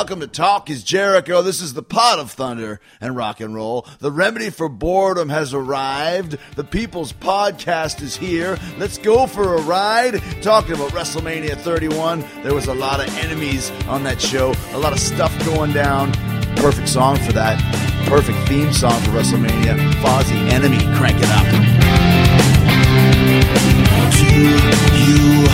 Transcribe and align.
welcome 0.00 0.20
to 0.20 0.26
Talk 0.26 0.70
is 0.70 0.82
Jericho. 0.82 1.42
This 1.42 1.60
is 1.60 1.74
the 1.74 1.82
pot 1.82 2.18
of 2.18 2.30
thunder 2.30 2.80
and 3.02 3.14
rock 3.14 3.38
and 3.38 3.54
roll. 3.54 3.86
The 3.98 4.10
remedy 4.10 4.48
for 4.48 4.66
boredom 4.66 5.28
has 5.28 5.52
arrived. 5.52 6.38
The 6.56 6.64
People's 6.64 7.12
Podcast 7.12 8.00
is 8.00 8.16
here. 8.16 8.56
Let's 8.78 8.96
go 8.96 9.26
for 9.26 9.56
a 9.56 9.60
ride. 9.60 10.22
Talking 10.40 10.76
about 10.76 10.92
WrestleMania 10.92 11.54
31. 11.54 12.24
There 12.42 12.54
was 12.54 12.68
a 12.68 12.72
lot 12.72 13.06
of 13.06 13.14
enemies 13.18 13.70
on 13.88 14.02
that 14.04 14.22
show, 14.22 14.54
a 14.72 14.78
lot 14.78 14.94
of 14.94 15.00
stuff 15.00 15.38
going 15.44 15.74
down. 15.74 16.12
Perfect 16.56 16.88
song 16.88 17.18
for 17.18 17.32
that. 17.32 17.60
Perfect 18.08 18.38
theme 18.48 18.72
song 18.72 18.98
for 19.02 19.10
WrestleMania. 19.10 19.76
Fozzy 20.00 20.50
Enemy, 20.50 20.78
crank 20.96 21.18
it 21.20 21.28
up. 21.28 21.44
Do 24.16 24.24
you 25.04 25.44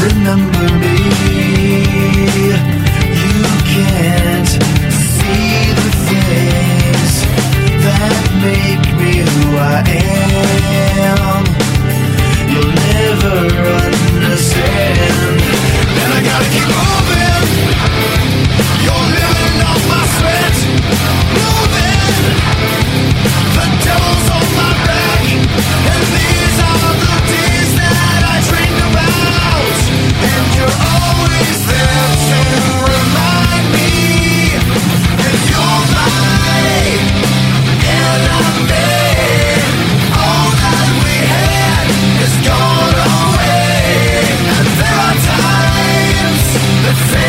remember 0.00 0.78
me? 0.78 2.75
Can't 3.76 4.48
see 4.48 5.68
the 5.76 5.90
things 6.08 7.12
that 7.84 8.16
make 8.40 8.88
me 8.96 9.20
who 9.20 9.52
I 9.60 9.84
am. 9.84 11.44
You'll 12.48 12.72
never 12.72 13.36
understand. 13.84 15.36
And 15.92 16.08
I 16.08 16.20
gotta 16.24 16.48
keep 16.56 16.64
moving. 16.72 17.44
You're 18.80 19.08
living 19.12 19.60
off 19.68 19.82
my 19.92 20.02
sweat. 20.16 20.56
Moving. 21.36 22.32
The 23.60 23.66
devil's 23.84 24.28
on 24.40 24.46
my 24.56 24.72
back. 24.88 25.20
And 25.92 26.04
these 26.16 26.56
are 26.64 26.80
the 26.80 26.96
days 27.28 27.70
that 27.76 28.24
I 28.24 28.36
dreamed 28.48 28.80
about. 28.88 29.76
And 30.32 30.44
you're 30.56 30.78
always 30.80 31.60
there 31.68 32.05
had 42.26 42.32
is 42.32 42.48
gone 42.48 42.94
away. 42.94 44.22
There 44.78 44.98
are 44.98 45.14
times 45.14 46.42
that 46.82 47.25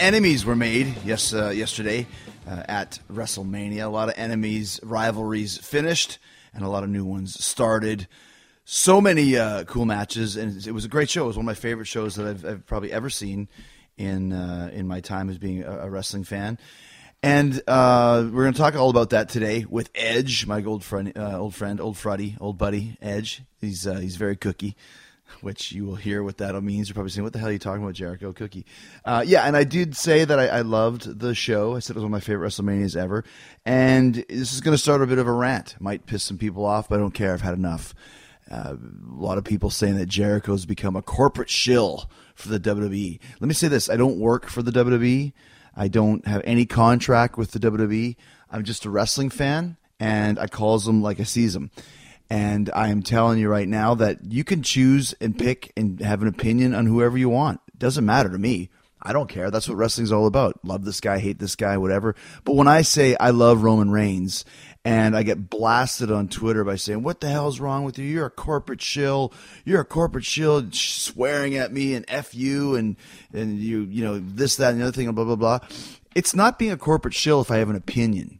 enemies 0.00 0.44
were 0.44 0.56
made 0.56 0.96
yes 1.04 1.32
uh, 1.32 1.50
yesterday 1.50 2.06
uh, 2.48 2.62
at 2.68 2.98
WrestleMania. 3.12 3.84
A 3.84 3.88
lot 3.88 4.08
of 4.08 4.14
enemies, 4.16 4.80
rivalries 4.82 5.58
finished, 5.58 6.18
and 6.54 6.64
a 6.64 6.68
lot 6.68 6.82
of 6.82 6.88
new 6.88 7.04
ones 7.04 7.42
started. 7.44 8.08
So 8.64 9.00
many 9.00 9.36
uh, 9.36 9.64
cool 9.64 9.84
matches, 9.84 10.36
and 10.36 10.66
it 10.66 10.72
was 10.72 10.84
a 10.84 10.88
great 10.88 11.10
show. 11.10 11.24
It 11.24 11.28
was 11.28 11.36
one 11.36 11.44
of 11.44 11.46
my 11.46 11.54
favorite 11.54 11.86
shows 11.86 12.16
that 12.16 12.26
I've, 12.26 12.44
I've 12.44 12.66
probably 12.66 12.92
ever 12.92 13.10
seen 13.10 13.48
in 13.98 14.32
uh, 14.32 14.70
in 14.72 14.88
my 14.88 15.00
time 15.00 15.28
as 15.28 15.38
being 15.38 15.62
a, 15.62 15.80
a 15.80 15.90
wrestling 15.90 16.24
fan. 16.24 16.58
And 17.22 17.60
uh, 17.68 18.22
we're 18.32 18.44
going 18.44 18.54
to 18.54 18.58
talk 18.58 18.74
all 18.76 18.88
about 18.88 19.10
that 19.10 19.28
today 19.28 19.66
with 19.68 19.90
Edge, 19.94 20.46
my 20.46 20.64
old 20.64 20.82
friend, 20.82 21.12
uh, 21.14 21.38
old 21.38 21.54
friend, 21.54 21.78
old 21.78 21.98
Freddy, 21.98 22.36
old 22.40 22.56
buddy, 22.56 22.96
Edge. 23.02 23.42
He's 23.60 23.86
uh, 23.86 23.96
he's 23.96 24.16
very 24.16 24.36
cookie. 24.36 24.76
Which 25.40 25.72
you 25.72 25.84
will 25.84 25.96
hear 25.96 26.22
what 26.22 26.38
that 26.38 26.60
means. 26.62 26.88
You're 26.88 26.94
probably 26.94 27.10
saying, 27.10 27.24
"What 27.24 27.32
the 27.32 27.38
hell 27.38 27.48
are 27.48 27.52
you 27.52 27.58
talking 27.58 27.82
about, 27.82 27.94
Jericho 27.94 28.32
Cookie?" 28.32 28.66
Uh, 29.04 29.24
yeah, 29.26 29.44
and 29.44 29.56
I 29.56 29.64
did 29.64 29.96
say 29.96 30.24
that 30.24 30.38
I, 30.38 30.46
I, 30.46 30.60
loved 30.62 31.20
the 31.20 31.34
show. 31.34 31.76
I 31.76 31.78
said 31.78 31.94
it 31.94 31.98
was 31.98 32.04
one 32.04 32.12
of 32.12 32.12
my 32.12 32.20
favorite 32.20 32.48
WrestleManias 32.48 32.96
ever, 32.96 33.24
and 33.64 34.14
this 34.28 34.52
is 34.52 34.60
going 34.60 34.74
to 34.74 34.82
start 34.82 35.02
a 35.02 35.06
bit 35.06 35.18
of 35.18 35.26
a 35.26 35.32
rant. 35.32 35.76
Might 35.80 36.06
piss 36.06 36.22
some 36.22 36.38
people 36.38 36.64
off, 36.64 36.88
but 36.88 36.96
I 36.96 36.98
don't 36.98 37.14
care. 37.14 37.32
I've 37.32 37.40
had 37.40 37.54
enough. 37.54 37.94
Uh, 38.50 38.74
a 38.74 39.14
lot 39.14 39.38
of 39.38 39.44
people 39.44 39.70
saying 39.70 39.96
that 39.96 40.06
Jericho's 40.06 40.66
become 40.66 40.96
a 40.96 41.02
corporate 41.02 41.50
shill 41.50 42.10
for 42.34 42.48
the 42.48 42.58
WWE. 42.58 43.20
Let 43.40 43.48
me 43.48 43.54
say 43.54 43.68
this: 43.68 43.88
I 43.88 43.96
don't 43.96 44.18
work 44.18 44.48
for 44.48 44.62
the 44.62 44.72
WWE. 44.72 45.32
I 45.76 45.88
don't 45.88 46.26
have 46.26 46.42
any 46.44 46.66
contract 46.66 47.38
with 47.38 47.52
the 47.52 47.60
WWE. 47.60 48.16
I'm 48.50 48.64
just 48.64 48.84
a 48.84 48.90
wrestling 48.90 49.30
fan, 49.30 49.76
and 49.98 50.38
I 50.38 50.46
calls 50.46 50.84
them 50.84 51.02
like 51.02 51.20
I 51.20 51.24
sees 51.24 51.54
them. 51.54 51.70
And 52.30 52.70
I 52.74 52.88
am 52.88 53.02
telling 53.02 53.40
you 53.40 53.48
right 53.48 53.68
now 53.68 53.94
that 53.96 54.18
you 54.32 54.44
can 54.44 54.62
choose 54.62 55.14
and 55.20 55.36
pick 55.36 55.72
and 55.76 56.00
have 56.00 56.22
an 56.22 56.28
opinion 56.28 56.74
on 56.74 56.86
whoever 56.86 57.18
you 57.18 57.28
want. 57.28 57.60
It 57.68 57.78
doesn't 57.78 58.06
matter 58.06 58.30
to 58.30 58.38
me. 58.38 58.70
I 59.02 59.12
don't 59.12 59.28
care. 59.28 59.50
That's 59.50 59.68
what 59.68 59.78
wrestling's 59.78 60.12
all 60.12 60.26
about. 60.26 60.62
Love 60.62 60.84
this 60.84 61.00
guy, 61.00 61.18
hate 61.18 61.38
this 61.38 61.56
guy, 61.56 61.78
whatever. 61.78 62.14
But 62.44 62.54
when 62.54 62.68
I 62.68 62.82
say 62.82 63.16
I 63.18 63.30
love 63.30 63.62
Roman 63.62 63.90
Reigns 63.90 64.44
and 64.84 65.16
I 65.16 65.22
get 65.22 65.48
blasted 65.48 66.10
on 66.10 66.28
Twitter 66.28 66.64
by 66.64 66.76
saying, 66.76 67.02
What 67.02 67.20
the 67.20 67.28
hell's 67.28 67.60
wrong 67.60 67.84
with 67.84 67.98
you? 67.98 68.04
You're 68.04 68.26
a 68.26 68.30
corporate 68.30 68.82
shill. 68.82 69.32
You're 69.64 69.80
a 69.80 69.86
corporate 69.86 70.26
shill 70.26 70.70
swearing 70.72 71.56
at 71.56 71.72
me 71.72 71.94
and 71.94 72.04
F 72.08 72.34
you 72.34 72.74
and, 72.74 72.96
and 73.32 73.58
you, 73.58 73.82
you 73.84 74.04
know, 74.04 74.18
this, 74.18 74.56
that, 74.56 74.72
and 74.72 74.80
the 74.80 74.84
other 74.84 74.92
thing, 74.92 75.10
blah, 75.12 75.24
blah, 75.24 75.36
blah. 75.36 75.60
It's 76.14 76.34
not 76.34 76.58
being 76.58 76.72
a 76.72 76.76
corporate 76.76 77.14
shill 77.14 77.40
if 77.40 77.50
I 77.50 77.56
have 77.56 77.70
an 77.70 77.76
opinion. 77.76 78.39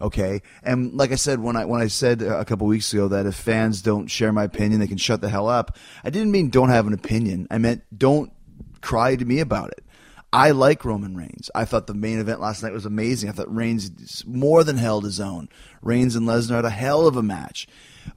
Okay, 0.00 0.42
and 0.62 0.94
like 0.94 1.10
I 1.10 1.16
said 1.16 1.40
when 1.40 1.56
I 1.56 1.64
when 1.64 1.80
I 1.80 1.88
said 1.88 2.22
a 2.22 2.44
couple 2.44 2.68
weeks 2.68 2.92
ago 2.92 3.08
that 3.08 3.26
if 3.26 3.34
fans 3.34 3.82
don't 3.82 4.06
share 4.06 4.32
my 4.32 4.44
opinion, 4.44 4.80
they 4.80 4.86
can 4.86 4.96
shut 4.96 5.20
the 5.20 5.28
hell 5.28 5.48
up. 5.48 5.76
I 6.04 6.10
didn't 6.10 6.30
mean 6.30 6.50
don't 6.50 6.68
have 6.68 6.86
an 6.86 6.92
opinion. 6.92 7.48
I 7.50 7.58
meant 7.58 7.82
don't 7.96 8.32
cry 8.80 9.16
to 9.16 9.24
me 9.24 9.40
about 9.40 9.70
it. 9.70 9.84
I 10.32 10.50
like 10.50 10.84
Roman 10.84 11.16
Reigns. 11.16 11.50
I 11.54 11.64
thought 11.64 11.86
the 11.86 11.94
main 11.94 12.18
event 12.18 12.40
last 12.40 12.62
night 12.62 12.72
was 12.72 12.84
amazing. 12.84 13.30
I 13.30 13.32
thought 13.32 13.54
Reigns 13.54 14.24
more 14.26 14.62
than 14.62 14.76
held 14.76 15.04
his 15.04 15.20
own. 15.20 15.48
Reigns 15.80 16.16
and 16.16 16.26
Lesnar 16.26 16.56
had 16.56 16.64
a 16.66 16.70
hell 16.70 17.06
of 17.06 17.16
a 17.16 17.22
match. 17.22 17.66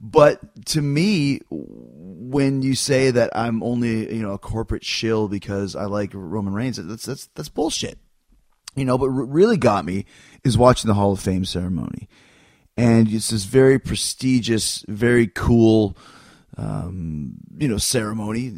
But 0.00 0.66
to 0.66 0.82
me, 0.82 1.40
when 1.50 2.62
you 2.62 2.74
say 2.74 3.10
that 3.10 3.30
I'm 3.34 3.62
only 3.62 4.14
you 4.14 4.22
know 4.22 4.32
a 4.32 4.38
corporate 4.38 4.84
shill 4.84 5.28
because 5.28 5.74
I 5.74 5.84
like 5.86 6.10
Roman 6.12 6.54
Reigns, 6.54 6.76
that's 6.76 7.06
that's 7.06 7.26
that's 7.34 7.48
bullshit. 7.48 7.98
You 8.74 8.86
know, 8.86 8.96
but 8.96 9.10
really 9.10 9.58
got 9.58 9.84
me 9.84 10.06
is 10.44 10.58
watching 10.58 10.88
the 10.88 10.94
Hall 10.94 11.12
of 11.12 11.20
Fame 11.20 11.44
ceremony. 11.44 12.08
And 12.76 13.12
it's 13.12 13.30
this 13.30 13.44
very 13.44 13.78
prestigious, 13.78 14.84
very 14.88 15.26
cool, 15.26 15.96
um, 16.56 17.34
you 17.58 17.68
know, 17.68 17.78
ceremony. 17.78 18.52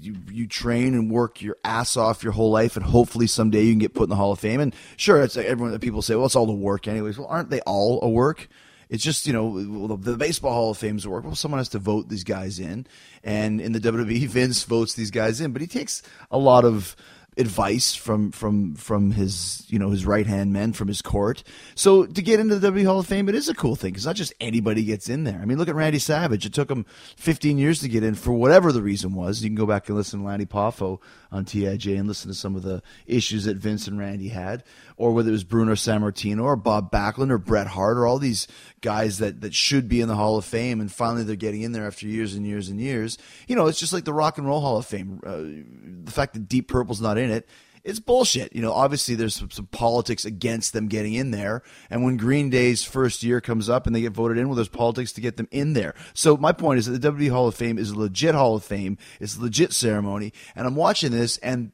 You, 0.00 0.16
you 0.30 0.46
train 0.46 0.94
and 0.94 1.10
work 1.10 1.40
your 1.40 1.56
ass 1.64 1.96
off 1.96 2.22
your 2.22 2.32
whole 2.32 2.50
life, 2.50 2.76
and 2.76 2.84
hopefully 2.84 3.26
someday 3.26 3.62
you 3.62 3.72
can 3.72 3.78
get 3.78 3.94
put 3.94 4.04
in 4.04 4.10
the 4.10 4.16
Hall 4.16 4.32
of 4.32 4.38
Fame. 4.38 4.60
And 4.60 4.74
sure, 4.96 5.22
it's 5.22 5.36
like 5.36 5.46
everyone 5.46 5.72
that 5.72 5.80
people 5.80 6.02
say, 6.02 6.14
well, 6.14 6.26
it's 6.26 6.36
all 6.36 6.46
the 6.46 6.52
work, 6.52 6.88
anyways. 6.88 7.18
Well, 7.18 7.28
aren't 7.28 7.50
they 7.50 7.60
all 7.60 8.00
a 8.02 8.08
work? 8.08 8.48
It's 8.88 9.02
just 9.02 9.26
you 9.26 9.32
know 9.32 9.96
the, 9.96 10.16
baseball 10.16 10.52
Hall 10.52 10.70
of 10.70 10.78
Fame's 10.78 11.04
a 11.04 11.10
work. 11.10 11.24
Well, 11.24 11.34
someone 11.34 11.58
has 11.58 11.70
to 11.70 11.78
vote 11.78 12.08
these 12.08 12.24
guys 12.24 12.58
in, 12.58 12.86
and 13.22 13.60
in 13.60 13.72
the 13.72 13.80
WWE, 13.80 14.28
Vince 14.28 14.62
votes 14.64 14.94
these 14.94 15.10
guys 15.10 15.40
in, 15.40 15.52
but 15.52 15.62
he 15.62 15.68
takes 15.68 16.02
a 16.30 16.38
lot 16.38 16.64
of 16.64 16.94
advice 17.36 17.94
from 17.94 18.30
from 18.30 18.74
from 18.74 19.10
his 19.10 19.64
you 19.68 19.78
know 19.78 19.90
his 19.90 20.06
right 20.06 20.26
hand 20.26 20.52
men 20.52 20.72
from 20.72 20.88
his 20.88 21.02
court. 21.02 21.42
So 21.74 22.06
to 22.06 22.22
get 22.22 22.40
into 22.40 22.54
the 22.54 22.68
W 22.68 22.86
Hall 22.86 23.00
of 23.00 23.06
Fame, 23.06 23.28
it 23.28 23.34
is 23.34 23.48
a 23.48 23.54
cool 23.54 23.76
thing 23.76 23.92
because 23.92 24.06
not 24.06 24.16
just 24.16 24.32
anybody 24.40 24.84
gets 24.84 25.08
in 25.08 25.24
there. 25.24 25.38
I 25.40 25.44
mean, 25.44 25.58
look 25.58 25.68
at 25.68 25.74
Randy 25.74 25.98
Savage. 25.98 26.46
It 26.46 26.52
took 26.54 26.70
him 26.70 26.86
15 27.16 27.58
years 27.58 27.80
to 27.80 27.88
get 27.88 28.04
in 28.04 28.14
for 28.14 28.32
whatever 28.32 28.72
the 28.72 28.82
reason 28.82 29.14
was. 29.14 29.42
You 29.42 29.48
can 29.48 29.56
go 29.56 29.66
back 29.66 29.88
and 29.88 29.96
listen 29.96 30.20
to 30.20 30.26
Lanny 30.26 30.46
Poffo 30.46 31.00
on 31.32 31.44
TIJ 31.44 31.98
and 31.98 32.06
listen 32.06 32.30
to 32.30 32.34
some 32.34 32.54
of 32.54 32.62
the 32.62 32.82
issues 33.06 33.44
that 33.44 33.56
Vince 33.56 33.88
and 33.88 33.98
Randy 33.98 34.28
had, 34.28 34.62
or 34.96 35.12
whether 35.12 35.28
it 35.28 35.32
was 35.32 35.44
Bruno 35.44 35.72
Sammartino 35.72 36.44
or 36.44 36.56
Bob 36.56 36.90
Backlund 36.90 37.30
or 37.30 37.38
Bret 37.38 37.66
Hart 37.66 37.96
or 37.96 38.06
all 38.06 38.18
these 38.18 38.46
guys 38.80 39.18
that 39.18 39.40
that 39.40 39.54
should 39.54 39.88
be 39.88 40.00
in 40.00 40.08
the 40.08 40.16
Hall 40.16 40.36
of 40.36 40.44
Fame, 40.44 40.80
and 40.80 40.90
finally 40.90 41.24
they're 41.24 41.36
getting 41.36 41.62
in 41.62 41.72
there 41.72 41.86
after 41.86 42.06
years 42.06 42.34
and 42.34 42.46
years 42.46 42.68
and 42.68 42.80
years. 42.80 43.18
You 43.48 43.56
know, 43.56 43.66
it's 43.66 43.80
just 43.80 43.92
like 43.92 44.04
the 44.04 44.12
Rock 44.12 44.38
and 44.38 44.46
Roll 44.46 44.60
Hall 44.60 44.78
of 44.78 44.86
Fame. 44.86 45.20
Uh, 45.24 46.04
the 46.04 46.12
fact 46.12 46.34
that 46.34 46.48
Deep 46.48 46.68
Purple's 46.68 47.00
not 47.00 47.18
in 47.18 47.30
it 47.30 47.48
it's 47.84 48.00
bullshit. 48.00 48.56
You 48.56 48.62
know, 48.62 48.72
obviously 48.72 49.14
there's 49.14 49.34
some, 49.34 49.50
some, 49.50 49.66
politics 49.66 50.24
against 50.24 50.72
them 50.72 50.88
getting 50.88 51.12
in 51.12 51.30
there. 51.30 51.62
And 51.90 52.02
when 52.02 52.16
Green 52.16 52.48
Day's 52.48 52.82
first 52.82 53.22
year 53.22 53.40
comes 53.40 53.68
up 53.68 53.86
and 53.86 53.94
they 53.94 54.00
get 54.00 54.12
voted 54.12 54.38
in, 54.38 54.48
well, 54.48 54.56
there's 54.56 54.68
politics 54.68 55.12
to 55.12 55.20
get 55.20 55.36
them 55.36 55.48
in 55.50 55.74
there. 55.74 55.94
So 56.14 56.36
my 56.36 56.52
point 56.52 56.78
is 56.78 56.86
that 56.86 57.00
the 57.00 57.12
WWE 57.12 57.30
Hall 57.30 57.46
of 57.46 57.54
Fame 57.54 57.78
is 57.78 57.90
a 57.90 57.98
legit 57.98 58.34
Hall 58.34 58.56
of 58.56 58.64
Fame. 58.64 58.96
It's 59.20 59.36
a 59.36 59.42
legit 59.42 59.72
ceremony. 59.72 60.32
And 60.56 60.66
I'm 60.66 60.76
watching 60.76 61.12
this 61.12 61.36
and 61.38 61.72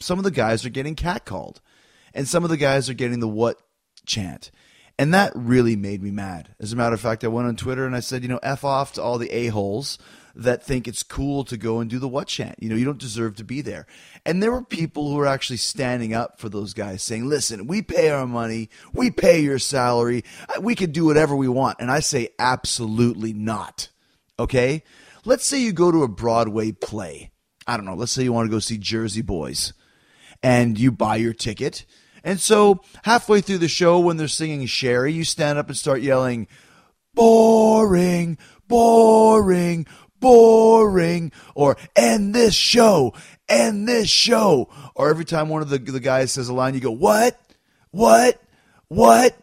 some 0.00 0.18
of 0.18 0.24
the 0.24 0.30
guys 0.30 0.64
are 0.64 0.70
getting 0.70 0.96
catcalled 0.96 1.58
and 2.14 2.28
some 2.28 2.44
of 2.44 2.50
the 2.50 2.56
guys 2.56 2.88
are 2.88 2.94
getting 2.94 3.20
the 3.20 3.28
what 3.28 3.60
chant. 4.06 4.50
And 4.98 5.14
that 5.14 5.32
really 5.34 5.74
made 5.76 6.02
me 6.02 6.10
mad. 6.10 6.54
As 6.60 6.72
a 6.72 6.76
matter 6.76 6.94
of 6.94 7.00
fact, 7.00 7.24
I 7.24 7.28
went 7.28 7.48
on 7.48 7.56
Twitter 7.56 7.86
and 7.86 7.96
I 7.96 8.00
said, 8.00 8.22
you 8.22 8.28
know, 8.28 8.40
F 8.42 8.64
off 8.64 8.92
to 8.94 9.02
all 9.02 9.18
the 9.18 9.30
a-holes 9.34 9.98
that 10.34 10.62
think 10.62 10.88
it's 10.88 11.02
cool 11.02 11.44
to 11.44 11.56
go 11.56 11.80
and 11.80 11.90
do 11.90 11.98
the 11.98 12.08
what 12.08 12.28
chant. 12.28 12.56
You 12.58 12.68
know, 12.68 12.76
you 12.76 12.84
don't 12.84 12.98
deserve 12.98 13.36
to 13.36 13.44
be 13.44 13.60
there. 13.60 13.86
And 14.24 14.42
there 14.42 14.52
were 14.52 14.62
people 14.62 15.08
who 15.08 15.16
were 15.16 15.26
actually 15.26 15.58
standing 15.58 16.14
up 16.14 16.40
for 16.40 16.48
those 16.48 16.72
guys 16.74 17.02
saying, 17.02 17.28
listen, 17.28 17.66
we 17.66 17.82
pay 17.82 18.10
our 18.10 18.26
money, 18.26 18.70
we 18.92 19.10
pay 19.10 19.40
your 19.40 19.58
salary, 19.58 20.24
we 20.60 20.74
can 20.74 20.92
do 20.92 21.04
whatever 21.04 21.36
we 21.36 21.48
want. 21.48 21.78
And 21.80 21.90
I 21.90 22.00
say, 22.00 22.28
absolutely 22.38 23.32
not. 23.32 23.88
Okay? 24.38 24.84
Let's 25.24 25.46
say 25.46 25.58
you 25.60 25.72
go 25.72 25.90
to 25.90 26.02
a 26.02 26.08
Broadway 26.08 26.72
play. 26.72 27.30
I 27.66 27.76
don't 27.76 27.86
know, 27.86 27.94
let's 27.94 28.12
say 28.12 28.22
you 28.22 28.32
want 28.32 28.46
to 28.46 28.54
go 28.54 28.58
see 28.58 28.78
Jersey 28.78 29.22
Boys 29.22 29.72
and 30.42 30.78
you 30.78 30.90
buy 30.90 31.16
your 31.16 31.32
ticket. 31.32 31.84
And 32.24 32.40
so 32.40 32.80
halfway 33.04 33.40
through 33.40 33.58
the 33.58 33.68
show, 33.68 33.98
when 33.98 34.16
they're 34.16 34.28
singing 34.28 34.66
Sherry, 34.66 35.12
you 35.12 35.24
stand 35.24 35.58
up 35.58 35.68
and 35.68 35.76
start 35.76 36.02
yelling, 36.02 36.46
boring, 37.14 38.38
boring, 38.68 39.86
boring, 40.20 41.32
or 41.54 41.76
end 41.96 42.34
this 42.34 42.54
show, 42.54 43.12
end 43.48 43.88
this 43.88 44.08
show. 44.08 44.68
Or 44.94 45.10
every 45.10 45.24
time 45.24 45.48
one 45.48 45.62
of 45.62 45.68
the, 45.68 45.78
the 45.78 46.00
guys 46.00 46.32
says 46.32 46.48
a 46.48 46.54
line, 46.54 46.74
you 46.74 46.80
go, 46.80 46.90
what? 46.90 47.38
What? 47.90 48.40
What? 48.88 49.36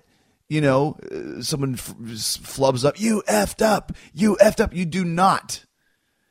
You 0.47 0.61
know, 0.61 0.97
uh, 1.11 1.43
someone 1.43 1.75
flubs 1.75 2.83
up, 2.83 2.99
you 2.99 3.21
effed 3.27 3.63
up, 3.63 3.91
you 4.13 4.35
effed 4.41 4.59
up. 4.59 4.73
You 4.73 4.85
do 4.85 5.05
not, 5.05 5.65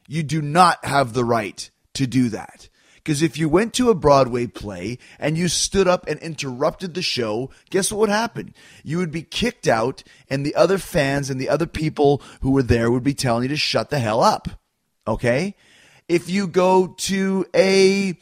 you 0.08 0.24
do 0.24 0.42
not 0.42 0.84
have 0.84 1.12
the 1.12 1.24
right 1.24 1.70
to 1.94 2.06
do 2.06 2.28
that. 2.30 2.68
Because 3.08 3.22
if 3.22 3.38
you 3.38 3.48
went 3.48 3.72
to 3.72 3.88
a 3.88 3.94
Broadway 3.94 4.46
play 4.46 4.98
and 5.18 5.38
you 5.38 5.48
stood 5.48 5.88
up 5.88 6.06
and 6.06 6.20
interrupted 6.20 6.92
the 6.92 7.00
show, 7.00 7.48
guess 7.70 7.90
what 7.90 8.00
would 8.00 8.08
happen? 8.10 8.54
You 8.84 8.98
would 8.98 9.10
be 9.10 9.22
kicked 9.22 9.66
out, 9.66 10.02
and 10.28 10.44
the 10.44 10.54
other 10.54 10.76
fans 10.76 11.30
and 11.30 11.40
the 11.40 11.48
other 11.48 11.66
people 11.66 12.20
who 12.42 12.50
were 12.50 12.62
there 12.62 12.90
would 12.90 13.02
be 13.02 13.14
telling 13.14 13.44
you 13.44 13.48
to 13.48 13.56
shut 13.56 13.88
the 13.88 13.98
hell 13.98 14.22
up. 14.22 14.48
Okay? 15.06 15.54
If 16.06 16.28
you 16.28 16.46
go 16.46 16.88
to 16.98 17.46
a 17.56 18.18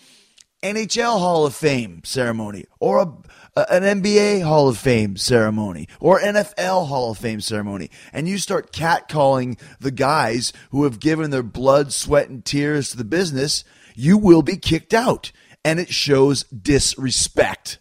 NHL 0.62 1.18
Hall 1.18 1.46
of 1.46 1.56
Fame 1.56 2.02
ceremony 2.04 2.66
or 2.78 3.00
a, 3.00 3.64
an 3.68 4.02
NBA 4.02 4.44
Hall 4.44 4.68
of 4.68 4.78
Fame 4.78 5.16
ceremony 5.16 5.88
or 5.98 6.20
NFL 6.20 6.86
Hall 6.86 7.10
of 7.10 7.18
Fame 7.18 7.40
ceremony, 7.40 7.90
and 8.12 8.28
you 8.28 8.38
start 8.38 8.70
catcalling 8.70 9.58
the 9.80 9.90
guys 9.90 10.52
who 10.70 10.84
have 10.84 11.00
given 11.00 11.30
their 11.32 11.42
blood, 11.42 11.92
sweat, 11.92 12.28
and 12.28 12.44
tears 12.44 12.90
to 12.90 12.96
the 12.96 13.02
business, 13.02 13.64
you 13.96 14.16
will 14.18 14.42
be 14.42 14.56
kicked 14.56 14.94
out. 14.94 15.32
And 15.64 15.80
it 15.80 15.92
shows 15.92 16.44
disrespect. 16.44 17.78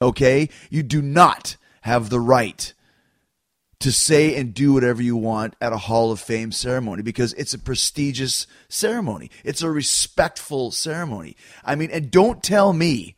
Okay? 0.00 0.48
You 0.70 0.82
do 0.82 1.02
not 1.02 1.56
have 1.82 2.08
the 2.08 2.20
right 2.20 2.72
to 3.80 3.92
say 3.92 4.34
and 4.34 4.54
do 4.54 4.72
whatever 4.72 5.02
you 5.02 5.16
want 5.16 5.54
at 5.60 5.72
a 5.72 5.78
Hall 5.78 6.10
of 6.10 6.18
Fame 6.18 6.50
ceremony 6.50 7.02
because 7.02 7.32
it's 7.34 7.54
a 7.54 7.58
prestigious 7.58 8.46
ceremony. 8.68 9.30
It's 9.44 9.62
a 9.62 9.70
respectful 9.70 10.70
ceremony. 10.70 11.36
I 11.64 11.74
mean, 11.74 11.90
and 11.90 12.10
don't 12.10 12.42
tell 12.42 12.72
me 12.72 13.16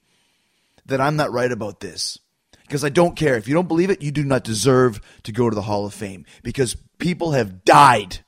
that 0.86 1.00
I'm 1.00 1.16
not 1.16 1.32
right 1.32 1.50
about 1.50 1.80
this 1.80 2.18
because 2.62 2.84
I 2.84 2.90
don't 2.90 3.16
care. 3.16 3.36
If 3.36 3.48
you 3.48 3.54
don't 3.54 3.68
believe 3.68 3.90
it, 3.90 4.02
you 4.02 4.10
do 4.10 4.24
not 4.24 4.44
deserve 4.44 5.00
to 5.22 5.32
go 5.32 5.48
to 5.48 5.54
the 5.54 5.62
Hall 5.62 5.86
of 5.86 5.94
Fame 5.94 6.26
because 6.42 6.76
people 6.98 7.32
have 7.32 7.64
died 7.64 8.18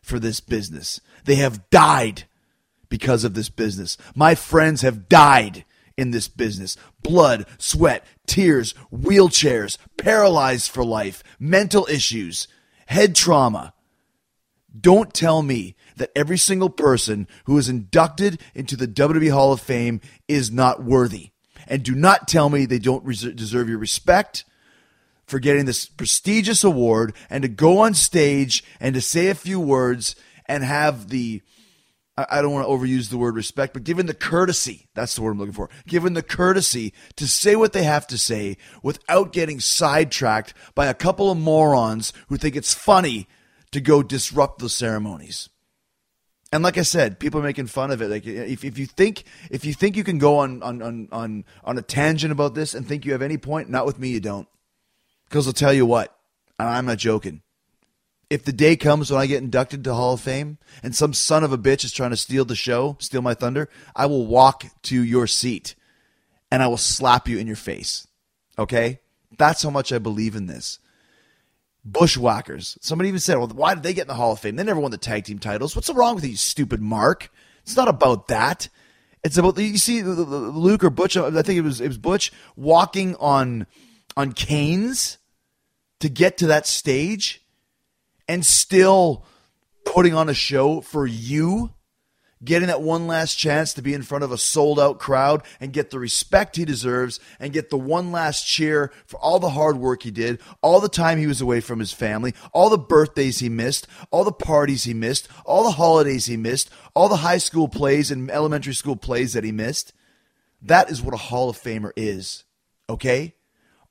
for 0.00 0.18
this 0.18 0.40
business. 0.40 1.00
They 1.24 1.36
have 1.36 1.70
died 1.70 2.24
because 2.92 3.24
of 3.24 3.32
this 3.32 3.48
business. 3.48 3.96
My 4.14 4.34
friends 4.34 4.82
have 4.82 5.08
died 5.08 5.64
in 5.96 6.10
this 6.10 6.28
business 6.28 6.76
blood, 7.02 7.46
sweat, 7.56 8.04
tears, 8.26 8.74
wheelchairs, 8.94 9.78
paralyzed 9.96 10.70
for 10.70 10.84
life, 10.84 11.24
mental 11.40 11.86
issues, 11.90 12.48
head 12.88 13.14
trauma. 13.14 13.72
Don't 14.78 15.14
tell 15.14 15.40
me 15.40 15.74
that 15.96 16.12
every 16.14 16.36
single 16.36 16.68
person 16.68 17.26
who 17.46 17.56
is 17.56 17.70
inducted 17.70 18.38
into 18.54 18.76
the 18.76 18.86
WWE 18.86 19.30
Hall 19.32 19.54
of 19.54 19.60
Fame 19.62 20.02
is 20.28 20.52
not 20.52 20.84
worthy. 20.84 21.30
And 21.66 21.82
do 21.82 21.94
not 21.94 22.28
tell 22.28 22.50
me 22.50 22.66
they 22.66 22.78
don't 22.78 23.06
deserve 23.06 23.70
your 23.70 23.78
respect 23.78 24.44
for 25.24 25.38
getting 25.38 25.64
this 25.64 25.86
prestigious 25.86 26.62
award 26.62 27.14
and 27.30 27.40
to 27.40 27.48
go 27.48 27.78
on 27.78 27.94
stage 27.94 28.62
and 28.78 28.94
to 28.94 29.00
say 29.00 29.28
a 29.28 29.34
few 29.34 29.58
words 29.58 30.14
and 30.44 30.62
have 30.62 31.08
the 31.08 31.40
I, 32.16 32.42
don't 32.42 32.52
want 32.52 32.66
to 32.66 32.72
overuse 32.72 33.08
the 33.08 33.16
word 33.16 33.36
respect, 33.36 33.72
but 33.72 33.84
given 33.84 34.04
the 34.04 34.14
courtesy, 34.14 34.88
that's 34.94 35.14
the 35.14 35.22
word 35.22 35.30
I'm 35.32 35.38
looking 35.38 35.54
for, 35.54 35.70
given 35.86 36.12
the 36.12 36.22
courtesy 36.22 36.92
to 37.16 37.26
say 37.26 37.56
what 37.56 37.72
they 37.72 37.84
have 37.84 38.06
to 38.08 38.18
say 38.18 38.58
without 38.82 39.32
getting 39.32 39.60
sidetracked 39.60 40.52
by 40.74 40.86
a 40.86 40.94
couple 40.94 41.30
of 41.30 41.38
morons 41.38 42.12
who 42.28 42.36
think 42.36 42.54
it's 42.54 42.74
funny 42.74 43.28
to 43.70 43.80
go 43.80 44.02
disrupt 44.02 44.58
the 44.58 44.68
ceremonies. 44.68 45.48
And 46.52 46.62
like 46.62 46.76
I 46.76 46.82
said, 46.82 47.18
people 47.18 47.40
are 47.40 47.44
making 47.44 47.68
fun 47.68 47.90
of 47.90 48.02
it. 48.02 48.08
Like 48.08 48.26
if, 48.26 48.62
if 48.62 48.78
you 48.78 48.84
think 48.84 49.24
if 49.50 49.64
you 49.64 49.72
think 49.72 49.96
you 49.96 50.04
can 50.04 50.18
go 50.18 50.36
on 50.38 50.62
on, 50.62 50.82
on 50.82 51.08
on 51.10 51.44
on 51.64 51.78
a 51.78 51.82
tangent 51.82 52.30
about 52.30 52.54
this 52.54 52.74
and 52.74 52.86
think 52.86 53.06
you 53.06 53.12
have 53.12 53.22
any 53.22 53.38
point, 53.38 53.70
not 53.70 53.86
with 53.86 53.98
me, 53.98 54.10
you 54.10 54.20
don't. 54.20 54.46
Because 55.24 55.46
I'll 55.46 55.54
tell 55.54 55.72
you 55.72 55.86
what, 55.86 56.14
and 56.58 56.68
I'm 56.68 56.84
not 56.84 56.98
joking. 56.98 57.40
If 58.32 58.44
the 58.44 58.52
day 58.52 58.76
comes 58.76 59.10
when 59.10 59.20
I 59.20 59.26
get 59.26 59.42
inducted 59.42 59.84
to 59.84 59.92
Hall 59.92 60.14
of 60.14 60.22
Fame 60.22 60.56
and 60.82 60.96
some 60.96 61.12
son 61.12 61.44
of 61.44 61.52
a 61.52 61.58
bitch 61.58 61.84
is 61.84 61.92
trying 61.92 62.12
to 62.12 62.16
steal 62.16 62.46
the 62.46 62.56
show, 62.56 62.96
steal 62.98 63.20
my 63.20 63.34
thunder, 63.34 63.68
I 63.94 64.06
will 64.06 64.26
walk 64.26 64.64
to 64.84 65.02
your 65.04 65.26
seat 65.26 65.74
and 66.50 66.62
I 66.62 66.66
will 66.66 66.78
slap 66.78 67.28
you 67.28 67.36
in 67.36 67.46
your 67.46 67.56
face. 67.56 68.08
Okay? 68.58 69.00
That's 69.36 69.62
how 69.62 69.68
much 69.68 69.92
I 69.92 69.98
believe 69.98 70.34
in 70.34 70.46
this. 70.46 70.78
Bushwhackers. 71.84 72.78
Somebody 72.80 73.08
even 73.08 73.20
said, 73.20 73.36
well, 73.36 73.48
why 73.48 73.74
did 73.74 73.82
they 73.82 73.92
get 73.92 74.02
in 74.02 74.08
the 74.08 74.14
Hall 74.14 74.32
of 74.32 74.40
Fame? 74.40 74.56
They 74.56 74.64
never 74.64 74.80
won 74.80 74.92
the 74.92 74.96
tag 74.96 75.24
team 75.24 75.38
titles. 75.38 75.76
What's 75.76 75.90
wrong 75.90 76.14
with 76.14 76.24
you, 76.24 76.36
stupid 76.36 76.80
Mark? 76.80 77.30
It's 77.64 77.76
not 77.76 77.88
about 77.88 78.28
that. 78.28 78.70
It's 79.22 79.36
about 79.36 79.58
you 79.58 79.76
see 79.76 80.02
Luke 80.02 80.84
or 80.84 80.88
Butch. 80.88 81.18
I 81.18 81.42
think 81.42 81.58
it 81.58 81.62
was 81.64 81.82
it 81.82 81.88
was 81.88 81.98
Butch 81.98 82.32
walking 82.56 83.14
on 83.16 83.66
on 84.16 84.32
canes 84.32 85.18
to 86.00 86.08
get 86.08 86.38
to 86.38 86.46
that 86.46 86.66
stage, 86.66 87.41
and 88.28 88.44
still 88.44 89.24
putting 89.84 90.14
on 90.14 90.28
a 90.28 90.34
show 90.34 90.80
for 90.80 91.06
you 91.06 91.72
getting 92.44 92.68
that 92.68 92.82
one 92.82 93.06
last 93.06 93.36
chance 93.36 93.72
to 93.74 93.82
be 93.82 93.94
in 93.94 94.02
front 94.02 94.24
of 94.24 94.32
a 94.32 94.38
sold 94.38 94.80
out 94.80 94.98
crowd 94.98 95.42
and 95.60 95.72
get 95.72 95.90
the 95.90 95.98
respect 95.98 96.56
he 96.56 96.64
deserves 96.64 97.20
and 97.38 97.52
get 97.52 97.70
the 97.70 97.78
one 97.78 98.10
last 98.10 98.46
cheer 98.46 98.92
for 99.06 99.18
all 99.18 99.38
the 99.38 99.50
hard 99.50 99.76
work 99.76 100.02
he 100.02 100.10
did, 100.10 100.40
all 100.60 100.80
the 100.80 100.88
time 100.88 101.18
he 101.18 101.26
was 101.26 101.40
away 101.40 101.60
from 101.60 101.78
his 101.78 101.92
family, 101.92 102.34
all 102.52 102.68
the 102.68 102.78
birthdays 102.78 103.38
he 103.38 103.48
missed, 103.48 103.86
all 104.10 104.24
the 104.24 104.32
parties 104.32 104.84
he 104.84 104.94
missed, 104.94 105.28
all 105.44 105.62
the 105.62 105.72
holidays 105.72 106.26
he 106.26 106.36
missed, 106.36 106.70
all 106.94 107.08
the 107.08 107.16
high 107.16 107.38
school 107.38 107.68
plays 107.68 108.10
and 108.10 108.30
elementary 108.30 108.74
school 108.74 108.96
plays 108.96 109.32
that 109.34 109.44
he 109.44 109.52
missed. 109.52 109.92
That 110.60 110.90
is 110.90 111.02
what 111.02 111.14
a 111.14 111.18
Hall 111.18 111.48
of 111.48 111.60
Famer 111.60 111.92
is. 111.96 112.44
Okay? 112.88 113.34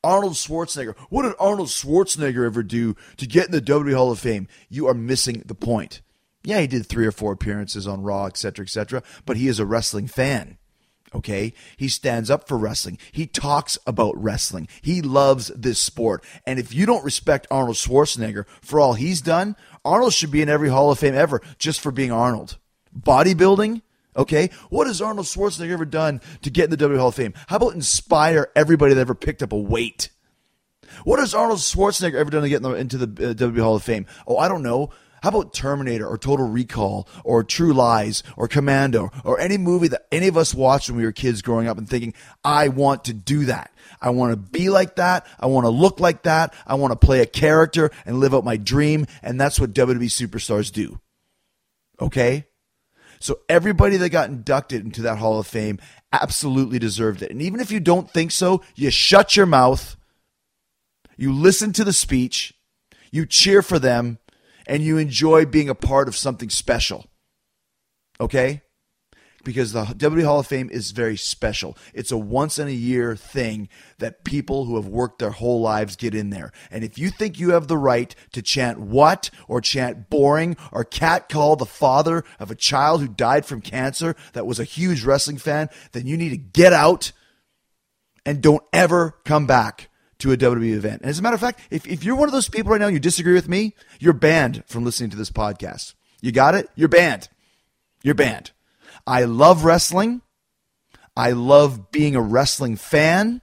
Arnold 0.03 0.33
Schwarzenegger. 0.33 0.97
What 1.09 1.23
did 1.23 1.33
Arnold 1.39 1.69
Schwarzenegger 1.69 2.45
ever 2.45 2.63
do 2.63 2.95
to 3.17 3.27
get 3.27 3.45
in 3.45 3.51
the 3.51 3.61
WWE 3.61 3.95
Hall 3.95 4.11
of 4.11 4.19
Fame? 4.19 4.47
You 4.69 4.87
are 4.87 4.93
missing 4.93 5.43
the 5.45 5.55
point. 5.55 6.01
Yeah, 6.43 6.59
he 6.59 6.67
did 6.67 6.87
three 6.87 7.05
or 7.05 7.11
four 7.11 7.33
appearances 7.33 7.87
on 7.87 8.01
Raw, 8.01 8.25
etc., 8.25 8.63
etc., 8.63 9.03
but 9.25 9.37
he 9.37 9.47
is 9.47 9.59
a 9.59 9.65
wrestling 9.65 10.07
fan. 10.07 10.57
Okay? 11.13 11.53
He 11.77 11.87
stands 11.87 12.31
up 12.31 12.47
for 12.47 12.57
wrestling. 12.57 12.97
He 13.11 13.27
talks 13.27 13.77
about 13.85 14.21
wrestling. 14.21 14.67
He 14.81 15.01
loves 15.01 15.47
this 15.49 15.77
sport. 15.77 16.23
And 16.47 16.57
if 16.57 16.73
you 16.73 16.85
don't 16.85 17.03
respect 17.03 17.47
Arnold 17.51 17.75
Schwarzenegger 17.75 18.45
for 18.61 18.79
all 18.79 18.93
he's 18.93 19.21
done, 19.21 19.55
Arnold 19.83 20.13
should 20.13 20.31
be 20.31 20.41
in 20.41 20.49
every 20.49 20.69
Hall 20.69 20.89
of 20.89 20.99
Fame 20.99 21.15
ever 21.15 21.41
just 21.59 21.81
for 21.81 21.91
being 21.91 22.11
Arnold. 22.11 22.57
Bodybuilding, 22.97 23.81
okay? 24.15 24.49
What 24.69 24.87
has 24.87 25.01
Arnold 25.01 25.25
Schwarzenegger 25.25 25.71
ever 25.71 25.85
done 25.85 26.21
to 26.41 26.49
get 26.49 26.65
in 26.65 26.69
the 26.69 26.77
W 26.77 26.99
Hall 26.99 27.09
of 27.09 27.15
Fame? 27.15 27.33
How 27.47 27.57
about 27.57 27.73
inspire 27.73 28.51
everybody 28.55 28.93
that 28.93 29.01
ever 29.01 29.15
picked 29.15 29.43
up 29.43 29.51
a 29.51 29.57
weight? 29.57 30.09
What 31.03 31.19
has 31.19 31.33
Arnold 31.33 31.59
Schwarzenegger 31.59 32.15
ever 32.15 32.29
done 32.29 32.43
to 32.43 32.49
get 32.49 32.63
into 32.63 32.97
the 32.97 33.29
uh, 33.29 33.33
W 33.33 33.63
Hall 33.63 33.75
of 33.75 33.83
Fame? 33.83 34.05
Oh, 34.27 34.37
I 34.37 34.47
don't 34.47 34.63
know. 34.63 34.91
How 35.21 35.29
about 35.29 35.53
Terminator 35.53 36.07
or 36.07 36.17
Total 36.17 36.47
Recall 36.47 37.07
or 37.23 37.43
True 37.43 37.73
Lies 37.73 38.23
or 38.35 38.47
Commando 38.47 39.11
or 39.23 39.39
any 39.39 39.57
movie 39.57 39.87
that 39.89 40.07
any 40.11 40.27
of 40.27 40.35
us 40.35 40.53
watched 40.53 40.89
when 40.89 40.97
we 40.97 41.05
were 41.05 41.11
kids 41.11 41.43
growing 41.43 41.67
up 41.67 41.77
and 41.77 41.87
thinking, 41.87 42.15
I 42.43 42.69
want 42.69 43.05
to 43.05 43.13
do 43.13 43.45
that. 43.45 43.71
I 44.01 44.09
want 44.09 44.31
to 44.31 44.37
be 44.37 44.69
like 44.69 44.95
that. 44.95 45.27
I 45.39 45.45
want 45.45 45.65
to 45.65 45.69
look 45.69 45.99
like 45.99 46.23
that. 46.23 46.55
I 46.65 46.73
want 46.73 46.91
to 46.91 47.05
play 47.05 47.21
a 47.21 47.27
character 47.27 47.91
and 48.03 48.19
live 48.19 48.33
out 48.33 48.43
my 48.43 48.57
dream. 48.57 49.05
And 49.21 49.39
that's 49.39 49.59
what 49.59 49.73
WWE 49.73 50.05
superstars 50.05 50.71
do. 50.71 50.99
Okay? 51.99 52.47
So 53.21 53.39
everybody 53.47 53.97
that 53.97 54.09
got 54.09 54.29
inducted 54.29 54.83
into 54.83 55.03
that 55.03 55.19
Hall 55.19 55.39
of 55.39 55.47
Fame 55.47 55.79
absolutely 56.11 56.79
deserved 56.79 57.21
it. 57.21 57.31
And 57.31 57.41
even 57.41 57.59
if 57.59 57.71
you 57.71 57.79
don't 57.79 58.09
think 58.09 58.31
so, 58.31 58.63
you 58.75 58.89
shut 58.89 59.35
your 59.35 59.45
mouth, 59.45 59.95
you 61.17 61.31
listen 61.31 61.71
to 61.73 61.83
the 61.83 61.93
speech, 61.93 62.53
you 63.11 63.25
cheer 63.25 63.61
for 63.61 63.77
them, 63.77 64.17
and 64.65 64.83
you 64.83 64.97
enjoy 64.97 65.45
being 65.45 65.69
a 65.69 65.75
part 65.75 66.07
of 66.07 66.15
something 66.15 66.49
special. 66.49 67.05
Okay? 68.19 68.61
Because 69.43 69.73
the 69.73 69.83
WWE 69.83 70.23
Hall 70.23 70.39
of 70.39 70.47
Fame 70.47 70.69
is 70.71 70.91
very 70.91 71.17
special. 71.17 71.77
It's 71.93 72.11
a 72.11 72.17
once 72.17 72.59
in 72.59 72.67
a 72.67 72.71
year 72.71 73.15
thing 73.15 73.69
that 73.97 74.23
people 74.23 74.65
who 74.65 74.75
have 74.75 74.87
worked 74.87 75.19
their 75.19 75.31
whole 75.31 75.61
lives 75.61 75.95
get 75.95 76.13
in 76.13 76.29
there. 76.29 76.51
And 76.69 76.83
if 76.83 76.97
you 76.97 77.09
think 77.09 77.39
you 77.39 77.51
have 77.51 77.67
the 77.67 77.77
right 77.77 78.13
to 78.33 78.41
chant 78.41 78.79
what 78.79 79.29
or 79.47 79.61
chant 79.61 80.09
boring 80.09 80.57
or 80.71 80.83
catcall 80.83 81.55
the 81.55 81.65
father 81.65 82.23
of 82.39 82.51
a 82.51 82.55
child 82.55 83.01
who 83.01 83.07
died 83.07 83.45
from 83.45 83.61
cancer 83.61 84.15
that 84.33 84.45
was 84.45 84.59
a 84.59 84.63
huge 84.63 85.03
wrestling 85.03 85.37
fan, 85.37 85.69
then 85.91 86.07
you 86.07 86.17
need 86.17 86.29
to 86.29 86.37
get 86.37 86.73
out 86.73 87.11
and 88.25 88.41
don't 88.41 88.63
ever 88.71 89.15
come 89.25 89.47
back 89.47 89.89
to 90.19 90.31
a 90.31 90.37
WWE 90.37 90.73
event. 90.73 91.01
And 91.01 91.09
as 91.09 91.19
a 91.19 91.21
matter 91.21 91.35
of 91.35 91.41
fact, 91.41 91.59
if, 91.71 91.87
if 91.87 92.03
you're 92.03 92.15
one 92.15 92.27
of 92.27 92.33
those 92.33 92.47
people 92.47 92.71
right 92.71 92.79
now 92.79 92.87
and 92.87 92.93
you 92.93 92.99
disagree 92.99 93.33
with 93.33 93.49
me, 93.49 93.75
you're 93.99 94.13
banned 94.13 94.63
from 94.67 94.85
listening 94.85 95.09
to 95.09 95.17
this 95.17 95.31
podcast. 95.31 95.95
You 96.21 96.31
got 96.31 96.53
it? 96.53 96.69
You're 96.75 96.89
banned. 96.89 97.27
You're 98.03 98.15
banned. 98.15 98.51
I 99.05 99.23
love 99.23 99.63
wrestling. 99.63 100.21
I 101.15 101.31
love 101.31 101.91
being 101.91 102.15
a 102.15 102.21
wrestling 102.21 102.75
fan. 102.75 103.41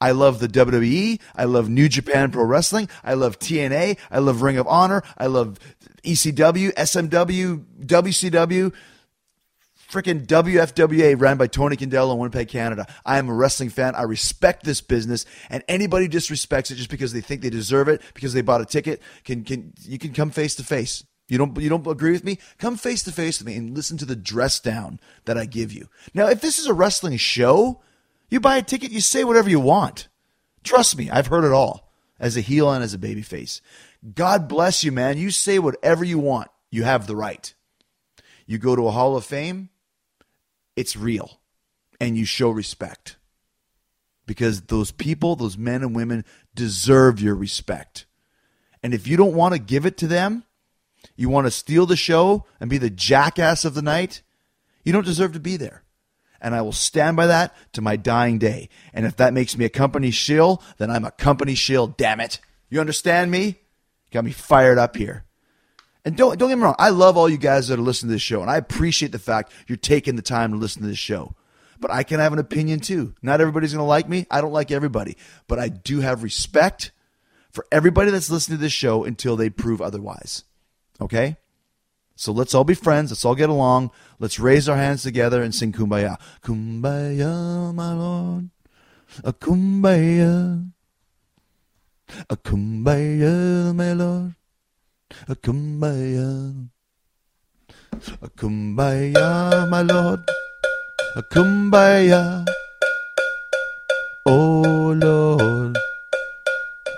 I 0.00 0.12
love 0.12 0.38
the 0.38 0.48
WWE. 0.48 1.20
I 1.36 1.44
love 1.44 1.68
New 1.68 1.88
Japan 1.88 2.30
Pro 2.30 2.44
Wrestling. 2.44 2.88
I 3.04 3.14
love 3.14 3.38
TNA. 3.38 3.98
I 4.10 4.18
love 4.18 4.40
Ring 4.40 4.56
of 4.56 4.66
Honor. 4.66 5.02
I 5.18 5.26
love 5.26 5.58
ECW, 6.04 6.72
SMW, 6.74 7.64
WCW 7.84 8.72
freaking 9.90 10.24
WFWA 10.26 11.20
ran 11.20 11.36
by 11.36 11.46
Tony 11.46 11.76
Condello 11.76 12.12
in 12.12 12.18
Winnipeg, 12.18 12.48
Canada. 12.48 12.86
I 13.04 13.18
am 13.18 13.28
a 13.28 13.34
wrestling 13.34 13.70
fan. 13.70 13.94
I 13.94 14.02
respect 14.02 14.62
this 14.64 14.80
business, 14.80 15.26
and 15.50 15.64
anybody 15.68 16.08
disrespects 16.08 16.70
it 16.70 16.76
just 16.76 16.90
because 16.90 17.12
they 17.12 17.20
think 17.20 17.42
they 17.42 17.50
deserve 17.50 17.88
it 17.88 18.00
because 18.14 18.32
they 18.32 18.40
bought 18.40 18.60
a 18.60 18.64
ticket 18.64 19.02
can 19.24 19.44
can 19.44 19.72
you 19.82 19.98
can 19.98 20.12
come 20.12 20.30
face 20.30 20.54
to 20.56 20.64
face. 20.64 21.04
You 21.30 21.38
don't 21.38 21.56
you 21.58 21.68
don't 21.68 21.86
agree 21.86 22.12
with 22.12 22.24
me? 22.24 22.38
Come 22.58 22.76
face 22.76 23.02
to 23.04 23.12
face 23.12 23.38
with 23.38 23.46
me 23.46 23.56
and 23.56 23.74
listen 23.74 23.96
to 23.98 24.04
the 24.04 24.16
dress 24.16 24.58
down 24.58 25.00
that 25.24 25.38
I 25.38 25.46
give 25.46 25.72
you. 25.72 25.88
Now, 26.12 26.28
if 26.28 26.40
this 26.40 26.58
is 26.58 26.66
a 26.66 26.74
wrestling 26.74 27.16
show, 27.16 27.80
you 28.28 28.40
buy 28.40 28.56
a 28.56 28.62
ticket, 28.62 28.90
you 28.90 29.00
say 29.00 29.24
whatever 29.24 29.48
you 29.48 29.60
want. 29.60 30.08
Trust 30.64 30.98
me, 30.98 31.10
I've 31.10 31.28
heard 31.28 31.44
it 31.44 31.52
all 31.52 31.92
as 32.18 32.36
a 32.36 32.40
heel 32.40 32.70
and 32.70 32.82
as 32.82 32.94
a 32.94 32.98
baby 32.98 33.22
face. 33.22 33.60
God 34.14 34.48
bless 34.48 34.82
you, 34.82 34.92
man. 34.92 35.18
You 35.18 35.30
say 35.30 35.58
whatever 35.58 36.04
you 36.04 36.18
want. 36.18 36.48
You 36.70 36.84
have 36.84 37.06
the 37.06 37.16
right. 37.16 37.54
You 38.46 38.58
go 38.58 38.74
to 38.74 38.88
a 38.88 38.90
Hall 38.90 39.16
of 39.16 39.24
Fame, 39.24 39.68
it's 40.76 40.96
real 40.96 41.40
and 42.00 42.16
you 42.16 42.24
show 42.24 42.50
respect 42.50 43.16
because 44.26 44.62
those 44.62 44.90
people, 44.90 45.36
those 45.36 45.58
men 45.58 45.82
and 45.82 45.94
women 45.94 46.24
deserve 46.54 47.20
your 47.20 47.34
respect. 47.34 48.06
And 48.82 48.94
if 48.94 49.06
you 49.06 49.16
don't 49.16 49.34
want 49.34 49.54
to 49.54 49.60
give 49.60 49.84
it 49.84 49.98
to 49.98 50.06
them, 50.06 50.44
you 51.20 51.28
want 51.28 51.46
to 51.46 51.50
steal 51.50 51.84
the 51.84 51.96
show 51.96 52.46
and 52.60 52.70
be 52.70 52.78
the 52.78 52.88
jackass 52.88 53.66
of 53.66 53.74
the 53.74 53.82
night, 53.82 54.22
you 54.84 54.92
don't 54.92 55.04
deserve 55.04 55.34
to 55.34 55.40
be 55.40 55.58
there. 55.58 55.82
And 56.40 56.54
I 56.54 56.62
will 56.62 56.72
stand 56.72 57.18
by 57.18 57.26
that 57.26 57.54
to 57.74 57.82
my 57.82 57.96
dying 57.96 58.38
day. 58.38 58.70
And 58.94 59.04
if 59.04 59.16
that 59.16 59.34
makes 59.34 59.58
me 59.58 59.66
a 59.66 59.68
company 59.68 60.10
shill, 60.10 60.62
then 60.78 60.90
I'm 60.90 61.04
a 61.04 61.10
company 61.10 61.54
shill, 61.54 61.88
damn 61.88 62.20
it. 62.20 62.40
You 62.70 62.80
understand 62.80 63.30
me? 63.30 63.56
Got 64.10 64.24
me 64.24 64.32
fired 64.32 64.78
up 64.78 64.96
here. 64.96 65.26
And 66.06 66.16
don't 66.16 66.38
don't 66.38 66.48
get 66.48 66.56
me 66.56 66.64
wrong, 66.64 66.76
I 66.78 66.88
love 66.88 67.18
all 67.18 67.28
you 67.28 67.36
guys 67.36 67.68
that 67.68 67.78
are 67.78 67.82
listening 67.82 68.08
to 68.08 68.14
this 68.14 68.22
show, 68.22 68.40
and 68.40 68.50
I 68.50 68.56
appreciate 68.56 69.12
the 69.12 69.18
fact 69.18 69.52
you're 69.66 69.76
taking 69.76 70.16
the 70.16 70.22
time 70.22 70.52
to 70.52 70.56
listen 70.56 70.80
to 70.80 70.88
this 70.88 70.98
show. 70.98 71.34
But 71.78 71.90
I 71.90 72.02
can 72.02 72.20
have 72.20 72.32
an 72.32 72.38
opinion 72.38 72.80
too. 72.80 73.14
Not 73.20 73.42
everybody's 73.42 73.74
going 73.74 73.84
to 73.84 73.88
like 73.88 74.08
me. 74.08 74.26
I 74.30 74.40
don't 74.40 74.52
like 74.52 74.70
everybody, 74.70 75.18
but 75.46 75.58
I 75.58 75.68
do 75.68 76.00
have 76.00 76.22
respect 76.22 76.92
for 77.52 77.66
everybody 77.70 78.10
that's 78.10 78.30
listening 78.30 78.56
to 78.56 78.62
this 78.62 78.72
show 78.72 79.04
until 79.04 79.36
they 79.36 79.50
prove 79.50 79.82
otherwise. 79.82 80.44
Okay? 81.00 81.36
So 82.16 82.32
let's 82.32 82.54
all 82.54 82.64
be 82.64 82.74
friends. 82.74 83.10
Let's 83.10 83.24
all 83.24 83.34
get 83.34 83.48
along. 83.48 83.90
Let's 84.18 84.38
raise 84.38 84.68
our 84.68 84.76
hands 84.76 85.02
together 85.02 85.42
and 85.42 85.54
sing 85.54 85.72
Kumbaya. 85.72 86.18
Kumbaya, 86.42 87.74
my 87.74 87.92
Lord. 87.94 88.50
A 89.24 89.32
Kumbaya. 89.32 90.70
A 92.28 92.36
Kumbaya, 92.36 93.74
my 93.74 93.92
Lord. 93.92 94.34
A 95.28 95.34
kumbaya. 95.34 96.54
A 98.22 98.28
kumbaya, 98.28 99.68
my 99.68 99.82
lord. 99.82 100.20
A 101.16 101.22
kumbaya. 101.22 102.46
Oh 104.26 104.94
Lord. 104.96 105.76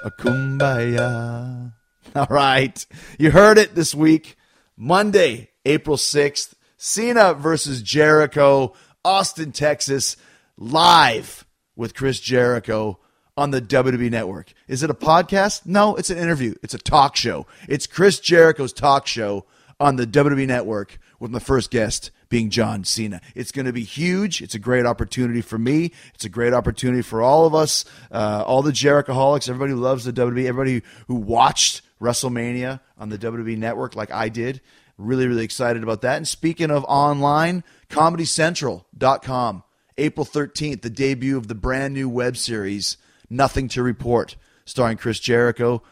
A 0.04 0.10
kumbaya. 0.10 1.72
All 2.16 2.26
right. 2.28 2.84
You 3.18 3.30
heard 3.30 3.58
it 3.58 3.74
this 3.74 3.94
week. 3.94 4.36
Monday, 4.76 5.50
April 5.64 5.96
6th, 5.96 6.54
Cena 6.76 7.34
versus 7.34 7.82
Jericho, 7.82 8.74
Austin, 9.04 9.52
Texas, 9.52 10.16
live 10.56 11.46
with 11.76 11.94
Chris 11.94 12.20
Jericho 12.20 12.98
on 13.36 13.50
the 13.50 13.62
WWE 13.62 14.10
network. 14.10 14.52
Is 14.68 14.82
it 14.82 14.90
a 14.90 14.94
podcast? 14.94 15.64
No, 15.64 15.96
it's 15.96 16.10
an 16.10 16.18
interview. 16.18 16.54
It's 16.62 16.74
a 16.74 16.78
talk 16.78 17.16
show. 17.16 17.46
It's 17.68 17.86
Chris 17.86 18.20
Jericho's 18.20 18.72
talk 18.72 19.06
show 19.06 19.46
on 19.80 19.96
the 19.96 20.06
WWE 20.06 20.46
network 20.46 20.98
with 21.18 21.30
my 21.30 21.38
first 21.38 21.70
guest 21.70 22.10
being 22.28 22.50
John 22.50 22.84
Cena. 22.84 23.20
It's 23.34 23.52
going 23.52 23.66
to 23.66 23.72
be 23.72 23.84
huge. 23.84 24.42
It's 24.42 24.54
a 24.54 24.58
great 24.58 24.86
opportunity 24.86 25.40
for 25.40 25.58
me. 25.58 25.92
It's 26.14 26.24
a 26.24 26.28
great 26.28 26.52
opportunity 26.52 27.02
for 27.02 27.22
all 27.22 27.46
of 27.46 27.54
us, 27.54 27.84
uh, 28.10 28.42
all 28.46 28.62
the 28.62 28.72
Jerichoholics, 28.72 29.48
everybody 29.48 29.72
who 29.72 29.78
loves 29.78 30.04
the 30.04 30.12
WWE, 30.12 30.46
everybody 30.46 30.82
who 31.06 31.14
watched 31.14 31.82
WrestleMania 32.02 32.80
on 32.98 33.08
the 33.08 33.18
WWE 33.18 33.56
network 33.56 33.94
like 33.94 34.10
I 34.10 34.28
did. 34.28 34.60
Really, 34.98 35.26
really 35.26 35.44
excited 35.44 35.82
about 35.82 36.02
that. 36.02 36.16
And 36.16 36.28
speaking 36.28 36.70
of 36.70 36.84
online, 36.84 37.64
ComedyCentral.com, 37.88 39.62
April 39.96 40.26
13th, 40.26 40.82
the 40.82 40.90
debut 40.90 41.36
of 41.36 41.48
the 41.48 41.54
brand 41.54 41.94
new 41.94 42.08
web 42.08 42.36
series, 42.36 42.98
Nothing 43.30 43.68
to 43.68 43.82
Report, 43.82 44.36
starring 44.64 44.98
Chris 44.98 45.18
Jericho 45.18 45.82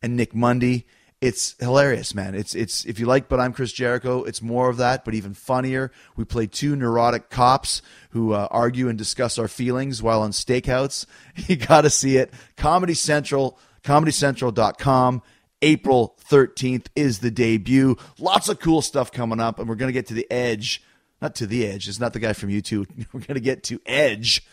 and 0.00 0.16
Nick 0.16 0.34
Mundy. 0.34 0.86
It's 1.20 1.56
hilarious, 1.58 2.14
man. 2.14 2.34
It's 2.34 2.54
it's 2.54 2.84
if 2.84 3.00
you 3.00 3.06
like, 3.06 3.28
but 3.28 3.40
I'm 3.40 3.54
Chris 3.54 3.72
Jericho. 3.72 4.22
It's 4.24 4.42
more 4.42 4.68
of 4.68 4.76
that, 4.76 5.04
but 5.04 5.14
even 5.14 5.32
funnier. 5.32 5.90
We 6.14 6.24
play 6.24 6.46
two 6.46 6.76
neurotic 6.76 7.30
cops 7.30 7.80
who 8.10 8.32
uh, 8.34 8.48
argue 8.50 8.88
and 8.88 8.98
discuss 8.98 9.38
our 9.38 9.48
feelings 9.48 10.02
while 10.02 10.20
on 10.20 10.30
stakeouts. 10.32 11.06
You 11.48 11.56
got 11.56 11.82
to 11.82 11.90
see 11.90 12.18
it. 12.18 12.32
Comedy 12.56 12.94
Central, 12.94 13.58
ComedyCentral.com. 13.82 15.22
April 15.62 16.16
13th 16.28 16.86
is 16.94 17.20
the 17.20 17.30
debut. 17.30 17.96
Lots 18.18 18.48
of 18.48 18.60
cool 18.60 18.82
stuff 18.82 19.10
coming 19.10 19.40
up, 19.40 19.58
and 19.58 19.68
we're 19.68 19.74
going 19.74 19.88
to 19.88 19.92
get 19.92 20.06
to 20.08 20.14
the 20.14 20.30
edge. 20.30 20.82
Not 21.20 21.34
to 21.36 21.46
the 21.46 21.66
edge. 21.66 21.88
It's 21.88 22.00
not 22.00 22.12
the 22.12 22.18
guy 22.18 22.34
from 22.34 22.50
YouTube. 22.50 22.88
We're 23.12 23.20
going 23.20 23.36
to 23.36 23.40
get 23.40 23.62
to 23.64 23.80
Edge 23.86 24.46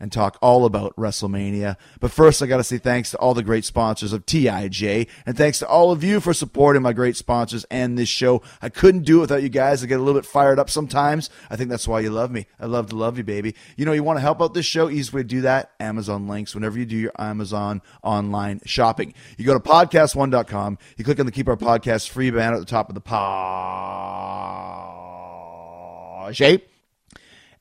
and 0.00 0.12
talk 0.12 0.38
all 0.42 0.64
about 0.64 0.94
WrestleMania. 0.96 1.76
But 2.00 2.10
first, 2.10 2.42
I 2.42 2.46
got 2.46 2.58
to 2.58 2.64
say 2.64 2.78
thanks 2.78 3.10
to 3.12 3.18
all 3.18 3.34
the 3.34 3.42
great 3.42 3.64
sponsors 3.64 4.12
of 4.12 4.26
TIJ, 4.26 5.08
and 5.26 5.36
thanks 5.36 5.58
to 5.60 5.66
all 5.66 5.90
of 5.92 6.04
you 6.04 6.20
for 6.20 6.34
supporting 6.34 6.82
my 6.82 6.92
great 6.92 7.16
sponsors 7.16 7.64
and 7.70 7.96
this 7.96 8.08
show. 8.08 8.42
I 8.60 8.68
couldn't 8.68 9.02
do 9.04 9.18
it 9.18 9.22
without 9.22 9.42
you 9.42 9.48
guys. 9.48 9.82
I 9.82 9.86
get 9.86 10.00
a 10.00 10.02
little 10.02 10.20
bit 10.20 10.28
fired 10.28 10.58
up 10.58 10.68
sometimes. 10.70 11.30
I 11.50 11.56
think 11.56 11.70
that's 11.70 11.88
why 11.88 12.00
you 12.00 12.10
love 12.10 12.30
me. 12.30 12.46
I 12.58 12.66
love 12.66 12.88
to 12.90 12.96
love 12.96 13.18
you, 13.18 13.24
baby. 13.24 13.54
You 13.76 13.84
know, 13.86 13.92
you 13.92 14.02
want 14.02 14.16
to 14.18 14.22
help 14.22 14.42
out 14.42 14.54
this 14.54 14.66
show? 14.66 14.90
Easy 14.90 15.10
way 15.14 15.22
to 15.22 15.28
do 15.28 15.40
that: 15.42 15.72
Amazon 15.80 16.28
links. 16.28 16.54
Whenever 16.54 16.78
you 16.78 16.86
do 16.86 16.96
your 16.96 17.12
Amazon 17.18 17.82
online 18.02 18.60
shopping, 18.66 19.14
you 19.38 19.44
go 19.44 19.54
to 19.54 19.60
podcast1.com. 19.60 20.78
You 20.96 21.04
click 21.04 21.20
on 21.20 21.26
the 21.26 21.32
Keep 21.32 21.48
Our 21.48 21.56
Podcast 21.56 22.08
Free 22.08 22.30
banner 22.30 22.56
at 22.56 22.60
the 22.60 22.66
top 22.66 22.88
of 22.88 22.94
the 22.94 23.00
page 23.00 23.14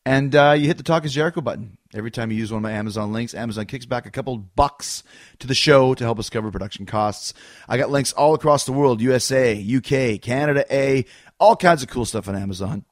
and 0.06 0.36
uh, 0.36 0.56
you 0.58 0.68
hit 0.68 0.78
the 0.78 0.84
Talk 0.84 1.06
is 1.06 1.13
Jericho 1.13 1.42
button. 1.42 1.78
Every 1.96 2.10
time 2.10 2.32
you 2.32 2.38
use 2.38 2.52
one 2.52 2.58
of 2.58 2.64
my 2.64 2.72
Amazon 2.72 3.14
links, 3.14 3.34
Amazon 3.36 3.66
kicks 3.66 3.86
back 3.86 4.06
a 4.06 4.12
couple 4.12 4.38
bucks 4.38 5.04
to 5.40 5.48
the 5.48 5.54
show 5.54 5.94
to 5.94 6.04
help 6.04 6.18
us 6.18 6.30
cover 6.30 6.52
production 6.52 6.86
costs. 6.86 7.34
I 7.70 7.78
got 7.78 7.92
links 7.92 8.14
all 8.14 8.34
across 8.34 8.66
the 8.66 8.72
world 8.72 9.00
USA, 9.02 9.54
UK, 9.54 10.20
Canada, 10.22 10.66
A, 10.72 11.06
all 11.40 11.56
kinds 11.56 11.84
of 11.84 11.90
cool 11.90 12.06
stuff 12.06 12.28
on 12.28 12.36
Amazon. 12.36 12.86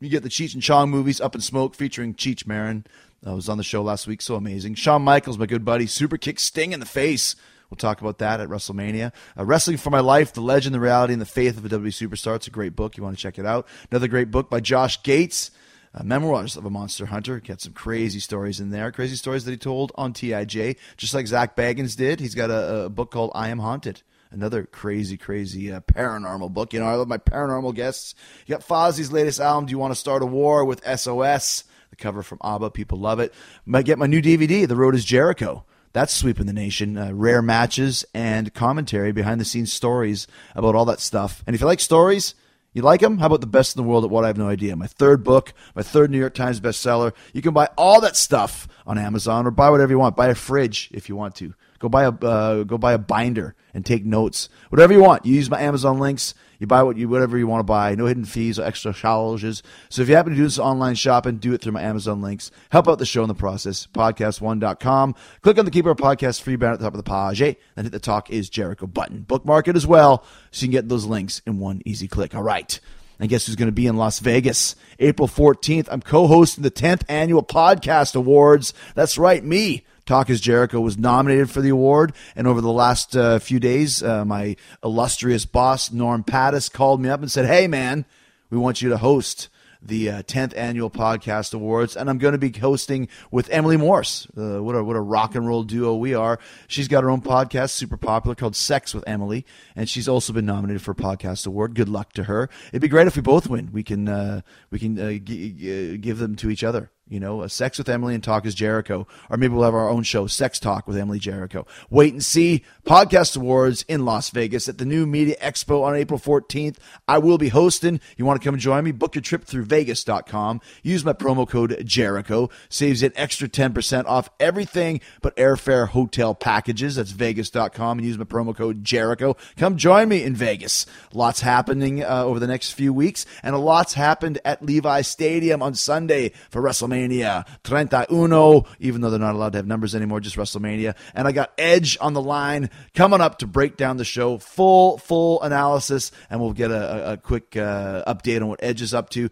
You 0.00 0.10
get 0.10 0.22
the 0.22 0.28
Cheech 0.28 0.52
and 0.52 0.62
Chong 0.62 0.90
movies, 0.90 1.20
Up 1.20 1.34
in 1.34 1.40
Smoke, 1.40 1.74
featuring 1.74 2.14
Cheech 2.14 2.46
Marin. 2.46 2.84
I 3.24 3.32
was 3.32 3.48
on 3.48 3.56
the 3.56 3.64
show 3.64 3.82
last 3.82 4.06
week, 4.06 4.20
so 4.20 4.34
amazing. 4.34 4.74
Shawn 4.74 5.02
Michaels, 5.02 5.38
my 5.38 5.46
good 5.46 5.64
buddy, 5.64 5.86
super 5.86 6.18
kick 6.18 6.38
Sting 6.38 6.72
in 6.72 6.80
the 6.80 6.86
face. 6.86 7.36
We'll 7.70 7.76
talk 7.76 8.02
about 8.02 8.18
that 8.18 8.40
at 8.40 8.48
WrestleMania. 8.48 9.12
Uh, 9.38 9.46
Wrestling 9.46 9.78
for 9.78 9.88
My 9.88 10.00
Life, 10.00 10.34
The 10.34 10.42
Legend, 10.42 10.74
the 10.74 10.80
Reality, 10.80 11.14
and 11.14 11.22
the 11.22 11.26
Faith 11.26 11.56
of 11.56 11.64
a 11.64 11.68
WWE 11.70 11.86
Superstar. 11.86 12.36
It's 12.36 12.46
a 12.46 12.50
great 12.50 12.76
book. 12.76 12.98
You 12.98 13.02
want 13.02 13.16
to 13.16 13.22
check 13.22 13.38
it 13.38 13.46
out. 13.46 13.66
Another 13.90 14.06
great 14.06 14.30
book 14.30 14.50
by 14.50 14.60
Josh 14.60 15.02
Gates 15.02 15.50
uh, 15.94 16.02
memoirs 16.02 16.56
of 16.56 16.64
a 16.64 16.70
monster 16.70 17.06
hunter. 17.06 17.40
Got 17.40 17.60
some 17.60 17.72
crazy 17.72 18.20
stories 18.20 18.60
in 18.60 18.70
there, 18.70 18.90
crazy 18.90 19.16
stories 19.16 19.44
that 19.44 19.52
he 19.52 19.56
told 19.56 19.92
on 19.94 20.12
TIJ, 20.12 20.76
just 20.96 21.14
like 21.14 21.26
Zak 21.26 21.56
Bagans 21.56 21.96
did. 21.96 22.20
He's 22.20 22.34
got 22.34 22.50
a, 22.50 22.84
a 22.84 22.88
book 22.88 23.10
called 23.10 23.32
I 23.34 23.48
Am 23.48 23.58
Haunted. 23.58 24.02
Another 24.30 24.64
crazy, 24.64 25.16
crazy 25.16 25.72
uh, 25.72 25.80
paranormal 25.80 26.52
book. 26.52 26.72
You 26.72 26.80
know, 26.80 26.86
I 26.86 26.96
love 26.96 27.06
my 27.06 27.18
paranormal 27.18 27.74
guests. 27.74 28.16
You 28.46 28.54
got 28.56 28.66
Fozzy's 28.66 29.12
latest 29.12 29.38
album, 29.38 29.66
Do 29.66 29.70
You 29.70 29.78
Want 29.78 29.92
to 29.92 29.98
Start 29.98 30.22
a 30.22 30.26
War 30.26 30.64
with 30.64 30.84
SOS? 30.84 31.64
The 31.90 31.96
cover 31.96 32.24
from 32.24 32.38
ABBA, 32.42 32.70
people 32.70 32.98
love 32.98 33.20
it. 33.20 33.32
Might 33.64 33.84
get 33.84 33.98
my 33.98 34.06
new 34.06 34.20
DVD, 34.20 34.66
The 34.66 34.74
Road 34.74 34.96
is 34.96 35.04
Jericho. 35.04 35.64
That's 35.92 36.12
sweeping 36.12 36.46
the 36.46 36.52
nation. 36.52 36.98
Uh, 36.98 37.12
rare 37.12 37.40
matches 37.40 38.04
and 38.12 38.52
commentary, 38.52 39.12
behind 39.12 39.40
the 39.40 39.44
scenes 39.44 39.72
stories 39.72 40.26
about 40.56 40.74
all 40.74 40.86
that 40.86 40.98
stuff. 40.98 41.44
And 41.46 41.54
if 41.54 41.60
you 41.60 41.68
like 41.68 41.78
stories, 41.78 42.34
you 42.74 42.82
like 42.82 43.00
them? 43.00 43.18
How 43.18 43.26
about 43.26 43.40
the 43.40 43.46
best 43.46 43.76
in 43.76 43.82
the 43.82 43.88
world 43.88 44.04
at 44.04 44.10
what 44.10 44.24
I 44.24 44.26
have 44.26 44.36
no 44.36 44.48
idea? 44.48 44.76
My 44.76 44.86
third 44.86 45.24
book, 45.24 45.54
my 45.74 45.82
third 45.82 46.10
New 46.10 46.18
York 46.18 46.34
Times 46.34 46.60
bestseller. 46.60 47.12
You 47.32 47.40
can 47.40 47.54
buy 47.54 47.68
all 47.78 48.00
that 48.02 48.16
stuff 48.16 48.68
on 48.86 48.98
Amazon 48.98 49.46
or 49.46 49.50
buy 49.50 49.70
whatever 49.70 49.92
you 49.92 49.98
want. 49.98 50.16
Buy 50.16 50.26
a 50.26 50.34
fridge 50.34 50.90
if 50.92 51.08
you 51.08 51.16
want 51.16 51.36
to. 51.36 51.54
Go 51.78 51.88
buy 51.88 52.04
a 52.04 52.10
uh, 52.10 52.64
go 52.64 52.76
buy 52.76 52.92
a 52.92 52.98
binder 52.98 53.54
and 53.74 53.84
take 53.84 54.04
notes. 54.04 54.48
Whatever 54.70 54.92
you 54.92 55.02
want. 55.02 55.26
You 55.26 55.34
use 55.34 55.50
my 55.50 55.60
Amazon 55.60 55.98
links. 55.98 56.34
You 56.58 56.66
buy 56.66 56.82
what 56.82 56.96
you 56.96 57.08
whatever 57.08 57.36
you 57.36 57.46
want 57.46 57.60
to 57.60 57.64
buy. 57.64 57.94
No 57.94 58.06
hidden 58.06 58.24
fees 58.24 58.58
or 58.58 58.64
extra 58.64 58.94
charges. 58.94 59.62
So 59.88 60.02
if 60.02 60.08
you 60.08 60.14
happen 60.14 60.32
to 60.32 60.36
do 60.36 60.44
this 60.44 60.58
online 60.58 60.94
shopping, 60.94 61.36
do 61.36 61.52
it 61.52 61.60
through 61.60 61.72
my 61.72 61.82
Amazon 61.82 62.22
links. 62.22 62.50
Help 62.70 62.88
out 62.88 62.98
the 62.98 63.04
show 63.04 63.22
in 63.22 63.28
the 63.28 63.34
process. 63.34 63.86
Podcast1.com. 63.88 65.14
Click 65.42 65.58
on 65.58 65.64
the 65.64 65.70
Keep 65.70 65.86
Our 65.86 65.94
Podcast 65.94 66.40
free 66.40 66.56
banner 66.56 66.74
at 66.74 66.78
the 66.78 66.84
top 66.84 66.94
of 66.94 67.04
the 67.04 67.10
page. 67.10 67.58
Then 67.74 67.84
hit 67.84 67.92
the 67.92 67.98
Talk 67.98 68.30
is 68.30 68.48
Jericho 68.48 68.86
button. 68.86 69.22
Bookmark 69.22 69.68
it 69.68 69.76
as 69.76 69.86
well 69.86 70.24
so 70.50 70.62
you 70.64 70.68
can 70.68 70.72
get 70.72 70.88
those 70.88 71.04
links 71.04 71.42
in 71.46 71.58
one 71.58 71.82
easy 71.84 72.08
click. 72.08 72.34
All 72.34 72.42
right. 72.42 72.78
And 73.18 73.28
guess 73.28 73.46
who's 73.46 73.56
going 73.56 73.68
to 73.68 73.72
be 73.72 73.86
in 73.86 73.96
Las 73.96 74.18
Vegas? 74.18 74.74
April 74.98 75.28
14th. 75.28 75.88
I'm 75.90 76.00
co 76.00 76.26
hosting 76.26 76.62
the 76.62 76.70
10th 76.70 77.02
Annual 77.08 77.44
Podcast 77.44 78.16
Awards. 78.16 78.74
That's 78.94 79.18
right, 79.18 79.44
me. 79.44 79.84
Talk 80.06 80.28
is 80.28 80.40
Jericho 80.40 80.80
was 80.80 80.98
nominated 80.98 81.50
for 81.50 81.60
the 81.62 81.70
award, 81.70 82.12
and 82.36 82.46
over 82.46 82.60
the 82.60 82.72
last 82.72 83.16
uh, 83.16 83.38
few 83.38 83.58
days, 83.58 84.02
uh, 84.02 84.24
my 84.24 84.56
illustrious 84.82 85.46
boss 85.46 85.90
Norm 85.90 86.22
Pattiz 86.22 86.68
called 86.70 87.00
me 87.00 87.08
up 87.08 87.20
and 87.20 87.30
said, 87.30 87.46
"Hey, 87.46 87.66
man, 87.66 88.04
we 88.50 88.58
want 88.58 88.82
you 88.82 88.90
to 88.90 88.98
host." 88.98 89.48
the 89.86 90.08
uh, 90.08 90.22
10th 90.22 90.56
annual 90.56 90.88
podcast 90.88 91.52
awards 91.52 91.94
and 91.94 92.08
i'm 92.08 92.16
going 92.16 92.32
to 92.32 92.38
be 92.38 92.50
hosting 92.58 93.06
with 93.30 93.48
emily 93.50 93.76
morse. 93.76 94.26
Uh, 94.34 94.62
what, 94.62 94.74
a, 94.74 94.82
what 94.82 94.96
a 94.96 95.00
rock 95.00 95.34
and 95.34 95.46
roll 95.46 95.62
duo 95.62 95.94
we 95.94 96.14
are. 96.14 96.38
She's 96.68 96.88
got 96.88 97.02
her 97.02 97.10
own 97.10 97.20
podcast 97.20 97.70
super 97.70 97.98
popular 97.98 98.34
called 98.34 98.56
sex 98.56 98.94
with 98.94 99.04
emily 99.06 99.44
and 99.76 99.86
she's 99.86 100.08
also 100.08 100.32
been 100.32 100.46
nominated 100.46 100.80
for 100.80 100.92
a 100.92 100.94
podcast 100.94 101.46
award. 101.46 101.74
Good 101.74 101.90
luck 101.90 102.14
to 102.14 102.24
her. 102.24 102.48
It'd 102.68 102.80
be 102.80 102.88
great 102.88 103.06
if 103.06 103.16
we 103.16 103.20
both 103.20 103.46
win. 103.46 103.70
We 103.72 103.82
can 103.82 104.08
uh, 104.08 104.40
we 104.70 104.78
can 104.78 104.98
uh, 104.98 105.10
g- 105.12 105.50
g- 105.52 105.98
give 105.98 106.18
them 106.18 106.34
to 106.36 106.48
each 106.48 106.64
other 106.64 106.90
you 107.06 107.20
know, 107.20 107.42
a 107.42 107.48
Sex 107.48 107.76
with 107.76 107.88
Emily 107.88 108.14
and 108.14 108.24
Talk 108.24 108.46
is 108.46 108.54
Jericho. 108.54 109.06
Or 109.28 109.36
maybe 109.36 109.54
we'll 109.54 109.64
have 109.64 109.74
our 109.74 109.90
own 109.90 110.04
show, 110.04 110.26
Sex 110.26 110.58
Talk 110.58 110.86
with 110.88 110.96
Emily 110.96 111.18
Jericho. 111.18 111.66
Wait 111.90 112.12
and 112.12 112.24
see. 112.24 112.64
Podcast 112.86 113.36
Awards 113.36 113.84
in 113.88 114.04
Las 114.04 114.30
Vegas 114.30 114.68
at 114.68 114.78
the 114.78 114.84
new 114.86 115.06
Media 115.06 115.36
Expo 115.40 115.82
on 115.82 115.94
April 115.94 116.18
14th. 116.18 116.76
I 117.06 117.18
will 117.18 117.36
be 117.36 117.48
hosting. 117.48 118.00
You 118.16 118.24
want 118.24 118.40
to 118.40 118.48
come 118.48 118.58
join 118.58 118.84
me? 118.84 118.92
Book 118.92 119.14
your 119.14 119.22
trip 119.22 119.44
through 119.44 119.64
Vegas.com. 119.64 120.60
Use 120.82 121.04
my 121.04 121.12
promo 121.12 121.48
code 121.48 121.82
Jericho. 121.84 122.48
Saves 122.70 123.02
you 123.02 123.06
an 123.06 123.12
extra 123.16 123.48
10% 123.48 124.06
off 124.06 124.30
everything 124.40 125.00
but 125.20 125.36
airfare 125.36 125.88
hotel 125.88 126.34
packages. 126.34 126.96
That's 126.96 127.10
Vegas.com. 127.10 127.98
And 127.98 128.06
use 128.06 128.16
my 128.16 128.24
promo 128.24 128.56
code 128.56 128.82
Jericho. 128.82 129.36
Come 129.56 129.76
join 129.76 130.08
me 130.08 130.22
in 130.22 130.34
Vegas. 130.34 130.86
Lots 131.12 131.40
happening 131.42 132.02
uh, 132.02 132.24
over 132.24 132.38
the 132.38 132.46
next 132.46 132.72
few 132.72 132.94
weeks. 132.94 133.26
And 133.42 133.54
a 133.54 133.58
lot's 133.58 133.92
happened 133.92 134.38
at 134.44 134.64
Levi 134.64 135.02
Stadium 135.02 135.62
on 135.62 135.74
Sunday 135.74 136.32
for 136.48 136.62
WrestleMania. 136.62 136.93
WrestleMania 136.94 137.46
31, 137.64 138.64
even 138.80 139.00
though 139.00 139.10
they're 139.10 139.18
not 139.18 139.34
allowed 139.34 139.52
to 139.52 139.58
have 139.58 139.66
numbers 139.66 139.94
anymore, 139.94 140.20
just 140.20 140.36
WrestleMania. 140.36 140.94
And 141.14 141.26
I 141.26 141.32
got 141.32 141.52
Edge 141.58 141.98
on 142.00 142.14
the 142.14 142.20
line 142.20 142.70
coming 142.94 143.20
up 143.20 143.38
to 143.38 143.46
break 143.46 143.76
down 143.76 143.96
the 143.96 144.04
show, 144.04 144.38
full, 144.38 144.98
full 144.98 145.42
analysis, 145.42 146.10
and 146.30 146.40
we'll 146.40 146.52
get 146.52 146.70
a, 146.70 147.10
a, 147.10 147.12
a 147.12 147.16
quick 147.16 147.56
uh, 147.56 148.04
update 148.06 148.40
on 148.40 148.48
what 148.48 148.62
Edge 148.62 148.82
is 148.82 148.94
up 148.94 149.10
to. 149.10 149.28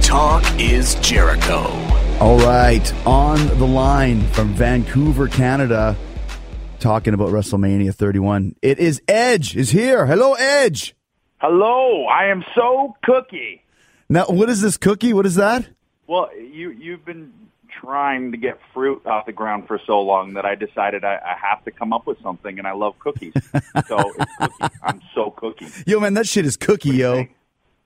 Talk 0.00 0.44
is 0.60 0.94
Jericho. 0.96 1.64
All 2.20 2.38
right, 2.38 2.92
on 3.06 3.46
the 3.58 3.66
line 3.66 4.26
from 4.28 4.54
Vancouver, 4.54 5.26
Canada, 5.28 5.96
talking 6.78 7.14
about 7.14 7.30
WrestleMania 7.30 7.94
31. 7.94 8.54
It 8.62 8.78
is 8.78 9.02
Edge 9.08 9.56
is 9.56 9.70
here. 9.70 10.06
Hello, 10.06 10.34
Edge. 10.34 10.94
Hello, 11.38 12.04
I 12.06 12.26
am 12.26 12.44
so 12.54 12.94
cookie. 13.02 13.64
Now, 14.08 14.26
what 14.26 14.48
is 14.48 14.60
this 14.60 14.76
cookie? 14.76 15.12
What 15.12 15.26
is 15.26 15.36
that? 15.36 15.66
Well, 16.06 16.30
you 16.36 16.70
you've 16.70 17.04
been 17.04 17.32
trying 17.80 18.32
to 18.32 18.36
get 18.36 18.58
fruit 18.74 19.04
off 19.06 19.26
the 19.26 19.32
ground 19.32 19.66
for 19.66 19.80
so 19.86 20.00
long 20.00 20.34
that 20.34 20.44
I 20.44 20.54
decided 20.54 21.04
I, 21.04 21.14
I 21.14 21.36
have 21.40 21.64
to 21.64 21.70
come 21.70 21.92
up 21.92 22.06
with 22.06 22.20
something, 22.22 22.58
and 22.58 22.66
I 22.66 22.72
love 22.72 22.98
cookies. 22.98 23.32
so 23.86 24.12
it's 24.18 24.26
cookie. 24.38 24.74
I'm 24.82 25.00
so 25.14 25.30
cookie. 25.30 25.68
Yo, 25.86 26.00
man, 26.00 26.14
that 26.14 26.26
shit 26.26 26.44
is 26.44 26.56
cookie, 26.56 26.90
yo. 26.90 27.16
think? 27.16 27.36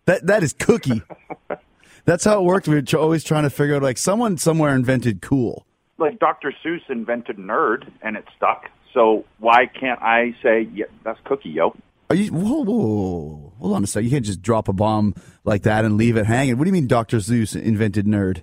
That 0.06 0.26
that 0.26 0.42
is 0.42 0.52
cookie. 0.52 1.02
That's 2.04 2.24
how 2.24 2.40
it 2.40 2.44
worked. 2.44 2.68
We 2.68 2.76
were 2.76 2.98
always 2.98 3.24
trying 3.24 3.42
to 3.42 3.50
figure 3.50 3.76
out 3.76 3.82
like 3.82 3.98
someone 3.98 4.38
somewhere 4.38 4.74
invented 4.74 5.20
cool. 5.20 5.66
Like 5.98 6.18
Dr. 6.18 6.52
Seuss 6.64 6.88
invented 6.88 7.36
nerd, 7.36 7.90
and 8.02 8.16
it 8.16 8.24
stuck. 8.36 8.70
So 8.94 9.24
why 9.38 9.66
can't 9.66 10.00
I 10.00 10.34
say, 10.42 10.68
yeah, 10.72 10.86
that's 11.04 11.18
cookie, 11.24 11.50
yo? 11.50 11.76
Are 12.08 12.16
you? 12.16 12.32
Whoa, 12.32 12.62
whoa, 12.62 12.74
whoa, 12.74 13.52
hold 13.58 13.74
on 13.74 13.84
a 13.84 13.86
second. 13.86 14.04
You 14.04 14.10
can't 14.10 14.24
just 14.24 14.42
drop 14.42 14.68
a 14.68 14.72
bomb 14.72 15.14
like 15.44 15.62
that 15.62 15.84
and 15.84 15.96
leave 15.96 16.16
it 16.16 16.26
hanging. 16.26 16.56
What 16.56 16.64
do 16.64 16.68
you 16.68 16.72
mean, 16.72 16.86
Doctor 16.86 17.18
Seuss 17.18 17.60
invented 17.60 18.06
nerd? 18.06 18.42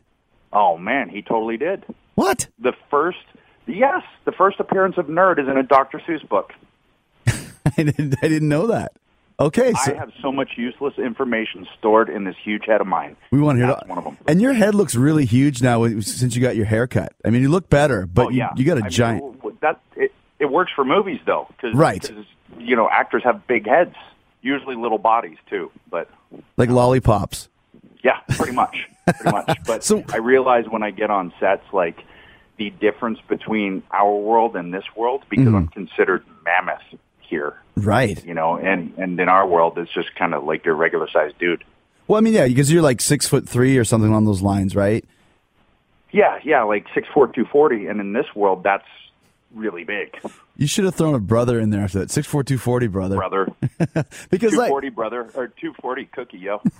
Oh 0.51 0.77
man, 0.77 1.09
he 1.09 1.21
totally 1.21 1.57
did. 1.57 1.85
What? 2.15 2.47
The 2.59 2.73
first, 2.91 3.17
yes, 3.65 4.03
the 4.25 4.31
first 4.31 4.59
appearance 4.59 4.97
of 4.97 5.07
nerd 5.07 5.39
is 5.39 5.47
in 5.47 5.57
a 5.57 5.63
Dr. 5.63 5.99
Seuss 6.07 6.27
book. 6.27 6.51
I 7.25 7.83
didn't. 7.83 8.15
I 8.21 8.27
didn't 8.27 8.49
know 8.49 8.67
that. 8.67 8.93
Okay, 9.39 9.73
so 9.83 9.95
I 9.95 9.97
have 9.97 10.11
so 10.21 10.31
much 10.31 10.51
useless 10.57 10.93
information 10.99 11.65
stored 11.79 12.07
in 12.07 12.23
this 12.23 12.35
huge 12.43 12.65
head 12.67 12.81
of 12.81 12.87
mine. 12.87 13.15
we 13.31 13.41
want 13.41 13.57
to 13.57 13.65
hear. 13.65 13.73
That's 13.73 13.87
one 13.87 13.97
of 13.97 14.03
them. 14.03 14.17
And 14.27 14.39
your 14.39 14.53
head 14.53 14.75
looks 14.75 14.93
really 14.93 15.25
huge 15.25 15.61
now 15.61 15.85
since 16.01 16.35
you 16.35 16.41
got 16.41 16.55
your 16.55 16.65
haircut. 16.65 17.13
I 17.25 17.31
mean, 17.31 17.41
you 17.41 17.49
look 17.49 17.67
better, 17.67 18.05
but 18.05 18.27
oh, 18.27 18.29
you, 18.29 18.37
yeah. 18.39 18.49
you 18.55 18.63
got 18.63 18.77
a 18.77 18.85
I 18.85 18.89
giant. 18.89 19.37
w- 19.37 19.57
that 19.61 19.81
it, 19.95 20.13
it 20.43 20.49
works 20.51 20.71
for 20.75 20.83
movies 20.85 21.19
though, 21.25 21.47
cause, 21.59 21.73
Right. 21.73 22.01
'cause, 22.01 22.25
you 22.59 22.75
know, 22.75 22.87
actors 22.89 23.23
have 23.23 23.47
big 23.47 23.65
heads, 23.67 23.95
usually 24.41 24.75
little 24.75 24.97
bodies 24.99 25.37
too. 25.49 25.71
But 25.89 26.09
like 26.57 26.69
lollipops. 26.69 27.49
yeah, 28.03 28.17
pretty 28.37 28.51
much, 28.53 28.87
pretty 29.19 29.31
much. 29.37 29.57
But 29.65 29.83
So- 29.83 30.03
I 30.13 30.17
realize 30.17 30.65
when 30.69 30.83
I 30.83 30.91
get 30.91 31.09
on 31.09 31.33
sets, 31.39 31.63
like 31.71 32.03
the 32.57 32.69
difference 32.69 33.19
between 33.27 33.81
our 33.91 34.13
world 34.15 34.55
and 34.55 34.73
this 34.73 34.83
world, 34.95 35.23
because 35.29 35.45
Mm-hmm. 35.47 35.55
I'm 35.55 35.67
considered 35.69 36.23
mammoth 36.45 36.83
here, 37.21 37.55
Right. 37.75 38.23
you 38.25 38.33
know, 38.33 38.57
and 38.57 38.93
and 38.97 39.19
in 39.19 39.29
our 39.29 39.47
world, 39.47 39.77
it's 39.77 39.91
just 39.91 40.13
kind 40.15 40.33
of 40.35 40.43
like 40.43 40.65
your 40.65 40.75
regular 40.75 41.07
sized 41.09 41.37
dude. 41.39 41.63
Well, 42.07 42.17
I 42.17 42.21
mean, 42.21 42.33
yeah, 42.33 42.47
because 42.47 42.71
you're 42.71 42.81
like 42.83 42.99
six 43.01 43.27
foot 43.27 43.47
three 43.47 43.77
or 43.77 43.85
something 43.85 44.09
along 44.09 44.25
those 44.25 44.41
lines, 44.41 44.75
right? 44.75 45.03
Yeah, 46.11 46.37
yeah, 46.43 46.61
like 46.63 46.85
six 46.93 47.07
four 47.13 47.27
two 47.27 47.45
forty, 47.45 47.87
and 47.87 47.99
in 47.99 48.13
this 48.13 48.27
world, 48.35 48.61
that's 48.63 48.85
really 49.53 49.83
big, 49.83 50.19
You 50.57 50.67
should 50.67 50.85
have 50.85 50.95
thrown 50.95 51.15
a 51.15 51.19
brother 51.19 51.59
in 51.59 51.69
there 51.69 51.81
after 51.81 51.99
that. 51.99 52.11
Six 52.11 52.27
four 52.27 52.43
two 52.43 52.57
forty, 52.57 52.87
brother. 52.87 53.15
brother. 53.15 53.47
Because 54.29 54.51
Two 54.51 54.57
like, 54.57 54.95
brother, 54.95 55.29
or 55.35 55.47
two 55.47 55.73
forty 55.81 56.05
cookie, 56.05 56.37
yo. 56.39 56.61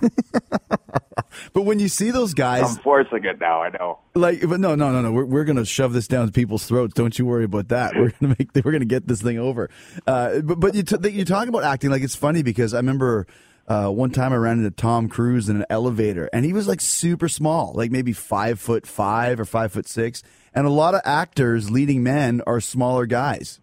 but 1.52 1.62
when 1.62 1.78
you 1.78 1.88
see 1.88 2.10
those 2.10 2.34
guys, 2.34 2.76
I'm 2.76 2.82
forcing 2.82 3.24
it 3.24 3.40
now. 3.40 3.62
I 3.62 3.70
know. 3.70 3.98
like, 4.14 4.40
but 4.48 4.60
no, 4.60 4.74
no, 4.74 4.90
no, 4.92 5.02
no, 5.02 5.12
we're 5.12 5.24
we're 5.24 5.44
gonna 5.44 5.64
shove 5.64 5.92
this 5.92 6.08
down 6.08 6.30
people's 6.32 6.66
throats. 6.66 6.94
Don't 6.94 7.18
you 7.18 7.26
worry 7.26 7.44
about 7.44 7.68
that. 7.68 7.94
We're 7.94 8.12
gonna 8.20 8.36
make 8.38 8.50
we're 8.64 8.72
gonna 8.72 8.84
get 8.84 9.06
this 9.06 9.22
thing 9.22 9.38
over. 9.38 9.70
Uh, 10.06 10.40
but 10.40 10.60
but 10.60 10.74
you 10.74 10.82
t- 10.82 11.10
you 11.10 11.24
talk 11.24 11.48
about 11.48 11.64
acting 11.64 11.90
like 11.90 12.02
it's 12.02 12.16
funny 12.16 12.42
because 12.42 12.74
I 12.74 12.78
remember. 12.78 13.26
Uh, 13.66 13.88
one 13.88 14.10
time 14.10 14.30
I 14.30 14.36
ran 14.36 14.58
into 14.58 14.70
Tom 14.70 15.08
Cruise 15.08 15.48
in 15.48 15.56
an 15.56 15.64
elevator, 15.70 16.28
and 16.34 16.44
he 16.44 16.52
was 16.52 16.68
like 16.68 16.82
super 16.82 17.30
small, 17.30 17.72
like 17.74 17.90
maybe 17.90 18.12
five 18.12 18.60
foot 18.60 18.86
five 18.86 19.40
or 19.40 19.46
five 19.46 19.72
foot 19.72 19.88
six. 19.88 20.22
And 20.54 20.66
a 20.66 20.70
lot 20.70 20.94
of 20.94 21.00
actors, 21.04 21.70
leading 21.70 22.02
men, 22.02 22.40
are 22.46 22.60
smaller 22.60 23.06
guys. 23.06 23.60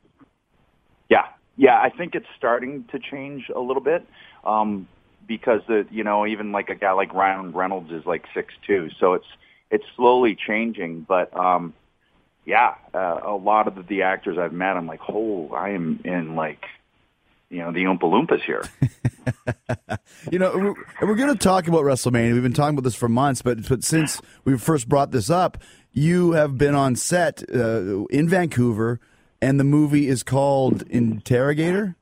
Yeah, 1.09 1.27
yeah. 1.55 1.79
I 1.79 1.89
think 1.89 2.15
it's 2.15 2.27
starting 2.37 2.85
to 2.91 2.99
change 2.99 3.49
a 3.53 3.59
little 3.59 3.81
bit 3.81 4.05
um, 4.43 4.87
because 5.25 5.61
the 5.67 5.87
you 5.89 6.03
know 6.03 6.27
even 6.27 6.51
like 6.51 6.69
a 6.69 6.75
guy 6.75 6.91
like 6.91 7.13
Ryan 7.13 7.53
Reynolds 7.53 7.91
is 7.91 8.05
like 8.05 8.25
six 8.33 8.53
two, 8.67 8.89
so 8.99 9.13
it's 9.13 9.27
it's 9.69 9.85
slowly 9.95 10.35
changing. 10.35 11.05
But 11.07 11.35
um, 11.35 11.73
yeah, 12.45 12.75
uh, 12.93 13.19
a 13.23 13.35
lot 13.35 13.67
of 13.67 13.75
the, 13.75 13.83
the 13.83 14.01
actors 14.01 14.37
I've 14.37 14.53
met, 14.53 14.75
I'm 14.75 14.87
like, 14.87 15.01
oh, 15.07 15.49
I 15.53 15.69
am 15.69 16.01
in 16.03 16.35
like 16.35 16.65
you 17.49 17.59
know 17.59 17.71
the 17.71 17.83
Oompa 17.83 18.01
Loompas 18.01 18.41
here. 18.43 18.63
You 20.31 20.39
know, 20.39 20.51
we're, 20.53 20.73
and 20.99 21.09
we're 21.09 21.15
going 21.15 21.33
to 21.33 21.39
talk 21.39 21.67
about 21.67 21.81
WrestleMania. 21.81 22.33
We've 22.33 22.43
been 22.43 22.53
talking 22.53 22.75
about 22.75 22.83
this 22.83 22.95
for 22.95 23.09
months, 23.09 23.41
but 23.41 23.67
but 23.67 23.83
since 23.83 24.21
we 24.45 24.57
first 24.57 24.87
brought 24.87 25.11
this 25.11 25.29
up, 25.29 25.57
you 25.93 26.31
have 26.33 26.57
been 26.57 26.75
on 26.75 26.95
set 26.95 27.43
uh, 27.53 28.05
in 28.05 28.29
Vancouver, 28.29 28.99
and 29.41 29.59
the 29.59 29.63
movie 29.63 30.07
is 30.07 30.23
called 30.23 30.83
Interrogator. 30.83 31.95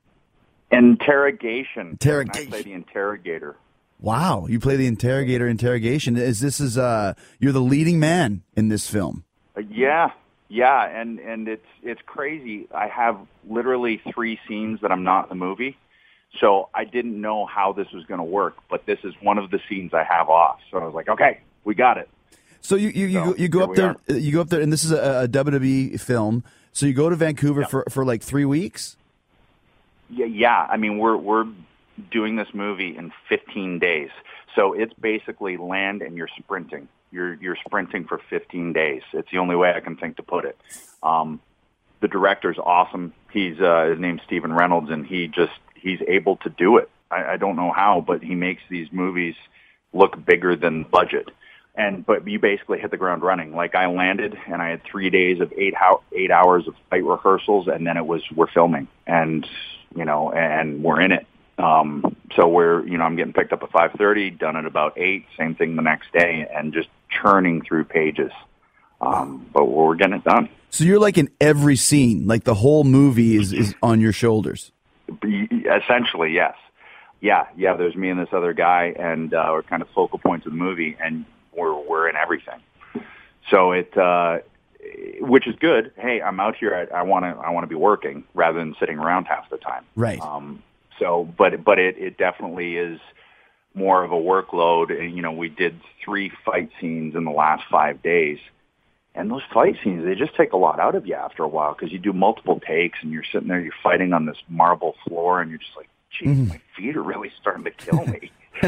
Interrogation. 0.70 1.88
Interrogation. 1.90 2.48
I 2.48 2.50
play 2.50 2.62
the 2.62 2.72
interrogator. 2.72 3.56
Wow, 3.98 4.46
you 4.46 4.60
play 4.60 4.76
the 4.76 4.86
interrogator. 4.86 5.46
Interrogation. 5.48 6.16
Is 6.16 6.40
this 6.40 6.60
is 6.60 6.78
uh 6.78 7.14
you're 7.38 7.52
the 7.52 7.60
leading 7.60 7.98
man 7.98 8.42
in 8.56 8.68
this 8.68 8.88
film? 8.88 9.24
Uh, 9.56 9.62
yeah, 9.68 10.10
yeah, 10.48 10.84
and 10.84 11.18
and 11.18 11.48
it's 11.48 11.66
it's 11.82 12.00
crazy. 12.06 12.68
I 12.74 12.86
have 12.86 13.18
literally 13.48 14.00
three 14.14 14.38
scenes 14.48 14.80
that 14.82 14.92
I'm 14.92 15.02
not 15.02 15.24
in 15.24 15.28
the 15.30 15.34
movie, 15.34 15.76
so 16.40 16.68
I 16.72 16.84
didn't 16.84 17.20
know 17.20 17.46
how 17.46 17.72
this 17.72 17.90
was 17.92 18.04
going 18.04 18.18
to 18.18 18.24
work. 18.24 18.56
But 18.70 18.86
this 18.86 19.00
is 19.02 19.12
one 19.20 19.38
of 19.38 19.50
the 19.50 19.60
scenes 19.68 19.92
I 19.92 20.04
have 20.04 20.30
off. 20.30 20.60
So 20.70 20.78
I 20.78 20.84
was 20.84 20.94
like, 20.94 21.08
okay, 21.08 21.40
we 21.64 21.74
got 21.74 21.98
it. 21.98 22.08
So 22.60 22.76
you 22.76 22.88
you, 22.88 23.06
you, 23.06 23.18
So, 23.20 23.24
go, 23.32 23.36
you 23.36 23.48
go 23.48 23.62
up 23.64 23.74
there. 23.74 23.96
uh, 24.10 24.14
You 24.14 24.32
go 24.32 24.40
up 24.40 24.48
there, 24.48 24.60
and 24.60 24.72
this 24.72 24.84
is 24.84 24.92
a, 24.92 25.24
a 25.24 25.28
WWE 25.28 25.98
film. 26.00 26.44
So 26.72 26.86
you 26.86 26.92
go 26.92 27.08
to 27.10 27.16
Vancouver 27.16 27.64
for 27.64 27.84
for 27.90 28.04
like 28.04 28.22
three 28.22 28.44
weeks. 28.44 28.96
Yeah, 30.08 30.26
yeah. 30.26 30.66
I 30.70 30.76
mean, 30.76 30.98
we're 30.98 31.16
we're 31.16 31.46
doing 32.10 32.36
this 32.36 32.48
movie 32.54 32.96
in 32.96 33.12
15 33.28 33.78
days, 33.78 34.10
so 34.54 34.72
it's 34.72 34.94
basically 34.94 35.56
land 35.56 36.02
and 36.02 36.16
you're 36.16 36.28
sprinting. 36.38 36.88
You're 37.12 37.34
you're 37.34 37.56
sprinting 37.66 38.04
for 38.04 38.18
15 38.30 38.72
days. 38.72 39.02
It's 39.12 39.30
the 39.30 39.38
only 39.38 39.56
way 39.56 39.72
I 39.74 39.80
can 39.80 39.96
think 39.96 40.16
to 40.16 40.22
put 40.22 40.44
it. 40.44 40.56
Um, 41.02 41.40
the 42.00 42.08
director's 42.08 42.58
awesome. 42.58 43.12
He's 43.32 43.60
uh, 43.60 43.86
his 43.90 43.98
name's 43.98 44.22
Stephen 44.26 44.52
Reynolds, 44.52 44.90
and 44.90 45.04
he 45.06 45.26
just 45.28 45.52
he's 45.74 46.00
able 46.06 46.36
to 46.38 46.50
do 46.50 46.76
it. 46.78 46.88
I, 47.10 47.32
I 47.32 47.36
don't 47.36 47.56
know 47.56 47.72
how, 47.72 48.00
but 48.00 48.22
he 48.22 48.34
makes 48.34 48.62
these 48.68 48.88
movies 48.92 49.34
look 49.92 50.24
bigger 50.24 50.54
than 50.56 50.84
budget. 50.84 51.28
And 51.74 52.04
but 52.04 52.26
you 52.26 52.38
basically 52.38 52.78
hit 52.78 52.90
the 52.90 52.96
ground 52.96 53.22
running. 53.22 53.54
Like 53.54 53.74
I 53.74 53.86
landed, 53.86 54.36
and 54.46 54.60
I 54.60 54.70
had 54.70 54.82
three 54.84 55.08
days 55.08 55.40
of 55.40 55.52
eight 55.56 55.74
how 55.74 56.02
eight 56.12 56.30
hours 56.30 56.66
of 56.66 56.74
fight 56.90 57.04
rehearsals, 57.04 57.68
and 57.68 57.86
then 57.86 57.96
it 57.96 58.06
was 58.06 58.22
we're 58.34 58.50
filming, 58.50 58.88
and 59.06 59.46
you 59.94 60.04
know, 60.04 60.32
and 60.32 60.82
we're 60.82 61.00
in 61.00 61.12
it. 61.12 61.26
Um, 61.58 62.16
so 62.36 62.48
we're 62.48 62.84
you 62.86 62.98
know 62.98 63.04
I'm 63.04 63.16
getting 63.16 63.32
picked 63.32 63.52
up 63.52 63.62
at 63.62 63.70
five 63.70 63.92
thirty, 63.92 64.30
done 64.30 64.56
at 64.56 64.66
about 64.66 64.98
eight. 64.98 65.26
Same 65.38 65.54
thing 65.54 65.76
the 65.76 65.82
next 65.82 66.12
day, 66.12 66.46
and 66.52 66.72
just 66.72 66.88
churning 67.08 67.62
through 67.62 67.84
pages. 67.84 68.32
Um, 69.00 69.46
but 69.52 69.64
we're 69.64 69.94
getting 69.94 70.16
it 70.16 70.24
done. 70.24 70.48
So 70.70 70.84
you're 70.84 71.00
like 71.00 71.18
in 71.18 71.30
every 71.40 71.76
scene. 71.76 72.26
Like 72.26 72.44
the 72.44 72.54
whole 72.54 72.84
movie 72.84 73.36
is 73.36 73.52
is 73.52 73.74
on 73.82 74.00
your 74.00 74.12
shoulders. 74.12 74.72
Essentially, 75.08 76.32
yes. 76.32 76.54
Yeah, 77.20 77.46
yeah. 77.56 77.76
There's 77.76 77.96
me 77.96 78.08
and 78.08 78.18
this 78.18 78.32
other 78.32 78.52
guy, 78.52 78.94
and 78.98 79.34
uh, 79.34 79.48
we're 79.50 79.62
kind 79.62 79.82
of 79.82 79.88
focal 79.94 80.18
points 80.18 80.46
of 80.46 80.52
the 80.52 80.58
movie, 80.58 80.96
and 81.02 81.24
we're 81.52 81.74
we're 81.74 82.08
in 82.08 82.16
everything. 82.16 82.60
So 83.50 83.72
it, 83.72 83.96
uh, 83.96 84.38
which 85.20 85.46
is 85.46 85.56
good. 85.56 85.92
Hey, 85.96 86.22
I'm 86.22 86.40
out 86.40 86.56
here. 86.56 86.88
I 86.94 87.02
want 87.02 87.24
to 87.24 87.30
I 87.30 87.50
want 87.50 87.64
to 87.64 87.68
be 87.68 87.74
working 87.74 88.24
rather 88.34 88.58
than 88.58 88.74
sitting 88.78 88.98
around 88.98 89.26
half 89.26 89.50
the 89.50 89.58
time. 89.58 89.84
Right. 89.96 90.20
Um, 90.20 90.62
so, 90.98 91.28
but 91.36 91.64
but 91.64 91.78
it 91.78 91.98
it 91.98 92.16
definitely 92.16 92.76
is 92.76 93.00
more 93.74 94.02
of 94.04 94.12
a 94.12 94.16
workload. 94.16 94.96
And 94.96 95.16
you 95.16 95.22
know, 95.22 95.32
we 95.32 95.48
did 95.48 95.80
three 96.04 96.30
fight 96.44 96.70
scenes 96.80 97.14
in 97.14 97.24
the 97.24 97.30
last 97.30 97.64
five 97.70 98.02
days. 98.02 98.38
And 99.12 99.28
those 99.28 99.42
fight 99.52 99.76
scenes, 99.82 100.04
they 100.04 100.14
just 100.14 100.36
take 100.36 100.52
a 100.52 100.56
lot 100.56 100.78
out 100.78 100.94
of 100.94 101.04
you 101.04 101.14
after 101.14 101.42
a 101.42 101.48
while 101.48 101.74
because 101.74 101.90
you 101.92 101.98
do 101.98 102.12
multiple 102.12 102.60
takes 102.60 103.00
and 103.02 103.10
you're 103.10 103.24
sitting 103.24 103.48
there, 103.48 103.60
you're 103.60 103.72
fighting 103.82 104.12
on 104.12 104.24
this 104.24 104.36
marble 104.48 104.94
floor, 105.04 105.40
and 105.40 105.50
you're 105.50 105.58
just 105.58 105.76
like, 105.76 105.88
geez, 106.16 106.48
my 106.48 106.60
feet 106.76 106.96
are 106.96 107.02
really 107.02 107.32
starting 107.40 107.64
to 107.64 107.72
kill 107.72 108.06
me. 108.06 108.30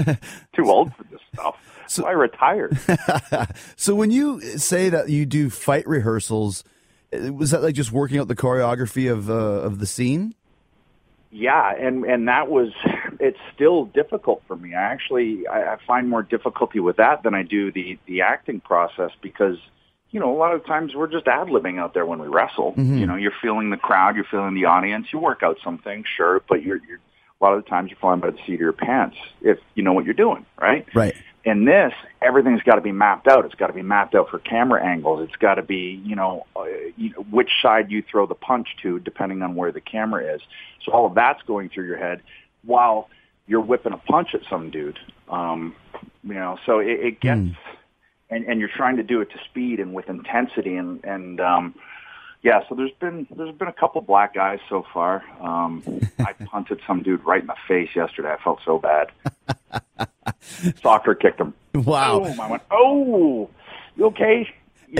Too 0.54 0.70
old 0.70 0.94
for 0.94 1.04
this 1.04 1.20
stuff. 1.32 1.56
So 1.86 2.06
I 2.06 2.12
retired. 2.12 2.78
So 3.76 3.94
when 3.94 4.10
you 4.10 4.40
say 4.58 4.88
that 4.90 5.08
you 5.08 5.26
do 5.26 5.50
fight 5.50 5.86
rehearsals, 5.88 6.62
was 7.12 7.50
that 7.50 7.62
like 7.62 7.74
just 7.74 7.90
working 7.90 8.18
out 8.18 8.28
the 8.28 8.36
choreography 8.36 9.10
of 9.10 9.28
uh, 9.28 9.34
of 9.34 9.80
the 9.80 9.86
scene? 9.86 10.34
Yeah, 11.30 11.74
and 11.74 12.04
and 12.04 12.28
that 12.28 12.48
was 12.48 12.72
it's 13.20 13.38
still 13.54 13.86
difficult 13.86 14.42
for 14.46 14.54
me. 14.54 14.74
I 14.74 14.82
actually 14.82 15.46
I, 15.46 15.74
I 15.74 15.76
find 15.86 16.08
more 16.08 16.22
difficulty 16.22 16.78
with 16.78 16.96
that 16.96 17.22
than 17.22 17.34
I 17.34 17.42
do 17.42 17.72
the 17.72 17.98
the 18.06 18.20
acting 18.20 18.60
process 18.60 19.10
because 19.20 19.56
you 20.10 20.20
know 20.20 20.32
a 20.32 20.38
lot 20.38 20.54
of 20.54 20.64
times 20.64 20.94
we're 20.94 21.10
just 21.10 21.26
ad 21.26 21.48
libbing 21.48 21.78
out 21.78 21.94
there 21.94 22.06
when 22.06 22.20
we 22.20 22.28
wrestle. 22.28 22.74
You 22.76 23.06
know, 23.06 23.16
you're 23.16 23.34
feeling 23.42 23.70
the 23.70 23.76
crowd, 23.76 24.14
you're 24.14 24.26
feeling 24.30 24.54
the 24.54 24.66
audience. 24.66 25.08
You 25.12 25.18
work 25.18 25.42
out 25.42 25.58
something, 25.64 26.04
sure, 26.16 26.42
but 26.48 26.62
you're 26.62 26.80
you're 26.86 27.00
a 27.42 27.44
lot 27.44 27.54
of 27.54 27.64
the 27.64 27.68
times 27.68 27.90
you're 27.90 27.98
flying 27.98 28.20
by 28.20 28.30
the 28.30 28.38
seat 28.46 28.54
of 28.54 28.60
your 28.60 28.72
pants 28.72 29.16
if 29.40 29.58
you 29.74 29.82
know 29.82 29.92
what 29.92 30.04
you're 30.04 30.14
doing, 30.14 30.46
right? 30.60 30.86
Right. 30.94 31.14
in 31.44 31.64
this, 31.64 31.92
everything's 32.20 32.62
got 32.62 32.76
to 32.76 32.80
be 32.80 32.92
mapped 32.92 33.26
out. 33.26 33.44
It's 33.44 33.56
got 33.56 33.66
to 33.66 33.72
be 33.72 33.82
mapped 33.82 34.14
out 34.14 34.30
for 34.30 34.38
camera 34.38 34.84
angles. 34.84 35.26
It's 35.28 35.36
got 35.36 35.56
to 35.56 35.62
be, 35.62 36.00
you 36.04 36.14
know, 36.14 36.46
uh, 36.54 36.64
you 36.96 37.10
know, 37.10 37.26
which 37.30 37.50
side 37.60 37.90
you 37.90 38.02
throw 38.08 38.26
the 38.26 38.36
punch 38.36 38.68
to, 38.82 39.00
depending 39.00 39.42
on 39.42 39.56
where 39.56 39.72
the 39.72 39.80
camera 39.80 40.34
is. 40.34 40.40
So 40.84 40.92
all 40.92 41.06
of 41.06 41.14
that's 41.14 41.42
going 41.42 41.68
through 41.70 41.86
your 41.86 41.98
head 41.98 42.22
while 42.64 43.08
you're 43.48 43.60
whipping 43.60 43.92
a 43.92 43.98
punch 43.98 44.28
at 44.34 44.42
some 44.48 44.70
dude. 44.70 45.00
Um, 45.28 45.74
you 46.22 46.34
know, 46.34 46.58
so 46.64 46.78
it, 46.78 47.00
it 47.00 47.20
gets, 47.20 47.40
and, 48.30 48.44
and 48.44 48.60
you're 48.60 48.68
trying 48.68 48.96
to 48.98 49.02
do 49.02 49.20
it 49.20 49.30
to 49.30 49.38
speed 49.50 49.80
and 49.80 49.92
with 49.92 50.08
intensity, 50.08 50.76
and 50.76 51.02
and 51.04 51.40
um, 51.40 51.74
yeah. 52.42 52.60
So 52.68 52.74
there's 52.74 52.92
been 53.00 53.26
there's 53.36 53.54
been 53.54 53.68
a 53.68 53.72
couple 53.72 54.00
black 54.00 54.34
guys 54.34 54.60
so 54.68 54.84
far. 54.92 55.22
Um, 55.40 55.82
I 56.18 56.32
punted 56.32 56.80
some 56.86 57.02
dude 57.02 57.24
right 57.24 57.40
in 57.40 57.46
the 57.46 57.56
face 57.68 57.90
yesterday. 57.94 58.32
I 58.32 58.42
felt 58.42 58.60
so 58.64 58.78
bad. 58.78 59.10
Soccer 60.82 61.14
kicked 61.14 61.40
him. 61.40 61.54
Wow. 61.74 62.20
Boom. 62.20 62.40
I 62.40 62.50
went, 62.50 62.62
oh, 62.70 63.48
you 63.96 64.06
okay? 64.06 64.48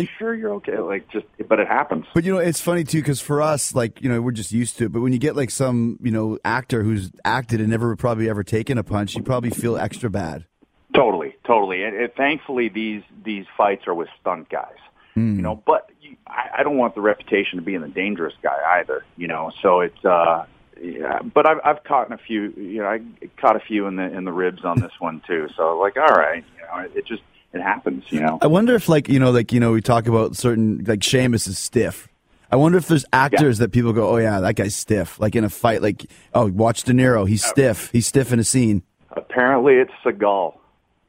you 0.01 0.09
sure 0.19 0.35
you're 0.35 0.55
okay? 0.55 0.79
Like, 0.79 1.09
just, 1.11 1.27
but 1.49 1.61
it 1.61 1.69
happens. 1.69 2.07
But 2.15 2.25
you 2.25 2.33
know, 2.33 2.39
it's 2.39 2.61
funny 2.61 2.85
too 2.85 3.01
because 3.01 3.21
for 3.21 3.43
us, 3.43 3.75
like 3.75 4.03
you 4.03 4.09
know, 4.09 4.21
we're 4.21 4.33
just 4.33 4.53
used 4.53 4.79
to 4.79 4.87
it. 4.87 4.93
But 4.93 5.01
when 5.03 5.13
you 5.13 5.19
get 5.19 5.37
like 5.37 5.51
some 5.51 5.99
you 6.03 6.11
know 6.11 6.39
actor 6.45 6.83
who's 6.83 7.11
acted 7.25 7.61
and 7.61 7.69
never 7.69 7.95
probably 7.97 8.29
ever 8.29 8.43
taken 8.43 8.79
a 8.79 8.85
punch, 8.85 9.15
you 9.15 9.23
probably 9.23 9.51
feel 9.51 9.77
extra 9.77 10.11
bad. 10.11 10.47
Totally, 10.95 11.35
totally. 11.47 11.85
And, 11.85 11.97
and 11.97 12.13
thankfully, 12.15 12.69
these 12.69 13.03
these 13.25 13.47
fights 13.57 13.87
are 13.87 13.95
with 13.95 14.09
stunt 14.21 14.49
guys. 14.49 14.77
Mm. 15.17 15.37
You 15.37 15.43
know, 15.43 15.63
but 15.67 15.91
you, 16.01 16.17
I, 16.27 16.49
I 16.59 16.63
don't 16.63 16.79
want 16.79 16.95
the 16.95 17.01
reputation 17.01 17.59
of 17.59 17.65
being 17.65 17.81
the 17.81 17.89
dangerous 17.89 18.35
guy 18.43 18.81
either. 18.81 19.05
You 19.17 19.29
know, 19.29 19.53
so 19.63 19.81
it's. 19.81 20.05
uh 20.05 20.47
yeah, 20.81 21.21
but 21.23 21.47
I've 21.47 21.59
I've 21.65 21.85
caught 21.85 22.09
in 22.09 22.13
a 22.13 22.19
few. 22.19 22.53
You 22.57 22.81
know, 22.83 22.89
I 22.89 23.01
caught 23.37 23.55
a 23.55 23.61
few 23.61 23.87
in 23.87 23.97
the 23.97 24.03
in 24.03 24.25
the 24.25 24.33
ribs 24.33 24.65
on 24.65 24.81
this 24.81 24.91
one 24.99 25.23
too. 25.27 25.49
So 25.57 25.79
like, 25.79 25.97
all 25.97 26.17
right, 26.17 26.43
you 26.57 26.63
know, 26.63 26.91
it 26.93 27.07
just 27.07 27.23
it 27.53 27.61
happens, 27.61 28.05
you 28.09 28.21
know. 28.21 28.39
I 28.41 28.47
wonder 28.47 28.75
if, 28.75 28.89
like, 28.89 29.09
you 29.09 29.19
know, 29.19 29.31
like 29.31 29.53
you 29.53 29.61
know, 29.61 29.73
we 29.73 29.81
talk 29.81 30.07
about 30.07 30.37
certain 30.37 30.83
like 30.87 31.03
Sheamus 31.03 31.47
is 31.47 31.59
stiff. 31.59 32.09
I 32.51 32.57
wonder 32.57 32.79
if 32.79 32.89
there's 32.89 33.05
actors 33.13 33.59
yeah. 33.59 33.67
that 33.67 33.73
people 33.73 33.93
go, 33.93 34.09
oh 34.09 34.17
yeah, 34.17 34.41
that 34.41 34.57
guy's 34.57 34.75
stiff. 34.75 35.21
Like 35.21 35.37
in 35.37 35.45
a 35.45 35.51
fight, 35.51 35.83
like 35.83 36.05
oh, 36.35 36.51
watch 36.51 36.83
De 36.83 36.93
Niro, 36.93 37.29
he's 37.29 37.45
stiff. 37.45 37.91
He's 37.93 38.07
stiff 38.07 38.33
in 38.33 38.39
a 38.39 38.45
scene. 38.45 38.83
Apparently, 39.11 39.75
it's 39.75 39.93
Seagal. 40.05 40.57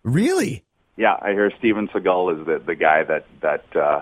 Really? 0.03 0.63
Yeah, 0.95 1.17
I 1.21 1.31
hear 1.31 1.51
Steven 1.57 1.87
Seagal 1.87 2.39
is 2.39 2.45
the 2.45 2.59
the 2.59 2.75
guy 2.75 3.03
that 3.03 3.25
that 3.41 3.75
uh, 3.75 4.01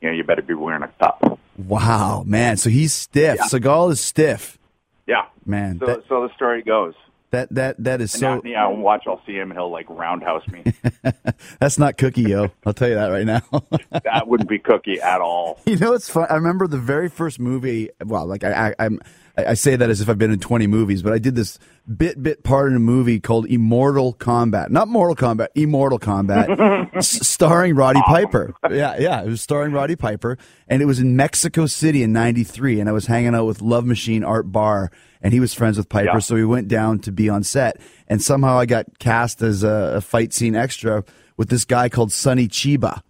you 0.00 0.08
know 0.08 0.14
you 0.14 0.24
better 0.24 0.42
be 0.42 0.54
wearing 0.54 0.82
a 0.82 0.88
cup. 0.88 1.38
Wow, 1.56 2.24
man! 2.26 2.56
So 2.56 2.68
he's 2.68 2.92
stiff. 2.92 3.36
Yeah. 3.38 3.46
Seagal 3.46 3.92
is 3.92 4.00
stiff. 4.00 4.58
Yeah, 5.06 5.26
man. 5.46 5.78
So, 5.78 5.86
that, 5.86 6.02
so 6.08 6.26
the 6.26 6.34
story 6.34 6.62
goes. 6.62 6.94
That 7.36 7.54
that 7.54 7.84
that 7.84 8.00
is 8.00 8.14
and 8.14 8.20
so. 8.20 8.34
Now, 8.36 8.42
yeah, 8.44 8.62
I'll 8.64 8.76
watch. 8.76 9.04
I'll 9.06 9.20
see 9.26 9.34
him, 9.36 9.50
he'll 9.50 9.70
like 9.70 9.84
roundhouse 9.90 10.46
me. 10.48 10.64
That's 11.60 11.78
not 11.78 11.98
Cookie, 11.98 12.22
yo. 12.22 12.50
I'll 12.64 12.72
tell 12.72 12.88
you 12.88 12.94
that 12.94 13.08
right 13.08 13.26
now. 13.26 13.42
that 14.04 14.26
wouldn't 14.26 14.48
be 14.48 14.58
Cookie 14.58 15.00
at 15.02 15.20
all. 15.20 15.60
You 15.66 15.76
know, 15.76 15.92
it's 15.92 16.08
fun. 16.08 16.26
I 16.30 16.34
remember 16.36 16.66
the 16.66 16.78
very 16.78 17.10
first 17.10 17.38
movie. 17.38 17.90
Well, 18.02 18.24
like 18.26 18.42
I, 18.44 18.68
I, 18.68 18.74
I'm. 18.86 19.00
I 19.36 19.52
say 19.52 19.76
that 19.76 19.90
as 19.90 20.00
if 20.00 20.08
I've 20.08 20.16
been 20.16 20.30
in 20.30 20.38
20 20.38 20.66
movies, 20.66 21.02
but 21.02 21.12
I 21.12 21.18
did 21.18 21.34
this 21.34 21.58
bit 21.94 22.22
bit 22.22 22.42
part 22.42 22.70
in 22.70 22.76
a 22.76 22.80
movie 22.80 23.20
called 23.20 23.44
Immortal 23.46 24.14
Combat, 24.14 24.70
not 24.70 24.88
Mortal 24.88 25.14
Kombat, 25.14 25.48
Immortal 25.54 25.98
Combat, 25.98 26.48
s- 26.94 27.26
starring 27.28 27.74
Roddy 27.74 28.00
Piper. 28.06 28.54
Yeah, 28.70 28.96
yeah, 28.98 29.22
it 29.22 29.28
was 29.28 29.42
starring 29.42 29.72
Roddy 29.74 29.94
Piper, 29.96 30.38
and 30.68 30.80
it 30.80 30.86
was 30.86 31.00
in 31.00 31.16
Mexico 31.16 31.66
City 31.66 32.02
in 32.02 32.14
'93, 32.14 32.80
and 32.80 32.88
I 32.88 32.92
was 32.92 33.06
hanging 33.06 33.34
out 33.34 33.44
with 33.44 33.60
Love 33.60 33.84
Machine 33.84 34.24
Art 34.24 34.50
Barr, 34.50 34.90
and 35.26 35.34
he 35.34 35.40
was 35.40 35.52
friends 35.52 35.76
with 35.76 35.88
Piper, 35.88 36.12
yeah. 36.14 36.18
so 36.18 36.34
we 36.34 36.44
went 36.44 36.68
down 36.68 37.00
to 37.00 37.12
be 37.12 37.28
on 37.28 37.42
set, 37.42 37.80
and 38.08 38.22
somehow 38.22 38.58
I 38.58 38.66
got 38.66 38.98
cast 38.98 39.42
as 39.42 39.62
a, 39.62 39.96
a 39.96 40.00
fight 40.00 40.32
scene 40.32 40.54
extra 40.54 41.04
with 41.36 41.48
this 41.48 41.64
guy 41.64 41.88
called 41.88 42.12
Sonny 42.12 42.48
Chiba 42.48 43.02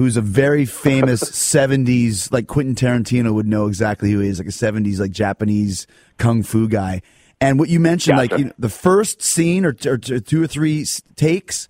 who's 0.00 0.16
a 0.16 0.22
very 0.22 0.64
famous 0.64 1.22
70s, 1.30 2.32
like 2.32 2.46
Quentin 2.46 2.74
Tarantino 2.74 3.34
would 3.34 3.46
know 3.46 3.66
exactly 3.66 4.10
who 4.10 4.20
he 4.20 4.28
is, 4.28 4.38
like 4.38 4.48
a 4.48 4.50
70s, 4.50 4.98
like 4.98 5.10
Japanese 5.10 5.86
kung 6.16 6.42
fu 6.42 6.68
guy. 6.68 7.02
And 7.38 7.58
what 7.58 7.68
you 7.68 7.80
mentioned, 7.80 8.16
gotcha. 8.16 8.32
like 8.32 8.38
you 8.38 8.46
know, 8.46 8.52
the 8.58 8.70
first 8.70 9.20
scene 9.20 9.64
or, 9.64 9.76
or, 9.86 9.98
two 9.98 10.42
or 10.42 10.46
three 10.46 10.86
takes, 11.16 11.68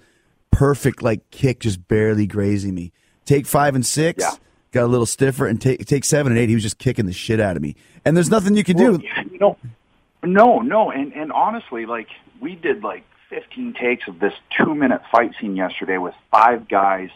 perfect, 0.53 1.03
like 1.03 1.29
kick 1.31 1.61
just 1.61 1.87
barely 1.89 2.27
grazing 2.27 2.75
me. 2.75 2.93
Take 3.25 3.47
five 3.47 3.75
and 3.75 3.85
six, 3.85 4.23
yeah. 4.23 4.35
got 4.73 4.85
a 4.85 4.87
little 4.87 5.07
stiffer, 5.07 5.47
and 5.47 5.61
take 5.61 5.85
take 5.87 6.05
seven 6.05 6.33
and 6.33 6.41
eight, 6.41 6.49
he 6.49 6.55
was 6.55 6.65
just 6.65 6.79
kicking 6.79 7.07
the 7.07 7.13
shit 7.13 7.39
out 7.39 7.57
of 7.57 7.63
me. 7.63 7.77
And 8.05 8.17
there's 8.17 8.31
nothing 8.31 8.57
you 8.57 8.65
can 8.65 8.77
do. 8.77 9.01
Yeah, 9.03 9.23
you 9.31 9.39
know, 9.39 9.57
no, 10.25 10.59
no, 10.59 10.91
and 10.91 11.13
and 11.13 11.33
honestly, 11.33 11.87
like 11.87 12.09
we 12.41 12.55
did 12.55 12.83
like 12.83 13.05
15 13.31 13.75
takes 13.75 14.09
of 14.09 14.19
this 14.19 14.35
two 14.57 14.75
minute 14.75 15.03
fight 15.13 15.33
scene 15.41 15.57
yesterday 15.57 15.99
with 15.99 16.15
five 16.31 16.69
guys 16.69 17.11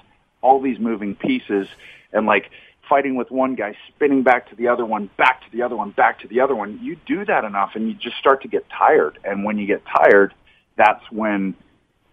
all 0.44 0.60
these 0.60 0.78
moving 0.78 1.16
pieces 1.16 1.66
and 2.12 2.26
like 2.26 2.50
fighting 2.88 3.16
with 3.16 3.30
one 3.30 3.54
guy, 3.54 3.74
spinning 3.88 4.22
back 4.22 4.50
to 4.50 4.54
the 4.54 4.68
other 4.68 4.84
one, 4.84 5.08
back 5.16 5.40
to 5.40 5.50
the 5.50 5.62
other 5.62 5.74
one, 5.74 5.90
back 5.90 6.20
to 6.20 6.28
the 6.28 6.40
other 6.40 6.54
one. 6.54 6.78
You 6.82 6.96
do 7.06 7.24
that 7.24 7.44
enough 7.44 7.70
and 7.74 7.88
you 7.88 7.94
just 7.94 8.18
start 8.18 8.42
to 8.42 8.48
get 8.48 8.66
tired. 8.68 9.18
And 9.24 9.42
when 9.42 9.56
you 9.58 9.66
get 9.66 9.82
tired, 9.86 10.34
that's 10.76 11.02
when 11.10 11.54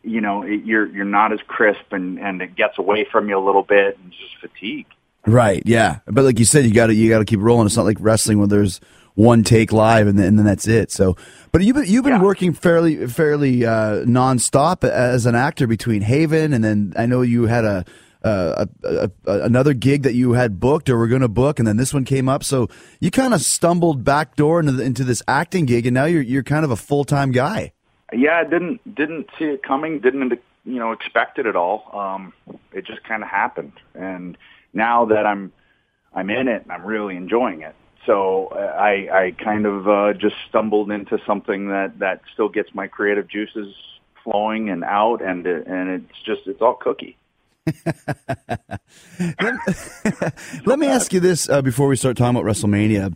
you 0.04 0.22
know 0.22 0.42
it, 0.42 0.64
you're 0.64 0.88
you're 0.88 1.06
not 1.06 1.32
as 1.32 1.40
crisp 1.46 1.92
and 1.92 2.18
and 2.18 2.42
it 2.42 2.56
gets 2.56 2.80
away 2.80 3.06
from 3.12 3.30
you 3.30 3.38
a 3.38 3.44
little 3.46 3.64
bit 3.64 4.00
and 4.00 4.12
just 4.12 4.38
fatigue. 4.40 4.88
Right. 5.28 5.62
Yeah. 5.66 6.00
But 6.08 6.24
like 6.24 6.40
you 6.40 6.46
said, 6.46 6.66
you 6.66 6.74
got 6.74 6.88
to 6.88 6.96
you 6.96 7.10
got 7.10 7.20
to 7.20 7.26
keep 7.26 7.42
rolling. 7.42 7.68
It's 7.68 7.78
not 7.78 7.86
like 7.86 7.98
wrestling 8.00 8.40
where 8.40 8.48
there's 8.48 8.80
one 9.22 9.44
take 9.44 9.72
live 9.72 10.08
and 10.08 10.18
then, 10.18 10.28
and 10.28 10.40
then 10.40 10.46
that's 10.46 10.68
it. 10.68 10.92
So, 10.92 11.16
but 11.52 11.62
you've 11.62 11.76
been, 11.76 11.86
you've 11.86 12.04
been 12.04 12.14
yeah. 12.14 12.22
working 12.22 12.54
fairly 12.54 13.08
fairly 13.08 13.66
uh, 13.66 14.04
nonstop 14.06 14.84
as 14.84 15.26
an 15.26 15.36
actor 15.36 15.68
between 15.68 16.02
Haven 16.02 16.54
and 16.54 16.64
then 16.64 16.94
I 16.98 17.06
know 17.06 17.22
you 17.22 17.46
had 17.46 17.66
a 17.66 17.86
uh, 18.24 18.66
a, 18.84 19.10
a, 19.26 19.42
another 19.42 19.74
gig 19.74 20.04
that 20.04 20.14
you 20.14 20.34
had 20.34 20.60
booked 20.60 20.90
or 20.90 20.98
were 20.98 21.08
going 21.08 21.22
to 21.22 21.28
book, 21.28 21.58
and 21.58 21.68
then 21.68 21.78
this 21.78 21.94
one 21.94 22.06
came 22.06 22.30
up. 22.30 22.44
So 22.44 22.68
you 23.00 23.10
kind 23.10 23.34
of 23.34 23.42
stumbled 23.42 24.04
back 24.04 24.36
door 24.36 24.60
into, 24.60 24.74
the, 24.74 24.84
into 24.84 25.04
this 25.04 25.24
acting 25.28 25.66
gig, 25.66 25.88
and 25.88 25.94
now 25.94 26.06
you're 26.06 26.22
you're 26.22 26.44
kind 26.44 26.64
of 26.64 26.72
a 26.72 26.76
full 26.76 27.04
time 27.04 27.32
guy. 27.32 27.74
Yeah, 28.14 28.38
I 28.40 28.44
didn't 28.44 28.96
didn't 28.96 29.30
see 29.40 29.46
it 29.46 29.64
coming. 29.64 30.00
Didn't 30.00 30.40
you 30.66 30.80
know 30.80 30.92
expect 30.92 31.40
it 31.40 31.46
at 31.46 31.56
all. 31.56 31.90
Um, 31.94 32.34
it 32.72 32.86
just 32.86 33.04
kind 33.04 33.24
of 33.24 33.30
happened, 33.30 33.74
and 33.96 34.38
now 34.74 35.06
that 35.06 35.26
I'm 35.26 35.52
I'm 36.14 36.30
in 36.30 36.48
it 36.48 36.64
and 36.64 36.72
I'm 36.72 36.86
really 36.86 37.16
enjoying 37.16 37.62
it. 37.62 37.76
So 38.06 38.48
uh, 38.48 38.58
I 38.58 39.26
I 39.26 39.32
kind 39.32 39.66
of 39.66 39.88
uh, 39.88 40.14
just 40.14 40.36
stumbled 40.50 40.92
into 40.92 41.20
something 41.26 41.70
that 41.70 42.00
that 42.00 42.22
still 42.34 42.50
gets 42.50 42.74
my 42.74 42.88
creative 42.88 43.28
juices 43.28 43.74
flowing 44.24 44.70
and 44.70 44.84
out, 44.84 45.22
and 45.22 45.46
and 45.46 45.90
it's 45.90 46.22
just 46.24 46.48
it's 46.48 46.62
all 46.62 46.76
cookie 46.76 47.18
let, 49.40 49.56
let, 50.66 50.80
me 50.80 50.88
ask 50.88 51.14
you 51.14 51.20
this 51.20 51.50
uh, 51.50 51.62
before 51.62 51.88
we 51.88 51.96
start 51.96 52.18
talking 52.18 52.36
about 52.36 52.50
WrestleMania. 52.50 53.16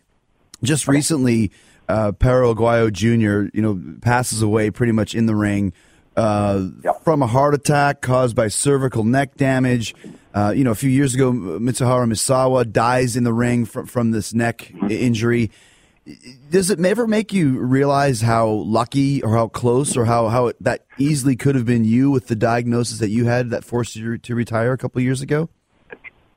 Just 0.64 0.88
recently, 0.88 1.52
uh, 1.90 2.12
Perro 2.14 2.54
Aguayo 2.54 2.92
Jr. 2.92 3.50
you 3.56 3.62
know 3.62 3.82
passes 4.02 4.42
away 4.42 4.72
pretty 4.72 4.92
much 4.92 5.14
in 5.16 5.26
the 5.26 5.36
ring 5.36 5.74
uh, 6.16 6.68
yep. 6.84 7.04
from 7.04 7.22
a 7.22 7.28
heart 7.28 7.54
attack 7.54 8.02
caused 8.02 8.36
by 8.36 8.48
cervical 8.48 9.04
neck 9.04 9.36
damage. 9.36 9.96
Uh, 10.36 10.52
you 10.52 10.64
know, 10.64 10.72
a 10.72 10.76
few 10.76 10.90
years 10.90 11.16
ago, 11.16 11.32
Mitsuharu 11.32 12.06
Misawa 12.12 12.70
dies 12.70 13.16
in 13.16 13.24
the 13.24 13.34
ring 13.34 13.66
from 13.66 13.86
from 13.88 14.12
this 14.12 14.34
neck 14.34 14.72
injury 14.90 15.50
does 16.50 16.70
it 16.70 16.84
ever 16.84 17.08
make 17.08 17.34
you 17.34 17.60
realize 17.60 18.22
how 18.22 18.48
lucky 18.48 19.24
or 19.24 19.36
how 19.36 19.48
close 19.48 19.98
or 19.98 20.06
how, 20.06 20.28
how 20.28 20.48
it, 20.48 20.58
that 20.62 20.86
easily 21.00 21.36
could 21.36 21.56
have 21.56 21.66
been 21.66 21.84
you 21.84 22.12
with 22.12 22.28
the 22.28 22.36
diagnosis 22.36 23.00
that 23.00 23.10
you 23.10 23.26
had 23.26 23.50
that 23.50 23.64
forced 23.64 23.96
you 23.96 24.18
to 24.18 24.36
retire 24.36 24.72
a 24.72 24.78
couple 24.78 25.00
of 25.00 25.04
years 25.04 25.22
ago? 25.22 25.50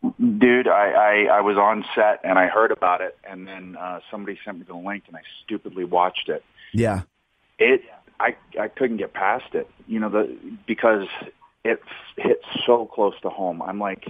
Dude, 0.03 0.69
I, 0.69 1.27
I, 1.31 1.39
I 1.39 1.41
was 1.43 1.57
on 1.57 1.85
set 1.95 2.21
and 2.25 2.39
I 2.39 2.47
heard 2.47 2.71
about 2.71 3.01
it, 3.01 3.19
and 3.29 3.47
then 3.47 3.77
uh, 3.77 4.01
somebody 4.11 4.39
sent 4.45 4.59
me 4.59 4.65
the 4.67 4.77
link, 4.77 5.05
and 5.09 5.17
I 5.17 5.21
stupidly 5.45 5.85
watched 5.85 6.29
it. 6.29 6.45
Yeah, 6.73 7.03
it 7.59 7.83
I 8.21 8.37
I 8.61 8.69
couldn't 8.69 8.99
get 8.99 9.13
past 9.13 9.55
it, 9.55 9.69
you 9.89 9.99
know, 9.99 10.09
the 10.09 10.37
because 10.67 11.09
it 11.65 11.81
hit 12.17 12.41
so 12.67 12.87
close 12.87 13.15
to 13.23 13.31
home. 13.31 13.63
I'm 13.63 13.79
like, 13.79 14.07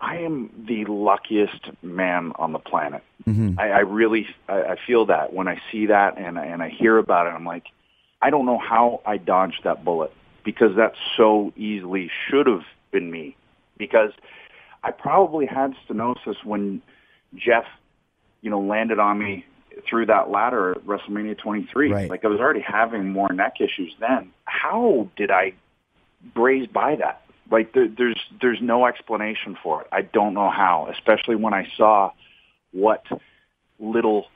I 0.00 0.18
am 0.18 0.50
the 0.68 0.84
luckiest 0.86 1.70
man 1.82 2.32
on 2.36 2.52
the 2.52 2.58
planet. 2.58 3.02
Mm-hmm. 3.26 3.58
I, 3.58 3.70
I 3.70 3.78
really, 3.80 4.26
I, 4.48 4.62
I 4.62 4.76
feel 4.86 5.06
that 5.06 5.32
when 5.32 5.48
I 5.48 5.60
see 5.72 5.86
that 5.86 6.18
and 6.18 6.38
and 6.38 6.62
I 6.62 6.68
hear 6.68 6.98
about 6.98 7.26
it. 7.26 7.30
I'm 7.30 7.46
like, 7.46 7.64
I 8.20 8.30
don't 8.30 8.46
know 8.46 8.58
how 8.58 9.00
I 9.06 9.16
dodged 9.16 9.64
that 9.64 9.84
bullet 9.84 10.12
because 10.44 10.76
that 10.76 10.94
so 11.16 11.52
easily 11.56 12.10
should 12.28 12.46
have 12.46 12.64
been 12.90 13.10
me. 13.10 13.36
Because 13.76 14.12
I 14.82 14.90
probably 14.90 15.46
had 15.46 15.74
stenosis 15.88 16.44
when 16.44 16.82
Jeff, 17.34 17.64
you 18.42 18.50
know, 18.50 18.60
landed 18.60 18.98
on 18.98 19.18
me 19.18 19.44
through 19.88 20.06
that 20.06 20.30
ladder 20.30 20.72
at 20.72 20.86
WrestleMania 20.86 21.38
23. 21.38 21.90
Right. 21.90 22.10
Like 22.10 22.24
I 22.24 22.28
was 22.28 22.40
already 22.40 22.60
having 22.60 23.08
more 23.08 23.32
neck 23.32 23.54
issues 23.60 23.94
then. 23.98 24.30
How 24.44 25.08
did 25.16 25.30
I 25.30 25.54
braze 26.34 26.66
by 26.66 26.96
that? 26.96 27.22
Like 27.50 27.72
there, 27.72 27.88
there's 27.88 28.20
there's 28.40 28.60
no 28.62 28.86
explanation 28.86 29.56
for 29.62 29.82
it. 29.82 29.88
I 29.92 30.02
don't 30.02 30.34
know 30.34 30.50
how, 30.50 30.88
especially 30.90 31.36
when 31.36 31.52
I 31.52 31.68
saw 31.76 32.10
what 32.72 33.04
little 33.78 34.26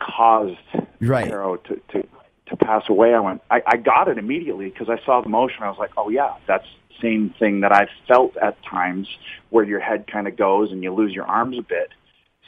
caused 0.00 0.58
right. 1.00 1.28
Perro 1.28 1.56
to, 1.56 1.80
to 1.92 2.08
to 2.46 2.56
pass 2.56 2.82
away. 2.88 3.14
I 3.14 3.20
went, 3.20 3.42
I, 3.50 3.62
I 3.66 3.76
got 3.76 4.08
it 4.08 4.18
immediately 4.18 4.70
because 4.70 4.88
I 4.88 5.04
saw 5.04 5.20
the 5.20 5.28
motion. 5.28 5.62
I 5.62 5.68
was 5.68 5.78
like, 5.78 5.92
oh 5.96 6.08
yeah, 6.08 6.34
that's 6.46 6.66
the 6.88 6.94
same 7.00 7.34
thing 7.38 7.60
that 7.60 7.72
I've 7.72 7.90
felt 8.06 8.36
at 8.36 8.62
times 8.64 9.08
where 9.50 9.64
your 9.64 9.80
head 9.80 10.06
kind 10.06 10.26
of 10.26 10.36
goes 10.36 10.72
and 10.72 10.82
you 10.82 10.92
lose 10.92 11.12
your 11.12 11.26
arms 11.26 11.58
a 11.58 11.62
bit. 11.62 11.90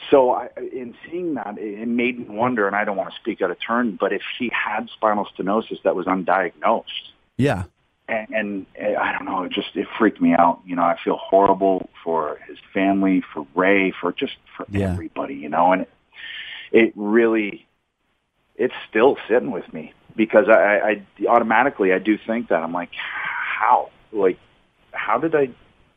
So 0.09 0.31
I, 0.31 0.49
in 0.57 0.95
seeing 1.05 1.35
that, 1.35 1.57
it 1.59 1.87
made 1.87 2.17
me 2.17 2.35
wonder, 2.35 2.65
and 2.65 2.75
I 2.75 2.83
don't 2.83 2.97
want 2.97 3.11
to 3.11 3.15
speak 3.17 3.41
out 3.41 3.51
of 3.51 3.57
turn, 3.65 3.97
but 3.99 4.11
if 4.11 4.23
she 4.37 4.49
had 4.51 4.89
spinal 4.89 5.27
stenosis 5.37 5.83
that 5.83 5.95
was 5.95 6.07
undiagnosed, 6.07 7.11
yeah, 7.37 7.65
and, 8.11 8.65
and 8.77 8.97
I 8.97 9.11
don't 9.13 9.25
know, 9.25 9.43
it 9.43 9.51
just 9.51 9.75
it 9.75 9.87
freaked 9.97 10.21
me 10.21 10.33
out. 10.33 10.61
You 10.65 10.75
know, 10.75 10.83
I 10.83 10.97
feel 11.03 11.17
horrible 11.17 11.89
for 12.03 12.39
his 12.47 12.57
family, 12.73 13.23
for 13.33 13.47
Ray, 13.55 13.91
for 13.99 14.11
just 14.11 14.33
for 14.55 14.65
yeah. 14.69 14.91
everybody. 14.91 15.35
You 15.35 15.49
know, 15.49 15.71
and 15.71 15.81
it, 15.83 15.89
it 16.71 16.93
really, 16.95 17.65
it's 18.55 18.73
still 18.89 19.17
sitting 19.27 19.51
with 19.51 19.71
me 19.73 19.93
because 20.15 20.49
I, 20.49 21.01
I 21.21 21.25
automatically 21.27 21.93
I 21.93 21.99
do 21.99 22.17
think 22.17 22.49
that 22.49 22.61
I'm 22.61 22.73
like, 22.73 22.91
how, 22.93 23.89
like, 24.11 24.39
how 24.91 25.17
did 25.17 25.35
I 25.35 25.49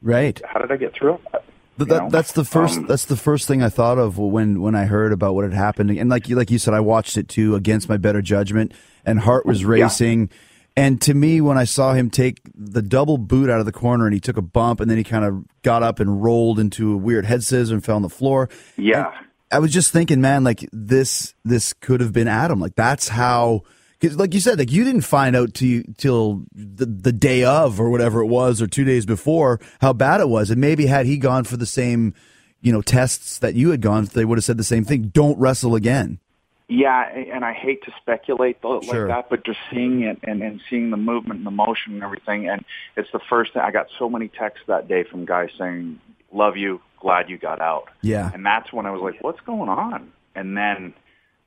Right. 0.05 0.39
How 0.45 0.61
did 0.61 0.71
I 0.71 0.77
get 0.77 0.93
through? 0.93 1.19
Th- 1.33 1.89
that, 1.89 1.89
know, 1.89 2.11
that's 2.11 2.33
the 2.33 2.45
first. 2.45 2.79
um, 2.79 2.87
that's 2.87 3.07
the 3.07 3.17
first 3.17 3.49
thing 3.49 3.63
I 3.63 3.71
thought 3.71 3.99
of 3.99 4.19
when 4.19 4.61
when 4.61 4.75
I 4.75 4.85
heard 4.85 5.13
about 5.13 5.35
what 5.35 5.45
had 5.45 5.55
happened. 5.55 5.91
And 5.91 6.11
like 6.11 6.29
you, 6.29 6.37
like 6.37 6.51
you 6.51 6.59
said, 6.59 6.75
I 6.75 6.81
watched 6.81 7.17
it 7.17 7.27
too 7.27 7.57
against 7.57 7.89
my 7.89 7.97
better 7.97 8.21
judgment, 8.21 8.73
and 9.07 9.19
heart 9.19 9.47
was 9.47 9.65
racing. 9.65 10.29
And 10.77 11.01
to 11.03 11.15
me, 11.15 11.41
when 11.41 11.57
I 11.57 11.65
saw 11.65 11.93
him 11.93 12.11
take 12.11 12.41
the 12.53 12.83
double 12.83 13.17
boot 13.17 13.49
out 13.49 13.61
of 13.61 13.67
the 13.67 13.73
corner, 13.73 14.07
and 14.07 14.15
he 14.15 14.21
took 14.21 14.37
a 14.37 14.43
bump, 14.43 14.81
and 14.81 14.91
then 14.91 14.99
he 14.99 15.05
kind 15.05 15.25
of 15.25 15.45
got 15.63 15.83
up 15.83 16.01
and 16.01 16.23
rolled 16.23 16.59
into 16.59 16.93
a 16.93 16.97
weird 16.97 17.27
head 17.27 17.45
scissor 17.45 17.75
and 17.75 17.85
fell 17.85 17.97
on 17.97 18.03
the 18.03 18.09
floor. 18.09 18.49
Yeah. 18.77 19.13
I 19.53 19.61
was 19.61 19.73
just 19.73 19.93
thinking, 19.93 20.21
man, 20.21 20.43
like 20.43 20.69
this 20.73 21.35
this 21.45 21.73
could 21.75 22.01
have 22.01 22.13
been 22.13 22.29
Adam. 22.29 22.61
Like 22.61 22.75
that's 22.75 23.09
how. 23.09 23.63
Cause 24.03 24.17
like 24.17 24.35
you 24.35 24.41
said, 24.41 24.59
like 24.59 24.73
you 24.73 24.85
didn't 24.85 25.03
find 25.03 25.37
out 25.37 25.55
till 25.55 25.83
till 25.97 26.45
the, 26.53 26.85
the 26.85 27.13
day 27.13 27.45
of 27.45 27.81
or 27.81 27.89
whatever 27.89 28.21
it 28.21 28.27
was, 28.27 28.61
or 28.61 28.67
two 28.67 28.85
days 28.85 29.07
before, 29.07 29.61
how 29.81 29.93
bad 29.93 30.21
it 30.21 30.29
was. 30.29 30.51
And 30.51 30.61
maybe 30.61 30.87
had 30.87 31.07
he 31.07 31.17
gone 31.17 31.45
for 31.45 31.57
the 31.57 31.67
same, 31.67 32.13
you 32.61 32.73
know, 32.73 32.83
tests 32.83 33.39
that 33.39 33.55
you 33.55 33.71
had 33.71 33.81
gone, 33.81 34.07
they 34.07 34.25
would 34.25 34.37
have 34.37 34.45
said 34.45 34.59
the 34.59 34.65
same 34.65 34.85
thing. 34.85 35.09
Don't 35.09 35.39
wrestle 35.39 35.75
again. 35.77 36.19
Yeah, 36.77 37.07
and 37.09 37.45
I 37.45 37.53
hate 37.53 37.85
to 37.85 37.93
speculate 38.01 38.61
though, 38.63 38.81
Sure. 38.81 39.07
like 39.07 39.17
that, 39.17 39.31
but 39.31 39.45
just 39.45 39.61
seeing 39.71 40.03
it 40.03 40.19
and, 40.25 40.43
and 40.43 40.61
seeing 40.69 40.91
the 40.91 40.97
movement 40.97 41.39
and 41.39 41.47
the 41.47 41.51
motion 41.53 41.95
and 41.95 42.03
everything, 42.03 42.49
and 42.49 42.65
it's 42.97 43.11
the 43.13 43.21
first 43.21 43.53
thing 43.53 43.63
I 43.63 43.71
got 43.71 43.87
so 43.99 44.09
many 44.11 44.29
texts 44.29 44.65
that 44.67 44.89
day 44.89 45.05
from 45.05 45.25
guys 45.25 45.51
saying, 45.57 46.01
"Love 46.33 46.57
you, 46.57 46.81
glad 46.99 47.31
you 47.31 47.39
got 47.39 47.61
out," 47.61 47.91
Yeah. 48.03 48.31
and 48.35 48.45
that's 48.45 48.73
when 48.73 48.87
I 48.87 48.91
was 48.91 49.03
like, 49.03 49.23
"What's 49.23 49.41
going 49.43 49.69
on?" 49.69 50.11
And 50.35 50.57
then 50.57 50.95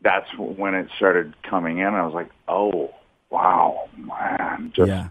that's 0.02 0.34
when 0.38 0.74
it 0.76 0.88
started 0.96 1.34
coming 1.44 1.80
in. 1.80 1.88
I 1.88 2.06
was 2.06 2.14
like, 2.14 2.30
"Oh, 2.48 2.94
wow, 3.30 3.90
man!" 3.98 4.72
Just 4.74 4.88
yeah. 4.88 5.10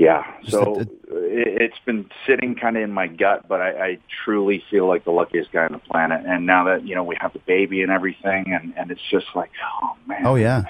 Yeah. 0.00 0.24
So 0.48 0.80
it, 0.80 0.88
it's 1.10 1.78
been 1.84 2.08
sitting 2.26 2.54
kind 2.54 2.78
of 2.78 2.82
in 2.82 2.90
my 2.90 3.06
gut, 3.06 3.46
but 3.46 3.60
I, 3.60 3.70
I 3.70 3.98
truly 4.24 4.64
feel 4.70 4.88
like 4.88 5.04
the 5.04 5.10
luckiest 5.10 5.52
guy 5.52 5.66
on 5.66 5.72
the 5.72 5.78
planet. 5.78 6.24
And 6.26 6.46
now 6.46 6.64
that 6.64 6.86
you 6.86 6.94
know 6.94 7.04
we 7.04 7.18
have 7.20 7.34
the 7.34 7.38
baby 7.40 7.82
and 7.82 7.92
everything, 7.92 8.46
and 8.48 8.72
and 8.78 8.90
it's 8.90 9.02
just 9.10 9.26
like, 9.34 9.50
oh 9.62 9.96
man. 10.06 10.26
Oh 10.26 10.36
yeah. 10.36 10.64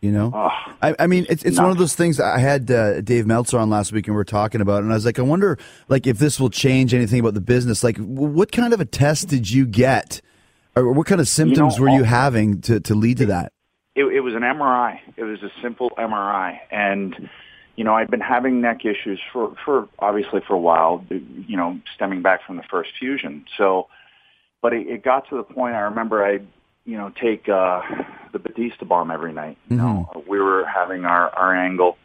You 0.00 0.10
know. 0.10 0.30
Oh, 0.34 0.72
I, 0.80 0.94
I 0.98 1.06
mean, 1.06 1.26
it's 1.28 1.42
it's 1.42 1.58
one 1.58 1.70
of 1.70 1.76
those 1.76 1.94
things. 1.94 2.18
I 2.18 2.38
had 2.38 2.70
uh, 2.70 3.02
Dave 3.02 3.26
Meltzer 3.26 3.58
on 3.58 3.68
last 3.68 3.92
week, 3.92 4.06
and 4.06 4.16
we 4.16 4.20
are 4.20 4.24
talking 4.24 4.62
about, 4.62 4.78
it, 4.78 4.84
and 4.84 4.92
I 4.92 4.94
was 4.94 5.04
like, 5.04 5.18
I 5.18 5.22
wonder, 5.22 5.58
like, 5.88 6.06
if 6.06 6.18
this 6.18 6.38
will 6.38 6.50
change 6.50 6.94
anything 6.94 7.20
about 7.20 7.34
the 7.34 7.40
business. 7.40 7.82
Like, 7.82 7.96
what 7.98 8.52
kind 8.52 8.72
of 8.72 8.80
a 8.80 8.84
test 8.84 9.28
did 9.28 9.50
you 9.50 9.66
get, 9.66 10.20
or 10.76 10.92
what 10.92 11.06
kind 11.06 11.20
of 11.20 11.28
symptoms 11.28 11.80
were 11.80 11.88
you 11.88 12.04
having 12.04 12.60
to 12.62 12.80
to 12.80 12.94
lead 12.94 13.18
to 13.18 13.26
that? 13.26 13.52
it, 13.96 14.04
it 14.04 14.20
was 14.20 14.34
an 14.34 14.42
MRI. 14.42 15.00
It 15.16 15.24
was 15.24 15.42
a 15.42 15.50
simple 15.62 15.90
MRI, 15.98 16.58
and 16.70 17.28
you 17.76 17.84
know 17.84 17.94
I'd 17.94 18.10
been 18.10 18.20
having 18.20 18.60
neck 18.60 18.84
issues 18.84 19.20
for 19.32 19.54
for 19.64 19.88
obviously 19.98 20.40
for 20.46 20.54
a 20.54 20.58
while. 20.58 21.04
You 21.10 21.56
know, 21.56 21.78
stemming 21.94 22.22
back 22.22 22.44
from 22.44 22.56
the 22.56 22.62
first 22.64 22.90
fusion. 22.98 23.44
So, 23.56 23.88
but 24.62 24.72
it, 24.72 24.88
it 24.88 25.04
got 25.04 25.28
to 25.28 25.36
the 25.36 25.42
point. 25.42 25.74
I 25.74 25.80
remember 25.80 26.24
I, 26.24 26.40
you 26.84 26.96
know, 26.96 27.12
take 27.20 27.48
uh, 27.48 27.82
the 28.32 28.38
Batista 28.38 28.86
bomb 28.86 29.10
every 29.10 29.32
night. 29.32 29.58
You 29.68 29.76
know, 29.76 30.24
we 30.26 30.40
were 30.40 30.64
having 30.66 31.04
our 31.04 31.30
our 31.30 31.54
angle, 31.54 31.98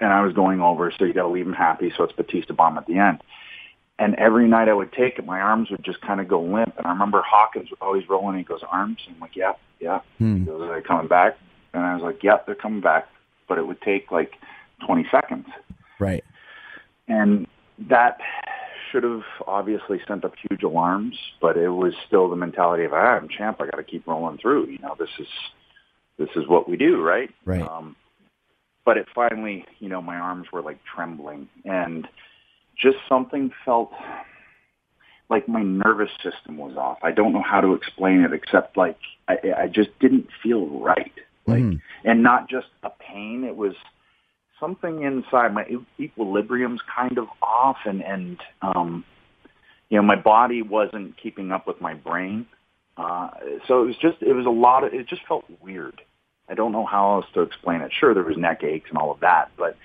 and 0.00 0.12
I 0.12 0.22
was 0.24 0.32
going 0.32 0.60
over. 0.60 0.90
So 0.98 1.04
you 1.04 1.12
got 1.12 1.22
to 1.22 1.28
leave 1.28 1.46
him 1.46 1.52
happy. 1.52 1.92
So 1.96 2.04
it's 2.04 2.14
Batista 2.14 2.54
bomb 2.54 2.78
at 2.78 2.86
the 2.86 2.98
end. 2.98 3.22
And 4.00 4.14
every 4.14 4.46
night 4.46 4.68
I 4.68 4.74
would 4.74 4.92
take 4.92 5.18
it, 5.18 5.26
my 5.26 5.40
arms 5.40 5.70
would 5.70 5.84
just 5.84 6.00
kind 6.00 6.20
of 6.20 6.28
go 6.28 6.40
limp. 6.40 6.72
And 6.78 6.86
I 6.86 6.90
remember 6.90 7.20
Hawkins 7.20 7.68
would 7.70 7.82
always 7.82 8.08
roll 8.08 8.30
in. 8.30 8.38
He 8.38 8.44
goes, 8.44 8.62
"Arms." 8.70 9.00
I'm 9.08 9.18
like, 9.20 9.34
"Yeah, 9.34 9.54
yeah." 9.80 10.00
Hmm. 10.18 10.38
He 10.38 10.44
goes, 10.44 10.62
"Are 10.62 10.74
they 10.80 10.86
coming 10.86 11.08
back?" 11.08 11.36
And 11.74 11.84
I 11.84 11.94
was 11.94 12.02
like, 12.04 12.22
"Yep, 12.22 12.46
they're 12.46 12.54
coming 12.54 12.80
back." 12.80 13.08
But 13.48 13.58
it 13.58 13.66
would 13.66 13.82
take 13.82 14.12
like 14.12 14.34
20 14.84 15.06
seconds, 15.10 15.46
Right. 15.98 16.24
and 17.08 17.46
that 17.78 18.20
should 18.90 19.02
have 19.04 19.24
obviously 19.46 20.00
sent 20.08 20.24
up 20.24 20.34
huge 20.48 20.62
alarms. 20.62 21.16
But 21.40 21.56
it 21.56 21.68
was 21.68 21.94
still 22.06 22.28
the 22.28 22.36
mentality 22.36 22.84
of, 22.84 22.92
"Ah, 22.94 23.16
I'm 23.16 23.28
champ. 23.28 23.60
I 23.60 23.66
got 23.66 23.76
to 23.76 23.84
keep 23.84 24.06
rolling 24.06 24.38
through." 24.38 24.66
You 24.66 24.78
know, 24.78 24.94
this 24.98 25.10
is 25.18 25.28
this 26.16 26.30
is 26.36 26.46
what 26.48 26.68
we 26.68 26.76
do, 26.76 27.00
right? 27.02 27.30
Right. 27.44 27.62
Um, 27.62 27.94
but 28.84 28.96
it 28.96 29.06
finally, 29.14 29.66
you 29.78 29.88
know, 29.88 30.00
my 30.02 30.16
arms 30.16 30.50
were 30.52 30.62
like 30.62 30.78
trembling, 30.84 31.48
and 31.64 32.08
just 32.76 32.98
something 33.08 33.52
felt 33.64 33.92
like 35.28 35.46
my 35.46 35.62
nervous 35.62 36.10
system 36.22 36.56
was 36.56 36.76
off. 36.76 36.98
I 37.02 37.12
don't 37.12 37.32
know 37.32 37.42
how 37.42 37.60
to 37.60 37.74
explain 37.74 38.22
it 38.22 38.32
except 38.32 38.76
like 38.76 38.96
I, 39.28 39.38
I 39.64 39.66
just 39.66 39.90
didn't 39.98 40.28
feel 40.42 40.66
right. 40.80 41.12
Like, 41.46 41.62
Mhm. 41.62 41.80
and 42.04 42.22
not 42.22 42.48
just 42.48 42.68
a 42.82 42.90
pain. 42.90 43.44
It 43.44 43.56
was 43.56 43.74
something 44.60 45.02
inside 45.02 45.54
my 45.54 45.64
e- 45.66 45.86
equilibrium's 46.04 46.80
kind 46.94 47.18
of 47.18 47.28
off, 47.42 47.78
and 47.84 48.02
and 48.02 48.38
um, 48.62 49.04
you 49.88 49.96
know, 49.96 50.02
my 50.02 50.16
body 50.16 50.62
wasn't 50.62 51.16
keeping 51.16 51.52
up 51.52 51.66
with 51.66 51.80
my 51.80 51.94
brain. 51.94 52.46
Uh, 52.96 53.30
so 53.66 53.82
it 53.82 53.86
was 53.86 53.96
just, 53.96 54.20
it 54.22 54.32
was 54.32 54.44
a 54.44 54.50
lot 54.50 54.84
of, 54.84 54.92
it 54.92 55.06
just 55.06 55.24
felt 55.26 55.44
weird. 55.62 56.02
I 56.48 56.54
don't 56.54 56.72
know 56.72 56.84
how 56.84 57.14
else 57.16 57.26
to 57.34 57.42
explain 57.42 57.80
it. 57.80 57.92
Sure, 57.92 58.12
there 58.12 58.24
was 58.24 58.36
neck 58.36 58.64
aches 58.64 58.90
and 58.90 58.98
all 58.98 59.12
of 59.12 59.20
that, 59.20 59.50
but 59.56 59.76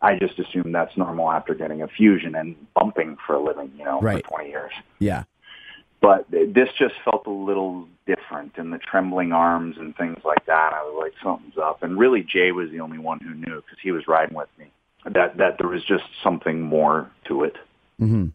I 0.00 0.18
just 0.18 0.38
assumed 0.38 0.74
that's 0.74 0.96
normal 0.96 1.30
after 1.30 1.54
getting 1.54 1.82
a 1.82 1.88
fusion 1.88 2.34
and 2.34 2.56
bumping 2.74 3.16
for 3.26 3.34
a 3.34 3.38
living, 3.42 3.72
you 3.76 3.84
know, 3.84 4.00
Right. 4.00 4.24
for 4.24 4.30
20 4.36 4.48
years. 4.48 4.72
Yeah. 4.98 5.24
But 6.00 6.30
this 6.30 6.68
just 6.78 6.94
felt 7.04 7.26
a 7.26 7.30
little 7.30 7.88
different, 8.06 8.52
and 8.56 8.72
the 8.72 8.78
trembling 8.78 9.32
arms 9.32 9.76
and 9.78 9.96
things 9.96 10.18
like 10.24 10.46
that. 10.46 10.72
I 10.72 10.82
was 10.84 10.96
like, 11.00 11.12
something's 11.22 11.58
up. 11.58 11.82
And 11.82 11.98
really, 11.98 12.22
Jay 12.22 12.52
was 12.52 12.70
the 12.70 12.80
only 12.80 12.98
one 12.98 13.18
who 13.20 13.34
knew 13.34 13.56
because 13.56 13.78
he 13.82 13.90
was 13.90 14.06
riding 14.06 14.36
with 14.36 14.48
me. 14.58 14.66
That 15.04 15.36
that 15.38 15.58
there 15.58 15.68
was 15.68 15.84
just 15.84 16.04
something 16.22 16.60
more 16.60 17.10
to 17.26 17.44
it. 17.44 17.56
hmm 17.98 18.26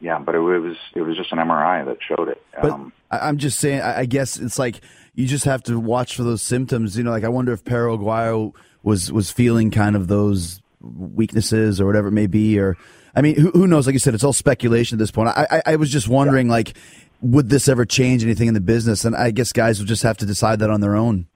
Yeah, 0.00 0.18
but 0.18 0.34
it, 0.34 0.38
was 0.38 0.76
it 0.94 1.02
was 1.02 1.16
just 1.16 1.32
an 1.32 1.38
MRI 1.38 1.84
that 1.84 1.98
showed 2.06 2.28
it. 2.28 2.42
But 2.60 2.72
Um, 2.72 2.92
I'm 3.10 3.38
just 3.38 3.58
saying. 3.58 3.80
I, 3.82 4.06
guess 4.06 4.38
it's 4.38 4.58
like 4.58 4.80
you 5.14 5.26
just 5.26 5.44
have 5.44 5.62
to 5.64 5.78
watch 5.78 6.16
for 6.16 6.22
those 6.22 6.42
symptoms. 6.42 6.96
You 6.96 7.04
know, 7.04 7.10
like 7.10 7.24
I 7.24 7.28
wonder 7.28 7.52
if 7.52 7.64
Perro 7.64 7.98
Aguayo 7.98 8.54
was 8.82 9.12
was 9.12 9.30
feeling 9.30 9.70
kind 9.70 9.96
of 9.96 10.08
those 10.08 10.62
weaknesses 10.80 11.80
or 11.80 11.86
whatever 11.86 12.08
it 12.08 12.12
may 12.12 12.26
be. 12.26 12.58
Or 12.58 12.76
I 13.14 13.22
mean, 13.22 13.36
who, 13.36 13.50
who 13.50 13.66
knows? 13.66 13.86
Like 13.86 13.94
you 13.94 13.98
said, 13.98 14.14
it's 14.14 14.24
all 14.24 14.32
speculation 14.32 14.96
at 14.96 15.00
this 15.00 15.10
point. 15.10 15.28
I 15.28 15.46
I, 15.50 15.62
I 15.72 15.76
was 15.76 15.90
just 15.90 16.08
wondering, 16.08 16.48
like, 16.48 16.76
would 17.22 17.48
this 17.50 17.68
ever 17.68 17.84
change 17.84 18.24
anything 18.24 18.48
in 18.48 18.54
the 18.54 18.60
business? 18.60 19.04
And 19.04 19.14
I 19.14 19.30
guess 19.30 19.52
guys 19.52 19.78
will 19.78 19.86
just 19.86 20.02
have 20.02 20.16
to 20.18 20.26
decide 20.26 20.58
that 20.60 20.70
on 20.70 20.80
their 20.80 20.96
own. 20.96 21.26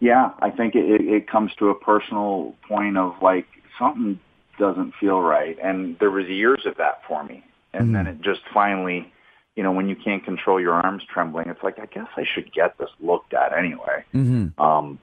Yeah, 0.00 0.30
I 0.40 0.50
think 0.50 0.74
it, 0.74 1.00
it, 1.00 1.28
comes 1.28 1.52
to 1.58 1.70
a 1.70 1.74
personal 1.74 2.54
point 2.68 2.96
of 2.96 3.14
like 3.20 3.46
something 3.78 4.20
doesn't 4.56 4.94
feel 5.00 5.20
right, 5.20 5.58
and 5.62 5.98
there 5.98 6.10
was 6.10 6.26
years 6.26 6.66
of 6.66 6.76
that 6.76 7.02
for 7.08 7.24
me, 7.24 7.44
and 7.72 7.94
then 7.94 8.06
it 8.06 8.20
just 8.20 8.40
finally, 8.54 9.12
you 9.56 9.64
know, 9.64 9.72
when 9.72 9.88
you 9.88 9.96
can't 9.96 10.24
control 10.24 10.60
your 10.60 10.74
arms 10.74 11.02
trembling, 11.12 11.48
it's 11.48 11.62
like 11.64 11.80
I 11.80 11.86
guess 11.86 12.06
I 12.16 12.24
should 12.32 12.52
get 12.52 12.78
this 12.78 12.90
looked 13.00 13.34
at 13.34 13.52
anyway. 13.52 14.04
Mm-hmm. 14.14 14.60
Um, 14.62 15.00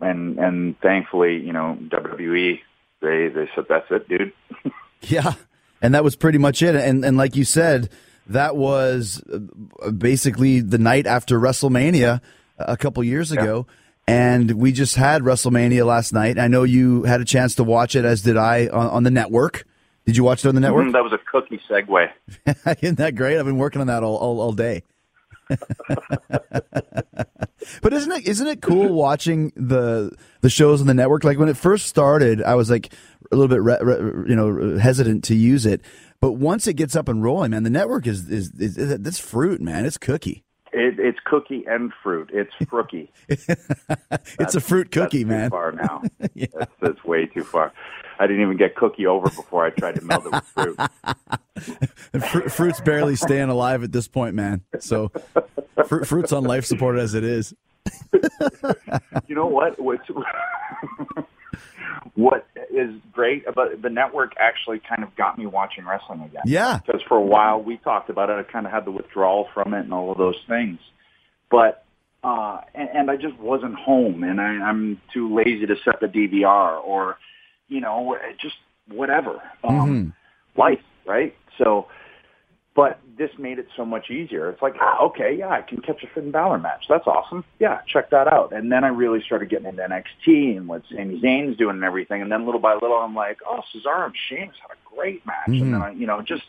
and 0.00 0.38
and 0.38 0.80
thankfully, 0.80 1.36
you 1.36 1.52
know, 1.52 1.76
WWE 1.88 2.60
they 3.00 3.28
they 3.28 3.48
said 3.54 3.66
that's 3.68 3.90
it, 3.90 4.08
dude. 4.08 4.32
Yeah, 5.02 5.32
and 5.80 5.94
that 5.94 6.04
was 6.04 6.14
pretty 6.14 6.36
much 6.36 6.60
it. 6.60 6.74
And 6.74 7.06
and 7.06 7.16
like 7.16 7.34
you 7.34 7.44
said, 7.44 7.88
that 8.30 8.56
was 8.56 9.22
uh, 9.32 9.90
basically 9.90 10.60
the 10.60 10.78
night 10.78 11.06
after 11.06 11.38
WrestleMania 11.38 12.20
a 12.58 12.76
couple 12.76 13.02
years 13.04 13.32
ago. 13.32 13.66
And 14.06 14.52
we 14.52 14.72
just 14.72 14.96
had 14.96 15.22
WrestleMania 15.22 15.86
last 15.86 16.12
night. 16.12 16.38
I 16.38 16.48
know 16.48 16.64
you 16.64 17.04
had 17.04 17.20
a 17.20 17.24
chance 17.24 17.54
to 17.56 17.64
watch 17.64 17.94
it, 17.94 18.04
as 18.04 18.22
did 18.22 18.36
I, 18.36 18.66
on, 18.66 18.86
on 18.88 19.02
the 19.04 19.10
network. 19.10 19.64
Did 20.06 20.16
you 20.16 20.24
watch 20.24 20.44
it 20.44 20.48
on 20.48 20.56
the 20.56 20.60
network? 20.60 20.86
Mm, 20.86 20.92
that 20.94 21.04
was 21.04 21.12
a 21.12 21.18
cookie 21.30 21.60
segue. 21.70 22.10
Isn't 22.82 22.98
that 22.98 23.14
great? 23.14 23.38
I've 23.38 23.44
been 23.44 23.58
working 23.58 23.80
on 23.80 23.86
that 23.86 24.02
all, 24.02 24.16
all, 24.16 24.40
all 24.40 24.52
day. 24.52 24.82
but 27.82 27.92
isn't 27.92 28.12
it 28.12 28.26
isn't 28.26 28.46
it 28.46 28.62
cool 28.62 28.88
watching 28.94 29.52
the 29.56 30.12
the 30.42 30.50
shows 30.50 30.80
on 30.80 30.86
the 30.86 30.94
network? 30.94 31.24
Like 31.24 31.38
when 31.38 31.48
it 31.48 31.56
first 31.56 31.86
started, 31.86 32.40
I 32.40 32.54
was 32.54 32.70
like 32.70 32.92
a 33.32 33.36
little 33.36 33.48
bit 33.48 33.60
re, 33.60 33.76
re, 33.80 34.28
you 34.28 34.36
know 34.36 34.78
hesitant 34.78 35.24
to 35.24 35.34
use 35.34 35.66
it, 35.66 35.80
but 36.20 36.32
once 36.32 36.66
it 36.66 36.74
gets 36.74 36.94
up 36.94 37.08
and 37.08 37.22
rolling, 37.22 37.50
man, 37.50 37.62
the 37.62 37.70
network 37.70 38.06
is 38.06 38.28
is, 38.28 38.52
is, 38.58 38.76
is 38.76 38.98
that's 38.98 39.18
fruit, 39.18 39.60
man. 39.60 39.84
It's 39.84 39.98
cookie. 39.98 40.44
It, 40.72 41.00
it's 41.00 41.18
cookie 41.24 41.64
and 41.66 41.92
fruit. 42.02 42.30
It's 42.32 42.52
frookie. 42.70 43.08
It's 44.38 44.54
a 44.54 44.60
fruit 44.60 44.90
cookie, 44.90 45.24
that's 45.24 45.28
man. 45.28 45.50
Too 45.50 45.50
far 45.50 45.72
now. 45.72 46.02
that's, 46.18 46.72
that's 46.80 47.04
way 47.04 47.26
too 47.26 47.44
far. 47.44 47.72
I 48.18 48.26
didn't 48.26 48.42
even 48.42 48.56
get 48.56 48.74
cookie 48.74 49.06
over 49.06 49.28
before 49.28 49.64
I 49.64 49.70
tried 49.70 49.96
to 49.96 50.04
melt 50.04 50.26
it 50.26 50.32
with 50.32 50.44
fruit. 50.46 50.78
Fr- 52.30 52.48
fruit's 52.48 52.80
barely 52.80 53.16
staying 53.16 53.48
alive 53.48 53.82
at 53.82 53.92
this 53.92 54.08
point, 54.08 54.34
man. 54.34 54.62
So 54.78 55.10
fr- 55.86 56.04
fruit's 56.04 56.32
on 56.32 56.44
life 56.44 56.64
support 56.64 56.98
as 56.98 57.14
it 57.14 57.24
is. 57.24 57.54
You 59.26 59.34
know 59.34 59.46
what? 59.46 59.78
What's, 59.80 60.08
what 62.14 62.46
is 62.70 62.90
great 63.12 63.46
about 63.46 63.82
the 63.82 63.90
network 63.90 64.32
actually 64.38 64.80
kind 64.88 65.02
of 65.02 65.14
got 65.16 65.38
me 65.38 65.46
watching 65.46 65.86
wrestling 65.86 66.22
again. 66.22 66.42
Yeah. 66.46 66.80
Because 66.84 67.02
for 67.08 67.16
a 67.16 67.22
while 67.22 67.62
we 67.62 67.76
talked 67.78 68.10
about 68.10 68.30
it, 68.30 68.34
I 68.34 68.50
kind 68.50 68.66
of 68.66 68.72
had 68.72 68.84
the 68.84 68.90
withdrawal 68.90 69.48
from 69.54 69.74
it 69.74 69.80
and 69.80 69.92
all 69.92 70.12
of 70.12 70.18
those 70.18 70.38
things. 70.48 70.78
But 71.50 71.84
uh, 72.22 72.60
and, 72.74 72.88
and 72.90 73.10
I 73.10 73.16
just 73.16 73.38
wasn't 73.38 73.74
home, 73.76 74.22
and 74.24 74.40
I, 74.40 74.44
I'm 74.44 75.00
too 75.12 75.34
lazy 75.34 75.66
to 75.66 75.76
set 75.84 76.00
the 76.00 76.06
DVR 76.06 76.82
or, 76.84 77.16
you 77.68 77.80
know, 77.80 78.16
just 78.40 78.56
whatever. 78.88 79.40
Um, 79.64 80.12
life, 80.56 80.80
right? 81.06 81.34
So, 81.56 81.86
but 82.74 83.00
this 83.18 83.30
made 83.38 83.58
it 83.58 83.66
so 83.76 83.84
much 83.84 84.10
easier. 84.10 84.48
It's 84.48 84.62
like, 84.62 84.74
ah, 84.80 85.00
okay, 85.02 85.34
yeah, 85.36 85.48
I 85.48 85.62
can 85.62 85.80
catch 85.80 86.02
a 86.04 86.06
Finn 86.06 86.30
Balor 86.30 86.58
match. 86.58 86.84
That's 86.88 87.06
awesome. 87.06 87.44
Yeah, 87.58 87.80
check 87.86 88.10
that 88.10 88.32
out. 88.32 88.52
And 88.52 88.70
then 88.70 88.84
I 88.84 88.88
really 88.88 89.20
started 89.22 89.50
getting 89.50 89.66
into 89.66 89.82
NXT 89.82 90.56
and 90.56 90.68
what 90.68 90.82
Sami 90.88 91.20
Zayn's 91.20 91.56
doing 91.56 91.76
and 91.76 91.84
everything. 91.84 92.22
And 92.22 92.30
then 92.30 92.46
little 92.46 92.60
by 92.60 92.74
little, 92.74 92.96
I'm 92.96 93.14
like, 93.14 93.38
oh, 93.46 93.60
Cesaro 93.74 94.06
and 94.06 94.14
Sheamus 94.28 94.56
had 94.60 94.70
a 94.70 94.96
great 94.96 95.26
match. 95.26 95.48
Mm-hmm. 95.48 95.62
And 95.62 95.74
then 95.74 95.82
I, 95.82 95.90
you 95.92 96.06
know, 96.06 96.22
just 96.22 96.44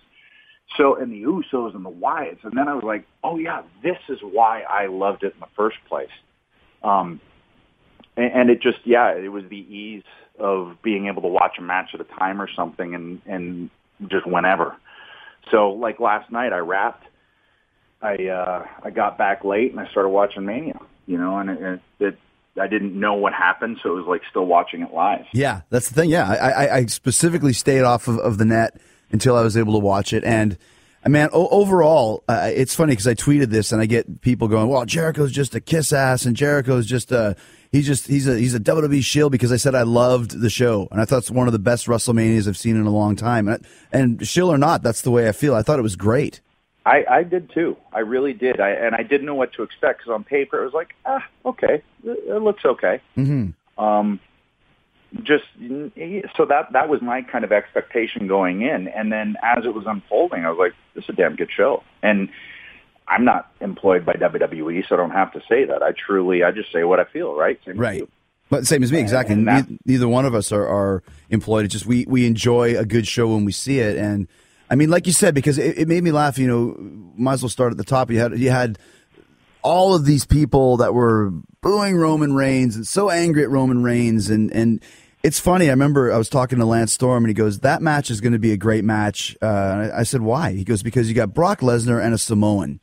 so 0.77 0.95
and 0.95 1.11
the 1.11 1.23
Usos 1.23 1.75
and 1.75 1.83
the 1.83 1.89
Wyatts. 1.91 2.43
And 2.43 2.53
then 2.55 2.67
I 2.67 2.75
was 2.75 2.83
like, 2.83 3.05
oh 3.23 3.37
yeah, 3.37 3.63
this 3.81 3.97
is 4.07 4.19
why 4.21 4.61
I 4.61 4.85
loved 4.85 5.23
it 5.23 5.33
in 5.33 5.39
the 5.39 5.47
first 5.55 5.77
place. 5.89 6.09
Um, 6.83 7.19
and, 8.15 8.31
and 8.33 8.49
it 8.49 8.61
just, 8.61 8.79
yeah, 8.85 9.11
it 9.11 9.31
was 9.31 9.43
the 9.49 9.57
ease 9.57 10.03
of 10.39 10.77
being 10.81 11.07
able 11.07 11.21
to 11.21 11.27
watch 11.27 11.57
a 11.57 11.61
match 11.61 11.89
at 11.93 12.01
a 12.01 12.05
time 12.05 12.41
or 12.41 12.49
something, 12.55 12.95
and 12.95 13.21
and 13.25 13.69
just 14.07 14.25
whenever. 14.25 14.75
So 15.49 15.71
like 15.71 15.99
last 15.99 16.31
night, 16.31 16.53
I 16.53 16.59
wrapped. 16.59 17.05
I 18.01 18.15
uh, 18.27 18.65
I 18.83 18.89
got 18.89 19.17
back 19.17 19.43
late 19.43 19.71
and 19.71 19.79
I 19.79 19.89
started 19.89 20.09
watching 20.09 20.45
Mania. 20.45 20.79
You 21.07 21.17
know, 21.17 21.37
and 21.37 21.49
it, 21.49 21.81
it 21.99 22.17
I 22.59 22.67
didn't 22.67 22.99
know 22.99 23.13
what 23.13 23.33
happened, 23.33 23.79
so 23.81 23.91
it 23.91 23.95
was 23.99 24.05
like 24.07 24.21
still 24.29 24.45
watching 24.45 24.81
it 24.81 24.93
live. 24.93 25.25
Yeah, 25.33 25.61
that's 25.69 25.89
the 25.89 25.95
thing. 25.95 26.09
Yeah, 26.09 26.29
I, 26.29 26.49
I, 26.49 26.75
I 26.77 26.85
specifically 26.87 27.53
stayed 27.53 27.83
off 27.83 28.07
of, 28.07 28.17
of 28.19 28.37
the 28.37 28.45
net 28.45 28.79
until 29.11 29.35
I 29.35 29.41
was 29.41 29.57
able 29.57 29.73
to 29.73 29.79
watch 29.79 30.13
it, 30.13 30.23
and 30.23 30.57
uh, 31.05 31.09
man, 31.09 31.29
o- 31.33 31.47
overall, 31.49 32.23
uh, 32.27 32.49
it's 32.53 32.75
funny 32.75 32.91
because 32.91 33.07
I 33.07 33.13
tweeted 33.13 33.47
this 33.47 33.71
and 33.71 33.81
I 33.81 33.85
get 33.85 34.21
people 34.21 34.47
going, 34.47 34.67
"Well, 34.67 34.85
Jericho's 34.85 35.31
just 35.31 35.55
a 35.55 35.59
kiss 35.59 35.93
ass," 35.93 36.25
and 36.25 36.35
Jericho's 36.35 36.85
just 36.85 37.11
a 37.11 37.35
he's 37.71 37.87
just 37.87 38.07
he's 38.07 38.27
a 38.27 38.37
he's 38.37 38.53
a 38.53 38.59
WWE 38.59 39.03
shield 39.03 39.31
because 39.31 39.51
I 39.51 39.57
said 39.57 39.75
I 39.75 39.83
loved 39.83 40.39
the 40.39 40.49
show 40.49 40.87
and 40.91 41.01
I 41.01 41.05
thought 41.05 41.19
it's 41.19 41.31
one 41.31 41.47
of 41.47 41.53
the 41.53 41.59
best 41.59 41.87
WrestleManias 41.87 42.47
I've 42.47 42.57
seen 42.57 42.75
in 42.75 42.85
a 42.85 42.91
long 42.91 43.15
time. 43.15 43.47
And, 43.47 43.65
and 43.91 44.27
shield 44.27 44.53
or 44.53 44.57
not, 44.57 44.83
that's 44.83 45.01
the 45.01 45.11
way 45.11 45.27
I 45.27 45.31
feel. 45.31 45.55
I 45.55 45.61
thought 45.61 45.79
it 45.79 45.83
was 45.83 45.95
great. 45.95 46.41
I, 46.85 47.05
I 47.09 47.23
did 47.23 47.51
too. 47.51 47.77
I 47.93 47.99
really 47.99 48.33
did. 48.33 48.59
I 48.59 48.71
and 48.71 48.95
I 48.95 49.03
didn't 49.03 49.25
know 49.25 49.35
what 49.35 49.53
to 49.53 49.63
expect 49.63 49.99
because 49.99 50.11
on 50.11 50.23
paper 50.23 50.61
it 50.61 50.65
was 50.65 50.73
like, 50.73 50.95
ah, 51.05 51.23
okay, 51.45 51.83
it, 52.03 52.19
it 52.27 52.41
looks 52.41 52.65
okay. 52.65 53.01
Mm-hmm. 53.17 53.83
Um, 53.83 54.19
just 55.23 55.43
so 56.37 56.45
that 56.45 56.71
that 56.71 56.89
was 56.89 57.01
my 57.01 57.21
kind 57.21 57.43
of 57.43 57.51
expectation 57.51 58.27
going 58.27 58.61
in, 58.61 58.87
and 58.87 59.11
then 59.11 59.35
as 59.43 59.65
it 59.65 59.75
was 59.75 59.83
unfolding, 59.85 60.45
I 60.45 60.49
was 60.49 60.57
like, 60.57 60.73
this 60.95 61.03
is 61.03 61.09
a 61.09 61.13
damn 61.13 61.35
good 61.35 61.49
show. 61.55 61.83
And 62.01 62.29
I'm 63.11 63.25
not 63.25 63.51
employed 63.59 64.05
by 64.05 64.13
WWE, 64.13 64.87
so 64.87 64.95
I 64.95 64.97
don't 64.97 65.11
have 65.11 65.31
to 65.33 65.41
say 65.49 65.65
that. 65.65 65.83
I 65.83 65.91
truly, 65.91 66.43
I 66.43 66.51
just 66.51 66.71
say 66.71 66.83
what 66.83 66.99
I 66.99 67.03
feel. 67.03 67.35
Right. 67.35 67.59
Same 67.65 67.77
Right. 67.77 67.99
you. 67.99 68.09
But 68.49 68.65
same 68.67 68.83
as 68.83 68.91
me, 68.91 68.99
exactly. 68.99 69.35
That- 69.35 69.43
neither, 69.43 69.77
neither 69.85 70.07
one 70.07 70.25
of 70.25 70.33
us 70.33 70.51
are, 70.51 70.67
are 70.67 71.03
employed. 71.29 71.65
It's 71.65 71.73
just 71.73 71.85
we, 71.85 72.05
we 72.07 72.25
enjoy 72.25 72.77
a 72.77 72.85
good 72.85 73.07
show 73.07 73.27
when 73.33 73.45
we 73.45 73.51
see 73.51 73.79
it. 73.79 73.97
And 73.97 74.27
I 74.69 74.75
mean, 74.75 74.89
like 74.89 75.07
you 75.07 75.13
said, 75.13 75.35
because 75.35 75.57
it, 75.57 75.77
it 75.77 75.87
made 75.87 76.03
me 76.03 76.11
laugh. 76.11 76.37
You 76.37 76.47
know, 76.47 76.75
might 77.15 77.33
as 77.33 77.43
well 77.43 77.49
start 77.49 77.71
at 77.71 77.77
the 77.77 77.83
top. 77.83 78.09
You 78.11 78.19
had 78.19 78.37
you 78.39 78.49
had 78.49 78.77
all 79.61 79.93
of 79.93 80.05
these 80.05 80.25
people 80.25 80.77
that 80.77 80.93
were 80.93 81.31
booing 81.61 81.95
Roman 81.97 82.33
Reigns 82.33 82.75
and 82.75 82.87
so 82.87 83.09
angry 83.09 83.43
at 83.43 83.49
Roman 83.49 83.83
Reigns, 83.83 84.29
and 84.29 84.51
and 84.51 84.81
it's 85.23 85.39
funny. 85.39 85.67
I 85.67 85.71
remember 85.71 86.11
I 86.11 86.17
was 86.17 86.29
talking 86.29 86.59
to 86.59 86.65
Lance 86.65 86.91
Storm, 86.93 87.23
and 87.23 87.29
he 87.29 87.33
goes, 87.33 87.59
"That 87.59 87.81
match 87.81 88.09
is 88.09 88.21
going 88.21 88.33
to 88.33 88.39
be 88.39 88.51
a 88.53 88.57
great 88.57 88.83
match." 88.83 89.37
Uh, 89.41 89.45
and 89.45 89.93
I, 89.93 89.99
I 89.99 90.03
said, 90.03 90.21
"Why?" 90.21 90.51
He 90.53 90.63
goes, 90.63 90.83
"Because 90.83 91.07
you 91.09 91.15
got 91.15 91.33
Brock 91.33 91.59
Lesnar 91.59 92.03
and 92.03 92.13
a 92.13 92.17
Samoan. 92.17 92.79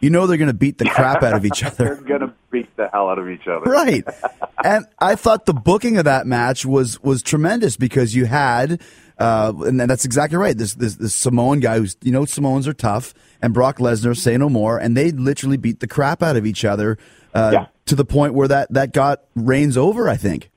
You 0.00 0.10
know 0.10 0.26
they're 0.26 0.36
going 0.36 0.48
to 0.48 0.54
beat 0.54 0.78
the 0.78 0.84
crap 0.90 1.22
out 1.22 1.32
of 1.34 1.44
each 1.44 1.64
other. 1.64 1.96
They're 1.96 2.18
gonna 2.18 2.34
beat 2.50 2.74
the 2.76 2.88
hell 2.92 3.08
out 3.08 3.18
of 3.18 3.28
each 3.28 3.46
other. 3.48 3.70
right 3.70 4.04
and 4.64 4.86
i 4.98 5.14
thought 5.14 5.44
the 5.46 5.52
booking 5.52 5.98
of 5.98 6.04
that 6.04 6.26
match 6.26 6.64
was 6.64 7.02
was 7.02 7.22
tremendous 7.22 7.76
because 7.76 8.14
you 8.14 8.24
had 8.24 8.80
uh 9.18 9.52
and 9.66 9.78
that's 9.80 10.04
exactly 10.06 10.38
right 10.38 10.56
this 10.56 10.74
this, 10.74 10.94
this 10.94 11.14
samoan 11.14 11.60
guy 11.60 11.78
who's 11.78 11.96
you 12.02 12.10
know 12.12 12.24
samoans 12.24 12.66
are 12.66 12.72
tough 12.72 13.12
and 13.42 13.52
brock 13.52 13.76
lesnar 13.78 14.16
say 14.16 14.36
no 14.38 14.48
more 14.48 14.78
and 14.78 14.96
they 14.96 15.10
literally 15.10 15.56
beat 15.58 15.80
the 15.80 15.86
crap 15.86 16.22
out 16.22 16.36
of 16.36 16.46
each 16.46 16.64
other 16.64 16.96
uh 17.34 17.50
Yeah. 17.52 17.66
to 17.86 17.94
the 17.94 18.04
point 18.04 18.32
where 18.32 18.48
that 18.48 18.72
that 18.72 18.92
got 18.94 19.24
reigns 19.34 19.76
over 19.76 20.08
i 20.08 20.16
think 20.16 20.48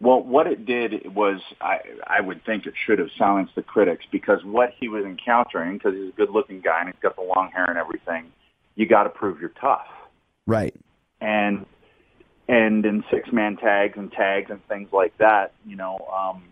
Well, 0.00 0.22
what 0.22 0.46
it 0.46 0.64
did 0.64 1.12
was, 1.12 1.40
I, 1.60 1.80
I 2.06 2.20
would 2.20 2.44
think 2.44 2.66
it 2.66 2.74
should 2.86 3.00
have 3.00 3.10
silenced 3.18 3.56
the 3.56 3.62
critics 3.62 4.04
because 4.12 4.44
what 4.44 4.70
he 4.78 4.86
was 4.88 5.04
encountering, 5.04 5.78
because 5.78 5.94
he's 5.94 6.10
a 6.10 6.16
good-looking 6.16 6.60
guy 6.60 6.80
and 6.82 6.88
he's 6.90 7.02
got 7.02 7.16
the 7.16 7.22
long 7.34 7.50
hair 7.52 7.64
and 7.64 7.76
everything, 7.76 8.30
you 8.78 8.86
got 8.86 9.02
to 9.02 9.10
prove 9.10 9.40
you're 9.40 9.52
tough. 9.60 9.88
right 10.46 10.74
And 11.20 11.66
and 12.48 12.86
in 12.86 13.04
six-man 13.10 13.56
tags 13.56 13.98
and 13.98 14.10
tags 14.10 14.50
and 14.50 14.66
things 14.68 14.88
like 14.90 15.18
that, 15.18 15.52
you 15.66 15.76
know, 15.76 15.98
um, 16.10 16.44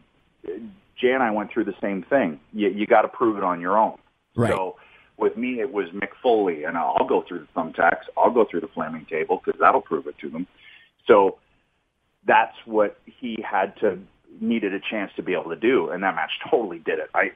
Jay 1.00 1.12
and 1.12 1.22
I 1.22 1.30
went 1.30 1.50
through 1.50 1.64
the 1.64 1.74
same 1.80 2.02
thing. 2.02 2.38
You, 2.52 2.68
you 2.68 2.86
got 2.86 3.02
to 3.02 3.08
prove 3.08 3.38
it 3.38 3.44
on 3.44 3.62
your 3.62 3.78
own. 3.78 3.96
Right. 4.34 4.50
So 4.50 4.76
with 5.16 5.38
me, 5.38 5.60
it 5.60 5.72
was 5.72 5.86
Mick 5.94 6.10
Foley, 6.22 6.64
and 6.64 6.76
I'll 6.76 7.06
go 7.08 7.24
through 7.26 7.40
the 7.46 7.58
thumbtacks. 7.58 8.02
I'll 8.18 8.30
go 8.30 8.44
through 8.44 8.60
the 8.60 8.68
flaming 8.68 9.06
table 9.08 9.40
because 9.42 9.58
that'll 9.58 9.80
prove 9.80 10.06
it 10.06 10.18
to 10.18 10.28
them. 10.28 10.46
So 11.06 11.38
that's 12.26 12.56
what 12.66 12.98
he 13.06 13.42
had 13.48 13.74
to 13.80 13.98
needed 14.38 14.74
a 14.74 14.80
chance 14.90 15.10
to 15.16 15.22
be 15.22 15.32
able 15.32 15.48
to 15.48 15.56
do, 15.56 15.88
and 15.90 16.02
that 16.02 16.14
match 16.14 16.32
totally 16.50 16.78
did 16.80 16.98
it. 16.98 17.08
I 17.14 17.30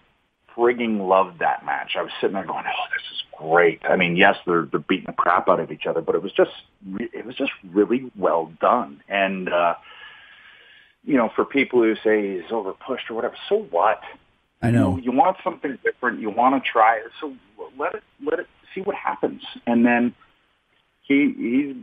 frigging 0.56 1.06
loved 1.08 1.38
that 1.40 1.64
match. 1.64 1.92
I 1.96 2.02
was 2.02 2.12
sitting 2.20 2.34
there 2.34 2.44
going, 2.44 2.64
"Oh, 2.66 2.84
this 2.92 3.02
is 3.12 3.22
great." 3.36 3.80
I 3.88 3.96
mean, 3.96 4.16
yes, 4.16 4.36
they're 4.46 4.66
they're 4.70 4.80
beating 4.80 5.06
the 5.06 5.12
crap 5.12 5.48
out 5.48 5.60
of 5.60 5.70
each 5.70 5.86
other, 5.86 6.00
but 6.00 6.14
it 6.14 6.22
was 6.22 6.32
just 6.32 6.50
re- 6.88 7.10
it 7.12 7.24
was 7.24 7.36
just 7.36 7.52
really 7.72 8.10
well 8.16 8.52
done. 8.60 9.02
And 9.08 9.48
uh, 9.48 9.74
you 11.04 11.16
know, 11.16 11.30
for 11.34 11.44
people 11.44 11.82
who 11.82 11.94
say 12.04 12.40
he's 12.40 12.52
over 12.52 12.72
pushed 12.72 13.10
or 13.10 13.14
whatever, 13.14 13.36
so 13.48 13.66
what? 13.70 14.00
i 14.62 14.70
know 14.70 14.96
You, 14.96 15.04
you 15.04 15.12
want 15.12 15.38
something 15.42 15.78
different. 15.84 16.20
You 16.20 16.30
want 16.30 16.62
to 16.62 16.70
try 16.70 16.96
it. 16.96 17.10
So 17.20 17.34
let 17.78 17.94
it 17.94 18.02
let 18.24 18.38
it 18.38 18.46
see 18.74 18.80
what 18.82 18.96
happens. 18.96 19.42
And 19.66 19.84
then 19.84 20.14
he 21.02 21.34
he's. 21.36 21.76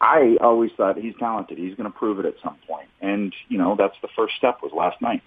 I 0.00 0.36
always 0.40 0.72
thought 0.76 0.98
he's 0.98 1.14
talented. 1.20 1.58
He's 1.58 1.76
going 1.76 1.90
to 1.90 1.96
prove 1.96 2.18
it 2.18 2.26
at 2.26 2.34
some 2.42 2.56
point. 2.68 2.88
And 3.00 3.32
you 3.48 3.58
know 3.58 3.76
that's 3.78 3.94
the 4.02 4.08
first 4.16 4.34
step 4.36 4.58
was 4.62 4.72
last 4.74 5.00
night. 5.00 5.22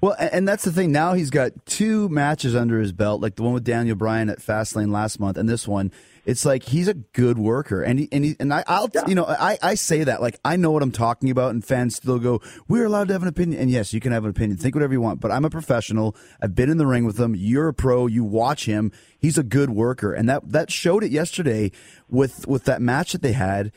Well, 0.00 0.14
and 0.18 0.46
that's 0.46 0.64
the 0.64 0.72
thing. 0.72 0.92
Now 0.92 1.14
he's 1.14 1.30
got 1.30 1.64
two 1.64 2.08
matches 2.10 2.54
under 2.54 2.80
his 2.80 2.92
belt, 2.92 3.22
like 3.22 3.36
the 3.36 3.42
one 3.42 3.54
with 3.54 3.64
Daniel 3.64 3.96
Bryan 3.96 4.28
at 4.28 4.40
Fastlane 4.40 4.92
last 4.92 5.18
month, 5.18 5.36
and 5.38 5.48
this 5.48 5.66
one. 5.66 5.90
It's 6.26 6.44
like 6.44 6.64
he's 6.64 6.88
a 6.88 6.94
good 6.94 7.38
worker, 7.38 7.82
and 7.82 8.00
he, 8.00 8.08
and 8.10 8.24
he, 8.24 8.36
and 8.40 8.52
I, 8.52 8.64
I'll 8.66 8.90
you 9.06 9.14
know 9.14 9.24
I, 9.24 9.58
I 9.62 9.74
say 9.76 10.02
that 10.04 10.20
like 10.20 10.38
I 10.44 10.56
know 10.56 10.72
what 10.72 10.82
I'm 10.82 10.90
talking 10.90 11.30
about, 11.30 11.52
and 11.52 11.64
fans 11.64 11.96
still 11.96 12.18
go, 12.18 12.42
"We're 12.66 12.84
allowed 12.84 13.08
to 13.08 13.14
have 13.14 13.22
an 13.22 13.28
opinion," 13.28 13.60
and 13.60 13.70
yes, 13.70 13.94
you 13.94 14.00
can 14.00 14.10
have 14.10 14.24
an 14.24 14.30
opinion, 14.30 14.58
think 14.58 14.74
whatever 14.74 14.92
you 14.92 15.00
want, 15.00 15.20
but 15.20 15.30
I'm 15.30 15.44
a 15.44 15.50
professional. 15.50 16.16
I've 16.42 16.54
been 16.54 16.68
in 16.68 16.78
the 16.78 16.86
ring 16.86 17.04
with 17.04 17.18
him. 17.18 17.36
You're 17.36 17.68
a 17.68 17.74
pro. 17.74 18.08
You 18.08 18.24
watch 18.24 18.66
him. 18.66 18.90
He's 19.18 19.38
a 19.38 19.44
good 19.44 19.70
worker, 19.70 20.12
and 20.12 20.28
that 20.28 20.50
that 20.50 20.70
showed 20.70 21.04
it 21.04 21.12
yesterday 21.12 21.70
with 22.10 22.46
with 22.48 22.64
that 22.64 22.82
match 22.82 23.12
that 23.12 23.22
they 23.22 23.32
had. 23.32 23.70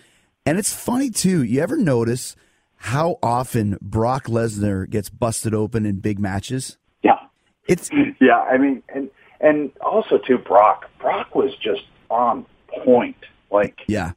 And 0.43 0.57
it's 0.57 0.73
funny 0.73 1.11
too. 1.11 1.43
You 1.43 1.61
ever 1.61 1.77
notice 1.77 2.35
how 2.79 3.19
often 3.21 3.77
Brock 3.81 4.25
Lesnar 4.25 4.89
gets 4.89 5.09
busted 5.09 5.53
open 5.53 5.85
in 5.85 5.99
big 5.99 6.19
matches? 6.19 6.77
Yeah. 7.03 7.19
It's 7.67 7.89
Yeah, 8.21 8.39
I 8.39 8.57
mean, 8.57 8.81
and 8.93 9.09
and 9.41 9.71
also 9.81 10.17
too, 10.17 10.37
Brock. 10.37 10.89
Brock 10.99 11.35
was 11.35 11.55
just 11.55 11.83
on 12.09 12.45
point. 12.83 13.17
Like 13.51 13.79
yeah, 13.87 14.11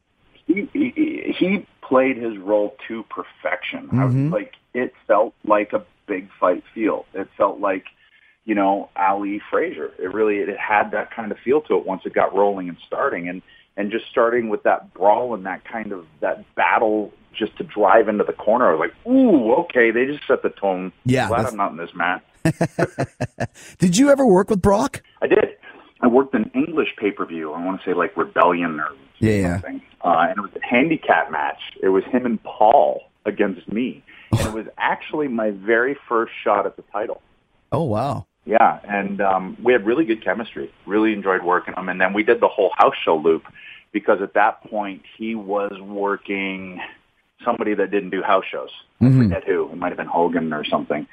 he 0.47 0.69
he, 0.73 1.35
he 1.39 1.67
played 1.83 2.17
his 2.17 2.39
role 2.39 2.77
to 2.89 3.03
perfection. 3.05 3.89
I 3.93 4.05
was 4.05 4.15
Mhm. 4.15 4.33
like 4.33 4.55
it 4.75 4.95
felt 5.07 5.35
like 5.45 5.73
a 5.73 5.85
big 6.07 6.29
fight 6.41 6.63
feel. 6.75 7.07
It 7.15 7.29
felt 7.37 7.61
like 7.61 7.85
you 8.45 8.55
know 8.55 8.91
Ali 8.97 9.41
Frazier. 9.51 9.93
It 9.99 10.13
really 10.13 10.37
it 10.39 10.57
had 10.59 10.91
that 10.93 11.11
kind 11.11 11.33
of 11.33 11.39
feel 11.39 11.61
to 11.63 11.77
it 11.77 11.87
once 11.87 12.03
it 12.07 12.13
got 12.15 12.35
rolling 12.35 12.69
and 12.69 12.79
starting 12.87 13.29
and 13.29 13.43
and 13.77 13.91
just 13.91 14.07
starting 14.11 14.49
with 14.51 14.63
that 14.65 14.93
brawl 14.95 15.35
and 15.35 15.47
that 15.47 15.65
kind 15.65 15.93
of 15.93 16.07
that 16.21 16.45
battle 16.55 17.13
just 17.37 17.57
to 17.59 17.65
drive 17.65 18.09
into 18.09 18.25
the 18.25 18.33
corner. 18.33 18.69
I 18.71 18.75
was 18.75 18.81
like, 18.89 19.07
ooh, 19.13 19.53
okay, 19.65 19.91
they 19.91 20.07
just 20.07 20.27
set 20.27 20.43
the 20.43 20.51
tone. 20.51 20.93
Yeah, 21.05 21.29
glad 21.29 21.39
that's- 21.47 21.53
I'm 21.53 21.57
not 21.59 21.71
in 21.73 21.77
this 21.79 21.95
match. 21.95 22.23
Did 23.79 23.97
you 23.97 24.11
ever 24.11 24.27
work 24.27 24.51
with 24.51 24.61
Brock? 24.61 25.03
I 25.23 25.27
did. 25.29 25.57
I 26.01 26.09
worked 26.09 26.35
an 26.35 26.51
English 26.55 26.89
pay 26.99 27.13
per 27.13 27.25
view. 27.25 27.53
I 27.53 27.65
want 27.65 27.81
to 27.81 27.89
say 27.89 27.95
like 27.95 28.17
Rebellion 28.17 28.81
or 28.81 28.89
Yeah, 29.19 29.33
yeah. 29.35 29.53
something. 29.61 29.83
Uh, 30.05 30.27
and 30.29 30.39
it 30.39 30.41
was 30.43 30.51
a 30.57 30.67
handicap 30.67 31.31
match. 31.31 31.61
It 31.83 31.89
was 31.91 32.03
him 32.05 32.27
and 32.27 32.43
Paul 32.43 33.03
against 33.25 33.71
me. 33.73 34.03
And 34.33 34.41
it 34.41 34.53
was 34.53 34.67
actually 34.79 35.29
my 35.29 35.51
very 35.51 35.97
first 36.09 36.33
shot 36.43 36.67
at 36.67 36.77
the 36.77 36.83
title. 36.93 37.23
Oh 37.71 37.85
wow. 37.85 38.27
Yeah, 38.45 38.81
and 38.83 39.21
um, 39.21 39.57
we 39.63 39.73
had 39.73 39.87
really 39.87 40.05
good 40.05 40.25
chemistry. 40.25 40.73
Really 40.85 41.13
enjoyed 41.13 41.45
working 41.45 41.75
him. 41.75 41.89
And 41.89 42.01
then 42.01 42.13
we 42.13 42.25
did 42.25 42.41
the 42.41 42.49
whole 42.49 42.73
house 42.77 42.95
show 43.05 43.17
loop 43.17 43.45
because 43.93 44.21
at 44.21 44.35
that 44.35 44.65
point 44.65 45.03
he 45.17 45.37
was 45.37 45.73
working 45.81 46.81
somebody 47.45 47.75
that 47.75 47.91
didn't 47.91 48.11
do 48.11 48.23
house 48.23 48.45
shows. 48.51 48.71
I 49.01 49.11
forget 49.11 49.45
who. 49.45 49.69
It 49.71 49.77
might 49.77 49.89
have 49.89 49.97
been 49.97 50.07
Hogan 50.07 50.53
or 50.53 50.65
something. 50.65 51.07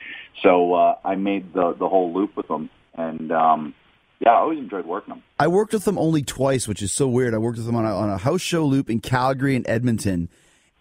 So 0.44 0.74
uh, 0.74 0.98
I 1.04 1.16
made 1.16 1.54
the 1.54 1.74
the 1.74 1.90
whole 1.90 2.14
loop 2.14 2.36
with 2.38 2.48
them, 2.48 2.70
and 2.94 3.32
um, 3.32 3.74
yeah, 4.20 4.32
I 4.32 4.36
always 4.36 4.60
enjoyed 4.60 4.86
working 4.86 5.14
them. 5.14 5.24
I 5.40 5.48
worked 5.48 5.74
with 5.74 5.86
them 5.86 5.98
only 5.98 6.22
twice, 6.24 6.68
which 6.68 6.82
is 6.82 6.92
so 6.92 7.08
weird. 7.08 7.34
I 7.34 7.38
worked 7.38 7.58
with 7.58 7.66
them 7.66 7.76
on 7.76 7.86
a, 7.86 7.96
on 7.96 8.10
a 8.10 8.18
house 8.18 8.42
show 8.42 8.66
loop 8.66 8.90
in 8.90 9.00
Calgary 9.00 9.56
and 9.56 9.68
Edmonton. 9.68 10.30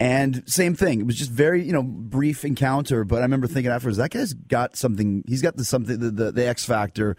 And 0.00 0.42
same 0.46 0.74
thing. 0.74 1.00
It 1.00 1.06
was 1.06 1.16
just 1.16 1.30
very, 1.30 1.64
you 1.64 1.72
know, 1.72 1.82
brief 1.82 2.44
encounter. 2.44 3.04
But 3.04 3.18
I 3.18 3.22
remember 3.22 3.46
thinking 3.46 3.72
afterwards, 3.72 3.98
that 3.98 4.10
guy's 4.10 4.32
got 4.32 4.76
something. 4.76 5.24
He's 5.26 5.42
got 5.42 5.56
the 5.56 5.64
something, 5.64 5.98
the, 5.98 6.10
the, 6.10 6.32
the 6.32 6.46
X 6.46 6.64
factor 6.64 7.16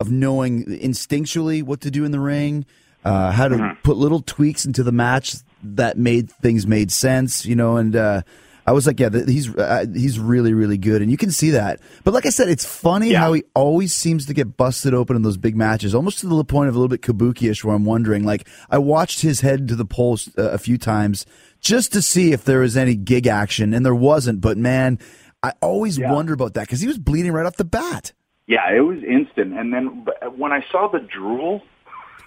of 0.00 0.10
knowing 0.10 0.64
instinctually 0.64 1.62
what 1.62 1.82
to 1.82 1.90
do 1.90 2.04
in 2.04 2.10
the 2.10 2.20
ring, 2.20 2.64
uh, 3.04 3.32
how 3.32 3.48
to 3.48 3.76
put 3.82 3.96
little 3.96 4.20
tweaks 4.20 4.64
into 4.64 4.82
the 4.82 4.92
match 4.92 5.34
that 5.62 5.96
made 5.98 6.30
things 6.30 6.66
made 6.66 6.90
sense, 6.92 7.44
you 7.46 7.54
know, 7.56 7.76
and 7.76 7.94
uh, 7.96 8.22
I 8.66 8.72
was 8.72 8.86
like, 8.86 9.00
yeah, 9.00 9.08
th- 9.08 9.28
he's 9.28 9.54
uh, 9.56 9.86
he's 9.92 10.18
really 10.20 10.54
really 10.54 10.78
good, 10.78 11.02
and 11.02 11.10
you 11.10 11.16
can 11.16 11.30
see 11.30 11.50
that. 11.50 11.80
But 12.04 12.14
like 12.14 12.26
I 12.26 12.30
said, 12.30 12.48
it's 12.48 12.64
funny 12.64 13.10
Yeah. 13.10 13.18
how 13.20 13.32
he 13.32 13.42
always 13.54 13.92
seems 13.92 14.26
to 14.26 14.34
get 14.34 14.56
busted 14.56 14.94
open 14.94 15.16
in 15.16 15.22
those 15.22 15.36
big 15.36 15.56
matches, 15.56 15.94
almost 15.94 16.20
to 16.20 16.26
the 16.28 16.44
point 16.44 16.68
of 16.68 16.74
a 16.74 16.78
little 16.78 16.88
bit 16.88 17.02
kabuki-ish, 17.02 17.64
where 17.64 17.74
I'm 17.74 17.84
wondering, 17.84 18.24
like, 18.24 18.48
I 18.70 18.78
watched 18.78 19.20
his 19.22 19.40
head 19.40 19.66
to 19.68 19.76
the 19.76 19.84
post 19.84 20.30
uh, 20.38 20.50
a 20.50 20.58
few 20.58 20.78
times 20.78 21.26
just 21.60 21.92
to 21.92 22.02
see 22.02 22.32
if 22.32 22.44
there 22.44 22.60
was 22.60 22.76
any 22.76 22.94
gig 22.94 23.26
action, 23.26 23.74
and 23.74 23.84
there 23.84 23.94
wasn't. 23.94 24.40
But 24.40 24.58
man, 24.58 24.98
I 25.42 25.52
always 25.60 25.98
Yeah. 25.98 26.12
wonder 26.12 26.32
about 26.32 26.54
that 26.54 26.62
because 26.62 26.80
he 26.80 26.86
was 26.86 26.98
bleeding 26.98 27.32
right 27.32 27.46
off 27.46 27.56
the 27.56 27.64
bat. 27.64 28.12
Yeah, 28.46 28.68
it 28.72 28.80
was 28.80 28.98
instant. 29.04 29.54
And 29.58 29.72
then 29.72 30.06
when 30.36 30.52
I 30.52 30.64
saw 30.70 30.88
the 30.88 30.98
drool 31.00 31.62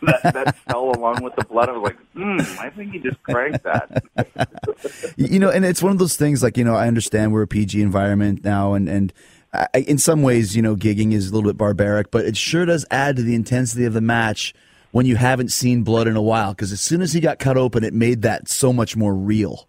that, 0.05 0.33
that 0.33 0.55
fell 0.67 0.91
along 0.91 1.23
with 1.23 1.35
the 1.35 1.43
blood, 1.45 1.69
I 1.69 1.73
was 1.73 1.83
like, 1.83 1.97
hmm, 2.13 2.39
I 2.59 2.69
think 2.69 2.93
he 2.93 2.99
just 2.99 3.21
cranked 3.23 3.63
that. 3.63 4.03
You 5.17 5.39
know, 5.39 5.49
and 5.49 5.65
it's 5.65 5.81
one 5.81 5.91
of 5.91 5.99
those 5.99 6.15
things. 6.17 6.43
Like 6.43 6.57
you 6.57 6.63
know, 6.63 6.75
I 6.75 6.87
understand 6.87 7.33
we're 7.33 7.43
a 7.43 7.47
PG 7.47 7.81
environment 7.81 8.43
now, 8.43 8.73
and 8.73 8.87
and 8.89 9.13
I, 9.53 9.67
in 9.87 9.97
some 9.97 10.21
ways, 10.21 10.55
you 10.55 10.61
know, 10.61 10.75
gigging 10.75 11.13
is 11.13 11.29
a 11.29 11.33
little 11.33 11.49
bit 11.49 11.57
barbaric, 11.57 12.11
but 12.11 12.25
it 12.25 12.35
sure 12.37 12.65
does 12.65 12.85
add 12.91 13.15
to 13.17 13.23
the 13.23 13.35
intensity 13.35 13.85
of 13.85 13.93
the 13.93 14.01
match 14.01 14.53
when 14.91 15.05
you 15.05 15.15
haven't 15.15 15.49
seen 15.51 15.83
blood 15.83 16.07
in 16.07 16.15
a 16.15 16.21
while. 16.21 16.53
Because 16.53 16.71
as 16.71 16.81
soon 16.81 17.01
as 17.01 17.13
he 17.13 17.19
got 17.19 17.39
cut 17.39 17.57
open, 17.57 17.83
it 17.83 17.93
made 17.93 18.21
that 18.23 18.47
so 18.49 18.73
much 18.73 18.95
more 18.95 19.13
real. 19.13 19.67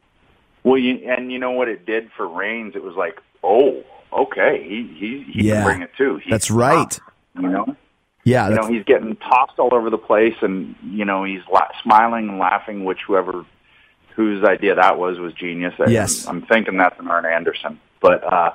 Well, 0.65 0.79
you, 0.79 0.95
and 1.09 1.31
you 1.31 1.39
know 1.39 1.53
what 1.53 1.69
it 1.69 1.87
did 1.87 2.11
for 2.17 2.27
Reigns? 2.27 2.75
It 2.75 2.83
was 2.83 2.97
like, 2.97 3.21
oh, 3.45 3.85
okay, 4.13 4.65
he 4.69 4.83
he, 4.99 5.33
he 5.33 5.49
Yeah. 5.49 5.55
can 5.57 5.65
bring 5.65 5.83
it 5.83 5.91
too. 5.97 6.17
He's 6.25 6.31
That's 6.31 6.51
right. 6.51 6.99
You 7.37 7.49
know, 7.49 7.77
Yeah, 8.27 8.49
you 8.49 8.55
know, 8.57 8.67
he's 8.67 8.85
getting 8.85 9.15
tossed 9.17 9.59
all 9.59 9.73
over 9.73 9.89
the 9.89 9.99
place, 9.99 10.35
and 10.43 10.75
you 10.85 11.05
know, 11.05 11.25
he's 11.25 11.43
la- 11.51 11.69
smiling 11.83 12.29
and 12.29 12.39
laughing. 12.39 12.85
Which 12.85 12.99
whoever 13.07 13.45
whose 14.15 14.43
idea 14.45 14.75
that 14.75 14.99
was 14.99 15.19
was 15.19 15.33
genius. 15.35 15.75
I- 15.79 15.91
Yes. 15.91 16.27
I'm, 16.27 16.37
I'm 16.43 16.47
thinking 16.47 16.77
that's 16.77 16.99
an 17.01 17.09
Arn 17.09 17.25
Anderson, 17.25 17.81
but. 18.01 18.23
uh 18.31 18.53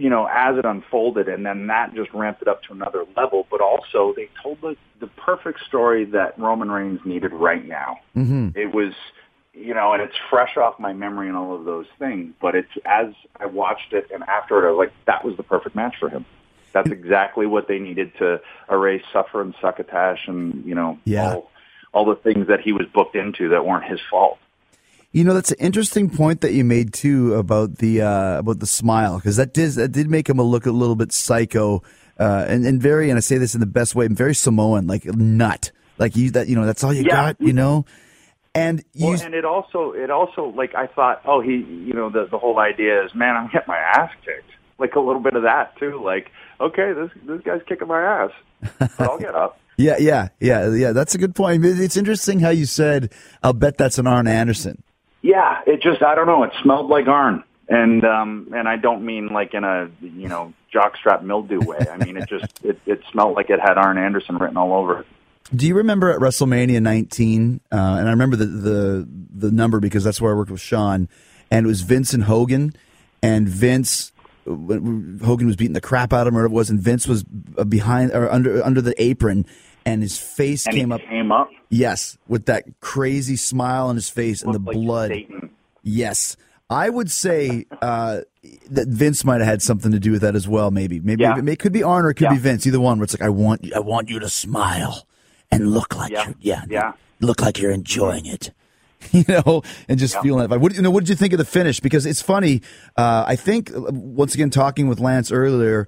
you 0.00 0.08
know, 0.08 0.28
as 0.32 0.56
it 0.56 0.64
unfolded, 0.64 1.28
and 1.28 1.44
then 1.44 1.66
that 1.66 1.92
just 1.92 2.12
ramped 2.14 2.40
it 2.40 2.46
up 2.46 2.62
to 2.62 2.72
another 2.72 3.04
level. 3.16 3.48
But 3.50 3.60
also, 3.60 4.12
they 4.14 4.28
told 4.40 4.60
the 4.60 4.76
the 5.00 5.08
perfect 5.08 5.58
story 5.66 6.04
that 6.04 6.38
Roman 6.38 6.70
Reigns 6.70 7.00
needed 7.04 7.32
right 7.32 7.66
now. 7.66 7.98
Mhm. 8.16 8.56
It 8.56 8.72
was, 8.72 8.92
you 9.54 9.74
know, 9.74 9.92
and 9.94 10.00
it's 10.00 10.14
fresh 10.30 10.56
off 10.56 10.78
my 10.78 10.92
memory 10.92 11.26
and 11.26 11.36
all 11.36 11.52
of 11.52 11.64
those 11.64 11.86
things. 11.98 12.32
But 12.40 12.54
it's 12.54 12.70
as 12.86 13.08
I 13.40 13.46
watched 13.46 13.92
it 13.92 14.08
and 14.14 14.22
afterward, 14.22 14.68
I 14.68 14.70
was 14.70 14.78
like, 14.78 14.92
that 15.06 15.24
was 15.24 15.36
the 15.36 15.42
perfect 15.42 15.74
match 15.74 15.96
for 15.98 16.08
him. 16.08 16.24
That's 16.72 16.90
exactly 16.90 17.46
what 17.46 17.66
they 17.68 17.78
needed 17.78 18.12
to 18.18 18.40
erase 18.70 19.02
suffer 19.12 19.40
and 19.40 19.54
succotash, 19.60 20.28
and 20.28 20.64
you 20.64 20.74
know, 20.74 20.98
Yeah. 21.04 21.34
all 21.34 21.50
all 21.94 22.04
the 22.04 22.16
things 22.16 22.46
that 22.48 22.60
he 22.60 22.72
was 22.72 22.86
booked 22.92 23.16
into 23.16 23.48
that 23.48 23.64
weren't 23.64 23.84
his 23.84 24.00
fault. 24.10 24.38
You 25.10 25.24
know, 25.24 25.32
that's 25.32 25.52
an 25.52 25.56
interesting 25.58 26.10
point 26.10 26.42
that 26.42 26.52
you 26.52 26.64
made 26.64 26.92
too 26.92 27.34
about 27.34 27.78
the 27.78 28.02
uh, 28.02 28.38
about 28.40 28.60
the 28.60 28.66
smile 28.66 29.16
because 29.16 29.36
that 29.36 29.54
did 29.54 29.70
that 29.72 29.88
did 29.92 30.08
make 30.10 30.28
him 30.28 30.38
a 30.38 30.42
look 30.42 30.66
a 30.66 30.70
little 30.70 30.96
bit 30.96 31.12
psycho 31.12 31.82
uh, 32.20 32.44
and 32.46 32.66
and 32.66 32.80
very 32.82 33.08
and 33.08 33.16
I 33.16 33.20
say 33.20 33.38
this 33.38 33.54
in 33.54 33.60
the 33.60 33.66
best 33.66 33.94
way, 33.94 34.06
very 34.08 34.34
Samoan, 34.34 34.86
like 34.86 35.06
nut, 35.06 35.70
like 35.96 36.14
you 36.16 36.30
that 36.32 36.48
you 36.48 36.56
know 36.56 36.66
that's 36.66 36.84
all 36.84 36.92
you 36.92 37.04
Yeah. 37.04 37.12
got, 37.32 37.36
you 37.40 37.54
know. 37.54 37.86
And 38.54 38.82
you, 38.92 39.08
Well, 39.10 39.22
and 39.22 39.34
it 39.34 39.44
also, 39.44 39.92
it 39.92 40.10
also, 40.10 40.46
like 40.56 40.74
I 40.74 40.86
thought, 40.88 41.20
oh, 41.26 41.40
he, 41.40 41.56
you 41.56 41.94
know, 41.94 42.10
the 42.10 42.26
the 42.26 42.38
whole 42.38 42.58
idea 42.58 43.04
is, 43.04 43.14
man, 43.14 43.36
I'm 43.36 43.46
getting 43.46 43.68
my 43.68 43.78
ass 43.78 44.10
kicked. 44.24 44.50
Like 44.78 44.94
a 44.96 45.00
little 45.00 45.22
bit 45.22 45.34
of 45.36 45.42
that 45.42 45.76
too. 45.78 46.00
Like, 46.04 46.30
okay, 46.60 46.92
this 46.92 47.10
this 47.24 47.40
guy's 47.42 47.62
kicking 47.66 47.88
my 47.88 48.02
ass, 48.02 48.30
but 48.78 49.00
I'll 49.00 49.18
get 49.18 49.34
up. 49.34 49.60
yeah, 49.76 49.96
yeah, 49.98 50.28
yeah, 50.40 50.72
yeah. 50.72 50.92
That's 50.92 51.14
a 51.14 51.18
good 51.18 51.34
point. 51.34 51.64
It's 51.64 51.96
interesting 51.96 52.40
how 52.40 52.50
you 52.50 52.66
said, 52.66 53.12
"I'll 53.42 53.52
bet 53.52 53.78
that's 53.78 53.98
an 53.98 54.06
Arn 54.06 54.26
Anderson." 54.26 54.82
Yeah, 55.22 55.60
it 55.66 55.82
just, 55.82 56.02
I 56.02 56.14
don't 56.14 56.26
know, 56.26 56.44
it 56.44 56.52
smelled 56.62 56.88
like 56.88 57.08
Arn, 57.08 57.42
and 57.68 58.04
um, 58.04 58.52
and 58.54 58.68
I 58.68 58.76
don't 58.76 59.04
mean 59.04 59.28
like 59.28 59.54
in 59.54 59.64
a, 59.64 59.90
you 60.00 60.28
know, 60.28 60.52
jockstrap 60.72 61.22
mildew 61.22 61.60
way. 61.60 61.86
I 61.90 61.96
mean, 61.96 62.16
it 62.16 62.28
just, 62.28 62.46
it, 62.64 62.80
it 62.86 63.02
smelled 63.10 63.34
like 63.34 63.50
it 63.50 63.60
had 63.60 63.78
Arn 63.78 63.98
Anderson 63.98 64.36
written 64.36 64.56
all 64.56 64.72
over 64.72 65.00
it. 65.00 65.06
Do 65.54 65.66
you 65.66 65.74
remember 65.74 66.10
at 66.10 66.20
WrestleMania 66.20 66.82
19? 66.82 67.60
Uh, 67.72 67.76
and 67.76 68.06
I 68.06 68.10
remember 68.10 68.36
the, 68.36 68.46
the 68.46 69.08
the 69.34 69.50
number 69.50 69.80
because 69.80 70.04
that's 70.04 70.20
where 70.20 70.32
I 70.32 70.36
worked 70.36 70.50
with 70.50 70.60
Shawn, 70.60 71.08
and 71.50 71.66
it 71.66 71.68
was 71.68 71.80
Vince 71.80 72.12
and 72.12 72.24
Hogan, 72.24 72.74
and 73.22 73.48
Vince 73.48 74.12
Hogan 74.48 75.46
was 75.46 75.56
beating 75.56 75.74
the 75.74 75.80
crap 75.80 76.12
out 76.12 76.26
of 76.26 76.32
him, 76.32 76.38
or 76.38 76.44
it 76.44 76.50
was, 76.50 76.70
and 76.70 76.80
Vince 76.80 77.06
was 77.06 77.22
behind 77.24 78.12
or 78.12 78.30
under 78.32 78.64
under 78.64 78.80
the 78.80 79.00
apron, 79.02 79.46
and 79.86 80.02
his 80.02 80.18
face 80.18 80.66
And 80.66 80.74
came 80.76 80.88
he 80.88 80.94
up. 80.94 81.00
came 81.02 81.32
up, 81.32 81.50
Yes, 81.70 82.16
with 82.28 82.46
that 82.46 82.64
crazy 82.80 83.36
smile 83.36 83.86
on 83.88 83.94
his 83.96 84.08
face 84.10 84.42
and 84.42 84.54
the 84.54 84.58
like 84.58 84.74
blood. 84.76 85.10
Satan. 85.10 85.50
Yes. 85.82 86.36
I 86.70 86.90
would 86.90 87.10
say 87.10 87.64
uh, 87.82 88.20
that 88.70 88.88
Vince 88.88 89.24
might 89.24 89.38
have 89.40 89.46
had 89.48 89.62
something 89.62 89.90
to 89.92 89.98
do 89.98 90.12
with 90.12 90.20
that 90.22 90.34
as 90.34 90.46
well. 90.46 90.70
Maybe, 90.70 91.00
maybe 91.00 91.22
Yeah. 91.22 91.38
it, 91.38 91.58
could 91.58 91.72
be 91.72 91.82
Arn 91.82 92.04
or 92.04 92.10
it 92.10 92.14
could 92.14 92.24
Yeah. 92.24 92.34
be 92.34 92.38
Vince. 92.38 92.66
Either 92.66 92.80
one. 92.80 92.98
Where 92.98 93.04
it's 93.04 93.14
like, 93.14 93.22
I 93.22 93.30
want, 93.30 93.72
I 93.74 93.78
want 93.80 94.10
you 94.10 94.18
to 94.18 94.28
smile 94.28 95.06
and 95.50 95.70
look 95.72 95.96
like 95.96 96.12
Yeah. 96.12 96.24
you're, 96.26 96.34
yeah, 96.40 96.62
Yeah. 96.68 96.92
look 97.20 97.40
like 97.40 97.58
you're 97.58 97.70
enjoying 97.70 98.26
it. 98.26 98.50
You 99.12 99.24
know, 99.28 99.62
and 99.88 99.98
just 99.98 100.18
feeling 100.20 100.46
that. 100.48 100.54
vibe. 100.56 100.60
What 100.60 100.74
you 100.74 100.82
know? 100.82 100.90
What 100.90 101.00
did 101.04 101.08
you 101.10 101.14
think 101.14 101.32
of 101.32 101.38
the 101.38 101.44
finish? 101.44 101.78
Because 101.80 102.04
it's 102.04 102.20
funny. 102.20 102.62
Uh, 102.96 103.24
I 103.26 103.36
think 103.36 103.70
uh, 103.74 103.80
once 103.92 104.34
again, 104.34 104.50
talking 104.50 104.88
with 104.88 104.98
Lance 105.00 105.30
earlier, 105.30 105.86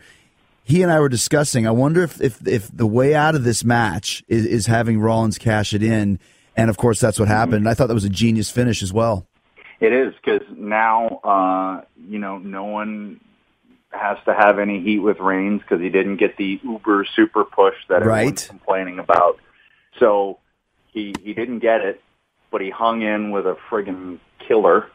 he 0.62 0.82
and 0.82 0.92
I 0.92 1.00
were 1.00 1.08
discussing. 1.08 1.66
I 1.66 1.72
wonder 1.72 2.02
if 2.04 2.20
if, 2.20 2.46
if 2.46 2.68
the 2.74 2.86
way 2.86 3.14
out 3.14 3.34
of 3.34 3.42
this 3.44 3.64
match 3.64 4.22
is, 4.28 4.46
is 4.46 4.66
having 4.66 5.00
Rollins 5.00 5.38
cash 5.38 5.74
it 5.74 5.82
in, 5.82 6.18
and 6.56 6.70
of 6.70 6.76
course 6.76 7.00
that's 7.00 7.18
what 7.18 7.26
happened. 7.28 7.68
I 7.68 7.74
thought 7.74 7.88
that 7.88 7.94
was 7.94 8.04
a 8.04 8.08
genius 8.10 8.48
finish 8.50 8.80
as 8.82 8.92
well. 8.92 9.26
It 9.80 9.92
is 9.92 10.14
because 10.14 10.46
now, 10.56 11.06
uh, 11.24 11.84
you 12.08 12.18
know, 12.20 12.38
no 12.38 12.64
one 12.64 13.20
has 13.90 14.18
to 14.26 14.34
have 14.34 14.58
any 14.60 14.80
heat 14.82 15.00
with 15.00 15.18
Reigns 15.18 15.62
because 15.62 15.80
he 15.80 15.88
didn't 15.88 16.18
get 16.18 16.36
the 16.36 16.60
uber 16.62 17.04
super 17.16 17.44
push 17.44 17.74
that 17.88 18.02
everyone's 18.02 18.24
Right. 18.24 18.46
complaining 18.48 18.98
about. 19.00 19.38
So 19.98 20.38
he 20.92 21.12
he 21.24 21.34
didn't 21.34 21.58
get 21.58 21.80
it, 21.80 22.00
but 22.50 22.60
he 22.60 22.70
hung 22.70 23.02
in 23.02 23.30
with 23.30 23.46
a 23.46 23.56
friggin' 23.68 24.18
killer. 24.46 24.86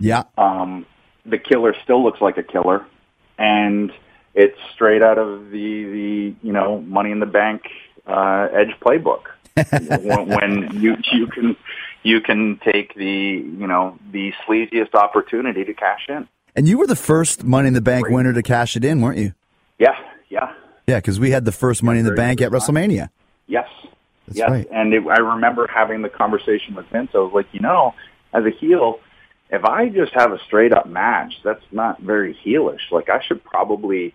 Yeah. 0.00 0.24
Um, 0.36 0.86
the 1.24 1.38
killer 1.38 1.74
still 1.82 2.02
looks 2.02 2.20
like 2.20 2.36
a 2.36 2.42
killer, 2.42 2.84
and 3.38 3.92
it's 4.34 4.58
straight 4.74 5.02
out 5.02 5.18
of 5.18 5.50
the 5.50 5.84
the 5.84 6.34
you 6.42 6.52
know 6.52 6.80
Money 6.82 7.10
in 7.10 7.20
the 7.20 7.26
Bank 7.26 7.62
uh, 8.06 8.48
Edge 8.52 8.74
playbook. 8.80 9.22
when, 10.02 10.28
when 10.28 10.80
you 10.80 10.96
you 11.12 11.26
can 11.28 11.56
you 12.02 12.20
can 12.20 12.58
take 12.64 12.94
the 12.94 13.04
you 13.04 13.66
know 13.66 13.98
the 14.12 14.32
sleaziest 14.46 14.94
opportunity 14.94 15.64
to 15.64 15.74
cash 15.74 16.06
in. 16.08 16.28
And 16.56 16.68
you 16.68 16.78
were 16.78 16.86
the 16.86 16.96
first 16.96 17.42
Money 17.44 17.68
in 17.68 17.74
the 17.74 17.80
Bank 17.80 18.08
winner 18.08 18.32
to 18.32 18.42
cash 18.42 18.76
it 18.76 18.84
in, 18.84 19.00
weren't 19.00 19.18
you? 19.18 19.34
Yeah, 19.78 19.96
yeah, 20.28 20.52
Yeah, 20.86 20.98
because 20.98 21.18
we 21.18 21.32
had 21.32 21.44
the 21.44 21.52
first 21.52 21.82
Money 21.82 21.98
in 21.98 22.04
the 22.04 22.12
Bank 22.12 22.40
at. 22.40 22.52
WrestleMania. 22.52 23.08
yes, 23.48 23.68
That's 24.26 24.38
yes. 24.38 24.50
right. 24.50 24.68
And 24.72 24.94
it, 24.94 25.06
I 25.06 25.18
remember 25.18 25.66
having 25.66 26.02
the 26.02 26.08
conversation 26.08 26.74
with 26.74 26.86
Vince. 26.86 27.10
I 27.14 27.18
was 27.18 27.32
like, 27.34 27.46
you 27.52 27.60
know, 27.60 27.94
as 28.32 28.44
a 28.44 28.50
heel, 28.50 29.00
if 29.50 29.64
I 29.64 29.88
just 29.88 30.12
have 30.14 30.32
a 30.32 30.38
straight 30.46 30.72
up 30.72 30.86
match, 30.86 31.34
that's 31.44 31.64
not 31.70 32.00
very 32.00 32.36
heelish. 32.44 32.90
Like 32.90 33.08
I 33.08 33.22
should 33.26 33.44
probably 33.44 34.14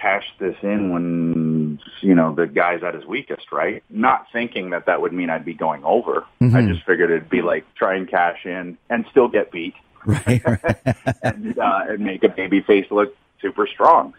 cash 0.00 0.24
this 0.38 0.54
in 0.62 0.92
when 0.92 1.80
you 2.00 2.14
know 2.14 2.34
the 2.34 2.46
guy's 2.46 2.82
at 2.82 2.94
his 2.94 3.04
weakest, 3.04 3.50
right? 3.52 3.82
Not 3.90 4.26
thinking 4.32 4.70
that 4.70 4.86
that 4.86 5.02
would 5.02 5.12
mean 5.12 5.30
I'd 5.30 5.44
be 5.44 5.54
going 5.54 5.84
over. 5.84 6.24
I 6.40 6.62
just 6.62 6.84
figured 6.86 7.10
it'd 7.10 7.28
be 7.28 7.42
like 7.42 7.64
try 7.74 7.96
and 7.96 8.08
cash 8.08 8.44
in 8.44 8.78
and 8.88 9.04
still 9.10 9.28
get 9.28 9.50
beat. 9.50 9.74
Right. 10.04 10.42
and, 11.22 11.58
uh, 11.58 11.80
and 11.88 12.00
make 12.00 12.22
a 12.22 12.28
baby 12.28 12.62
face 12.62 12.86
look 12.90 13.14
super 13.42 13.66
strong. 13.66 14.14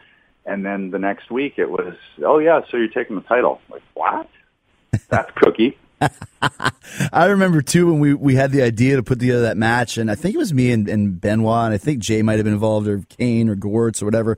And 0.46 0.66
then 0.66 0.92
the 0.92 1.00
next 1.00 1.32
week 1.32 1.54
it 1.58 1.70
was, 1.70 1.96
oh 2.26 2.40
yeah, 2.40 2.62
so 2.70 2.78
you're 2.78 2.90
taking 2.90 3.16
the 3.16 3.22
title. 3.22 3.62
Like 3.70 3.84
what? 3.94 4.30
That's 5.10 5.32
cookie. 5.36 5.78
I 7.12 7.26
remember 7.26 7.62
too 7.62 7.88
when 7.88 8.00
we, 8.00 8.14
we 8.14 8.36
had 8.36 8.52
the 8.52 8.62
idea 8.62 8.96
to 8.96 9.04
put 9.04 9.20
together 9.20 9.42
that 9.44 9.58
match, 9.58 9.98
and 9.98 10.10
I 10.10 10.16
think 10.16 10.36
it 10.36 10.38
was 10.38 10.54
me 10.54 10.72
and, 10.72 10.88
and 10.88 11.20
Benoit, 11.20 11.66
and 11.66 11.74
I 11.74 11.78
think 11.78 12.00
Jay 12.00 12.22
might 12.22 12.38
have 12.38 12.46
been 12.46 12.54
involved, 12.54 12.88
or 12.88 13.04
Kane, 13.10 13.50
or 13.50 13.56
Gortz, 13.56 14.02
or 14.02 14.06
whatever. 14.06 14.38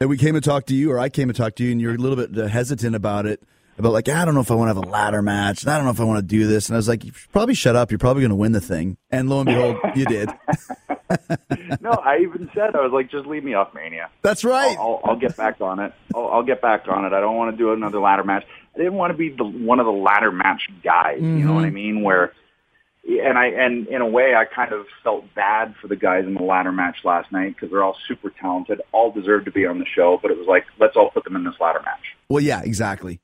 And 0.00 0.08
we 0.08 0.16
came 0.16 0.34
to 0.34 0.40
talk 0.40 0.66
to 0.66 0.74
you, 0.74 0.90
or 0.90 0.98
I 0.98 1.08
came 1.08 1.28
to 1.28 1.34
talk 1.34 1.56
to 1.56 1.64
you, 1.64 1.72
and 1.72 1.80
you're 1.80 1.94
a 1.94 1.98
little 1.98 2.16
bit 2.16 2.36
uh, 2.36 2.48
hesitant 2.48 2.96
about 2.96 3.26
it, 3.26 3.42
about 3.78 3.92
like 3.92 4.08
I 4.08 4.24
don't 4.24 4.34
know 4.34 4.40
if 4.40 4.50
I 4.50 4.54
want 4.54 4.70
to 4.70 4.74
have 4.74 4.84
a 4.84 4.88
ladder 4.88 5.22
match, 5.22 5.62
and 5.62 5.70
I 5.70 5.76
don't 5.76 5.84
know 5.84 5.92
if 5.92 6.00
I 6.00 6.04
want 6.04 6.18
to 6.18 6.26
do 6.26 6.46
this. 6.46 6.68
And 6.68 6.76
I 6.76 6.78
was 6.78 6.88
like, 6.88 7.04
you 7.04 7.12
should 7.12 7.32
probably 7.32 7.54
shut 7.54 7.76
up. 7.76 7.90
You're 7.90 7.98
probably 7.98 8.22
going 8.22 8.30
to 8.30 8.36
win 8.36 8.52
the 8.52 8.60
thing. 8.60 8.96
And 9.10 9.28
lo 9.28 9.40
and 9.40 9.46
behold, 9.46 9.76
you 9.94 10.04
did. 10.06 10.30
No, 11.80 11.90
I 11.90 12.18
even 12.22 12.50
said 12.54 12.74
I 12.74 12.80
was 12.80 12.92
like, 12.92 13.10
just 13.10 13.26
leave 13.26 13.44
me 13.44 13.54
off 13.54 13.74
Mania. 13.74 14.08
That's 14.22 14.44
right. 14.44 14.76
I'll, 14.78 15.00
I'll, 15.04 15.10
I'll 15.10 15.16
get 15.16 15.36
back 15.36 15.60
on 15.60 15.78
it. 15.78 15.92
I'll, 16.14 16.28
I'll 16.28 16.42
get 16.42 16.62
back 16.62 16.88
on 16.88 17.04
it. 17.04 17.12
I 17.12 17.20
don't 17.20 17.36
want 17.36 17.52
to 17.52 17.56
do 17.56 17.72
another 17.72 18.00
ladder 18.00 18.24
match. 18.24 18.44
I 18.74 18.78
didn't 18.78 18.94
want 18.94 19.12
to 19.12 19.16
be 19.16 19.28
the, 19.30 19.44
one 19.44 19.80
of 19.80 19.86
the 19.86 19.92
ladder 19.92 20.32
match 20.32 20.62
guys. 20.82 21.20
You 21.20 21.26
know 21.26 21.54
what 21.54 21.64
I 21.64 21.66
mm-hmm. 21.66 21.74
mean? 21.74 22.02
Where, 22.02 22.32
and 23.06 23.36
I 23.36 23.46
and 23.46 23.86
in 23.88 24.00
a 24.00 24.06
way, 24.06 24.34
I 24.34 24.44
kind 24.44 24.72
of 24.72 24.86
felt 25.02 25.24
bad 25.34 25.74
for 25.80 25.88
the 25.88 25.96
guys 25.96 26.24
in 26.24 26.34
the 26.34 26.42
ladder 26.42 26.72
match 26.72 26.98
last 27.04 27.32
night 27.32 27.54
because 27.54 27.70
they're 27.70 27.82
all 27.82 27.96
super 28.08 28.30
talented, 28.30 28.80
all 28.92 29.12
deserve 29.12 29.44
to 29.44 29.50
be 29.50 29.66
on 29.66 29.78
the 29.78 29.86
show. 29.86 30.18
But 30.22 30.30
it 30.30 30.38
was 30.38 30.46
like, 30.46 30.64
let's 30.78 30.96
all 30.96 31.10
put 31.10 31.24
them 31.24 31.36
in 31.36 31.44
this 31.44 31.54
ladder 31.60 31.80
match. 31.84 32.16
Well, 32.28 32.42
yeah, 32.42 32.62
exactly. 32.62 33.20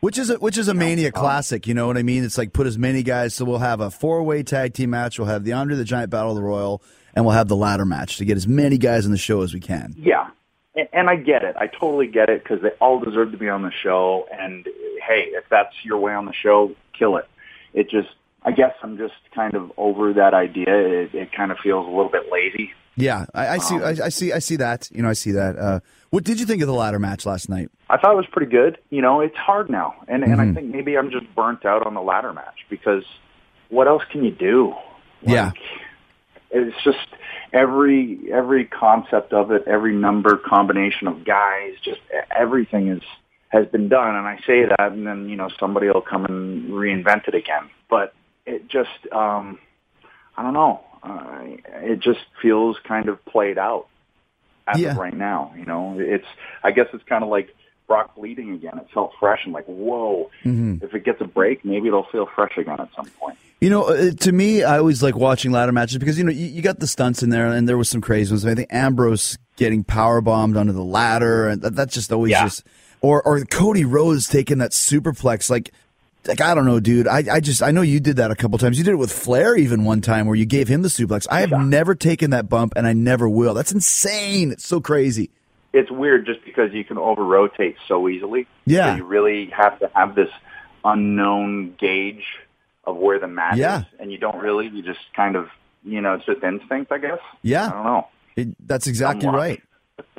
Which 0.00 0.16
is 0.16 0.30
a, 0.30 0.38
which 0.38 0.56
is 0.56 0.68
a 0.68 0.74
Mania 0.74 1.08
um, 1.08 1.12
classic, 1.12 1.66
you 1.66 1.74
know 1.74 1.86
what 1.86 1.98
I 1.98 2.02
mean? 2.02 2.24
It's 2.24 2.38
like 2.38 2.52
put 2.54 2.66
as 2.66 2.78
many 2.78 3.02
guys. 3.02 3.34
So 3.34 3.44
we'll 3.44 3.58
have 3.58 3.80
a 3.80 3.90
four 3.90 4.22
way 4.22 4.42
tag 4.42 4.74
team 4.74 4.90
match. 4.90 5.18
We'll 5.18 5.28
have 5.28 5.44
the 5.44 5.52
Andre 5.52 5.76
the 5.76 5.84
Giant 5.84 6.10
Battle 6.10 6.30
of 6.30 6.36
the 6.36 6.42
Royal, 6.42 6.82
and 7.14 7.24
we'll 7.24 7.34
have 7.34 7.48
the 7.48 7.56
ladder 7.56 7.84
match 7.84 8.16
to 8.16 8.24
get 8.24 8.36
as 8.36 8.48
many 8.48 8.78
guys 8.78 9.04
on 9.04 9.12
the 9.12 9.18
show 9.18 9.42
as 9.42 9.52
we 9.52 9.60
can. 9.60 9.94
Yeah, 9.98 10.30
and, 10.74 10.88
and 10.92 11.10
I 11.10 11.16
get 11.16 11.44
it. 11.44 11.54
I 11.56 11.66
totally 11.66 12.06
get 12.06 12.30
it 12.30 12.42
because 12.42 12.62
they 12.62 12.70
all 12.80 12.98
deserve 12.98 13.32
to 13.32 13.38
be 13.38 13.48
on 13.48 13.62
the 13.62 13.72
show. 13.82 14.26
And 14.32 14.66
hey, 15.10 15.30
if 15.32 15.44
that's 15.50 15.74
your 15.82 15.98
way 15.98 16.14
on 16.14 16.26
the 16.26 16.32
show, 16.32 16.74
kill 16.98 17.16
it. 17.16 17.28
It 17.74 17.90
just, 17.90 18.08
I 18.42 18.52
guess, 18.52 18.74
I'm 18.82 18.96
just 18.96 19.14
kind 19.34 19.54
of 19.54 19.72
over 19.76 20.12
that 20.14 20.34
idea. 20.34 20.66
It, 20.68 21.14
it 21.14 21.32
kind 21.32 21.50
of 21.52 21.58
feels 21.58 21.86
a 21.86 21.90
little 21.90 22.10
bit 22.10 22.30
lazy. 22.32 22.72
Yeah, 22.96 23.26
I, 23.34 23.48
I 23.48 23.58
see. 23.58 23.76
I, 23.76 23.90
I 23.90 24.08
see. 24.08 24.32
I 24.32 24.40
see 24.40 24.56
that. 24.56 24.90
You 24.92 25.02
know, 25.02 25.08
I 25.08 25.14
see 25.14 25.30
that. 25.32 25.56
Uh, 25.56 25.80
what 26.10 26.24
did 26.24 26.40
you 26.40 26.44
think 26.46 26.60
of 26.60 26.66
the 26.66 26.74
ladder 26.74 26.98
match 26.98 27.24
last 27.24 27.48
night? 27.48 27.70
I 27.88 27.96
thought 27.96 28.12
it 28.12 28.16
was 28.16 28.26
pretty 28.30 28.50
good. 28.50 28.78
You 28.90 29.00
know, 29.00 29.20
it's 29.20 29.36
hard 29.36 29.70
now, 29.70 29.94
and 30.08 30.22
and 30.24 30.32
Mm-hmm. 30.34 30.50
I 30.50 30.54
think 30.54 30.74
maybe 30.74 30.98
I'm 30.98 31.10
just 31.10 31.32
burnt 31.34 31.64
out 31.64 31.86
on 31.86 31.94
the 31.94 32.02
ladder 32.02 32.32
match 32.32 32.66
because 32.68 33.04
what 33.68 33.86
else 33.88 34.02
can 34.10 34.24
you 34.24 34.32
do? 34.32 34.74
Yeah. 35.22 35.52
it's 36.50 36.76
just 36.82 36.98
every 37.52 38.20
every 38.32 38.64
concept 38.64 39.32
of 39.32 39.50
it, 39.52 39.64
every 39.66 39.94
number 39.94 40.36
combination 40.36 41.06
of 41.06 41.24
guys, 41.24 41.74
just 41.82 42.00
everything 42.36 42.88
is 42.88 43.02
has 43.50 43.66
been 43.66 43.88
done. 43.88 44.16
And 44.16 44.26
I 44.26 44.38
say 44.46 44.64
that, 44.64 44.92
and 44.92 45.06
then 45.06 45.28
you 45.28 45.36
know 45.36 45.48
somebody 45.60 45.86
will 45.88 46.00
come 46.00 46.24
and 46.24 46.70
reinvent 46.70 47.28
it 47.28 47.34
again. 47.34 47.68
But 47.88 48.14
it 48.46 48.68
just, 48.68 48.88
um, 49.12 49.58
I 50.36 50.42
don't 50.42 50.54
know. 50.54 50.80
Uh, 51.02 51.42
it 51.82 52.00
just 52.00 52.20
feels 52.42 52.76
kind 52.84 53.08
of 53.08 53.24
played 53.26 53.58
out 53.58 53.86
as 54.66 54.78
Yeah. 54.80 54.92
of 54.92 54.96
right 54.98 55.16
now. 55.16 55.52
You 55.58 55.64
know, 55.66 55.96
it's 55.98 56.26
I 56.64 56.70
guess 56.72 56.86
it's 56.92 57.04
kind 57.04 57.22
of 57.24 57.30
like 57.30 57.54
Brock 57.86 58.14
bleeding 58.14 58.52
again. 58.52 58.78
It 58.78 58.86
felt 58.94 59.12
fresh 59.18 59.40
and 59.44 59.52
like 59.52 59.66
whoa. 59.66 60.30
If 60.44 60.94
it 60.94 61.04
gets 61.04 61.20
a 61.20 61.24
break, 61.26 61.64
maybe 61.64 61.88
it'll 61.88 62.04
feel 62.12 62.26
fresh 62.34 62.56
again 62.56 62.78
at 62.80 62.88
some 62.94 63.06
point. 63.20 63.36
You 63.60 63.68
know, 63.68 63.82
uh, 63.84 64.10
to 64.12 64.32
me, 64.32 64.62
I 64.62 64.78
always 64.78 65.02
like 65.02 65.16
watching 65.16 65.50
ladder 65.52 65.72
matches 65.72 65.98
because 65.98 66.16
you 66.16 66.24
know 66.24 66.30
you, 66.32 66.46
you 66.46 66.62
got 66.62 66.78
the 66.78 66.86
stunts 66.86 67.22
in 67.22 67.30
there, 67.30 67.46
and 67.46 67.68
there 67.68 67.76
was 67.76 67.88
some 67.90 68.00
crazy 68.00 68.32
ones. 68.32 68.46
I 68.46 68.54
think 68.54 68.72
Ambrose 68.72 69.36
getting 69.56 69.84
power 69.84 70.20
bombed 70.22 70.56
onto 70.56 70.72
the 70.72 70.84
ladder, 70.84 71.48
and 71.48 71.60
that, 71.62 71.74
that's 71.74 71.92
just 71.94 72.12
always 72.12 72.30
Yeah. 72.30 72.44
just. 72.44 72.64
Or 73.02 73.22
or 73.22 73.42
Cody 73.44 73.84
Rhodes 73.84 74.28
taking 74.28 74.58
that 74.58 74.72
superplex, 74.72 75.48
like 75.48 75.72
like 76.26 76.40
I 76.42 76.54
don't 76.54 76.66
know, 76.66 76.80
dude. 76.80 77.08
I 77.08 77.24
I 77.32 77.40
just 77.40 77.62
I 77.62 77.70
know 77.70 77.80
you 77.82 77.98
did 77.98 78.16
that 78.16 78.30
a 78.30 78.36
couple 78.36 78.58
times. 78.58 78.76
You 78.76 78.84
did 78.84 78.92
it 78.92 78.96
with 78.96 79.10
Flair 79.12 79.56
even 79.56 79.84
one 79.84 80.02
time 80.02 80.26
where 80.26 80.36
you 80.36 80.44
gave 80.44 80.68
him 80.68 80.82
the 80.82 80.88
suplex. 80.88 81.26
I 81.30 81.40
have 81.40 81.50
never 81.52 81.94
taken 81.94 82.30
that 82.30 82.48
bump, 82.50 82.74
and 82.76 82.86
I 82.86 82.92
never 82.92 83.26
will. 83.28 83.54
That's 83.54 83.72
insane. 83.72 84.52
It's 84.52 84.66
so 84.66 84.80
crazy. 84.82 85.30
it's 85.72 85.90
weird 85.90 86.26
just 86.26 86.44
because 86.44 86.72
you 86.74 86.84
can 86.84 86.98
over 86.98 87.24
rotate 87.24 87.76
so 87.88 88.06
easily. 88.08 88.46
Yeah. 88.66 88.92
So 88.92 88.96
you 88.98 89.04
really 89.04 89.46
have 89.46 89.78
to 89.78 89.90
have 89.94 90.14
this 90.14 90.28
unknown 90.84 91.74
gauge 91.78 92.24
of 92.84 92.96
where 92.96 93.18
the 93.18 93.28
match 93.28 93.56
Yeah. 93.56 93.80
is, 93.80 93.86
and 93.98 94.12
you 94.12 94.18
don't 94.18 94.36
really. 94.42 94.68
You 94.68 94.82
just 94.82 95.00
kind 95.14 95.36
of, 95.36 95.48
you 95.84 96.00
know, 96.00 96.14
it's 96.14 96.26
just 96.26 96.42
instinct, 96.42 96.92
I 96.92 96.98
guess. 96.98 97.18
Yeah. 97.42 97.66
I 97.68 97.70
don't 97.70 97.84
know. 97.84 98.08
It, 98.36 98.48
that's 98.66 98.86
exactly 98.86 99.28
right. 99.28 99.62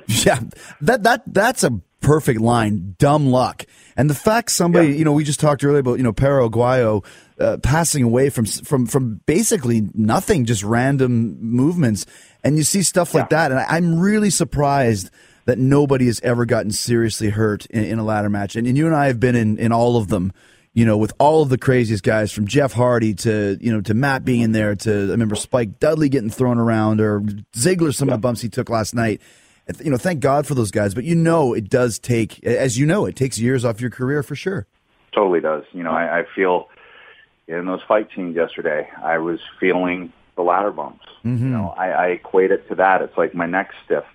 Yeah, 0.07 0.39
that 0.81 1.03
that 1.03 1.23
that's 1.27 1.63
a 1.63 1.79
perfect 2.01 2.41
line. 2.41 2.95
Dumb 2.99 3.27
luck, 3.27 3.65
and 3.95 4.09
the 4.09 4.13
fact 4.15 4.51
somebody, 4.51 4.89
Yeah. 4.89 4.95
you 4.95 5.05
know, 5.05 5.13
we 5.13 5.23
just 5.23 5.39
talked 5.39 5.63
earlier 5.63 5.79
about 5.79 5.97
you 5.97 6.03
know 6.03 6.13
Perro 6.13 6.49
Aguayo 6.49 7.05
uh, 7.39 7.57
passing 7.63 8.03
away 8.03 8.29
from 8.29 8.45
from 8.45 8.85
from 8.85 9.21
basically 9.25 9.87
nothing, 9.93 10.45
just 10.45 10.63
random 10.63 11.37
movements, 11.41 12.05
and 12.43 12.57
you 12.57 12.63
see 12.63 12.83
stuff 12.83 13.13
like 13.13 13.29
that, 13.29 13.51
and 13.51 13.59
I, 13.59 13.65
I'm 13.69 13.99
really 13.99 14.29
surprised 14.29 15.09
that 15.45 15.57
nobody 15.57 16.05
has 16.05 16.19
ever 16.21 16.45
gotten 16.45 16.71
seriously 16.71 17.29
hurt 17.29 17.65
in, 17.67 17.83
in 17.85 17.99
a 17.99 18.03
ladder 18.03 18.29
match, 18.29 18.55
and, 18.55 18.67
and 18.67 18.77
you 18.77 18.85
and 18.85 18.95
I 18.95 19.07
have 19.07 19.19
been 19.19 19.35
in 19.35 19.57
in 19.57 19.71
all 19.71 19.97
of 19.97 20.07
them. 20.09 20.33
You 20.73 20.85
know, 20.85 20.97
with 20.97 21.11
all 21.19 21.41
of 21.41 21.49
the 21.49 21.57
craziest 21.57 22.01
guys 22.01 22.31
from 22.31 22.47
Jeff 22.47 22.71
Hardy 22.71 23.13
to 23.15 23.57
you 23.59 23.73
know 23.73 23.81
to 23.81 23.93
Matt 23.93 24.23
being 24.23 24.39
in 24.39 24.51
there 24.53 24.73
to 24.73 24.89
I 24.89 25.11
remember 25.11 25.35
Spike 25.35 25.79
Dudley 25.79 26.07
getting 26.07 26.29
thrown 26.29 26.57
around 26.57 27.01
or 27.01 27.19
Ziggler 27.53 27.93
some 27.93 28.07
of 28.07 28.13
the 28.13 28.19
bumps 28.19 28.39
he 28.39 28.47
took 28.47 28.69
last 28.69 28.95
night. 28.95 29.21
You 29.83 29.91
know, 29.91 29.97
thank 29.97 30.19
God 30.19 30.47
for 30.47 30.55
those 30.55 30.71
guys, 30.71 30.93
but 30.93 31.03
you 31.03 31.15
know 31.15 31.53
it 31.53 31.69
does 31.69 31.99
take, 31.99 32.43
as 32.43 32.77
you 32.77 32.85
know, 32.85 33.05
it 33.05 33.15
takes 33.15 33.39
years 33.39 33.63
off 33.63 33.79
your 33.79 33.89
career 33.89 34.23
for 34.23 34.35
sure. 34.35 34.67
Totally 35.13 35.39
does. 35.39 35.63
You 35.71 35.83
know, 35.83 35.91
I, 35.91 36.19
I 36.19 36.23
feel 36.35 36.67
in 37.47 37.65
those 37.65 37.81
fight 37.87 38.07
scenes 38.15 38.35
yesterday, 38.35 38.89
I 39.03 39.17
was 39.17 39.39
feeling 39.59 40.11
the 40.35 40.41
ladder 40.41 40.71
bumps. 40.71 41.05
You 41.23 41.31
mm-hmm. 41.31 41.51
know, 41.51 41.73
I, 41.77 41.89
I 41.89 42.07
equate 42.07 42.51
it 42.51 42.67
to 42.69 42.75
that. 42.75 43.01
It's 43.01 43.17
like 43.17 43.35
my 43.35 43.45
neck's 43.45 43.75
stiff. 43.85 44.05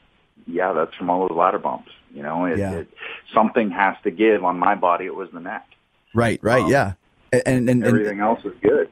Yeah, 0.46 0.72
that's 0.72 0.94
from 0.94 1.10
all 1.10 1.28
those 1.28 1.36
ladder 1.36 1.58
bumps. 1.58 1.90
You 2.12 2.22
know, 2.22 2.46
it, 2.46 2.58
Yeah. 2.58 2.72
it, 2.72 2.88
something 3.34 3.70
has 3.70 3.96
to 4.04 4.10
give 4.10 4.44
on 4.44 4.58
my 4.58 4.74
body. 4.74 5.04
It 5.06 5.14
was 5.14 5.28
the 5.32 5.40
neck. 5.40 5.66
Right, 6.14 6.40
right, 6.42 6.64
um, 6.64 6.70
yeah. 6.70 6.92
And 7.32 7.42
and, 7.46 7.68
and, 7.68 7.84
Everything 7.84 8.20
else 8.20 8.40
is 8.44 8.54
good. 8.62 8.88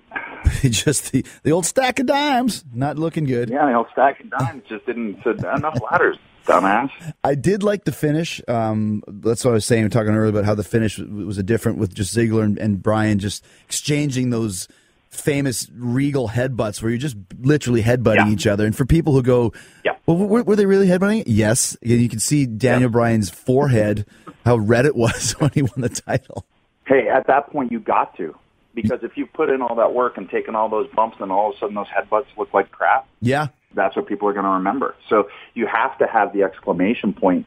just 0.71 1.13
the, 1.13 1.25
the 1.43 1.53
old 1.53 1.65
stack 1.65 1.99
of 1.99 2.07
dimes 2.07 2.65
not 2.75 2.99
looking 2.99 3.25
good. 3.25 3.49
Yeah, 3.49 3.67
the 3.67 3.75
old 3.75 3.87
stack 3.93 4.21
of 4.21 4.31
dimes 4.31 4.63
just 4.69 4.85
didn't 4.85 5.25
enough 5.25 5.79
ladders, 5.91 6.19
dumbass. 6.47 6.91
I 7.23 7.35
did 7.35 7.63
like 7.63 7.85
the 7.85 7.93
finish. 7.93 8.41
Um, 8.49 9.03
that's 9.07 9.45
what 9.45 9.53
I 9.53 9.55
was 9.55 9.67
saying, 9.67 9.89
talking 9.91 10.15
earlier 10.15 10.31
about 10.31 10.45
how 10.45 10.55
the 10.55 10.65
finish 10.65 10.99
was, 10.99 11.39
a 11.39 11.43
different 11.43 11.79
with 11.79 11.95
just 11.95 12.15
Ziggler 12.17 12.45
and, 12.45 12.59
and 12.59 12.83
Bryan 12.83 13.19
just 13.19 13.45
exchanging 13.67 14.31
those 14.31 14.69
famous 15.11 15.71
regal 15.77 16.29
headbutts 16.29 16.83
where 16.83 16.91
you're 16.91 16.99
just 16.99 17.17
literally 17.41 17.83
headbutting 17.83 18.27
Yeah. 18.27 18.31
each 18.31 18.47
other. 18.47 18.67
And 18.67 18.77
for 18.77 18.85
people 18.85 19.13
who 19.13 19.23
go, 19.23 19.53
Yeah. 19.85 19.93
well, 20.07 20.17
were, 20.17 20.43
were 20.43 20.57
they 20.57 20.67
really 20.67 20.89
headbutting? 20.89 21.23
Yes. 21.27 21.77
You 21.83 21.97
you 21.97 22.09
can 22.09 22.19
see 22.19 22.47
Daniel 22.47 22.91
Bryan's 22.91 23.31
forehead, 23.31 24.07
how 24.45 24.57
red 24.57 24.87
it 24.87 24.97
was 24.97 25.33
when 25.39 25.51
he 25.55 25.63
won 25.63 25.81
the 25.83 25.89
title. 25.89 26.45
Hey, 26.87 27.09
at 27.09 27.27
that 27.29 27.51
point 27.51 27.71
you 27.73 27.79
got 27.81 28.17
to. 28.17 28.35
Because 28.75 29.05
if 29.05 29.17
you 29.17 29.27
put 29.27 29.51
in 29.51 29.63
all 29.63 29.77
that 29.77 29.95
work 29.95 30.17
and 30.17 30.29
taken 30.29 30.57
all 30.57 30.69
those 30.69 30.89
bumps 30.97 31.19
and 31.21 31.31
all 31.31 31.51
of 31.51 31.57
a 31.57 31.59
sudden 31.61 31.77
those 31.77 31.87
headbutts 31.97 32.27
look 32.37 32.53
like 32.53 32.73
crap, 32.73 33.07
Yeah. 33.21 33.47
That's 33.75 33.97
what 33.97 34.07
people 34.07 34.29
are 34.29 34.33
going 34.33 34.45
to 34.45 34.53
remember. 34.53 34.95
So 35.09 35.29
you 35.55 35.66
have 35.66 35.97
to 35.99 36.07
have 36.07 36.33
the 36.33 36.43
exclamation 36.43 37.12
point 37.12 37.47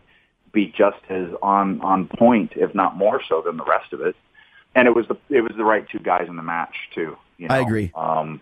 be 0.54 0.74
just 0.76 0.98
as 1.10 1.30
on 1.42 1.82
on 1.82 2.08
point, 2.08 2.54
if 2.56 2.74
not 2.74 2.96
more 2.96 3.22
so 3.28 3.42
than 3.46 3.58
the 3.58 3.66
rest 3.66 3.94
of 3.94 4.02
it. 4.02 4.16
And 4.76 4.88
it 4.88 4.96
was 4.96 5.08
the 5.08 5.18
it 5.30 5.42
was 5.42 5.54
the 5.58 5.64
right 5.64 5.88
two 5.90 6.00
guys 6.00 6.28
in 6.28 6.36
the 6.36 6.44
match 6.44 6.76
too. 6.94 7.18
You 7.38 7.48
know? 7.48 7.56
I 7.56 7.60
agree. 7.60 7.92
Um, 7.96 8.42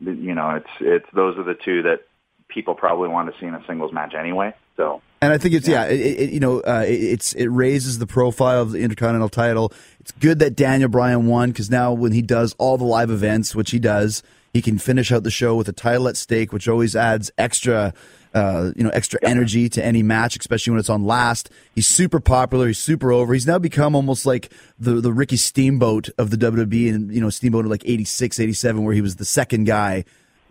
you 0.00 0.34
know, 0.34 0.50
it's 0.50 0.70
it's 0.80 1.06
those 1.12 1.38
are 1.38 1.44
the 1.44 1.54
two 1.54 1.82
that 1.82 2.06
people 2.48 2.74
probably 2.74 3.08
want 3.08 3.32
to 3.32 3.40
see 3.40 3.46
in 3.46 3.54
a 3.54 3.64
singles 3.66 3.92
match 3.92 4.14
anyway. 4.14 4.54
So 4.76 5.00
And 5.22 5.32
I 5.32 5.38
think 5.38 5.54
it's 5.54 5.66
yeah, 5.66 5.86
it, 5.86 6.00
it, 6.00 6.30
you 6.30 6.40
know, 6.40 6.60
uh, 6.60 6.84
it, 6.86 6.92
it's 6.92 7.32
it 7.32 7.46
raises 7.46 7.98
the 7.98 8.06
profile 8.06 8.62
of 8.62 8.72
the 8.72 8.80
Intercontinental 8.80 9.28
title. 9.28 9.72
It's 10.00 10.12
good 10.12 10.38
that 10.40 10.54
Daniel 10.54 10.88
Bryan 10.88 11.26
won 11.26 11.50
because 11.50 11.70
now 11.70 11.92
when 11.92 12.12
he 12.12 12.22
does 12.22 12.54
all 12.58 12.76
the 12.76 12.84
live 12.84 13.10
events, 13.10 13.54
which 13.54 13.70
he 13.70 13.78
does, 13.78 14.22
he 14.56 14.62
can 14.62 14.78
finish 14.78 15.12
out 15.12 15.22
the 15.22 15.30
show 15.30 15.54
with 15.54 15.68
a 15.68 15.72
title 15.72 16.08
at 16.08 16.16
stake, 16.16 16.50
which 16.50 16.66
always 16.66 16.96
adds 16.96 17.30
extra, 17.36 17.92
uh, 18.32 18.72
you 18.74 18.82
know, 18.82 18.88
extra 18.90 19.20
energy 19.22 19.68
to 19.68 19.84
any 19.84 20.02
match, 20.02 20.34
especially 20.38 20.70
when 20.70 20.80
it's 20.80 20.88
on 20.88 21.04
last. 21.04 21.50
He's 21.74 21.86
super 21.86 22.20
popular. 22.20 22.68
He's 22.68 22.78
super 22.78 23.12
over. 23.12 23.34
He's 23.34 23.46
now 23.46 23.58
become 23.58 23.94
almost 23.94 24.24
like 24.24 24.50
the 24.78 24.94
the 24.94 25.12
Ricky 25.12 25.36
Steamboat 25.36 26.08
of 26.16 26.30
the 26.30 26.38
WWE, 26.38 26.94
and 26.94 27.14
you 27.14 27.20
know, 27.20 27.28
Steamboat 27.28 27.66
of 27.66 27.70
like 27.70 27.82
86, 27.84 28.40
87, 28.40 28.82
where 28.82 28.94
he 28.94 29.02
was 29.02 29.16
the 29.16 29.26
second 29.26 29.64
guy. 29.64 30.04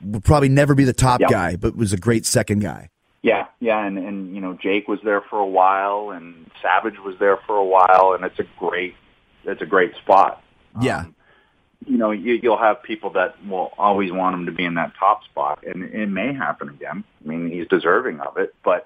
Would 0.03 0.24
probably 0.24 0.49
never 0.49 0.76
be 0.76 0.84
the 0.84 0.93
top 0.93 1.20
guy, 1.20 1.56
but 1.56 1.76
was 1.76 1.91
a 1.91 1.97
great 1.97 2.28
second 2.28 2.60
guy. 2.60 2.89
Yeah, 3.24 3.47
yeah, 3.60 3.84
and 3.84 3.97
and 3.97 4.36
you 4.36 4.41
know 4.41 4.53
Jake 4.53 4.88
was 4.88 4.99
there 5.03 5.22
for 5.22 5.39
a 5.39 5.47
while, 5.47 6.12
and 6.12 6.51
Savage 6.62 6.99
was 6.99 7.16
there 7.18 7.38
for 7.47 7.58
a 7.58 7.66
while, 7.66 8.14
and 8.14 8.24
it's 8.24 8.38
a 8.38 8.45
great, 8.60 8.93
it's 9.45 9.64
a 9.64 9.66
great 9.66 9.95
spot. 9.95 10.43
Yeah. 10.80 11.06
You 11.86 11.97
know, 11.97 12.11
you, 12.11 12.39
you'll 12.41 12.57
have 12.57 12.81
people 12.83 13.11
that 13.11 13.36
will 13.47 13.71
always 13.77 14.11
want 14.11 14.36
him 14.36 14.45
to 14.47 14.51
be 14.51 14.65
in 14.65 14.73
that 14.75 14.93
top 14.99 15.23
spot, 15.25 15.63
and 15.65 15.83
it 15.83 16.07
may 16.09 16.33
happen 16.33 16.69
again. 16.69 17.03
I 17.23 17.27
mean, 17.27 17.49
he's 17.51 17.67
deserving 17.67 18.19
of 18.21 18.38
it, 18.38 18.55
but 18.63 18.86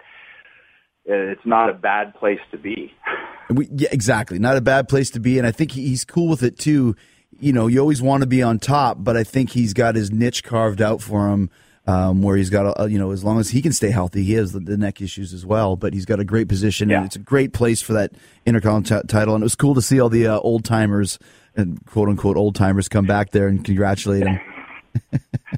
it's 1.05 1.45
not 1.45 1.69
a 1.69 1.73
bad 1.73 2.13
place 2.15 2.39
to 2.51 2.57
be. 2.57 2.93
We, 3.51 3.67
yeah, 3.75 3.89
exactly. 3.91 4.37
Not 4.37 4.57
a 4.57 4.61
bad 4.61 4.87
place 4.87 5.09
to 5.09 5.19
be, 5.19 5.39
and 5.39 5.47
I 5.47 5.49
think 5.51 5.71
he, 5.71 5.87
he's 5.87 6.05
cool 6.05 6.27
with 6.27 6.43
it 6.43 6.59
too. 6.59 6.95
You 7.39 7.51
know, 7.51 7.65
you 7.65 7.79
always 7.79 7.99
want 7.99 8.21
to 8.21 8.27
be 8.27 8.43
on 8.43 8.59
top, 8.59 8.97
but 8.99 9.17
I 9.17 9.23
think 9.23 9.49
he's 9.49 9.73
got 9.73 9.95
his 9.95 10.11
niche 10.11 10.43
carved 10.43 10.83
out 10.83 11.01
for 11.01 11.29
him, 11.29 11.49
um, 11.87 12.21
where 12.21 12.37
he's 12.37 12.51
got 12.51 12.79
a, 12.79 12.87
you 12.91 12.99
know, 12.99 13.09
as 13.09 13.23
long 13.23 13.39
as 13.39 13.49
he 13.49 13.63
can 13.63 13.73
stay 13.73 13.89
healthy, 13.89 14.21
he 14.23 14.33
has 14.33 14.51
the, 14.51 14.59
the 14.59 14.77
neck 14.77 15.01
issues 15.01 15.33
as 15.33 15.47
well. 15.47 15.75
But 15.75 15.95
he's 15.95 16.05
got 16.05 16.19
a 16.19 16.23
great 16.23 16.47
position, 16.47 16.89
Yeah. 16.89 16.97
and 16.97 17.07
it's 17.07 17.15
a 17.15 17.19
great 17.19 17.51
place 17.51 17.81
for 17.81 17.93
that 17.93 18.11
Intercontinental 18.45 19.01
t- 19.01 19.07
title. 19.07 19.33
And 19.33 19.41
it 19.41 19.45
was 19.45 19.55
cool 19.55 19.73
to 19.73 19.81
see 19.81 19.99
all 19.99 20.09
the 20.09 20.27
uh, 20.27 20.37
old 20.37 20.63
timers 20.63 21.17
and 21.55 21.83
quote 21.85 22.09
unquote 22.09 22.37
old 22.37 22.55
timers 22.55 22.87
come 22.87 23.05
back 23.05 23.31
there 23.31 23.47
and 23.47 23.63
congratulate 23.63 24.25
him. 24.25 24.39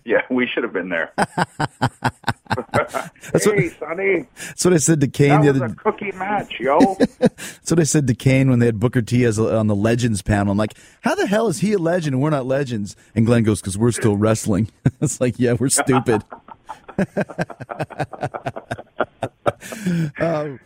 yeah, 0.06 0.22
we 0.30 0.48
should 0.48 0.64
have 0.64 0.74
been 0.74 0.90
there. 0.90 1.12
hey, 1.18 1.26
Sonny, 3.70 4.28
That's 4.36 4.66
what 4.66 4.74
I 4.74 4.78
said 4.78 5.00
to 5.02 5.08
Kane 5.08 5.42
that 5.42 5.54
the 5.54 5.54
was 5.54 5.62
other. 5.62 5.74
a 5.74 5.76
cookie 5.76 6.12
match, 6.14 6.60
yo. 6.60 6.80
That's 7.20 7.72
what 7.72 7.80
I 7.80 7.84
said 7.84 8.08
to 8.08 8.14
Kane 8.14 8.50
when 8.50 8.60
they 8.60 8.66
had 8.66 8.80
Booker 8.80 9.02
T 9.02 9.24
as 9.24 9.40
a, 9.40 9.56
on 9.58 9.68
the 9.68 9.76
Legends 9.76 10.22
panel. 10.22 10.52
I'm 10.52 10.58
like, 10.58 10.74
how 11.02 11.16
the 11.16 11.28
hell 11.28 11.48
is 11.48 11.60
he 11.60 11.74
a 11.74 11.78
legend 11.78 12.16
and 12.16 12.22
we're 12.22 12.30
not 12.30 12.46
legends? 12.46 12.96
And 13.16 13.26
Glenn 13.26 13.44
goes, 13.44 13.62
because 13.62 13.78
we're 13.78 13.92
still 13.92 14.18
wrestling. 14.18 14.70
it's 15.02 15.22
like, 15.22 15.40
yeah, 15.40 15.54
we're 15.54 15.70
stupid. 15.70 16.24
Um, 20.20 20.60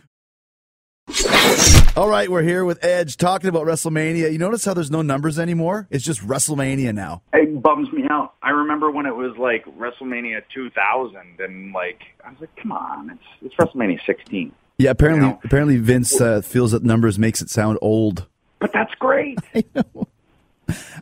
All 1.96 2.10
right, 2.10 2.28
we're 2.28 2.42
here 2.42 2.62
with 2.62 2.84
Edge 2.84 3.16
talking 3.16 3.48
about 3.48 3.64
WrestleMania. 3.64 4.30
You 4.30 4.36
notice 4.36 4.66
how 4.66 4.74
there's 4.74 4.90
no 4.90 5.00
numbers 5.00 5.38
anymore? 5.38 5.88
It's 5.90 6.04
just 6.04 6.20
WrestleMania 6.20 6.94
now. 6.94 7.22
It 7.32 7.62
bums 7.62 7.90
me 7.90 8.04
out. 8.10 8.34
I 8.42 8.50
remember 8.50 8.90
when 8.90 9.06
it 9.06 9.16
was 9.16 9.34
like 9.38 9.64
WrestleMania 9.64 10.42
2000, 10.52 11.16
and 11.38 11.72
like 11.72 12.02
I 12.22 12.28
was 12.32 12.40
like, 12.42 12.54
come 12.56 12.72
on, 12.72 13.08
it's 13.10 13.22
it's 13.40 13.54
WrestleMania 13.54 13.98
16. 14.04 14.52
Yeah, 14.76 14.90
apparently, 14.90 15.24
You 15.26 15.32
know? 15.32 15.40
apparently 15.42 15.78
Vince 15.78 16.20
uh, 16.20 16.42
feels 16.42 16.72
that 16.72 16.82
numbers 16.84 17.18
makes 17.18 17.40
it 17.40 17.48
sound 17.48 17.78
old. 17.80 18.26
But 18.58 18.74
that's 18.74 18.92
great. 18.98 19.38
I 19.54 19.64
know, 19.74 20.06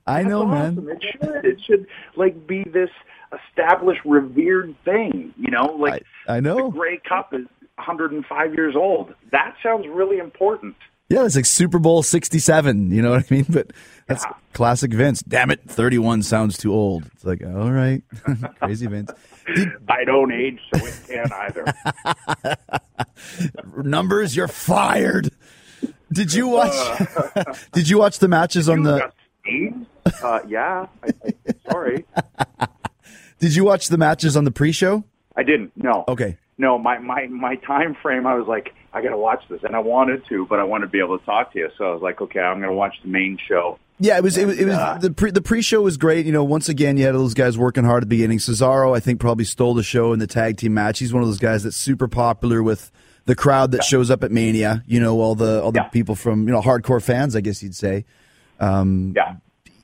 I 0.07 0.22
know, 0.22 0.49
That's 0.49 0.76
man. 0.76 0.88
It 0.90 1.03
should. 1.03 1.45
It 1.45 1.61
should 1.66 1.86
like 2.14 2.47
be 2.47 2.62
this 2.62 2.90
established, 3.49 4.03
revered 4.05 4.76
thing. 4.84 5.34
You 5.36 5.51
know, 5.51 5.74
like 5.76 6.05
I, 6.28 6.34
I 6.34 6.36
the 6.36 6.42
know. 6.42 6.70
Grey 6.70 7.01
Cup 7.09 7.34
is 7.34 7.47
105 7.76 8.54
years 8.54 8.74
old. 8.76 9.14
That 9.32 9.54
sounds 9.62 9.86
really 9.88 10.18
important. 10.18 10.76
Yeah, 11.10 11.24
it's 11.26 11.36
like 11.36 11.44
Super 11.46 11.78
Bowl 11.78 12.02
67, 12.02 12.90
you 12.90 13.02
know 13.02 13.10
what 13.10 13.24
I 13.30 13.34
mean? 13.34 13.46
But 13.50 13.72
that's 14.06 14.24
Yeah. 14.24 14.32
classic 14.54 14.92
Vince. 14.92 15.22
Damn 15.22 15.50
it, 15.50 15.60
31 15.68 16.22
sounds 16.22 16.56
too 16.56 16.72
old. 16.72 17.04
It's 17.14 17.24
like, 17.24 17.42
all 17.44 17.70
right, 17.70 18.02
crazy 18.60 18.86
Vince. 18.86 19.10
I 19.88 20.04
don't 20.04 20.32
age, 20.32 20.58
so 20.74 20.84
it 20.86 20.94
can't 21.06 21.32
either. 21.32 21.64
Numbers, 23.82 24.34
you're 24.34 24.48
fired. 24.48 25.30
Did 26.10 26.32
you 26.32 26.48
watch? 26.48 26.72
did 27.72 27.88
you 27.88 27.98
watch 27.98 28.18
the 28.18 28.28
matches 28.28 28.68
on 28.68 28.82
the? 28.84 29.10
Uh, 30.22 30.40
yeah. 30.48 30.86
I, 31.02 31.08
I, 31.26 31.70
sorry, 31.70 32.04
Did 33.38 33.54
you 33.54 33.64
watch 33.64 33.88
the 33.88 33.98
matches 33.98 34.36
on 34.36 34.44
the 34.44 34.50
pre-show? 34.50 35.04
I 35.36 35.42
didn't. 35.42 35.72
No. 35.76 36.04
Okay. 36.08 36.38
No, 36.57 36.78
my 36.78 36.98
my 36.98 37.26
my 37.26 37.57
time 37.57 37.96
frame. 38.00 38.26
I 38.26 38.34
was 38.34 38.46
like, 38.46 38.72
I 38.92 39.02
got 39.02 39.11
to 39.11 39.16
watch 39.16 39.42
this, 39.48 39.62
and 39.64 39.74
I 39.74 39.80
wanted 39.80 40.24
to, 40.28 40.46
but 40.46 40.61
I 40.61 40.64
wanted 40.64 40.86
to 40.86 40.90
be 40.92 41.00
able 41.00 41.18
to 41.18 41.24
talk 41.24 41.52
to 41.52 41.59
you. 41.59 41.68
So 41.76 41.84
I 41.84 41.92
was 41.92 42.02
like, 42.02 42.20
okay, 42.20 42.38
I'm 42.40 42.59
going 42.61 42.70
to 42.70 42.76
watch 42.76 42.94
the 43.02 43.09
main 43.09 43.38
show. 43.48 43.78
Yeah, 43.98 44.16
it 44.18 44.22
was. 44.22 44.36
It 44.36 44.46
was. 44.46 44.59
It 44.59 44.66
was 44.66 44.74
uh, 44.76 44.98
the 45.00 45.11
pre 45.12 45.30
the 45.30 45.40
pre-show 45.42 45.82
was 45.82 45.96
great. 45.96 46.26
You 46.26 46.32
know, 46.32 46.44
once 46.44 46.68
again, 46.68 46.96
you 46.96 47.07
had 47.07 47.14
those 47.14 47.34
guys 47.34 47.57
working 47.59 47.84
hard 47.84 48.02
at 48.02 48.09
the 48.09 48.16
beginning. 48.16 48.38
Cesaro, 48.38 48.96
I 48.96 49.00
think, 49.00 49.20
probably 49.20 49.44
stole 49.44 49.74
the 49.74 49.82
show 49.84 50.12
in 50.12 50.18
the 50.20 50.26
tag 50.26 50.57
team 50.57 50.74
match. 50.74 50.98
He's 51.00 51.12
one 51.12 51.22
of 51.22 51.28
those 51.28 51.38
guys 51.38 51.62
that's 51.64 51.76
super 51.76 52.09
popular 52.09 52.62
with 52.62 52.90
the 53.26 53.34
crowd 53.34 53.70
that 53.72 53.82
shows 53.84 54.11
up 54.11 54.22
at 54.24 54.30
Mania. 54.32 54.82
You 54.86 55.00
know, 55.00 55.20
all 55.20 55.34
the 55.34 55.62
all 55.62 55.72
the 55.72 55.80
Yeah. 55.80 55.88
people 55.88 56.14
from 56.16 56.46
you 56.46 56.52
know 56.52 56.61
hardcore 56.61 57.02
fans, 57.02 57.34
I 57.36 57.40
guess 57.40 57.62
you'd 57.62 57.74
say. 57.76 58.05
Yeah. 58.61 59.36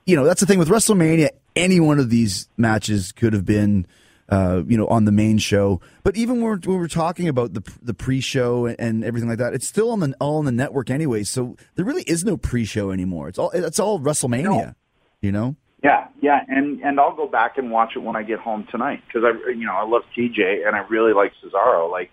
you 0.07 0.17
know, 0.17 0.25
that's 0.25 0.41
the 0.41 0.47
thing 0.47 0.59
with 0.59 0.69
WrestleMania. 0.69 1.29
Any 1.57 1.81
one 1.81 1.99
of 1.99 2.11
these 2.11 2.49
matches 2.57 3.13
could 3.13 3.33
have 3.33 3.45
been, 3.45 3.87
uh, 4.31 4.63
you 4.67 4.77
know, 4.77 4.87
on 4.87 5.05
the 5.05 5.13
main 5.13 5.39
show. 5.39 5.81
But 6.03 6.17
even 6.17 6.37
when 6.37 6.45
we're, 6.45 6.59
when 6.59 6.79
we're 6.79 6.89
talking 6.89 7.29
about 7.29 7.55
the 7.55 7.63
the 7.83 7.95
pre-show 7.95 8.67
and 8.67 9.05
everything 9.05 9.29
like 9.29 9.39
that, 9.39 9.55
it's 9.55 9.67
still 9.67 9.91
on 9.91 10.01
the 10.01 10.15
all 10.21 10.39
on 10.39 10.45
the 10.45 10.53
network 10.53 10.91
anyway. 10.91 11.25
So 11.25 11.57
there 11.75 11.85
really 11.85 12.05
is 12.05 12.25
no 12.25 12.37
pre-show 12.37 12.91
anymore. 12.91 13.29
It's 13.29 13.39
all 13.39 13.51
it's 13.51 13.79
all 13.81 14.01
WrestleMania. 14.01 14.45
No. 14.45 14.75
You 15.21 15.33
know. 15.33 15.57
Yeah, 15.83 16.09
yeah, 16.21 16.45
and 16.47 16.81
and 16.83 17.01
I'll 17.01 17.17
go 17.17 17.27
back 17.27 17.57
and 17.57 17.71
watch 17.71 17.93
it 17.97 18.01
when 18.01 18.15
I 18.15 18.23
get 18.23 18.39
home 18.39 18.67
tonight 18.71 19.03
because 19.07 19.23
I, 19.25 19.51
you 19.51 19.65
know, 19.65 19.75
I 19.75 19.87
love 19.87 20.03
TJ 20.17 20.67
and 20.67 20.77
I 20.77 20.81
really 20.81 21.15
like 21.15 21.33
Cesaro. 21.43 21.91
Like 21.91 22.11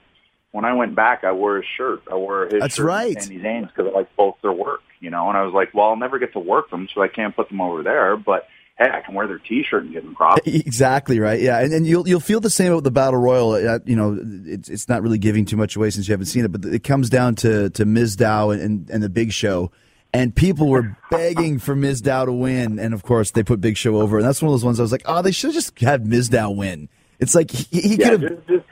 when 0.52 0.64
I 0.64 0.74
went 0.74 0.96
back, 0.96 1.24
I 1.26 1.34
wore 1.34 1.58
his 1.58 1.66
shirt. 1.78 2.02
I 2.10 2.16
wore 2.16 2.46
his 2.46 2.62
That's 2.62 2.76
shirt 2.76 2.86
right. 2.86 3.16
and 3.16 3.24
Sami 3.24 3.40
Zayn's 3.40 3.68
because 3.68 3.92
I 3.92 3.96
like 3.96 4.16
both 4.16 4.38
their 4.42 4.54
work, 4.54 4.82
you 5.02 5.10
know. 5.10 5.28
And 5.28 5.38
I 5.38 5.44
was 5.44 5.54
like, 5.54 5.74
well, 5.74 5.90
I'll 5.90 5.98
never 5.98 6.18
get 6.18 6.32
to 6.34 6.40
work 6.40 6.70
them, 6.70 6.88
so 6.94 7.02
I 7.02 7.10
can't 7.10 7.36
put 7.36 7.50
them 7.50 7.60
over 7.60 7.84
there. 7.84 8.16
But 8.16 8.48
hey, 8.80 8.90
I 8.92 9.02
can 9.02 9.16
wear 9.16 9.28
their 9.28 9.40
T-shirt 9.40 9.84
and 9.86 9.94
get 9.94 10.04
them 10.04 10.16
props. 10.16 10.42
Exactly 10.48 11.20
right. 11.20 11.40
Yeah, 11.42 11.60
and, 11.60 11.74
and 11.74 11.88
you'll 11.88 12.08
you'll 12.08 12.20
feel 12.20 12.40
the 12.40 12.50
same 12.50 12.72
about 12.72 12.84
the 12.84 12.92
battle 12.92 13.20
royal. 13.20 13.52
Uh, 13.54 13.80
you 13.86 13.96
know, 13.96 14.18
it's 14.46 14.70
it's 14.70 14.88
not 14.90 15.02
really 15.02 15.18
giving 15.18 15.46
too 15.46 15.58
much 15.58 15.76
away 15.76 15.90
since 15.90 16.08
you 16.08 16.14
haven't 16.14 16.28
seen 16.28 16.46
it, 16.46 16.52
but 16.52 16.66
it 16.66 16.84
comes 16.84 17.10
down 17.10 17.36
to 17.36 17.70
to 17.72 17.86
Mizdow 17.86 18.54
and, 18.60 18.90
and, 18.90 19.02
the 19.04 19.10
Big 19.10 19.32
Show, 19.32 19.72
and 20.14 20.36
people 20.36 20.68
were 20.70 20.96
begging 21.12 21.60
for 21.60 21.76
Mizdow 21.76 22.26
to 22.26 22.34
win, 22.34 22.80
and 22.80 22.94
of 22.94 23.04
course 23.04 23.32
they 23.32 23.44
put 23.44 23.60
Big 23.62 23.78
Show 23.78 23.98
over, 23.98 24.18
and 24.18 24.26
that's 24.28 24.42
one 24.42 24.50
of 24.50 24.54
those 24.54 24.66
ones 24.66 24.80
I 24.80 24.84
was 24.84 24.92
like, 24.92 25.04
oh, 25.06 25.22
they 25.22 25.32
should 25.32 25.48
have 25.50 25.56
just 25.56 25.80
had 25.80 26.04
Mizdow 26.06 26.56
win. 26.56 26.90
It's 27.20 27.34
like 27.34 27.50
he, 27.52 27.82
he 27.82 27.96
Yeah, 27.96 28.10
could 28.12 28.22
have. 28.22 28.32
just, 28.48 28.48
just 28.48 28.66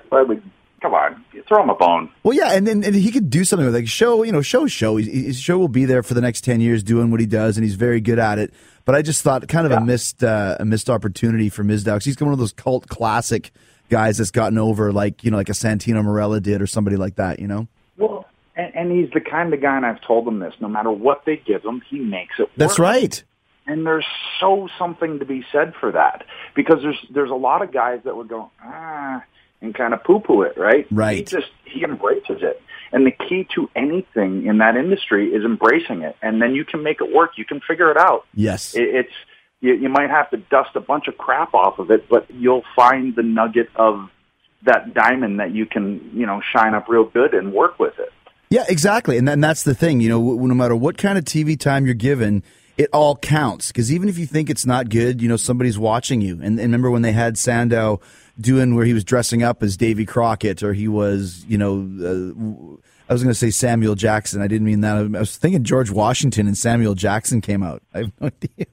come 0.81 0.93
on, 0.93 1.23
throw 1.47 1.63
him 1.63 1.69
a 1.69 1.75
bone. 1.75 2.09
Well, 2.23 2.35
yeah, 2.37 2.51
and, 2.53 2.67
and 2.67 2.83
and 2.85 2.93
he 2.95 3.11
could 3.11 3.29
do 3.31 3.43
something 3.43 3.65
with 3.65 3.73
like 3.75 3.87
show, 3.87 4.21
you 4.23 4.31
know, 4.31 4.41
show 4.41 4.67
show. 4.67 4.97
He- 4.97 5.23
His 5.25 5.39
show 5.39 5.57
will 5.57 5.67
be 5.67 5.85
there 5.85 6.03
for 6.03 6.13
the 6.13 6.21
next 6.21 6.41
ten 6.41 6.61
years 6.61 6.83
doing 6.83 7.09
what 7.11 7.19
he 7.19 7.25
does, 7.25 7.57
and 7.57 7.63
he's 7.63 7.75
very 7.75 8.01
good 8.01 8.19
at 8.19 8.37
it. 8.37 8.53
But 8.85 8.95
I 8.95 9.01
just 9.01 9.23
thought 9.23 9.47
kind 9.47 9.65
of 9.65 9.71
a 9.71 9.81
missed 9.81 10.23
uh, 10.23 10.57
a 10.59 10.65
missed 10.65 10.89
opportunity 10.89 11.49
for 11.49 11.63
Mizdow. 11.63 12.01
he's 12.03 12.19
one 12.19 12.31
of 12.31 12.39
those 12.39 12.53
cult 12.53 12.87
classic 12.87 13.51
guys 13.89 14.17
that's 14.17 14.31
gotten 14.31 14.57
over 14.57 14.91
like 14.91 15.23
you 15.23 15.31
know 15.31 15.37
like 15.37 15.49
a 15.49 15.53
Santino 15.53 16.03
Marella 16.03 16.41
did 16.41 16.61
or 16.61 16.67
somebody 16.67 16.95
like 16.95 17.15
that. 17.15 17.39
You 17.39 17.47
know, 17.47 17.67
Well, 17.97 18.27
and, 18.55 18.75
and 18.75 18.91
he's 18.91 19.11
the 19.11 19.21
kind 19.21 19.53
of 19.53 19.61
guy, 19.61 19.75
and 19.75 19.85
I've 19.85 20.01
told 20.01 20.27
him 20.27 20.39
this: 20.39 20.53
no 20.59 20.67
matter 20.67 20.91
what 20.91 21.25
they 21.25 21.37
give 21.37 21.63
him, 21.63 21.81
he 21.89 21.99
makes 21.99 22.35
it. 22.39 22.49
that's 22.55 22.79
work. 22.79 22.87
right. 22.87 23.23
And 23.67 23.83
there's 23.83 24.05
so 24.39 24.69
something 24.77 25.17
to 25.17 25.25
be 25.25 25.43
said 25.51 25.73
for 25.79 25.91
that 25.91 26.23
because 26.55 26.83
there's 26.83 27.03
there's 27.11 27.31
a 27.31 27.35
lot 27.35 27.63
of 27.63 27.73
guys 27.73 28.01
that 28.05 28.15
would 28.15 28.27
go 28.27 28.51
ah 28.63 29.23
and 29.61 29.73
kind 29.73 29.93
of 29.93 30.03
poo 30.03 30.19
poo 30.19 30.43
it, 30.43 30.57
right? 30.57 30.85
Right. 30.91 31.17
He 31.17 31.23
just 31.23 31.51
he 31.65 31.83
embraces 31.83 32.43
it. 32.43 32.61
And 32.95 33.05
the 33.05 33.11
key 33.11 33.45
to 33.55 33.69
anything 33.75 34.45
in 34.45 34.59
that 34.59 34.77
industry 34.77 35.27
is 35.33 35.43
embracing 35.43 36.01
it, 36.03 36.15
and 36.21 36.41
then 36.41 36.55
you 36.55 36.63
can 36.63 36.81
make 36.81 37.01
it 37.01 37.13
work. 37.13 37.31
You 37.35 37.43
can 37.43 37.59
figure 37.59 37.91
it 37.91 37.97
out. 37.97 38.25
Yes, 38.33 38.73
It, 38.73 38.87
it's 38.95 39.13
you, 39.59 39.73
you 39.75 39.89
might 39.89 40.09
have 40.09 40.29
to 40.29 40.37
dust 40.37 40.69
a 40.75 40.79
bunch 40.79 41.09
of 41.09 41.17
crap 41.17 41.53
off 41.53 41.77
of 41.77 41.91
it, 41.91 42.07
but 42.07 42.25
you'll 42.31 42.63
find 42.73 43.13
the 43.13 43.21
nugget 43.21 43.67
of 43.75 44.09
that 44.63 44.93
diamond 44.93 45.41
that 45.41 45.51
you 45.51 45.65
can 45.65 46.09
you 46.13 46.25
know 46.25 46.39
shine 46.53 46.73
up 46.73 46.87
real 46.87 47.03
good 47.03 47.33
and 47.33 47.51
work 47.51 47.77
with 47.79 47.99
it. 47.99 48.13
yeah, 48.49 48.63
exactly. 48.69 49.17
And 49.17 49.27
then 49.27 49.41
that's 49.41 49.63
the 49.63 49.75
thing. 49.75 49.99
You 49.99 50.07
know, 50.09 50.19
w- 50.19 50.47
no 50.47 50.55
matter 50.55 50.75
what 50.75 50.97
kind 50.97 51.17
of 51.17 51.25
TV 51.25 51.59
time 51.59 51.85
you're 51.85 51.95
given. 51.95 52.43
It 52.77 52.89
all 52.91 53.15
counts 53.15 53.67
because 53.71 53.89
even 53.89 54.09
if 54.09 54.17
you 54.17 54.25
think 54.25 54.49
it's 54.49 54.65
not 54.65 54.89
good, 54.89 55.21
you 55.21 55.29
know 55.29 55.37
somebody's 55.37 55.79
watching 55.79 56.19
you. 56.19 56.33
And, 56.33 56.59
and 56.59 56.59
remember 56.59 56.91
when 56.91 57.03
they 57.03 57.13
had 57.13 57.37
Sandow 57.37 58.01
doing 58.39 58.75
where 58.75 58.85
he 58.85 58.93
was 58.93 59.03
dressing 59.03 59.43
up 59.43 59.63
as 59.63 59.77
Davy 59.77 60.05
Crockett, 60.05 60.63
or 60.63 60.73
he 60.73 60.87
was, 60.87 61.45
you 61.47 61.57
know, 61.57 61.79
uh, 62.01 62.77
I 63.09 63.13
was 63.13 63.21
going 63.21 63.31
to 63.31 63.39
say 63.39 63.51
Samuel 63.51 63.95
Jackson. 63.95 64.41
I 64.41 64.47
didn't 64.47 64.65
mean 64.65 64.81
that. 64.81 64.97
I 64.97 65.19
was 65.19 65.37
thinking 65.37 65.63
George 65.63 65.91
Washington 65.91 66.47
and 66.47 66.57
Samuel 66.57 66.95
Jackson 66.95 67.41
came 67.41 67.61
out. 67.63 67.83
I 67.93 67.99
have 67.99 68.11
no 68.19 68.27
idea. 68.27 68.65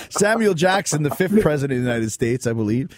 Samuel 0.10 0.54
Jackson, 0.54 1.02
the 1.02 1.10
fifth 1.10 1.40
president 1.42 1.78
of 1.78 1.84
the 1.84 1.90
United 1.90 2.10
States, 2.10 2.46
I 2.46 2.52
believe. 2.52 2.90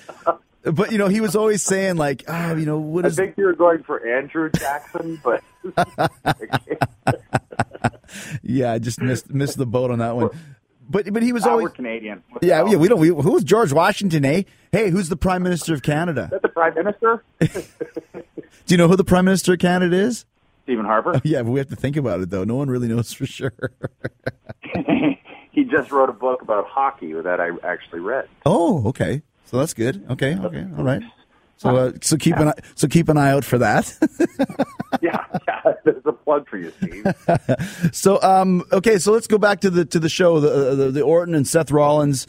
But 0.62 0.92
you 0.92 0.98
know, 0.98 1.08
he 1.08 1.20
was 1.20 1.34
always 1.34 1.62
saying 1.62 1.96
like, 1.96 2.24
ah, 2.28 2.52
you 2.52 2.66
know, 2.66 2.78
what 2.78 3.04
I 3.04 3.08
is 3.08 3.16
think 3.16 3.36
you 3.36 3.46
were 3.46 3.54
going 3.54 3.82
for 3.82 4.06
Andrew 4.06 4.50
Jackson, 4.50 5.20
but 5.24 5.42
Yeah, 8.42 8.72
I 8.72 8.78
just 8.78 9.00
missed 9.00 9.30
missed 9.30 9.56
the 9.56 9.66
boat 9.66 9.90
on 9.90 9.98
that 10.00 10.16
one. 10.16 10.30
But 10.92 11.12
but 11.12 11.22
he 11.22 11.32
was 11.32 11.44
Ah, 11.46 11.50
always 11.52 11.72
Canadian. 11.72 12.22
Yeah 12.42 12.64
yeah 12.66 12.76
we 12.76 12.86
don't 12.86 13.00
we, 13.00 13.08
who's 13.08 13.42
George 13.42 13.72
Washington 13.72 14.24
eh? 14.24 14.42
Hey, 14.70 14.90
who's 14.90 15.08
the 15.08 15.16
Prime 15.16 15.42
Minister 15.42 15.74
of 15.74 15.82
Canada? 15.82 16.24
Is 16.24 16.30
that 16.30 16.42
the 16.42 16.48
Prime 16.48 16.74
Minister? 16.74 17.24
Do 17.40 18.68
you 18.68 18.76
know 18.76 18.88
who 18.88 18.96
the 18.96 19.04
Prime 19.04 19.24
Minister 19.24 19.54
of 19.54 19.58
Canada 19.58 19.96
is? 19.96 20.24
Stephen 20.64 20.84
Harper. 20.84 21.20
Yeah, 21.24 21.42
but 21.42 21.50
we 21.50 21.58
have 21.58 21.68
to 21.70 21.76
think 21.76 21.96
about 21.96 22.20
it 22.20 22.30
though. 22.30 22.44
No 22.44 22.54
one 22.56 22.68
really 22.70 22.88
knows 22.88 23.12
for 23.12 23.26
sure. 23.26 23.52
he 25.50 25.64
just 25.64 25.90
wrote 25.90 26.08
a 26.08 26.12
book 26.12 26.42
about 26.42 26.66
hockey 26.68 27.12
that 27.14 27.40
I 27.40 27.50
actually 27.64 28.00
read. 28.00 28.28
Oh, 28.46 28.86
okay. 28.88 29.22
So 29.46 29.58
that's 29.58 29.74
good. 29.74 30.04
Okay, 30.10 30.36
okay, 30.38 30.66
all 30.78 30.84
right. 30.84 31.02
So 31.62 31.76
uh, 31.76 31.92
so 32.00 32.16
keep 32.16 32.36
an 32.38 32.48
eye, 32.48 32.54
so 32.74 32.88
keep 32.88 33.08
an 33.08 33.16
eye 33.16 33.30
out 33.30 33.44
for 33.44 33.58
that. 33.58 33.96
Yeah, 35.00 35.24
yeah. 35.48 35.72
There's 35.84 36.02
a 36.04 36.12
plug 36.12 36.48
for 36.48 36.58
you, 36.58 36.70
Steve. 36.76 37.06
so 37.92 38.22
um 38.22 38.62
okay, 38.70 38.98
so 38.98 39.10
let's 39.10 39.26
go 39.26 39.38
back 39.38 39.60
to 39.60 39.70
the 39.70 39.84
to 39.86 39.98
the 39.98 40.08
show 40.08 40.38
the 40.38 40.74
the, 40.76 40.90
the 40.90 41.00
Orton 41.00 41.34
and 41.34 41.48
Seth 41.48 41.70
Rollins 41.70 42.26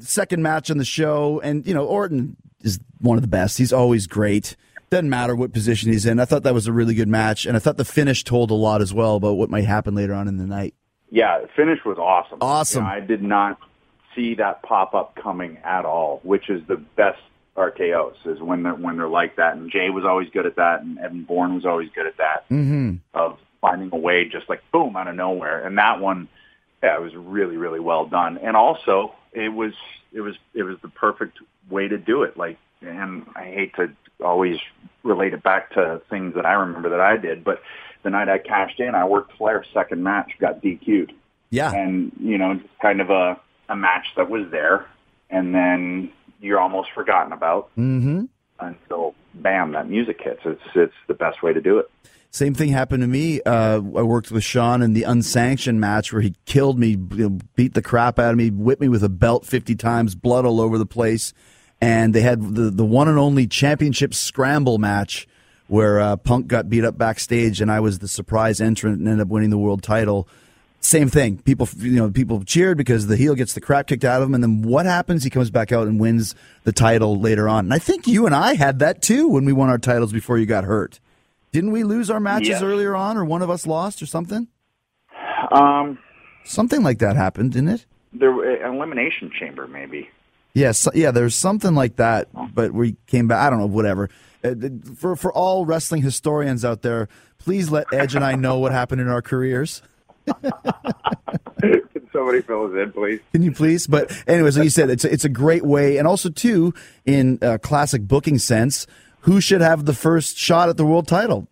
second 0.00 0.42
match 0.42 0.70
on 0.70 0.76
the 0.76 0.84
show 0.84 1.40
and 1.40 1.66
you 1.66 1.72
know 1.72 1.86
Orton 1.86 2.36
is 2.60 2.78
one 3.00 3.16
of 3.16 3.22
the 3.22 3.28
best. 3.28 3.58
He's 3.58 3.72
always 3.72 4.06
great. 4.06 4.54
Doesn't 4.90 5.08
matter 5.08 5.34
what 5.34 5.52
position 5.52 5.90
he's 5.90 6.04
in. 6.04 6.20
I 6.20 6.24
thought 6.24 6.42
that 6.42 6.54
was 6.54 6.66
a 6.66 6.72
really 6.72 6.94
good 6.94 7.08
match 7.08 7.46
and 7.46 7.56
I 7.56 7.60
thought 7.60 7.78
the 7.78 7.84
finish 7.84 8.22
told 8.22 8.50
a 8.50 8.54
lot 8.54 8.82
as 8.82 8.92
well 8.92 9.16
about 9.16 9.34
what 9.34 9.50
might 9.50 9.64
happen 9.64 9.94
later 9.94 10.14
on 10.14 10.28
in 10.28 10.36
the 10.36 10.46
night. 10.46 10.74
Yeah, 11.10 11.40
the 11.40 11.48
finish 11.56 11.78
was 11.86 11.96
awesome. 11.98 12.38
Awesome. 12.42 12.84
Yeah, 12.84 12.90
I 12.90 13.00
did 13.00 13.22
not 13.22 13.58
see 14.14 14.34
that 14.34 14.62
pop 14.62 14.94
up 14.94 15.16
coming 15.16 15.58
at 15.64 15.84
all, 15.84 16.20
which 16.22 16.50
is 16.50 16.62
the 16.68 16.76
best 16.76 17.18
RKOs 17.56 18.14
is 18.26 18.40
when 18.40 18.62
they're 18.62 18.74
when 18.74 18.96
they're 18.96 19.08
like 19.08 19.36
that. 19.36 19.56
And 19.56 19.70
Jay 19.70 19.90
was 19.90 20.04
always 20.04 20.28
good 20.30 20.46
at 20.46 20.56
that, 20.56 20.82
and 20.82 20.98
Evan 20.98 21.22
Bourne 21.24 21.54
was 21.54 21.64
always 21.64 21.88
good 21.94 22.06
at 22.06 22.16
that 22.18 22.48
Mm-hmm. 22.50 22.94
of 23.14 23.38
finding 23.60 23.90
a 23.92 23.96
way, 23.96 24.24
just 24.28 24.48
like 24.48 24.60
boom 24.72 24.96
out 24.96 25.08
of 25.08 25.14
nowhere. 25.14 25.64
And 25.66 25.78
that 25.78 26.00
one, 26.00 26.28
yeah, 26.82 26.96
it 26.96 27.00
was 27.02 27.14
really 27.14 27.56
really 27.56 27.80
well 27.80 28.06
done. 28.06 28.38
And 28.38 28.56
also, 28.56 29.14
it 29.32 29.50
was 29.50 29.72
it 30.12 30.20
was 30.20 30.36
it 30.54 30.62
was 30.64 30.76
the 30.82 30.88
perfect 30.88 31.38
way 31.70 31.88
to 31.88 31.96
do 31.98 32.22
it. 32.24 32.36
Like, 32.36 32.58
and 32.82 33.24
I 33.36 33.44
hate 33.44 33.74
to 33.76 33.90
always 34.22 34.58
relate 35.02 35.34
it 35.34 35.42
back 35.42 35.70
to 35.74 36.00
things 36.10 36.34
that 36.34 36.46
I 36.46 36.52
remember 36.54 36.88
that 36.90 37.00
I 37.00 37.16
did, 37.16 37.44
but 37.44 37.62
the 38.02 38.10
night 38.10 38.28
I 38.28 38.38
cashed 38.38 38.80
in, 38.80 38.94
I 38.94 39.04
worked 39.06 39.32
Flair's 39.38 39.66
second 39.72 40.02
match, 40.02 40.32
got 40.38 40.62
DQ'd 40.62 41.12
Yeah. 41.50 41.72
and 41.72 42.12
you 42.20 42.36
know 42.38 42.54
just 42.54 42.78
kind 42.80 43.00
of 43.00 43.10
a 43.10 43.38
a 43.68 43.76
match 43.76 44.06
that 44.16 44.28
was 44.28 44.50
there 44.50 44.86
and 45.30 45.54
then 45.54 46.12
you're 46.44 46.60
almost 46.60 46.90
forgotten 46.94 47.32
about 47.32 47.70
Mm-hmm. 47.76 48.24
until 48.60 49.14
bam, 49.34 49.72
that 49.72 49.88
music 49.88 50.20
hits. 50.22 50.40
It's 50.44 50.60
it's 50.74 50.94
the 51.08 51.14
best 51.14 51.42
way 51.42 51.52
to 51.52 51.60
do 51.60 51.78
it. 51.78 51.90
Same 52.30 52.52
thing 52.54 52.70
happened 52.70 53.02
to 53.02 53.06
me. 53.06 53.40
Uh, 53.46 53.76
I 53.76 54.02
worked 54.02 54.32
with 54.32 54.42
Shawn 54.42 54.82
in 54.82 54.92
the 54.92 55.04
unsanctioned 55.04 55.80
match 55.80 56.12
where 56.12 56.20
he 56.20 56.34
killed 56.46 56.78
me, 56.80 56.96
beat 56.96 57.74
the 57.74 57.82
crap 57.82 58.18
out 58.18 58.32
of 58.32 58.36
me, 58.36 58.50
whipped 58.50 58.80
me 58.80 58.88
with 58.88 59.04
a 59.04 59.08
belt 59.08 59.46
50 59.46 59.76
times, 59.76 60.16
blood 60.16 60.44
all 60.44 60.60
over 60.60 60.76
the 60.76 60.86
place. 60.86 61.32
And 61.80 62.12
they 62.12 62.22
had 62.22 62.56
the, 62.56 62.70
the 62.70 62.84
one 62.84 63.06
and 63.06 63.18
only 63.18 63.46
championship 63.46 64.14
scramble 64.14 64.78
match 64.78 65.28
where 65.68 66.00
uh, 66.00 66.16
Punk 66.16 66.48
got 66.48 66.68
beat 66.68 66.84
up 66.84 66.98
backstage 66.98 67.60
and 67.60 67.70
I 67.70 67.78
was 67.78 68.00
the 68.00 68.08
surprise 68.08 68.60
entrant 68.60 68.98
and 68.98 69.06
ended 69.06 69.22
up 69.22 69.28
winning 69.28 69.50
the 69.50 69.58
world 69.58 69.82
title. 69.84 70.28
Same 70.84 71.08
thing. 71.08 71.38
People, 71.38 71.66
you 71.78 71.92
know, 71.92 72.10
people 72.10 72.44
cheered 72.44 72.76
because 72.76 73.06
the 73.06 73.16
heel 73.16 73.34
gets 73.34 73.54
the 73.54 73.60
crap 73.62 73.86
kicked 73.86 74.04
out 74.04 74.20
of 74.20 74.28
him, 74.28 74.34
and 74.34 74.44
then 74.44 74.60
what 74.60 74.84
happens? 74.84 75.24
He 75.24 75.30
comes 75.30 75.50
back 75.50 75.72
out 75.72 75.86
and 75.88 75.98
wins 75.98 76.34
the 76.64 76.72
title 76.72 77.18
later 77.18 77.48
on. 77.48 77.64
And 77.64 77.72
I 77.72 77.78
think 77.78 78.06
you 78.06 78.26
and 78.26 78.34
I 78.34 78.54
had 78.54 78.80
that 78.80 79.00
too 79.00 79.26
when 79.26 79.46
we 79.46 79.52
won 79.54 79.70
our 79.70 79.78
titles 79.78 80.12
before 80.12 80.36
you 80.36 80.44
got 80.44 80.64
hurt. 80.64 81.00
Didn't 81.52 81.70
we 81.72 81.84
lose 81.84 82.10
our 82.10 82.20
matches 82.20 82.48
Yes. 82.48 82.62
earlier 82.62 82.94
on, 82.94 83.16
or 83.16 83.24
one 83.24 83.40
of 83.40 83.48
us 83.48 83.66
lost, 83.66 84.02
or 84.02 84.06
something? 84.06 84.48
Um, 85.50 85.98
Something 86.44 86.82
like 86.82 86.98
that 86.98 87.16
happened, 87.16 87.52
didn't 87.52 87.68
it? 87.70 87.86
there 88.12 88.30
an 88.64 88.74
elimination 88.76 89.30
chamber 89.36 89.66
maybe. 89.66 90.08
Yes, 90.52 90.86
yeah, 90.94 91.10
there's 91.10 91.34
something 91.34 91.74
like 91.74 91.96
that, 91.96 92.28
but 92.54 92.72
we 92.72 92.94
came 93.08 93.26
back. 93.26 93.38
I 93.44 93.50
don't 93.50 93.58
know, 93.58 93.66
whatever. 93.66 94.08
Uh, 94.44 94.54
For 94.94 95.16
for 95.16 95.32
all 95.32 95.64
wrestling 95.66 96.02
historians 96.02 96.64
out 96.64 96.82
there, 96.82 97.08
please 97.38 97.70
let 97.70 97.86
Edge 97.92 98.14
and 98.14 98.24
I 98.24 98.34
know 98.36 98.58
what 98.58 98.70
happened 98.70 99.00
in 99.00 99.08
our 99.08 99.22
careers. 99.22 99.80
Can 100.26 102.08
somebody 102.12 102.42
fill 102.42 102.66
us 102.66 102.72
in, 102.82 102.92
please? 102.92 103.20
Can 103.32 103.42
you 103.42 103.52
please? 103.52 103.86
But 103.86 104.10
anyways, 104.26 104.56
like 104.56 104.64
you 104.64 104.70
said, 104.70 104.90
it's 104.90 105.04
a, 105.04 105.12
it's 105.12 105.24
a 105.24 105.28
great 105.28 105.64
way, 105.64 105.96
and 105.98 106.06
also 106.06 106.28
too, 106.28 106.74
in 107.06 107.38
uh, 107.42 107.58
classic 107.58 108.02
booking 108.06 108.38
sense, 108.38 108.86
who 109.20 109.40
should 109.40 109.60
have 109.60 109.84
the 109.84 109.94
first 109.94 110.36
shot 110.36 110.68
at 110.68 110.76
the 110.76 110.84
world 110.84 111.08
title? 111.08 111.48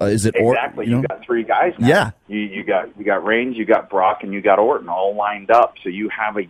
Uh, 0.00 0.06
is 0.06 0.26
it 0.26 0.34
Or- 0.40 0.54
Exactly. 0.54 0.86
you 0.86 0.90
You, 0.96 0.96
know? 1.02 1.08
got 1.08 1.24
three 1.24 1.44
guys 1.44 1.74
now. 1.78 1.86
Yeah. 1.86 2.10
You 2.26 2.38
you 2.40 2.64
got 2.64 2.96
you 2.98 3.04
got 3.04 3.24
Reigns, 3.24 3.56
you 3.56 3.64
got 3.64 3.88
Brock, 3.90 4.20
and 4.22 4.32
you 4.32 4.40
got 4.40 4.58
Orton 4.58 4.88
all 4.88 5.14
lined 5.14 5.50
up. 5.50 5.74
So 5.84 5.88
you 5.90 6.08
have 6.08 6.36
a 6.36 6.42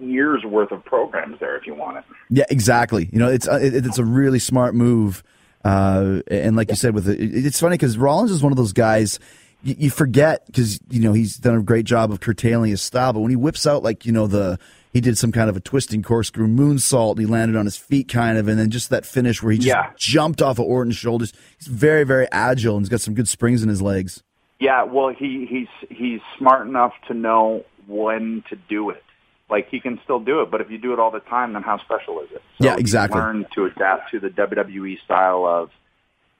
year's 0.00 0.44
worth 0.44 0.70
of 0.70 0.84
programs 0.84 1.38
there 1.40 1.56
if 1.56 1.66
you 1.66 1.74
want 1.74 1.98
it. 1.98 2.04
Yeah, 2.30 2.44
exactly. 2.50 3.10
You 3.12 3.18
know, 3.18 3.28
it's 3.28 3.48
uh, 3.48 3.58
it, 3.60 3.74
it's 3.74 3.98
a 3.98 4.04
really 4.04 4.38
smart 4.38 4.74
move. 4.74 5.22
Uh, 5.64 6.20
and 6.30 6.54
like 6.56 6.70
you 6.70 6.76
said, 6.76 6.94
with 6.94 7.08
it, 7.08 7.18
it's 7.20 7.58
funny 7.60 7.74
because 7.74 7.98
Rollins 7.98 8.30
is 8.30 8.42
one 8.42 8.52
of 8.52 8.56
those 8.56 8.72
guys 8.72 9.18
you, 9.62 9.74
you 9.78 9.90
forget 9.90 10.46
because 10.46 10.78
you 10.90 11.00
know 11.00 11.12
he's 11.12 11.36
done 11.36 11.56
a 11.56 11.62
great 11.62 11.84
job 11.86 12.10
of 12.12 12.20
curtailing 12.20 12.70
his 12.70 12.82
style, 12.82 13.12
but 13.12 13.20
when 13.20 13.30
he 13.30 13.36
whips 13.36 13.66
out 13.66 13.82
like 13.82 14.04
you 14.06 14.12
know 14.12 14.26
the 14.26 14.58
he 14.92 15.00
did 15.00 15.18
some 15.18 15.32
kind 15.32 15.50
of 15.50 15.56
a 15.56 15.60
twisting 15.60 16.02
corkscrew 16.02 16.46
moonsault 16.48 17.12
and 17.12 17.20
he 17.20 17.26
landed 17.26 17.56
on 17.58 17.66
his 17.66 17.76
feet 17.76 18.08
kind 18.08 18.38
of, 18.38 18.48
and 18.48 18.58
then 18.58 18.70
just 18.70 18.88
that 18.90 19.04
finish 19.04 19.42
where 19.42 19.52
he 19.52 19.58
just 19.58 19.68
Yeah. 19.68 19.90
jumped 19.98 20.40
off 20.40 20.58
of 20.58 20.64
Orton's 20.64 20.96
shoulders. 20.96 21.32
He's 21.58 21.68
very 21.68 22.04
very 22.04 22.26
agile 22.32 22.76
and 22.76 22.84
he's 22.84 22.88
got 22.88 23.00
some 23.00 23.14
good 23.14 23.28
springs 23.28 23.62
in 23.62 23.68
his 23.68 23.82
legs. 23.82 24.22
Yeah, 24.60 24.82
well, 24.84 25.10
he 25.10 25.46
he's 25.48 25.68
he's 25.96 26.20
smart 26.36 26.66
enough 26.66 26.92
to 27.08 27.14
know 27.14 27.64
when 27.86 28.42
to 28.50 28.56
do 28.68 28.90
it. 28.90 29.02
Like 29.50 29.68
he 29.70 29.80
can 29.80 29.98
still 30.04 30.20
do 30.20 30.42
it, 30.42 30.50
but 30.50 30.60
if 30.60 30.70
you 30.70 30.78
do 30.78 30.92
it 30.92 30.98
all 30.98 31.10
the 31.10 31.20
time, 31.20 31.52
then 31.54 31.62
how 31.62 31.78
special 31.78 32.20
is 32.20 32.28
it? 32.32 32.42
So 32.60 32.66
Yeah, 32.66 32.76
exactly. 32.76 33.18
Learn 33.20 33.46
to 33.54 33.64
adapt 33.66 34.10
to 34.10 34.20
the 34.20 34.28
WWE 34.28 35.00
style 35.04 35.46
of, 35.46 35.70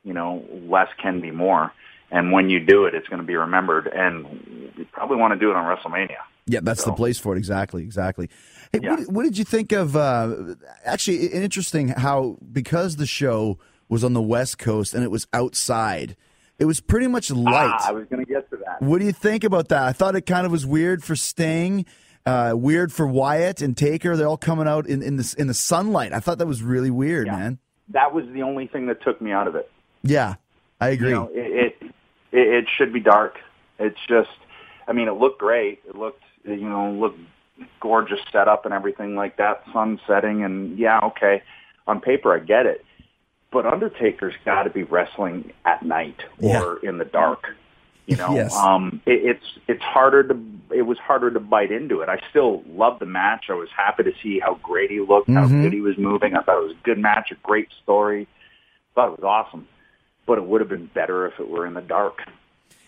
you 0.05 0.13
know, 0.13 0.45
less 0.69 0.89
can 1.01 1.21
be 1.21 1.31
more. 1.31 1.73
And 2.11 2.33
when 2.33 2.49
you 2.49 2.61
do 2.61 2.87
it, 2.87 2.95
it's 2.95 3.09
going 3.09 3.21
to 3.21 3.27
be 3.27 3.37
remembered. 3.37 3.87
And 3.87 4.71
you 4.77 4.87
probably 4.93 5.17
want 5.19 5.35
to 5.35 5.39
do 5.39 5.51
it 5.51 5.57
on 5.57 5.65
WrestleMania. 5.65 6.17
Yeah, 6.47 6.61
that's 6.63 6.85
the 6.85 6.93
place 6.93 7.19
for 7.19 7.35
it. 7.35 7.39
Exactly, 7.39 7.83
exactly. 7.83 8.31
Hey, 8.73 8.81
Yeah. 8.83 8.91
what, 8.97 9.01
what 9.13 9.23
did 9.25 9.37
you 9.37 9.45
think 9.45 9.73
of? 9.73 9.95
Uh, 9.97 10.55
actually, 10.85 11.27
interesting 11.27 11.89
how 11.89 12.39
because 12.51 12.97
the 12.97 13.05
show 13.07 13.59
was 13.91 14.03
on 14.05 14.15
the 14.15 14.23
West 14.23 14.59
Coast 14.59 14.95
and 14.95 15.05
it 15.05 15.11
was 15.11 15.27
outside, 15.35 16.17
it 16.59 16.65
was 16.65 16.81
pretty 16.81 17.07
much 17.07 17.31
light. 17.31 17.71
Ah, 17.79 17.89
I 17.89 17.93
was 17.93 18.07
going 18.09 18.25
to 18.25 18.31
get 18.33 18.49
to 18.51 18.57
that. 18.57 18.81
what 18.81 18.99
do 18.99 19.05
you 19.05 19.13
think 19.13 19.45
about 19.45 19.69
that? 19.69 19.83
I 19.83 19.93
thought 19.93 20.17
it 20.17 20.25
kind 20.27 20.47
of 20.47 20.53
was 20.53 20.65
weird 20.67 21.05
for 21.05 21.15
Sting, 21.17 21.85
uh, 22.25 22.53
weird 22.57 22.93
for 22.93 23.07
Wyatt 23.07 23.61
and 23.61 23.77
Taker. 23.77 24.17
They're 24.17 24.27
all 24.27 24.37
coming 24.39 24.67
out 24.67 24.87
in, 24.87 25.03
in 25.03 25.17
the 25.17 25.35
in 25.39 25.47
the 25.49 25.55
sunlight. 25.55 26.13
I 26.15 26.21
thought 26.21 26.39
that 26.39 26.47
was 26.47 26.63
really 26.63 26.91
weird, 26.91 27.27
Yeah. 27.27 27.37
man. 27.37 27.59
That 27.91 28.13
was 28.15 28.25
the 28.33 28.43
only 28.43 28.67
thing 28.67 28.87
that 28.87 29.03
took 29.03 29.21
me 29.21 29.33
out 29.33 29.47
of 29.49 29.55
it. 29.55 29.71
Yeah, 30.03 30.35
I 30.81 30.89
agree. 30.91 31.09
You 31.11 31.15
know, 31.15 31.31
it, 31.33 31.39
it 31.67 31.68
it 32.33 32.49
it 32.49 32.69
should 32.77 32.93
be 32.93 33.01
dark. 33.01 33.39
It's 33.79 33.99
just, 34.09 34.31
I 34.87 34.93
mean, 34.93 35.09
it 35.09 35.13
looked 35.15 35.39
great. 35.39 35.81
It 35.89 35.97
looked, 35.97 36.23
you 36.45 36.69
know, 36.69 36.91
looked 36.91 37.21
gorgeous 37.81 38.21
setup 38.33 38.65
and 38.65 38.75
everything 38.75 39.15
like 39.15 39.37
that, 39.37 39.63
sun 39.73 40.01
setting, 40.07 40.45
and 40.45 40.79
yeah, 40.79 41.01
okay, 41.05 41.43
on 41.87 42.01
paper 42.01 42.35
I 42.35 42.41
get 42.41 42.67
it, 42.67 42.85
but 43.53 43.67
Undertaker's 43.67 44.35
got 44.45 44.65
to 44.65 44.71
be 44.71 44.83
wrestling 44.83 45.53
at 45.65 45.83
night 45.85 46.21
or 46.41 46.79
in 46.79 46.99
the 46.99 47.05
dark. 47.05 47.47
You 48.07 48.17
know, 48.17 48.35
Yes. 48.35 48.55
um, 48.55 49.03
it, 49.07 49.37
it's 49.37 49.59
it's 49.69 49.83
harder 49.83 50.23
to 50.25 50.41
it 50.75 50.83
was 50.83 50.99
harder 50.99 51.31
to 51.31 51.41
bite 51.41 51.71
into 51.71 52.01
it. 52.01 52.09
I 52.09 52.19
still 52.31 52.63
loved 52.69 53.01
the 53.01 53.07
match. 53.07 53.47
I 53.51 53.55
was 53.55 53.69
happy 53.77 54.03
to 54.05 54.13
see 54.23 54.39
how 54.39 54.55
great 54.63 54.91
he 54.91 55.01
looked, 55.01 55.29
how 55.31 55.47
Mhm. 55.47 55.63
good 55.63 55.73
he 55.73 55.81
was 55.81 55.97
moving. 55.99 56.35
I 56.35 56.41
thought 56.43 56.59
it 56.59 56.69
was 56.69 56.73
a 56.73 56.85
good 56.85 56.99
match, 56.99 57.31
a 57.31 57.35
great 57.37 57.69
story. 57.83 58.27
Thought 58.95 59.13
it 59.13 59.21
was 59.21 59.25
awesome 59.25 59.69
but 60.29 60.39
it 60.39 60.45
would 60.45 60.61
have 60.61 60.71
been 60.71 60.89
better 60.95 61.27
if 61.27 61.41
it 61.41 61.49
were 61.49 61.67
in 61.67 61.75
the 61.75 61.81
dark. 61.81 62.19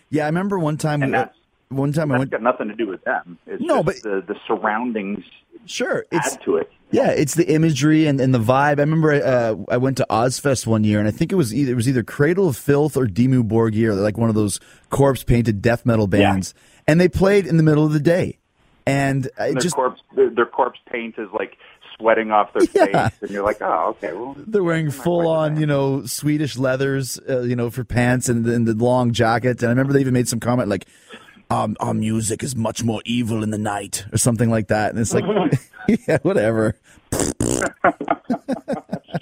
yeah, 0.09 0.23
I 0.23 0.27
remember 0.27 0.57
one 0.57 0.77
time. 0.77 1.03
And 1.03 1.13
that's- 1.13 1.35
one 1.67 1.93
time 1.93 2.11
I 2.11 2.17
went. 2.19 2.31
got 2.31 2.41
nothing 2.41 2.67
to 2.67 2.75
do 2.75 2.85
with 2.85 3.01
them. 3.05 3.37
It's 3.47 3.63
No, 3.63 3.81
but 3.81 3.95
the, 4.03 4.21
the 4.27 4.35
surroundings 4.45 5.23
Sure, 5.65 6.05
it's 6.11 6.33
add 6.33 6.41
to 6.43 6.57
it. 6.57 6.71
Yeah, 6.91 7.11
it's 7.11 7.35
the 7.35 7.49
imagery 7.49 8.07
and, 8.07 8.19
and 8.19 8.33
the 8.33 8.39
vibe. 8.39 8.77
I 8.77 8.81
remember 8.81 9.13
uh, 9.13 9.55
I 9.69 9.77
went 9.77 9.97
to 9.97 10.07
Ozzfest 10.09 10.67
one 10.67 10.83
year, 10.83 10.99
and 10.99 11.07
I 11.07 11.11
think 11.11 11.31
it 11.31 11.35
was 11.35 11.53
either 11.53 11.71
it 11.71 11.75
was 11.75 11.87
either 11.87 12.03
Cradle 12.03 12.47
of 12.49 12.57
Filth 12.57 12.97
or 12.97 13.05
Dimmu 13.05 13.47
Borgir, 13.47 13.95
like 13.95 14.17
one 14.17 14.27
of 14.27 14.35
those 14.35 14.59
corpse 14.89 15.23
painted 15.23 15.61
death 15.61 15.85
metal 15.85 16.07
bands, 16.07 16.53
and 16.87 16.99
they 16.99 17.07
played 17.07 17.45
in 17.45 17.57
the 17.57 17.63
middle 17.63 17.85
of 17.85 17.93
the 17.93 17.99
day, 17.99 18.39
and 18.85 19.29
I 19.39 19.51
Their 19.51 19.61
just 19.61 19.75
corpse, 19.75 20.01
their, 20.15 20.29
their 20.29 20.45
corpse 20.45 20.79
paint 20.91 21.15
is 21.17 21.29
like 21.31 21.57
sweating 22.01 22.31
off 22.31 22.51
their 22.53 22.63
Yeah. 22.73 23.07
face, 23.09 23.17
and 23.21 23.31
you're 23.31 23.43
like, 23.45 23.61
oh, 23.61 23.89
okay. 23.91 24.11
Well, 24.13 24.35
they're 24.37 24.63
wearing 24.63 24.91
full 24.91 25.27
on, 25.27 25.57
you 25.57 25.65
know, 25.65 26.05
Swedish 26.05 26.57
leathers, 26.57 27.17
uh, 27.29 27.41
you 27.41 27.55
know, 27.55 27.69
for 27.69 27.83
pants 27.85 28.27
and, 28.27 28.45
and 28.45 28.67
the 28.67 28.73
long 28.73 29.13
jacket. 29.13 29.61
And 29.61 29.67
I 29.67 29.69
remember 29.69 29.93
they 29.93 30.01
even 30.01 30.13
made 30.13 30.27
some 30.27 30.39
comment 30.39 30.67
like, 30.67 30.85
um, 31.49 31.77
"Our 31.79 31.93
music 31.93 32.43
is 32.43 32.55
much 32.55 32.83
more 32.83 33.01
evil 33.05 33.43
in 33.43 33.51
the 33.51 33.57
night" 33.57 34.05
or 34.11 34.17
something 34.17 34.49
like 34.49 34.67
that. 34.67 34.89
And 34.91 34.99
it's 34.99 35.13
like, 35.13 35.23
yeah, 36.07 36.17
whatever. 36.23 36.75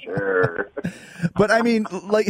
sure. 0.04 0.70
But 1.36 1.52
I 1.52 1.62
mean, 1.62 1.86
like 2.04 2.28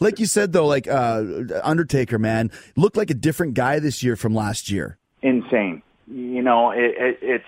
like 0.00 0.18
you 0.18 0.26
said 0.26 0.52
though, 0.52 0.66
like 0.66 0.88
uh, 0.88 1.24
Undertaker, 1.62 2.18
man, 2.18 2.50
looked 2.76 2.96
like 2.96 3.10
a 3.10 3.14
different 3.14 3.54
guy 3.54 3.78
this 3.78 4.02
year 4.02 4.16
from 4.16 4.34
last 4.34 4.70
year. 4.70 4.98
Insane. 5.22 5.82
You 6.08 6.42
know, 6.42 6.70
it, 6.70 6.94
it, 6.98 7.18
it's. 7.22 7.44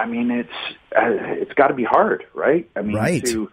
I 0.00 0.06
mean, 0.06 0.30
it's 0.30 0.58
uh, 0.96 1.10
it's 1.42 1.52
got 1.54 1.68
to 1.68 1.74
be 1.74 1.84
hard, 1.84 2.24
right? 2.34 2.68
I 2.74 2.80
mean, 2.82 2.96
Right. 2.96 3.24
to 3.26 3.50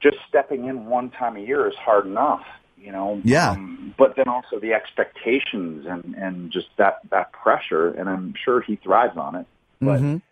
just 0.00 0.16
stepping 0.28 0.66
in 0.66 0.86
one 0.86 1.10
time 1.10 1.36
a 1.36 1.40
year 1.40 1.68
is 1.68 1.74
hard 1.74 2.06
enough. 2.06 2.44
You 2.78 2.92
know, 2.92 3.20
Yeah. 3.24 3.50
Um, 3.50 3.94
but 3.98 4.16
then 4.16 4.28
also 4.28 4.58
the 4.58 4.72
expectations 4.72 5.86
and 5.86 6.14
and 6.14 6.50
just 6.52 6.68
that 6.78 7.00
that 7.10 7.32
pressure, 7.32 7.88
and 7.88 8.08
I'm 8.08 8.34
sure 8.44 8.60
he 8.60 8.76
thrives 8.76 9.16
on 9.16 9.34
it. 9.34 9.46
But 9.80 10.00
Mhm. 10.00 10.22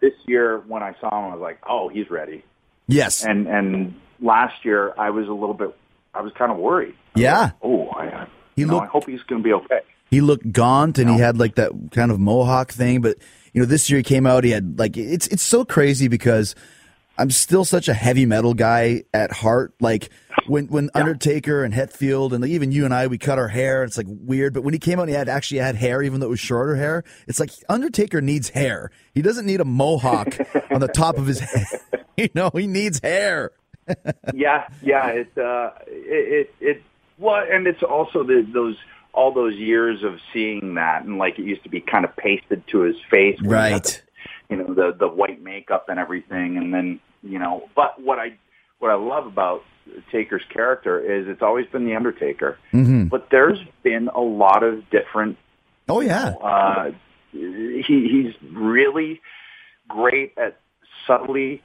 this 0.00 0.14
year, 0.26 0.62
when 0.66 0.82
I 0.82 0.94
saw 1.00 1.08
him, 1.18 1.32
I 1.32 1.34
was 1.34 1.40
like, 1.42 1.58
oh, 1.68 1.88
he's 1.88 2.08
ready. 2.10 2.44
Yes, 2.88 3.24
And 3.24 3.46
and 3.46 3.94
last 4.20 4.64
year, 4.64 4.94
I 4.98 5.10
was 5.10 5.26
a 5.28 5.32
little 5.32 5.54
bit, 5.54 5.74
I 6.14 6.20
was 6.22 6.32
kind 6.34 6.50
of 6.52 6.58
worried. 6.58 6.94
yeah, 7.14 7.50
Oh, 7.62 7.90
I, 7.90 8.26
He 8.56 8.62
you 8.62 8.66
know, 8.68 8.76
I 8.76 8.80
looked- 8.82 8.92
hope 8.92 9.06
he's 9.06 9.22
going 9.24 9.42
to 9.42 9.44
be 9.44 9.52
okay. 9.52 9.80
he 10.10 10.20
looked 10.20 10.50
gaunt 10.52 10.98
and 10.98 11.08
he 11.10 11.18
had 11.18 11.38
like 11.38 11.54
that 11.56 11.72
kind 11.90 12.10
of 12.10 12.18
mohawk 12.20 12.70
thing. 12.72 13.00
But 13.02 13.16
you 13.52 13.60
know, 13.60 13.66
this 13.66 13.90
year 13.90 13.98
he 13.98 14.02
came 14.02 14.26
out, 14.26 14.44
he 14.44 14.50
had 14.50 14.78
like 14.78 14.96
it's 14.96 15.26
it's 15.28 15.42
so 15.42 15.64
crazy 15.64 16.08
because 16.08 16.54
I'm 17.18 17.30
still 17.30 17.64
such 17.64 17.88
a 17.88 17.94
heavy 17.94 18.26
metal 18.26 18.54
guy 18.54 19.04
at 19.12 19.32
heart. 19.32 19.74
Like 19.80 20.10
when 20.46 20.66
when 20.68 20.90
Undertaker 20.94 21.62
and 21.62 21.74
Hetfield 21.74 22.32
and 22.32 22.42
like, 22.42 22.50
even 22.50 22.72
you 22.72 22.84
and 22.84 22.94
I, 22.94 23.06
we 23.06 23.18
cut 23.18 23.38
our 23.38 23.48
hair. 23.48 23.84
It's 23.84 23.96
like 23.96 24.06
weird. 24.08 24.54
But 24.54 24.64
when 24.64 24.72
he 24.72 24.80
came 24.80 24.98
out, 24.98 25.02
and 25.02 25.10
he 25.10 25.16
had 25.16 25.28
actually 25.28 25.58
had 25.58 25.76
hair, 25.76 26.02
even 26.02 26.20
though 26.20 26.26
it 26.26 26.30
was 26.30 26.40
shorter 26.40 26.76
hair. 26.76 27.04
It's 27.26 27.38
like 27.38 27.50
Undertaker 27.68 28.20
needs 28.20 28.48
hair. 28.48 28.90
He 29.14 29.22
doesn't 29.22 29.46
need 29.46 29.60
a 29.60 29.64
mohawk 29.64 30.38
on 30.70 30.80
the 30.80 30.88
top 30.88 31.18
of 31.18 31.26
his 31.26 31.40
head. 31.40 31.66
You 32.14 32.28
know, 32.34 32.50
he 32.52 32.66
needs 32.66 33.00
hair. 33.02 33.52
yeah, 34.34 34.68
yeah. 34.82 35.06
It, 35.08 35.38
uh, 35.38 35.70
it, 35.86 36.50
it, 36.50 36.54
it, 36.60 36.82
well, 37.16 37.42
and 37.50 37.66
it's 37.66 37.82
also 37.82 38.22
the, 38.22 38.46
those, 38.52 38.76
all 39.14 39.32
those 39.32 39.54
years 39.56 40.02
of 40.02 40.18
seeing 40.32 40.74
that, 40.74 41.04
and 41.04 41.18
like 41.18 41.38
it 41.38 41.44
used 41.44 41.62
to 41.64 41.68
be 41.68 41.80
kind 41.80 42.04
of 42.04 42.14
pasted 42.16 42.66
to 42.68 42.80
his 42.80 42.96
face, 43.10 43.40
when 43.40 43.50
he 43.50 43.54
had 43.54 43.72
Right. 43.72 43.82
the- 43.84 44.00
you 44.50 44.56
know, 44.56 44.74
the 44.74 44.92
the 44.98 45.08
white 45.08 45.42
makeup 45.42 45.88
and 45.88 45.98
everything, 45.98 46.56
and 46.58 46.72
then 46.74 47.00
you 47.22 47.38
know. 47.38 47.68
But 47.74 48.00
what 48.02 48.18
I, 48.18 48.34
what 48.80 48.90
I 48.90 48.94
love 48.94 49.26
about 49.26 49.62
Taker's 50.10 50.42
character 50.50 50.98
is 51.00 51.26
it's 51.28 51.42
always 51.42 51.66
been 51.66 51.84
the 51.86 51.94
Undertaker, 51.96 52.58
hmm 52.70 53.04
but 53.04 53.28
there's 53.30 53.58
been 53.82 54.08
a 54.14 54.20
lot 54.20 54.62
of 54.62 54.88
different 54.90 55.38
Oh 55.88 56.00
yeah. 56.00 56.34
uh, 56.42 56.90
he 57.32 57.82
he's 57.86 58.34
really 58.52 59.20
great 59.88 60.32
at 60.36 60.58
subtly 61.06 61.62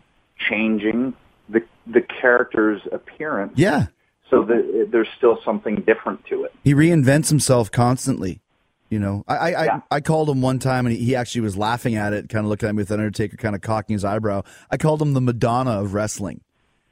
changing 0.50 1.14
the 1.50 1.62
the 1.86 2.02
character's 2.02 2.82
appearance. 2.92 3.54
Yeah. 3.56 3.88
So 4.30 4.44
that 4.44 4.90
there's 4.92 5.08
still 5.18 5.40
something 5.46 5.76
different 5.88 6.26
to 6.26 6.44
it. 6.44 6.54
He 6.64 6.74
reinvents 6.74 7.30
himself 7.30 7.72
constantly. 7.72 8.42
You 8.90 9.00
know, 9.00 9.24
I 9.28 9.36
I, 9.36 9.50
Yeah. 9.66 9.80
I, 9.92 9.96
I 9.98 10.02
called 10.02 10.30
him 10.30 10.42
one 10.42 10.60
time 10.60 10.86
and 10.86 10.96
he, 10.96 11.16
actually 11.16 11.42
was 11.42 11.58
laughing 11.58 11.96
at 11.96 12.14
it, 12.14 12.30
kind 12.30 12.46
of 12.46 12.50
looking 12.50 12.70
at 12.70 12.76
me 12.76 12.80
with 12.80 12.92
an 12.92 13.00
Undertaker, 13.00 13.36
kind 13.38 13.56
of 13.56 13.62
cocking 13.62 13.94
his 13.94 14.06
eyebrow. 14.06 14.44
I 14.72 14.78
called 14.78 15.02
him 15.02 15.14
the 15.14 15.22
Madonna 15.22 15.82
of 15.82 15.94
wrestling. 15.94 16.42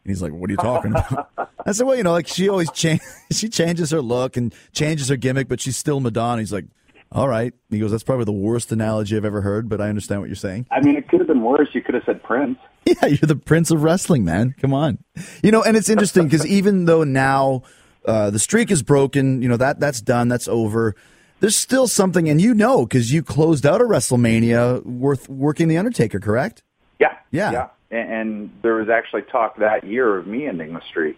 And 0.04 0.12
he's 0.12 0.22
like, 0.22 0.34
"What 0.34 0.50
are 0.50 0.54
you 0.54 0.58
talking 0.58 0.92
about?" 0.92 1.30
I 1.66 1.72
said, 1.72 1.88
"Well, 1.88 1.96
you 1.96 2.04
know, 2.04 2.12
like 2.12 2.28
she 2.28 2.48
always 2.48 2.70
change, 2.72 3.02
she 3.32 3.50
changes 3.50 3.92
her 3.92 4.02
look 4.02 4.38
and 4.38 4.54
changes 4.72 5.10
her 5.10 5.16
gimmick, 5.16 5.48
but 5.48 5.60
she's 5.60 5.78
still 5.78 6.00
Madonna." 6.00 6.42
He's 6.42 6.54
like, 6.54 6.66
"All 7.12 7.28
right." 7.28 7.54
He 7.72 7.80
goes, 7.80 7.90
"That's 7.92 8.04
probably 8.04 8.26
the 8.26 8.32
worst 8.32 8.72
analogy 8.72 9.18
I've 9.18 9.26
ever 9.26 9.42
heard, 9.42 9.68
but 9.68 9.82
I 9.82 9.90
understand 9.90 10.22
what 10.22 10.30
you're 10.30 10.36
saying." 10.36 10.68
I 10.70 10.82
mean, 10.82 10.96
it 10.96 11.08
could 11.08 11.25
worse. 11.46 11.70
You 11.74 11.82
could 11.82 11.96
have 11.96 12.04
said 12.06 12.22
Prince. 12.24 12.58
Yeah, 12.88 13.08
you're 13.08 13.18
the 13.18 13.36
prince 13.36 13.72
of 13.72 13.82
wrestling, 13.82 14.24
man. 14.26 14.54
Come 14.62 14.72
on. 14.72 15.00
You 15.42 15.50
know, 15.50 15.64
and 15.64 15.76
it's 15.76 15.90
interesting 15.90 16.26
because 16.26 16.46
even 16.46 16.86
though 16.86 17.04
now 17.04 17.64
uh, 18.06 18.30
the 18.30 18.38
streak 18.38 18.70
is 18.70 18.84
broken, 18.84 19.42
you 19.42 19.50
know 19.50 19.58
that 19.58 19.80
that's 19.80 20.02
done, 20.02 20.28
that's 20.28 20.48
over. 20.48 20.96
There's 21.40 21.56
still 21.56 21.88
something, 21.88 22.30
and 22.30 22.40
you 22.40 22.54
know, 22.54 22.86
because 22.86 23.12
you 23.12 23.24
closed 23.24 23.66
out 23.66 23.82
a 23.82 23.86
WrestleMania 23.86 24.86
worth 24.86 25.28
working 25.28 25.68
the 25.68 25.78
Undertaker, 25.80 26.20
correct? 26.20 26.62
Yeah, 27.00 27.18
Yeah. 27.32 27.52
yeah. 27.52 27.68
And, 27.90 28.12
and 28.14 28.50
there 28.62 28.76
was 28.76 28.88
actually 28.90 29.24
talk 29.24 29.58
that 29.58 29.84
year 29.84 30.16
of 30.18 30.28
me 30.28 30.46
ending 30.48 30.74
the 30.74 30.82
streak. 30.88 31.18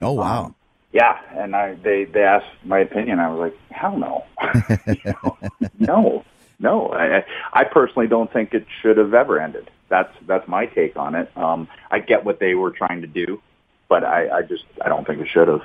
Oh 0.00 0.12
wow. 0.12 0.44
Um, 0.46 0.54
Yeah, 0.92 1.18
and 1.36 1.54
I 1.54 1.74
they 1.74 2.04
they 2.06 2.22
asked 2.22 2.46
my 2.64 2.78
opinion. 2.78 3.18
I 3.18 3.28
was 3.28 3.38
like, 3.38 3.58
hell 3.70 3.98
no, 3.98 4.24
You 4.86 5.12
know, 5.22 5.38
no, 5.78 6.24
no. 6.62 6.90
I 6.92 7.24
I 7.52 7.64
personally 7.64 8.06
don't 8.08 8.32
think 8.32 8.54
it 8.54 8.66
should 8.80 8.96
have 8.96 9.12
ever 9.12 9.40
ended. 9.40 9.70
That's 9.88 10.12
that's 10.26 10.46
my 10.48 10.66
take 10.66 10.96
on 10.96 11.14
it. 11.14 11.30
Um, 11.36 11.68
I 11.90 11.98
get 11.98 12.24
what 12.24 12.38
they 12.38 12.54
were 12.54 12.70
trying 12.70 13.02
to 13.02 13.06
do, 13.06 13.42
but 13.88 14.04
I 14.04 14.38
I 14.38 14.42
just 14.42 14.64
I 14.82 14.88
don't 14.88 15.06
think 15.06 15.20
it 15.20 15.28
should 15.28 15.48
have. 15.48 15.60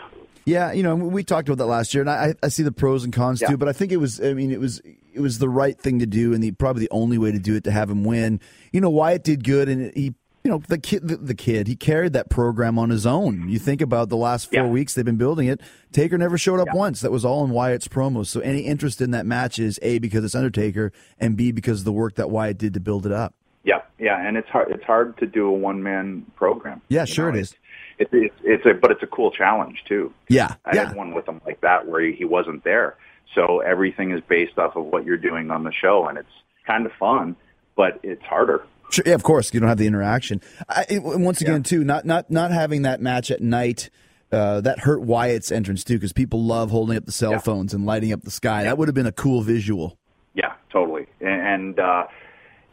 Yeah, 0.46 0.72
you 0.72 0.82
know, 0.82 0.96
we 0.96 1.24
talked 1.26 1.50
about 1.50 1.58
that 1.58 1.66
last 1.66 1.94
year, 1.94 2.02
and 2.02 2.10
I, 2.10 2.34
I 2.42 2.48
see 2.48 2.64
the 2.64 2.72
pros 2.72 3.04
and 3.04 3.12
cons 3.12 3.42
Yeah. 3.42 3.50
too. 3.50 3.58
But 3.58 3.68
I 3.68 3.74
think 3.74 3.92
it 3.92 3.98
was, 3.98 4.22
I 4.22 4.34
mean, 4.34 4.50
it 4.50 4.62
was, 4.62 4.80
it 5.14 5.20
was 5.20 5.40
the 5.40 5.50
right 5.50 5.78
thing 5.78 6.00
to 6.00 6.06
do, 6.06 6.34
and 6.34 6.42
the 6.42 6.52
probably 6.52 6.84
the 6.84 6.90
only 6.92 7.18
way 7.18 7.34
to 7.34 7.40
do 7.40 7.56
it 7.56 7.66
to 7.66 7.72
have 7.72 7.90
him 7.90 8.06
win. 8.06 8.40
You 8.72 8.80
know, 8.80 8.90
Wyatt 8.90 9.26
did 9.26 9.44
good, 9.44 9.68
and 9.68 9.94
he, 9.94 10.16
you 10.48 10.54
know, 10.54 10.62
the 10.70 10.78
kid, 10.78 11.06
the, 11.06 11.18
the 11.18 11.36
kid, 11.36 11.68
he 11.68 11.76
carried 11.76 12.14
that 12.14 12.30
program 12.30 12.80
on 12.80 12.90
his 12.90 13.06
own. 13.06 13.50
You 13.50 13.60
think 13.60 13.82
about 13.82 14.08
the 14.08 14.16
last 14.16 14.50
four 14.50 14.64
Yeah. 14.64 14.70
weeks 14.70 14.94
they've 14.94 15.04
been 15.04 15.18
building 15.18 15.50
it. 15.50 15.60
Taker 15.92 16.18
never 16.18 16.38
showed 16.38 16.62
up 16.62 16.68
Yeah. 16.68 16.80
once. 16.80 17.02
That 17.02 17.12
was 17.12 17.26
all 17.26 17.44
in 17.44 17.52
Wyatt's 17.52 17.90
promos. 17.90 18.28
So 18.28 18.40
any 18.40 18.60
interest 18.62 19.02
in 19.02 19.12
that 19.12 19.26
match 19.26 19.60
is 19.60 19.78
a 19.82 20.00
because 20.00 20.24
it's 20.24 20.36
Undertaker, 20.36 20.94
and 21.20 21.36
b 21.36 21.52
because 21.52 21.80
of 21.80 21.86
the 21.86 21.92
work 21.92 22.16
that 22.16 22.30
Wyatt 22.30 22.58
did 22.58 22.74
to 22.76 22.80
build 22.80 23.06
it 23.06 23.12
up. 23.12 23.34
Yeah, 23.66 23.82
yeah, 24.00 24.26
and 24.26 24.38
it's 24.38 24.48
hard. 24.48 24.72
It's 24.72 24.86
hard 24.86 25.18
to 25.18 25.26
do 25.26 25.48
a 25.48 25.52
one 25.52 25.84
man 25.84 26.26
program. 26.38 26.80
Yeah, 26.88 27.04
sure 27.04 27.30
know, 27.30 27.38
it 27.38 27.42
is. 27.42 27.56
It's, 28.00 28.10
it's 28.14 28.36
it's 28.46 28.66
a 28.66 28.74
but 28.74 28.92
it's 28.92 29.04
a 29.04 29.08
cool 29.08 29.32
challenge 29.32 29.84
too. 29.86 30.14
Yeah, 30.30 30.54
I 30.64 30.76
yeah. 30.76 30.88
had 30.88 30.96
one 30.96 31.14
with 31.14 31.28
him 31.28 31.42
like 31.46 31.60
that 31.60 31.90
where 31.90 32.00
he, 32.00 32.14
he 32.14 32.24
wasn't 32.24 32.64
there. 32.64 32.96
So 33.36 33.60
everything 33.60 34.12
is 34.12 34.22
based 34.30 34.58
off 34.58 34.78
of 34.78 34.86
what 34.86 35.04
you're 35.04 35.18
doing 35.18 35.52
on 35.52 35.66
the 35.66 35.74
show, 35.74 36.08
and 36.08 36.18
it's 36.18 36.32
kind 36.66 36.86
of 36.86 36.94
fun, 36.94 37.36
but 37.76 38.00
it's 38.02 38.24
harder. 38.24 38.64
Sure, 38.90 39.04
yeah, 39.06 39.14
of 39.14 39.24
course, 39.24 39.54
you 39.54 39.60
don't 39.60 39.70
have 39.70 39.78
the 39.78 39.88
interaction. 39.88 40.42
I, 40.70 40.86
it- 40.90 41.04
once 41.04 41.42
again, 41.42 41.58
Yeah. 41.58 41.64
too, 41.64 41.84
not 41.84 42.06
not 42.06 42.30
not 42.32 42.52
having 42.52 42.84
that 42.84 43.02
match 43.02 43.32
at 43.32 43.42
night. 43.42 43.90
Uh, 44.30 44.60
that 44.60 44.80
hurt 44.80 45.02
Wyatt's 45.02 45.54
entrance 45.54 45.86
too, 45.86 45.94
because 45.96 46.12
people 46.12 46.44
love 46.44 46.70
holding 46.70 46.98
up 46.98 47.06
the 47.06 47.14
cell 47.14 47.32
Yeah. 47.32 47.38
phones 47.40 47.74
and 47.74 47.86
lighting 47.86 48.12
up 48.12 48.24
the 48.24 48.32
sky. 48.32 48.64
That 48.66 48.78
would 48.78 48.90
have 48.90 48.96
been 48.96 49.06
a 49.06 49.12
cool 49.14 49.42
visual. 49.42 49.98
Yeah, 50.34 50.52
totally. 50.70 51.08
And 51.22 51.80
uh, 51.80 52.08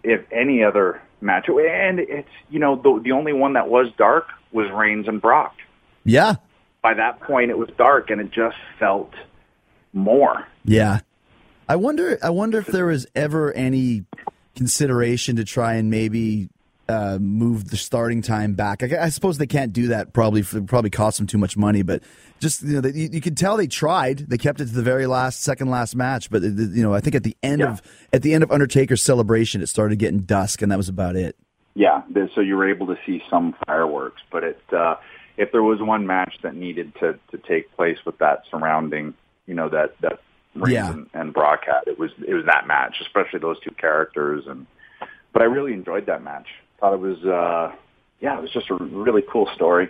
if 0.03 0.21
any 0.33 0.65
other 0.65 1.01
match, 1.21 1.47
and 1.49 2.01
it's 2.01 2.29
you 2.51 2.59
know 2.59 2.75
the 2.75 3.01
the 3.05 3.13
only 3.13 3.33
one 3.33 3.53
that 3.53 3.69
was 3.69 3.87
dark 3.97 4.27
was 4.53 4.69
Reigns 4.73 5.07
and 5.09 5.21
Brock. 5.23 5.55
Yeah, 6.05 6.35
By 6.83 6.95
that 6.95 7.21
point, 7.21 7.51
it 7.51 7.57
was 7.59 7.71
dark, 7.79 8.11
and 8.11 8.21
it 8.21 8.31
just 8.33 8.57
felt 8.79 9.13
more. 9.93 10.47
yeah. 10.65 11.01
I 11.69 11.77
wonder. 11.77 12.19
I 12.23 12.29
wonder 12.31 12.59
if 12.59 12.67
there 12.67 12.87
was 12.87 13.07
ever 13.15 13.51
any 13.53 14.05
consideration 14.55 15.37
to 15.37 15.45
try 15.45 15.75
and 15.75 15.91
maybe 15.91 16.49
uh, 16.89 17.19
move 17.21 17.71
the 17.71 17.77
starting 17.77 18.21
time 18.23 18.55
back. 18.55 18.83
I, 18.83 19.05
I 19.05 19.09
suppose 19.09 19.39
they 19.39 19.47
can't 19.47 19.73
do 19.73 19.89
that. 19.89 20.13
Probably 20.13 20.43
for, 20.43 20.61
probably 20.63 20.91
cost 20.91 21.19
them 21.19 21.27
too 21.27 21.39
much 21.39 21.57
money. 21.57 21.83
But 21.83 22.03
just 22.41 22.63
you 22.63 22.75
know, 22.75 22.81
they, 22.81 22.91
you, 22.99 23.09
you 23.13 23.21
could 23.21 23.37
tell 23.37 23.57
they 23.57 23.67
tried. 23.67 24.19
They 24.19 24.39
kept 24.39 24.61
it 24.61 24.67
to 24.67 24.73
the 24.73 24.83
very 24.83 25.07
last, 25.07 25.43
second 25.43 25.71
last 25.71 25.97
match. 25.97 26.31
But 26.31 26.43
uh, 26.43 26.47
you 26.49 26.83
know, 26.83 26.93
I 26.93 27.01
think 27.01 27.15
at 27.15 27.23
the 27.23 27.37
end 27.43 27.61
Yeah. 27.61 27.73
of 27.73 27.83
at 28.13 28.23
the 28.23 28.35
end 28.35 28.43
of 28.43 28.51
Undertaker's 28.51 29.03
celebration, 29.03 29.63
it 29.63 29.69
started 29.69 29.99
getting 29.99 30.21
dusk, 30.21 30.63
and 30.63 30.71
that 30.71 30.77
was 30.77 30.89
about 30.89 31.17
it. 31.17 31.37
Yeah, 31.77 32.03
so 32.37 32.41
you 32.41 32.57
were 32.57 32.69
able 32.71 32.87
to 32.87 32.97
see 33.05 33.21
some 33.29 33.57
fireworks, 33.67 34.23
but 34.31 34.45
it 34.45 34.61
uh, 34.73 34.95
if 35.37 35.51
there 35.51 35.63
was 35.63 35.81
one 35.81 36.07
match 36.07 36.35
that 36.43 36.55
needed 36.55 36.95
to 37.01 37.19
to 37.33 37.39
take 37.39 37.75
place 37.75 37.99
with 38.07 38.19
that 38.19 38.43
surrounding, 38.51 39.15
you 39.47 39.55
know, 39.55 39.69
that 39.71 39.97
that 40.01 40.21
Reigns 40.55 40.73
Yeah. 40.73 40.91
and, 40.93 41.11
and 41.15 41.33
Brock 41.35 41.61
had, 41.67 41.83
it 41.87 41.99
was 41.99 42.11
it 42.27 42.35
was 42.35 42.45
that 42.47 42.67
match, 42.67 42.97
especially 43.01 43.41
those 43.41 43.59
two 43.61 43.73
characters, 43.73 44.45
and 44.47 44.67
but 45.33 45.43
I 45.43 45.47
really 45.47 45.73
enjoyed 45.73 46.07
that 46.07 46.23
match. 46.23 46.47
Thought 46.81 46.95
it 46.95 47.01
was, 47.01 47.25
uh, 47.25 47.73
yeah, 48.21 48.37
it 48.39 48.43
was 48.43 48.51
just 48.53 48.71
a 48.71 48.75
really 48.75 49.23
cool 49.31 49.49
story. 49.55 49.89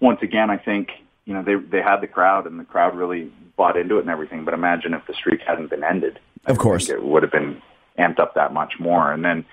Once 0.00 0.20
again, 0.22 0.50
I 0.50 0.56
think 0.58 0.90
you 1.24 1.34
know 1.34 1.42
they 1.42 1.54
they 1.56 1.82
had 1.82 2.00
the 2.00 2.06
crowd, 2.06 2.46
and 2.46 2.58
the 2.60 2.64
crowd 2.64 2.96
really 2.96 3.32
bought 3.56 3.76
into 3.76 3.96
it 3.98 4.00
and 4.02 4.10
everything. 4.10 4.44
But 4.44 4.54
imagine 4.54 4.94
if 4.94 5.06
the 5.06 5.14
streak 5.14 5.40
hadn't 5.46 5.70
been 5.70 5.82
ended. 5.84 6.18
I 6.46 6.52
Of 6.52 6.58
course. 6.58 6.88
it 6.88 7.02
would 7.02 7.22
have 7.22 7.32
been 7.32 7.60
amped 7.98 8.20
up 8.20 8.34
that 8.34 8.52
much 8.52 8.74
more, 8.78 9.12
and 9.12 9.24
then 9.24 9.44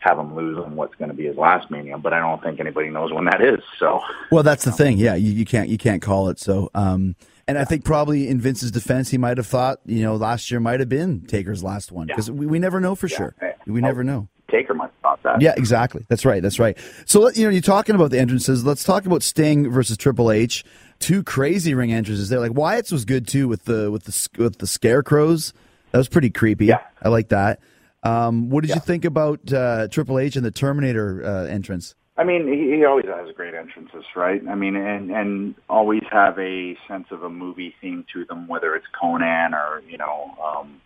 have 0.00 0.18
him 0.18 0.36
lose 0.36 0.56
on 0.58 0.76
what's 0.76 0.94
going 0.94 1.10
to 1.10 1.16
be 1.16 1.24
his 1.26 1.36
last 1.36 1.70
mania. 1.70 1.98
But 1.98 2.12
I 2.12 2.20
don't 2.20 2.42
think 2.42 2.60
anybody 2.60 2.88
knows 2.90 3.12
when 3.12 3.24
that 3.24 3.40
is. 3.40 3.60
So 3.78 4.00
Well, 4.30 4.42
that's 4.42 4.64
the 4.64 4.70
thing. 4.72 4.98
Yeah, 4.98 5.14
you, 5.16 5.32
you 5.32 5.44
can't 5.44 5.68
you 5.68 5.78
can't 5.78 6.02
call 6.02 6.28
it. 6.28 6.38
So, 6.38 6.70
um, 6.74 7.16
and 7.48 7.58
I 7.58 7.64
think 7.64 7.84
probably 7.84 8.28
in 8.28 8.40
Vince's 8.40 8.70
defense, 8.70 9.08
he 9.08 9.16
might 9.16 9.38
have 9.38 9.46
thought, 9.46 9.80
you 9.86 10.02
know, 10.02 10.16
last 10.16 10.50
year 10.50 10.60
might 10.60 10.80
have 10.80 10.88
been 10.88 11.22
Taker's 11.22 11.64
last 11.64 11.90
one 11.90 12.06
because 12.06 12.30
we, 12.30 12.46
we 12.46 12.58
never 12.58 12.78
know 12.78 12.94
for 12.94 13.08
sure. 13.08 13.34
Yeah. 13.40 13.54
We 13.66 13.80
never 13.80 14.04
know. 14.04 14.28
Taker 14.50 14.74
might 14.74 14.90
have 14.90 15.00
thought 15.02 15.22
that. 15.22 15.40
Yeah, 15.40 15.54
exactly. 15.56 16.04
That's 16.08 16.24
right. 16.24 16.42
That's 16.42 16.58
right. 16.58 16.76
So 17.06 17.30
you 17.30 17.44
know, 17.44 17.50
you're 17.50 17.62
talking 17.62 17.94
about 17.94 18.10
the 18.10 18.18
entrances. 18.18 18.64
Let's 18.64 18.84
talk 18.84 19.06
about 19.06 19.22
Sting 19.22 19.70
versus 19.70 19.96
Triple 19.96 20.30
H. 20.30 20.64
Two 21.00 21.22
crazy 21.22 21.74
ring 21.74 21.92
entrances 21.92 22.28
there. 22.28 22.40
Like 22.40 22.54
Wyatt's 22.54 22.92
was 22.92 23.04
good 23.04 23.26
too 23.26 23.48
with 23.48 23.64
the 23.64 23.90
with 23.90 24.04
the 24.04 24.42
with 24.42 24.58
the 24.58 24.66
scarecrows. 24.66 25.52
That 25.92 25.98
was 25.98 26.08
pretty 26.08 26.30
creepy. 26.30 26.66
Yeah. 26.66 26.80
I 27.02 27.08
like 27.08 27.28
that. 27.28 27.60
Um, 28.02 28.50
what 28.50 28.62
did 28.62 28.74
you 28.74 28.80
think 28.80 29.04
about 29.04 29.52
uh, 29.52 29.88
Triple 29.88 30.18
H 30.18 30.36
and 30.36 30.44
the 30.44 30.50
Terminator 30.50 31.24
uh, 31.24 31.44
entrance? 31.46 31.94
I 32.18 32.24
mean, 32.24 32.48
he, 32.48 32.76
he 32.76 32.84
always 32.84 33.06
has 33.06 33.32
great 33.36 33.54
entrances, 33.54 34.04
right? 34.16 34.42
I 34.48 34.56
mean, 34.56 34.74
and 34.74 35.12
and 35.12 35.54
always 35.68 36.02
have 36.10 36.36
a 36.36 36.76
sense 36.88 37.06
of 37.12 37.22
a 37.22 37.30
movie 37.30 37.74
theme 37.80 38.04
to 38.12 38.24
them, 38.24 38.48
whether 38.48 38.74
it's 38.74 38.86
Conan 39.00 39.54
or 39.54 39.82
you 39.88 39.98
know, 39.98 40.34
um, 40.44 40.80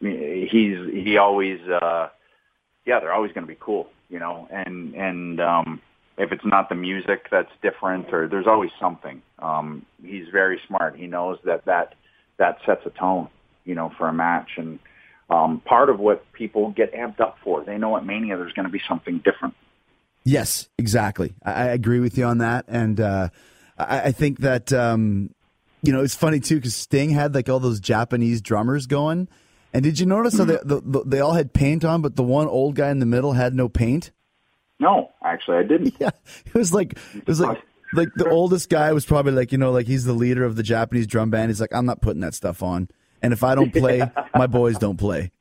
he's 0.00 0.76
he 0.92 1.16
always, 1.16 1.60
uh, 1.68 2.08
yeah, 2.84 2.98
they're 2.98 3.12
always 3.12 3.30
going 3.32 3.46
to 3.46 3.52
be 3.52 3.58
cool, 3.60 3.88
you 4.10 4.18
know, 4.18 4.48
and 4.50 4.96
and 4.96 5.40
um, 5.40 5.80
if 6.18 6.32
it's 6.32 6.44
not 6.44 6.68
the 6.68 6.74
music 6.74 7.28
that's 7.30 7.52
different, 7.62 8.12
or 8.12 8.26
there's 8.26 8.48
always 8.48 8.72
something. 8.80 9.22
Um, 9.38 9.86
he's 10.04 10.26
very 10.32 10.60
smart. 10.66 10.96
He 10.96 11.06
knows 11.06 11.38
that 11.44 11.66
that 11.66 11.94
that 12.38 12.58
sets 12.66 12.82
a 12.84 12.90
tone, 12.90 13.28
you 13.64 13.76
know, 13.76 13.92
for 13.96 14.08
a 14.08 14.12
match 14.12 14.50
and. 14.56 14.80
Um, 15.30 15.62
part 15.64 15.88
of 15.88 15.98
what 15.98 16.30
people 16.34 16.72
get 16.72 16.92
amped 16.92 17.18
up 17.18 17.38
for. 17.42 17.64
They 17.64 17.78
know 17.78 17.96
at 17.96 18.04
Mania 18.04 18.36
there's 18.36 18.52
going 18.52 18.66
to 18.66 18.70
be 18.70 18.82
something 18.86 19.22
different. 19.24 19.54
Yes, 20.24 20.68
exactly. 20.78 21.34
I, 21.44 21.52
I 21.52 21.64
agree 21.66 22.00
with 22.00 22.16
you 22.16 22.24
on 22.24 22.38
that, 22.38 22.64
and 22.68 22.98
uh, 22.98 23.28
I, 23.78 24.00
I 24.00 24.12
think 24.12 24.40
that 24.40 24.72
um, 24.72 25.30
you 25.82 25.92
know 25.92 26.02
it's 26.02 26.14
funny 26.14 26.40
too 26.40 26.56
because 26.56 26.74
Sting 26.74 27.10
had 27.10 27.34
like 27.34 27.48
all 27.48 27.60
those 27.60 27.80
Japanese 27.80 28.40
drummers 28.40 28.86
going, 28.86 29.28
and 29.72 29.82
did 29.82 30.00
you 30.00 30.06
notice 30.06 30.38
how 30.38 30.44
they, 30.44 30.58
the, 30.62 30.80
the, 30.84 31.02
they 31.04 31.20
all 31.20 31.34
had 31.34 31.52
paint 31.52 31.84
on, 31.84 32.00
but 32.00 32.16
the 32.16 32.22
one 32.22 32.48
old 32.48 32.74
guy 32.74 32.90
in 32.90 33.00
the 33.00 33.06
middle 33.06 33.32
had 33.32 33.54
no 33.54 33.68
paint? 33.68 34.12
No, 34.80 35.12
actually, 35.22 35.58
I 35.58 35.62
didn't. 35.62 35.94
Yeah, 36.00 36.10
it 36.46 36.54
was 36.54 36.72
like 36.72 36.98
it 37.14 37.26
was 37.26 37.40
like 37.40 37.62
like 37.92 38.08
the 38.16 38.28
oldest 38.28 38.70
guy 38.70 38.92
was 38.92 39.04
probably 39.04 39.32
like 39.32 39.52
you 39.52 39.58
know 39.58 39.72
like 39.72 39.86
he's 39.86 40.04
the 40.04 40.14
leader 40.14 40.44
of 40.44 40.56
the 40.56 40.62
Japanese 40.62 41.06
drum 41.06 41.30
band. 41.30 41.50
He's 41.50 41.60
like 41.60 41.74
I'm 41.74 41.86
not 41.86 42.00
putting 42.00 42.20
that 42.20 42.34
stuff 42.34 42.62
on, 42.62 42.88
and 43.20 43.32
if 43.34 43.44
I 43.44 43.54
don't 43.54 43.72
play, 43.72 44.10
my 44.34 44.46
boys 44.46 44.78
don't 44.78 44.96
play. 44.96 45.32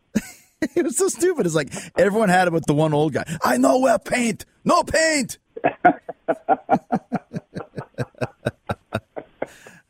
it 0.75 0.83
was 0.83 0.97
so 0.97 1.07
stupid. 1.07 1.45
It's 1.45 1.55
like 1.55 1.73
everyone 1.97 2.29
had 2.29 2.47
it, 2.47 2.51
but 2.51 2.65
the 2.65 2.73
one 2.73 2.93
old 2.93 3.13
guy. 3.13 3.23
I 3.43 3.57
know 3.57 3.79
where 3.79 3.99
paint, 3.99 4.45
no 4.63 4.83
paint. 4.83 5.37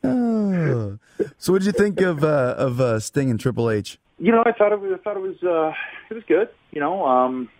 Oh. 0.02 0.98
So, 1.38 1.52
what 1.52 1.60
did 1.62 1.66
you 1.66 1.72
think 1.72 2.00
of 2.00 2.24
uh, 2.24 2.54
of 2.56 2.80
uh, 2.80 2.98
Sting 3.00 3.30
and 3.30 3.38
Triple 3.38 3.70
H? 3.70 3.98
You 4.18 4.32
know, 4.32 4.42
I 4.46 4.52
thought 4.52 4.72
it 4.72 4.80
was. 4.80 4.92
I 4.94 5.02
thought 5.02 5.16
it 5.18 5.20
was. 5.20 5.42
Uh, 5.42 5.74
it 6.10 6.14
was 6.14 6.22
good. 6.26 6.48
You 6.70 6.80
know, 6.80 7.04
um, 7.04 7.50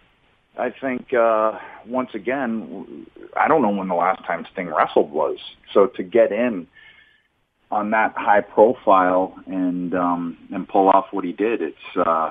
I 0.56 0.70
think 0.70 1.12
uh, 1.12 1.58
once 1.86 2.10
again, 2.14 3.06
I 3.36 3.46
don't 3.46 3.60
know 3.60 3.68
when 3.68 3.88
the 3.88 3.94
last 3.94 4.24
time 4.24 4.46
Sting 4.52 4.68
wrestled 4.68 5.10
was. 5.10 5.36
So 5.72 5.86
to 5.86 6.02
get 6.02 6.32
in 6.32 6.66
on 7.70 7.90
that 7.90 8.14
high 8.16 8.40
profile 8.40 9.34
and 9.46 9.94
um, 9.94 10.38
and 10.52 10.66
pull 10.68 10.88
off 10.88 11.06
what 11.10 11.24
he 11.24 11.32
did, 11.32 11.60
it's 11.60 11.96
uh, 11.96 12.30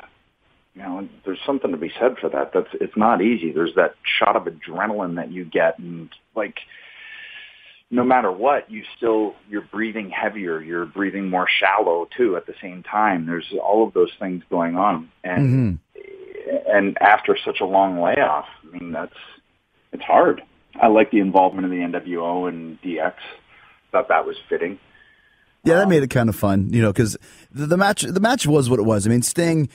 you 0.76 0.82
know, 0.82 1.08
there's 1.26 1.40
something 1.46 1.72
to 1.72 1.78
be 1.78 1.92
said 2.00 2.18
for 2.20 2.30
that. 2.30 2.52
That's 2.54 2.70
it's 2.74 2.98
not 2.98 3.22
easy. 3.22 3.52
There's 3.52 3.76
that 3.76 3.96
shot 4.20 4.36
of 4.36 4.46
adrenaline 4.46 5.16
that 5.16 5.32
you 5.32 5.46
get, 5.46 5.78
and 5.78 6.10
like 6.36 6.58
no 7.92 8.04
matter 8.04 8.32
what, 8.32 8.72
you 8.72 8.84
still 8.98 9.36
you're 9.50 9.62
breathing 9.62 10.10
heavier, 10.10 10.60
you're 10.62 10.86
breathing 10.86 11.30
more 11.30 11.48
shallow 11.48 12.08
too 12.18 12.36
at 12.38 12.48
the 12.48 12.56
same 12.60 12.82
time. 12.82 13.28
There's 13.28 13.54
all 13.64 13.86
of 13.88 13.94
those 13.94 14.12
things 14.20 14.44
going 14.50 14.76
on, 14.76 15.12
and 15.24 15.80
mm-hmm. 15.96 16.76
and 16.76 16.98
after 17.00 17.38
such 17.46 17.60
a 17.62 17.66
long 17.66 18.02
layoff, 18.02 18.46
I 18.64 18.78
mean 18.78 18.92
that's 18.92 19.14
it's 19.92 20.04
hard. 20.04 20.42
I 20.82 20.88
like 20.88 21.12
the 21.12 21.20
involvement 21.20 21.66
of 21.66 21.72
the 21.72 21.78
NWO 21.78 22.50
and 22.50 22.82
DX. 22.82 23.14
Thought 23.92 24.08
that 24.08 24.26
was 24.26 24.38
fitting. 24.50 24.80
Yeah, 25.64 25.76
that 25.76 25.84
um, 25.84 25.90
made 25.90 26.02
it 26.02 26.10
kind 26.10 26.30
of 26.30 26.36
fun, 26.36 26.74
you 26.74 26.82
know, 26.82 26.92
because 26.92 27.16
the, 27.52 27.68
the 27.68 27.78
match 27.78 28.02
the 28.02 28.20
match 28.20 28.48
was 28.48 28.72
what 28.72 28.80
it 28.80 28.84
was. 28.84 29.06
I 29.06 29.12
mean, 29.12 29.22
Sting. 29.22 29.70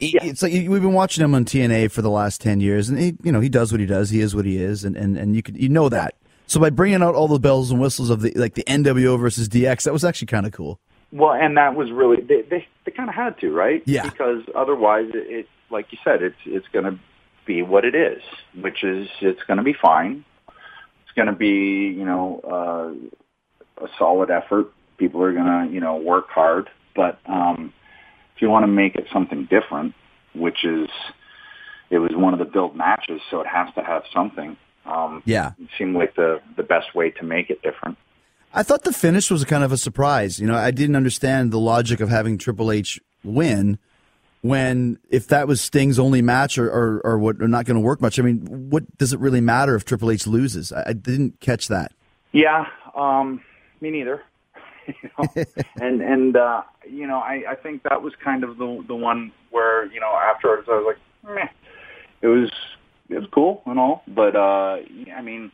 Yeah. 0.00 0.24
It's 0.24 0.42
like 0.42 0.52
we've 0.52 0.68
been 0.82 0.92
watching 0.92 1.24
him 1.24 1.34
on 1.34 1.44
TNA 1.44 1.90
for 1.90 2.02
the 2.02 2.10
last 2.10 2.40
ten 2.40 2.60
years, 2.60 2.88
and 2.88 2.98
he, 2.98 3.16
you 3.22 3.32
know, 3.32 3.40
he 3.40 3.48
does 3.48 3.72
what 3.72 3.80
he 3.80 3.86
does. 3.86 4.10
He 4.10 4.20
is 4.20 4.34
what 4.34 4.44
he 4.44 4.58
is, 4.58 4.84
and 4.84 4.96
and, 4.96 5.16
and 5.16 5.34
you 5.34 5.42
could 5.42 5.56
you 5.56 5.68
know 5.68 5.88
that. 5.88 6.14
So 6.46 6.58
by 6.60 6.70
bringing 6.70 7.02
out 7.02 7.14
all 7.14 7.28
the 7.28 7.38
bells 7.38 7.70
and 7.70 7.80
whistles 7.80 8.08
of 8.08 8.22
the 8.22 8.32
like 8.32 8.54
the 8.54 8.64
NWO 8.64 9.18
versus 9.20 9.48
DX, 9.48 9.84
that 9.84 9.92
was 9.92 10.04
actually 10.04 10.28
kind 10.28 10.46
of 10.46 10.52
cool. 10.52 10.80
Well, 11.12 11.32
and 11.32 11.56
that 11.56 11.74
was 11.74 11.90
really 11.90 12.22
they 12.22 12.42
they, 12.42 12.66
they 12.84 12.92
kind 12.92 13.08
of 13.08 13.14
had 13.14 13.38
to, 13.40 13.50
right? 13.50 13.82
Yeah. 13.86 14.08
Because 14.08 14.42
otherwise, 14.54 15.10
it, 15.14 15.30
it 15.30 15.48
like 15.70 15.92
you 15.92 15.98
said, 16.04 16.22
it's 16.22 16.38
it's 16.46 16.66
going 16.68 16.84
to 16.84 16.98
be 17.46 17.62
what 17.62 17.84
it 17.84 17.94
is, 17.94 18.22
which 18.54 18.84
is 18.84 19.08
it's 19.20 19.42
going 19.44 19.58
to 19.58 19.62
be 19.62 19.74
fine. 19.74 20.24
It's 20.48 21.12
going 21.14 21.26
to 21.26 21.34
be 21.34 21.94
you 21.96 22.04
know 22.04 22.40
uh, 22.44 23.84
a 23.84 23.88
solid 23.98 24.30
effort. 24.30 24.72
People 24.96 25.22
are 25.22 25.32
going 25.32 25.68
to 25.68 25.72
you 25.72 25.80
know 25.80 25.96
work 25.96 26.28
hard, 26.28 26.70
but 26.94 27.18
um, 27.26 27.72
if 28.38 28.42
you 28.42 28.48
want 28.48 28.62
to 28.62 28.68
make 28.68 28.94
it 28.94 29.08
something 29.12 29.48
different, 29.50 29.94
which 30.32 30.64
is 30.64 30.88
it 31.90 31.98
was 31.98 32.12
one 32.14 32.32
of 32.32 32.38
the 32.38 32.44
build 32.44 32.76
matches, 32.76 33.20
so 33.32 33.40
it 33.40 33.48
has 33.48 33.68
to 33.74 33.82
have 33.82 34.04
something. 34.14 34.56
Um, 34.86 35.24
yeah, 35.26 35.52
it 35.60 35.68
seemed 35.76 35.96
like 35.96 36.14
the 36.14 36.40
the 36.56 36.62
best 36.62 36.94
way 36.94 37.10
to 37.10 37.24
make 37.24 37.50
it 37.50 37.60
different. 37.62 37.98
I 38.54 38.62
thought 38.62 38.84
the 38.84 38.92
finish 38.92 39.28
was 39.28 39.44
kind 39.44 39.64
of 39.64 39.72
a 39.72 39.76
surprise. 39.76 40.38
You 40.38 40.46
know, 40.46 40.54
I 40.54 40.70
didn't 40.70 40.94
understand 40.94 41.50
the 41.50 41.58
logic 41.58 41.98
of 41.98 42.10
having 42.10 42.38
Triple 42.38 42.70
H 42.70 43.00
win 43.24 43.76
when 44.42 45.00
if 45.10 45.26
that 45.26 45.48
was 45.48 45.60
Sting's 45.60 45.98
only 45.98 46.22
match 46.22 46.58
or 46.58 46.70
or, 46.70 47.00
or 47.00 47.18
what 47.18 47.42
are 47.42 47.48
not 47.48 47.64
going 47.64 47.74
to 47.74 47.80
work 47.80 48.00
much. 48.00 48.20
I 48.20 48.22
mean, 48.22 48.70
what 48.70 48.98
does 48.98 49.12
it 49.12 49.18
really 49.18 49.40
matter 49.40 49.74
if 49.74 49.84
Triple 49.84 50.12
H 50.12 50.28
loses? 50.28 50.70
I, 50.70 50.90
I 50.90 50.92
didn't 50.92 51.40
catch 51.40 51.66
that. 51.66 51.92
Yeah, 52.30 52.66
um, 52.94 53.42
me 53.80 53.90
neither. 53.90 54.22
and 55.80 56.00
and 56.00 56.36
uh, 56.36 56.62
you 56.88 57.06
know, 57.06 57.18
I, 57.18 57.42
I 57.50 57.54
think 57.54 57.82
that 57.84 58.02
was 58.02 58.12
kind 58.22 58.44
of 58.44 58.58
the 58.58 58.84
the 58.86 58.94
one 58.94 59.32
where 59.50 59.86
you 59.92 60.00
know 60.00 60.12
afterwards 60.14 60.68
I 60.68 60.72
was 60.72 60.96
like, 61.24 61.34
Meh. 61.34 61.48
it 62.22 62.28
was 62.28 62.50
it 63.08 63.18
was 63.18 63.28
cool 63.32 63.62
and 63.66 63.78
all, 63.78 64.02
but 64.06 64.36
uh, 64.36 64.78
I 65.14 65.22
mean, 65.22 65.50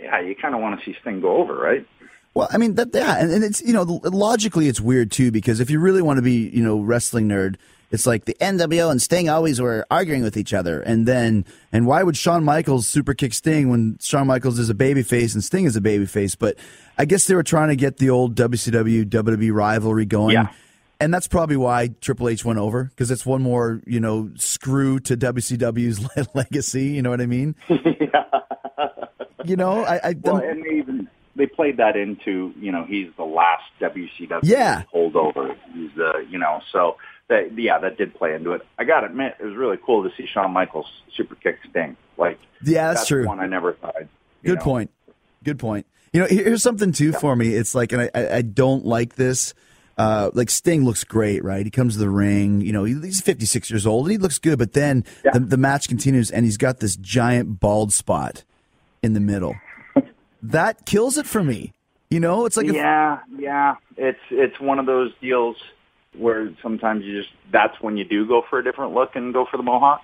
yeah, 0.00 0.20
you 0.20 0.34
kind 0.34 0.54
of 0.54 0.60
want 0.60 0.78
to 0.78 0.84
see 0.84 0.96
Sting 1.00 1.20
go 1.20 1.36
over, 1.36 1.54
right? 1.54 1.86
Well, 2.34 2.48
I 2.50 2.58
mean 2.58 2.74
that, 2.74 2.90
yeah, 2.92 3.16
and, 3.18 3.30
and 3.32 3.42
it's 3.42 3.62
you 3.62 3.72
know 3.72 3.82
logically 3.82 4.68
it's 4.68 4.80
weird 4.80 5.10
too 5.10 5.30
because 5.30 5.58
if 5.58 5.70
you 5.70 5.80
really 5.80 6.02
want 6.02 6.18
to 6.18 6.22
be 6.22 6.48
you 6.48 6.62
know 6.62 6.80
wrestling 6.80 7.28
nerd, 7.28 7.56
it's 7.90 8.06
like 8.06 8.26
the 8.26 8.34
NWO 8.34 8.90
and 8.90 9.00
Sting 9.00 9.28
always 9.28 9.60
were 9.60 9.86
arguing 9.90 10.22
with 10.22 10.36
each 10.36 10.52
other, 10.52 10.80
and 10.82 11.06
then 11.06 11.46
and 11.72 11.86
why 11.86 12.02
would 12.02 12.16
Shawn 12.16 12.44
Michaels 12.44 12.86
super 12.86 13.14
kick 13.14 13.32
Sting 13.32 13.70
when 13.70 13.98
Shawn 14.02 14.26
Michaels 14.26 14.58
is 14.58 14.68
a 14.68 14.74
babyface 14.74 15.32
and 15.32 15.42
Sting 15.42 15.64
is 15.64 15.76
a 15.76 15.80
babyface? 15.80 16.36
But 16.38 16.56
I 16.98 17.04
guess 17.04 17.26
they 17.26 17.34
were 17.34 17.42
trying 17.42 17.68
to 17.68 17.76
get 17.76 17.98
the 17.98 18.10
old 18.10 18.34
WCW 18.34 19.04
WWE 19.04 19.52
rivalry 19.52 20.06
going. 20.06 20.34
Yeah 20.34 20.48
and 21.00 21.12
that's 21.12 21.28
probably 21.28 21.56
why 21.56 21.88
Triple 22.00 22.28
H 22.28 22.44
went 22.44 22.58
over 22.58 22.84
because 22.84 23.10
it's 23.10 23.26
one 23.26 23.42
more, 23.42 23.80
you 23.86 24.00
know, 24.00 24.30
screw 24.36 24.98
to 25.00 25.16
WCW's 25.16 26.06
legacy. 26.34 26.86
You 26.96 27.02
know 27.02 27.10
what 27.10 27.20
I 27.20 27.26
mean? 27.26 27.54
yeah. 27.68 28.24
You 29.44 29.56
know, 29.56 29.84
I. 29.84 30.00
I 30.02 30.16
well, 30.22 30.36
and 30.38 30.64
they 30.64 30.76
even 30.76 31.08
they 31.34 31.46
played 31.46 31.76
that 31.76 31.94
into, 31.96 32.54
you 32.58 32.72
know, 32.72 32.84
he's 32.84 33.08
the 33.16 33.24
last 33.24 33.64
WCW 33.80 34.40
yeah. 34.42 34.84
holdover. 34.94 35.54
He's 35.74 35.90
the, 35.94 36.26
you 36.30 36.38
know, 36.38 36.62
so 36.72 36.96
that 37.28 37.58
yeah, 37.58 37.78
that 37.78 37.98
did 37.98 38.14
play 38.14 38.34
into 38.34 38.52
it. 38.52 38.62
I 38.78 38.84
got 38.84 39.00
to 39.00 39.06
admit, 39.06 39.34
it 39.38 39.44
was 39.44 39.56
really 39.56 39.76
cool 39.84 40.08
to 40.08 40.16
see 40.16 40.26
Shawn 40.26 40.52
Michaels 40.52 40.86
super 41.14 41.34
kick 41.34 41.58
Sting. 41.68 41.96
Like, 42.16 42.38
yeah, 42.62 42.88
that's, 42.88 43.00
that's 43.00 43.08
true. 43.08 43.26
One 43.26 43.40
I 43.40 43.46
never 43.46 43.74
thought. 43.74 43.94
Good 44.42 44.58
know. 44.58 44.64
point. 44.64 44.90
Good 45.44 45.58
point. 45.58 45.86
You 46.16 46.22
know, 46.22 46.28
here's 46.28 46.62
something 46.62 46.92
too 46.92 47.10
yeah. 47.10 47.18
for 47.18 47.36
me. 47.36 47.54
It's 47.54 47.74
like, 47.74 47.92
and 47.92 48.10
I, 48.14 48.36
I 48.36 48.42
don't 48.42 48.86
like 48.86 49.16
this 49.16 49.52
uh, 49.98 50.30
like 50.34 50.50
Sting 50.50 50.84
looks 50.84 51.04
great, 51.04 51.42
right? 51.42 51.64
He 51.64 51.70
comes 51.70 51.94
to 51.94 52.00
the 52.00 52.10
ring, 52.10 52.60
you 52.60 52.72
know, 52.72 52.84
he's 52.84 53.20
56 53.20 53.70
years 53.70 53.86
old 53.86 54.06
and 54.06 54.12
he 54.12 54.18
looks 54.18 54.38
good, 54.38 54.58
but 54.58 54.72
then 54.72 55.04
yeah. 55.24 55.32
the, 55.32 55.40
the 55.40 55.56
match 55.56 55.88
continues 55.88 56.30
and 56.30 56.44
he's 56.44 56.56
got 56.56 56.80
this 56.80 56.96
giant 56.96 57.60
bald 57.60 57.92
spot 57.92 58.44
in 59.02 59.14
the 59.14 59.20
middle. 59.20 59.56
that 60.42 60.84
kills 60.84 61.16
it 61.16 61.26
for 61.26 61.42
me. 61.42 61.72
You 62.10 62.20
know, 62.20 62.46
it's 62.46 62.56
like 62.56 62.66
yeah, 62.68 63.18
yeah. 63.36 63.76
It's 63.96 64.20
it's 64.30 64.60
one 64.60 64.78
of 64.78 64.86
those 64.86 65.12
deals 65.20 65.56
where 66.16 66.54
sometimes 66.62 67.04
you 67.04 67.20
just 67.20 67.34
that's 67.50 67.80
when 67.80 67.96
you 67.96 68.04
do 68.04 68.28
go 68.28 68.42
for 68.48 68.60
a 68.60 68.64
different 68.64 68.94
look 68.94 69.16
and 69.16 69.34
go 69.34 69.44
for 69.50 69.56
the 69.56 69.64
mohawk. 69.64 70.02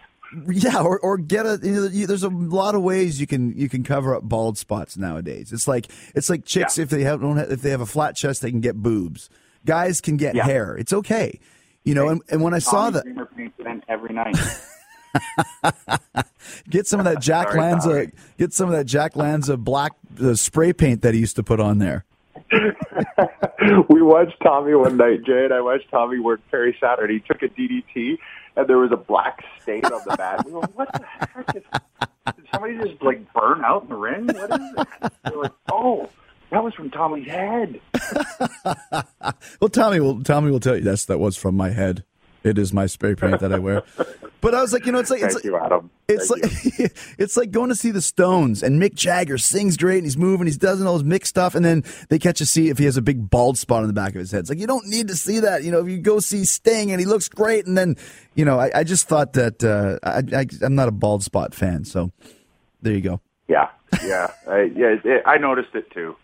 Yeah, 0.48 0.82
or, 0.82 0.98
or 1.00 1.18
get 1.18 1.46
a. 1.46 1.58
You 1.62 1.72
know, 1.72 1.86
you, 1.88 2.06
there's 2.06 2.22
a 2.22 2.28
lot 2.28 2.74
of 2.74 2.82
ways 2.82 3.20
you 3.20 3.26
can 3.26 3.56
you 3.56 3.68
can 3.68 3.82
cover 3.82 4.14
up 4.14 4.22
bald 4.22 4.56
spots 4.56 4.96
nowadays. 4.96 5.52
It's 5.52 5.68
like 5.68 5.88
it's 6.14 6.30
like 6.30 6.44
chicks 6.44 6.78
yeah. 6.78 6.84
if 6.84 6.90
they 6.90 7.02
have 7.02 7.20
don't 7.20 7.36
have, 7.36 7.50
if 7.50 7.62
they 7.62 7.70
have 7.70 7.80
a 7.80 7.86
flat 7.86 8.16
chest 8.16 8.42
they 8.42 8.50
can 8.50 8.60
get 8.60 8.76
boobs. 8.76 9.28
Guys 9.64 10.00
can 10.00 10.16
get 10.16 10.34
yeah. 10.34 10.44
hair. 10.44 10.76
It's 10.76 10.92
okay. 10.92 11.38
You 11.84 11.94
know, 11.94 12.08
and, 12.08 12.22
and 12.30 12.42
when 12.42 12.54
I 12.54 12.60
saw 12.60 12.90
that 12.90 13.04
every 13.88 14.14
night. 14.14 14.36
get 16.70 16.86
some 16.86 17.00
of 17.00 17.04
that 17.04 17.20
Jack 17.20 17.48
sorry, 17.48 17.60
Lanza. 17.60 17.88
Sorry. 17.88 18.12
Get 18.38 18.52
some 18.52 18.68
of 18.68 18.74
that 18.74 18.84
Jack 18.84 19.16
Lanza 19.16 19.56
black 19.56 19.92
uh, 20.22 20.34
spray 20.34 20.72
paint 20.72 21.02
that 21.02 21.14
he 21.14 21.20
used 21.20 21.36
to 21.36 21.42
put 21.42 21.60
on 21.60 21.78
there. 21.78 22.04
we 23.88 24.02
watched 24.02 24.36
Tommy 24.42 24.74
one 24.74 24.96
night, 24.96 25.24
Jay, 25.24 25.44
and 25.44 25.54
I 25.54 25.60
watched 25.60 25.90
Tommy 25.90 26.18
work 26.18 26.40
Perry 26.50 26.76
Saturn. 26.80 27.10
He 27.10 27.20
took 27.20 27.42
a 27.42 27.48
DDT, 27.48 28.18
and 28.56 28.66
there 28.66 28.78
was 28.78 28.92
a 28.92 28.96
black 28.96 29.44
stain 29.62 29.84
on 29.84 30.00
the 30.06 30.16
mat. 30.18 30.44
We 30.46 30.52
were, 30.52 30.60
like, 30.60 30.78
what 30.78 30.92
the 30.92 31.04
heck 31.06 31.56
is? 31.56 31.62
Did 32.36 32.46
somebody 32.52 32.78
just 32.78 33.02
like 33.02 33.32
burn 33.32 33.64
out 33.64 33.84
in 33.84 33.88
the 33.88 33.96
ring? 33.96 34.26
What 34.26 34.60
is 34.60 34.70
it? 34.76 35.12
We're 35.32 35.42
like, 35.42 35.52
oh. 35.70 36.08
That 36.50 36.62
was 36.62 36.74
from 36.74 36.90
Tommy's 36.90 37.28
head. 37.28 37.80
well, 39.58 39.70
Tommy 39.70 40.00
will 40.00 40.22
Tommy 40.22 40.50
will 40.50 40.60
tell 40.60 40.76
you 40.76 40.84
yes, 40.84 41.06
that 41.06 41.18
was 41.18 41.34
from 41.34 41.56
my 41.56 41.70
head. 41.70 42.04
It 42.44 42.58
is 42.58 42.72
my 42.72 42.86
spray 42.86 43.14
paint 43.14 43.40
that 43.40 43.52
I 43.52 43.58
wear. 43.58 43.82
But 44.40 44.56
I 44.56 44.60
was 44.60 44.72
like, 44.72 44.86
you 44.86 44.92
know, 44.92 44.98
it's 44.98 45.10
like 45.10 45.20
Thank 45.20 45.34
it's 45.34 45.44
you, 45.44 45.52
like, 45.52 45.62
Adam. 45.62 45.90
It's 46.08 46.28
Thank 46.28 46.80
like 46.80 46.92
it's 47.18 47.36
like 47.36 47.52
going 47.52 47.68
to 47.68 47.76
see 47.76 47.92
the 47.92 48.02
Stones 48.02 48.64
and 48.64 48.82
Mick 48.82 48.94
Jagger 48.94 49.38
sings 49.38 49.76
great 49.76 49.98
and 49.98 50.04
he's 50.04 50.16
moving, 50.16 50.48
he's 50.48 50.58
doing 50.58 50.84
all 50.84 50.94
his 50.94 51.04
Mick 51.04 51.24
stuff, 51.24 51.54
and 51.54 51.64
then 51.64 51.84
they 52.08 52.18
catch 52.18 52.40
a 52.40 52.46
see 52.46 52.68
if 52.68 52.76
he 52.76 52.84
has 52.84 52.96
a 52.96 53.02
big 53.02 53.30
bald 53.30 53.56
spot 53.56 53.82
on 53.82 53.86
the 53.86 53.92
back 53.92 54.10
of 54.14 54.18
his 54.18 54.32
head. 54.32 54.40
It's 54.40 54.50
like 54.50 54.58
you 54.58 54.66
don't 54.66 54.88
need 54.88 55.06
to 55.08 55.14
see 55.14 55.38
that. 55.38 55.62
You 55.62 55.70
know, 55.70 55.78
if 55.78 55.88
you 55.88 55.98
go 55.98 56.18
see 56.18 56.44
Sting 56.44 56.90
and 56.90 56.98
he 56.98 57.06
looks 57.06 57.28
great, 57.28 57.66
and 57.66 57.78
then 57.78 57.96
you 58.34 58.44
know, 58.44 58.58
I, 58.58 58.70
I 58.74 58.84
just 58.84 59.06
thought 59.06 59.34
that 59.34 59.62
uh, 59.62 59.98
I, 60.02 60.40
I 60.40 60.46
I'm 60.62 60.74
not 60.74 60.88
a 60.88 60.92
bald 60.92 61.22
spot 61.22 61.54
fan, 61.54 61.84
so 61.84 62.10
there 62.80 62.94
you 62.94 63.00
go. 63.00 63.20
Yeah, 63.46 63.68
yeah, 64.04 64.32
I, 64.48 64.62
yeah. 64.74 64.96
It, 65.04 65.22
I 65.24 65.38
noticed 65.38 65.74
it 65.74 65.88
too. 65.92 66.16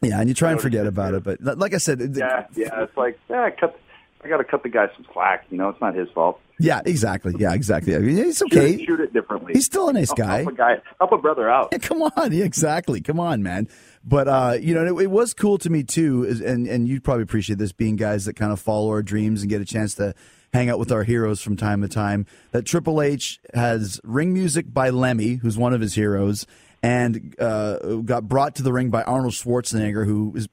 Yeah, 0.00 0.20
and 0.20 0.28
you 0.28 0.34
try 0.34 0.52
and 0.52 0.60
forget 0.60 0.86
about 0.86 1.14
it, 1.14 1.22
but 1.22 1.42
like 1.42 1.74
I 1.74 1.78
said, 1.78 2.00
yeah, 2.16 2.46
yeah, 2.54 2.84
it's 2.84 2.96
like 2.96 3.18
yeah, 3.28 3.50
cut. 3.50 3.78
I 4.22 4.28
got 4.28 4.38
to 4.38 4.44
cut 4.44 4.62
the 4.62 4.68
guy 4.68 4.86
some 4.96 5.06
slack. 5.12 5.46
You 5.50 5.58
know, 5.58 5.68
it's 5.68 5.80
not 5.80 5.94
his 5.94 6.08
fault. 6.10 6.40
Yeah, 6.58 6.80
exactly. 6.84 7.34
Yeah, 7.38 7.54
exactly. 7.54 7.94
I 7.94 8.00
mean, 8.00 8.16
he's 8.16 8.42
okay. 8.42 8.76
Shoot 8.78 8.86
shoot 8.86 9.00
it, 9.00 9.12
differently. 9.12 9.52
He's 9.52 9.64
still 9.64 9.88
a 9.88 9.92
nice 9.92 10.12
guy. 10.12 10.38
Help 10.38 10.52
a 10.52 10.56
guy, 10.56 10.76
help 10.98 11.12
a 11.12 11.18
brother 11.18 11.48
out. 11.48 11.68
Yeah, 11.70 11.78
come 11.78 12.02
on. 12.02 12.32
Yeah, 12.38 12.44
exactly. 12.44 13.00
Come 13.00 13.20
on, 13.20 13.42
man. 13.42 13.68
But 14.04 14.28
uh, 14.28 14.56
you 14.60 14.74
know, 14.74 14.98
it, 14.98 15.04
it, 15.04 15.10
was 15.10 15.34
cool 15.34 15.58
to 15.58 15.70
me 15.70 15.84
too, 15.84 16.24
and 16.44 16.66
and 16.66 16.88
you'd 16.88 17.04
probably 17.04 17.22
appreciate 17.22 17.58
this 17.58 17.72
being 17.72 17.96
guys 17.96 18.24
that 18.24 18.34
kind 18.34 18.52
of 18.52 18.60
follow 18.60 18.88
our 18.88 19.02
dreams 19.02 19.42
and 19.42 19.50
get 19.50 19.60
a 19.60 19.64
chance 19.64 19.94
to 19.94 20.14
hang 20.52 20.68
out 20.68 20.78
with 20.78 20.90
our 20.90 21.04
heroes 21.04 21.40
from 21.40 21.56
time 21.56 21.82
to 21.82 21.88
time. 21.88 22.26
That 22.50 22.64
Triple 22.66 23.00
H 23.00 23.40
has 23.54 24.00
ring 24.02 24.32
music 24.32 24.72
by 24.72 24.90
Lemmy, 24.90 25.34
who's 25.34 25.56
one 25.56 25.72
of 25.72 25.80
his 25.80 25.94
heroes, 25.94 26.46
and 26.82 27.34
uh, 27.38 27.76
got 28.04 28.28
brought 28.28 28.56
to 28.56 28.62
the 28.62 28.72
ring 28.72 28.90
by 28.90 29.02
Arnold 29.04 29.34
Schwarzenegger, 29.34 30.04
who 30.04 30.32
is 30.34 30.48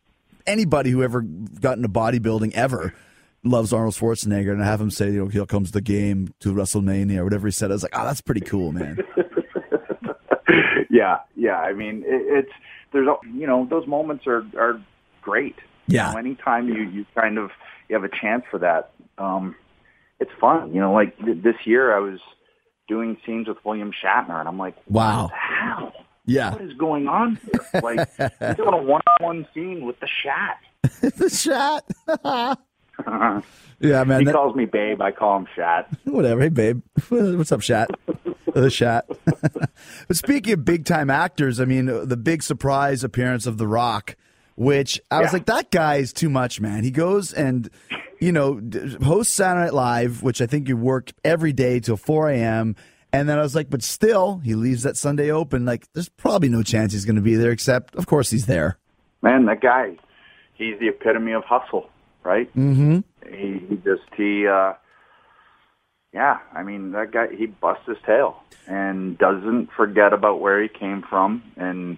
anybody 0.45 0.91
who 0.91 1.01
ever 1.01 1.21
got 1.21 1.77
into 1.77 1.89
bodybuilding 1.89 2.53
ever 2.53 2.93
loves 3.45 3.71
Arnold 3.71 3.93
Schwarzenegger, 3.93 4.51
and 4.51 4.61
I 4.61 4.65
have 4.65 4.81
him 4.81 4.91
say, 4.91 5.11
you 5.11 5.19
know, 5.19 5.27
here 5.27 5.45
comes 5.45 5.71
the 5.71 5.81
game 5.81 6.33
to 6.39 6.53
WrestleMania 6.53 7.19
or 7.19 7.23
whatever 7.23 7.47
he 7.47 7.51
said. 7.51 7.71
I 7.71 7.75
was 7.75 7.83
like, 7.83 7.97
oh, 7.97 8.05
that's 8.05 8.21
pretty 8.21 8.41
cool, 8.41 8.71
man. 8.71 8.97
yeah, 10.89 11.19
yeah. 11.35 11.59
I 11.59 11.73
mean, 11.73 12.03
it, 12.05 12.45
it's 12.45 12.51
there's 12.91 13.07
you 13.33 13.47
know 13.47 13.67
those 13.69 13.87
moments 13.87 14.25
are 14.27 14.45
are 14.57 14.81
great. 15.21 15.55
Yeah. 15.87 16.07
You 16.07 16.13
know, 16.13 16.19
anytime 16.19 16.67
you 16.67 16.83
you 16.83 17.05
kind 17.15 17.37
of 17.37 17.51
you 17.87 17.95
have 17.95 18.03
a 18.03 18.09
chance 18.09 18.43
for 18.49 18.59
that, 18.59 18.91
um, 19.17 19.55
it's 20.19 20.31
fun. 20.39 20.73
You 20.73 20.81
know, 20.81 20.93
like 20.93 21.17
th- 21.19 21.43
this 21.43 21.55
year 21.65 21.95
I 21.95 21.99
was 21.99 22.19
doing 22.87 23.17
scenes 23.25 23.47
with 23.47 23.57
William 23.63 23.91
Shatner, 23.91 24.39
and 24.39 24.47
I'm 24.47 24.57
like, 24.57 24.75
wow, 24.87 25.23
what 25.23 25.31
the 25.31 25.35
hell? 25.35 25.93
Yeah. 26.25 26.51
What 26.51 26.61
is 26.61 26.73
going 26.73 27.07
on 27.07 27.35
here? 27.35 27.81
Like, 27.81 28.09
you're 28.41 28.53
doing 28.55 28.73
a 28.73 28.81
one-on-one 28.81 29.47
scene 29.53 29.85
with 29.85 29.99
the 29.99 30.07
Shat. 30.07 30.59
the 31.17 31.29
Shat. 31.29 32.59
Yeah, 33.79 34.05
man. 34.05 34.19
he 34.21 34.25
that- 34.25 34.33
calls 34.35 34.55
me 34.55 34.65
babe. 34.65 35.01
I 35.01 35.11
call 35.11 35.37
him 35.37 35.47
Shat. 35.53 35.89
Whatever. 36.05 36.41
Hey, 36.41 36.49
babe. 36.49 36.81
What's 37.09 37.51
up, 37.51 37.61
Shat? 37.61 37.89
the 38.53 38.69
Shat. 38.69 39.05
but 39.25 40.15
speaking 40.15 40.53
of 40.53 40.63
big 40.63 40.85
time 40.85 41.09
actors, 41.09 41.59
I 41.59 41.65
mean, 41.65 41.85
the 41.85 42.15
big 42.17 42.41
surprise 42.41 43.03
appearance 43.03 43.45
of 43.45 43.57
The 43.57 43.67
Rock, 43.67 44.15
which 44.55 45.01
I 45.11 45.19
was 45.21 45.33
like, 45.33 45.45
that 45.47 45.71
guy 45.71 45.95
is 45.97 46.13
too 46.13 46.29
much, 46.29 46.61
man. 46.61 46.85
He 46.85 46.91
goes 46.91 47.33
and, 47.33 47.69
you 48.21 48.31
know, 48.31 48.61
hosts 49.03 49.33
Saturday 49.33 49.65
Night 49.65 49.73
Live, 49.73 50.23
which 50.23 50.41
I 50.41 50.45
think 50.45 50.69
you 50.69 50.77
work 50.77 51.11
every 51.25 51.51
day 51.51 51.81
till 51.81 51.97
4 51.97 52.29
a.m. 52.29 52.77
And 53.11 53.27
then 53.27 53.37
I 53.37 53.41
was 53.41 53.55
like, 53.55 53.69
but 53.69 53.83
still, 53.83 54.37
he 54.43 54.55
leaves 54.55 54.83
that 54.83 54.95
Sunday 54.95 55.31
open. 55.31 55.65
Like, 55.65 55.85
there's 55.93 56.09
probably 56.09 56.47
no 56.49 56.63
chance 56.63 56.93
he's 56.93 57.03
going 57.05 57.17
to 57.17 57.21
be 57.21 57.35
there, 57.35 57.51
except, 57.51 57.93
of 57.95 58.07
course, 58.07 58.29
he's 58.29 58.45
there. 58.45 58.77
Man, 59.21 59.45
that 59.47 59.59
guy, 59.61 59.97
he's 60.53 60.79
the 60.79 60.87
epitome 60.87 61.33
of 61.33 61.43
hustle, 61.43 61.89
right? 62.25 62.53
Mm-hmm. 62.55 62.99
He, 63.29 63.65
he 63.67 63.75
just 63.77 64.03
he 64.17 64.47
uh 64.47 64.73
yeah, 66.13 66.39
I 66.53 66.63
mean 66.63 66.91
that 66.91 67.11
guy 67.11 67.27
he 67.35 67.45
busts 67.45 67.87
his 67.87 67.97
tail 68.05 68.43
and 68.67 69.17
doesn't 69.17 69.69
forget 69.71 70.13
about 70.13 70.41
where 70.41 70.61
he 70.61 70.67
came 70.67 71.03
from 71.07 71.43
and 71.55 71.97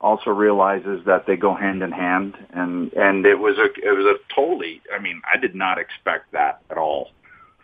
also 0.00 0.30
realizes 0.30 1.04
that 1.06 1.26
they 1.26 1.36
go 1.36 1.54
hand 1.54 1.82
in 1.82 1.90
hand 1.90 2.34
and 2.52 2.92
and 2.92 3.26
it 3.26 3.36
was 3.36 3.58
a 3.58 3.64
it 3.64 3.96
was 3.96 4.06
a 4.06 4.34
totally 4.34 4.80
I 4.94 5.00
mean, 5.00 5.20
I 5.32 5.38
did 5.38 5.54
not 5.54 5.78
expect 5.78 6.32
that 6.32 6.60
at 6.70 6.78
all. 6.78 7.10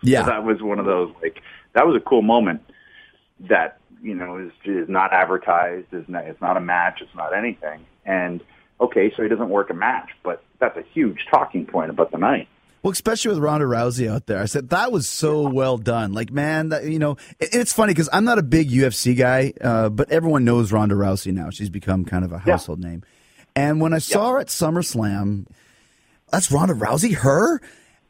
Yeah. 0.02 0.22
That 0.22 0.44
was 0.44 0.60
one 0.60 0.78
of 0.78 0.86
those 0.86 1.14
like 1.22 1.42
that 1.74 1.86
was 1.86 1.96
a 1.96 2.00
cool 2.00 2.22
moment 2.22 2.62
that, 3.40 3.78
you 4.02 4.14
know, 4.14 4.38
is 4.38 4.52
is 4.64 4.88
not 4.88 5.12
advertised, 5.12 5.92
is 5.92 6.08
not 6.08 6.24
it's 6.24 6.40
not 6.40 6.56
a 6.56 6.60
match, 6.60 7.00
it's 7.00 7.14
not 7.14 7.34
anything. 7.36 7.86
And 8.04 8.42
okay, 8.84 9.12
so 9.16 9.22
he 9.22 9.28
doesn't 9.28 9.48
work 9.48 9.70
a 9.70 9.74
match, 9.74 10.10
but 10.22 10.42
that's 10.58 10.76
a 10.76 10.84
huge 10.92 11.26
talking 11.30 11.66
point 11.66 11.90
about 11.90 12.10
the 12.10 12.18
night. 12.18 12.48
Well, 12.82 12.92
especially 12.92 13.30
with 13.30 13.38
Ronda 13.38 13.64
Rousey 13.64 14.10
out 14.10 14.26
there, 14.26 14.40
I 14.40 14.44
said 14.44 14.68
that 14.68 14.92
was 14.92 15.08
so 15.08 15.48
well 15.48 15.78
done. 15.78 16.12
Like, 16.12 16.30
man, 16.30 16.68
that, 16.68 16.84
you 16.84 16.98
know, 16.98 17.12
it, 17.38 17.48
it's 17.54 17.72
funny 17.72 17.94
because 17.94 18.10
I'm 18.12 18.24
not 18.24 18.38
a 18.38 18.42
big 18.42 18.68
UFC 18.68 19.16
guy, 19.16 19.54
uh, 19.60 19.88
but 19.88 20.10
everyone 20.10 20.44
knows 20.44 20.70
Ronda 20.70 20.94
Rousey 20.94 21.32
now. 21.32 21.48
She's 21.48 21.70
become 21.70 22.04
kind 22.04 22.26
of 22.26 22.32
a 22.32 22.38
household 22.38 22.80
name. 22.80 23.02
And 23.56 23.80
when 23.80 23.94
I 23.94 23.98
saw 23.98 24.32
her 24.32 24.40
at 24.40 24.48
SummerSlam, 24.48 25.46
that's 26.30 26.52
Ronda 26.52 26.74
Rousey, 26.74 27.14
her, 27.14 27.60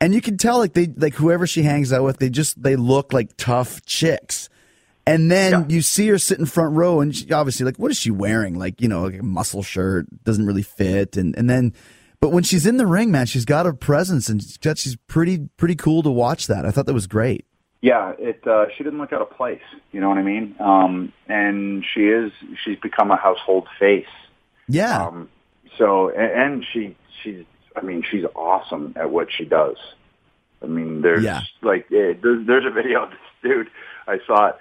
and 0.00 0.12
you 0.12 0.20
can 0.20 0.38
tell 0.38 0.58
like 0.58 0.72
they 0.72 0.86
like 0.86 1.14
whoever 1.14 1.46
she 1.46 1.62
hangs 1.62 1.92
out 1.92 2.02
with, 2.02 2.18
they 2.18 2.30
just 2.30 2.60
they 2.60 2.74
look 2.76 3.12
like 3.12 3.36
tough 3.36 3.84
chicks. 3.86 4.48
And 5.06 5.30
then 5.30 5.52
Yeah. 5.52 5.64
you 5.68 5.82
see 5.82 6.08
her 6.08 6.18
sit 6.18 6.38
in 6.38 6.46
front 6.46 6.74
row, 6.74 7.00
and 7.00 7.14
she, 7.14 7.30
obviously, 7.30 7.66
like, 7.66 7.76
what 7.76 7.90
is 7.90 7.98
she 7.98 8.10
wearing? 8.10 8.58
Like, 8.58 8.80
you 8.80 8.88
know, 8.88 9.02
like 9.04 9.18
a 9.20 9.22
muscle 9.22 9.62
shirt 9.62 10.06
doesn't 10.24 10.46
really 10.46 10.62
fit, 10.62 11.16
and 11.16 11.36
and 11.36 11.48
then, 11.50 11.74
but 12.20 12.30
when 12.30 12.42
she's 12.42 12.64
in 12.66 12.78
the 12.78 12.86
ring, 12.86 13.10
man, 13.10 13.26
she's 13.26 13.44
got 13.44 13.66
a 13.66 13.74
presence, 13.74 14.28
and 14.30 14.42
she's 14.42 14.58
she's 14.78 14.96
pretty 15.06 15.48
pretty 15.58 15.74
cool 15.76 16.02
to 16.02 16.10
watch. 16.10 16.46
That 16.46 16.64
I 16.64 16.70
thought 16.70 16.86
that 16.86 16.94
was 16.94 17.06
great. 17.06 17.44
Yeah, 17.82 18.12
it. 18.18 18.46
Uh, 18.46 18.64
she 18.74 18.82
didn't 18.82 18.98
look 18.98 19.12
out 19.12 19.20
of 19.20 19.28
place. 19.30 19.60
You 19.92 20.00
know 20.00 20.08
what 20.08 20.16
I 20.16 20.22
mean? 20.22 20.54
Um, 20.58 21.12
and 21.28 21.84
she 21.92 22.06
is. 22.08 22.32
She's 22.64 22.78
become 22.78 23.10
a 23.10 23.16
household 23.16 23.68
face. 23.78 24.06
Yeah, 24.68 25.06
Um, 25.08 25.28
so 25.76 26.08
and, 26.08 26.32
and 26.54 26.64
she 26.72 26.96
she's. 27.22 27.44
I 27.76 27.82
mean, 27.82 28.02
she's 28.10 28.24
awesome 28.34 28.94
at 28.96 29.10
what 29.10 29.28
she 29.36 29.44
does. 29.44 29.76
I 30.62 30.66
mean, 30.66 31.02
there's 31.02 31.24
Yeah. 31.24 31.40
like 31.60 31.86
eh, 31.92 32.14
there's, 32.22 32.46
there's 32.46 32.64
a 32.64 32.70
video 32.70 33.02
of 33.02 33.10
this 33.10 33.18
dude 33.42 33.68
I 34.08 34.18
saw 34.26 34.46
it 34.46 34.54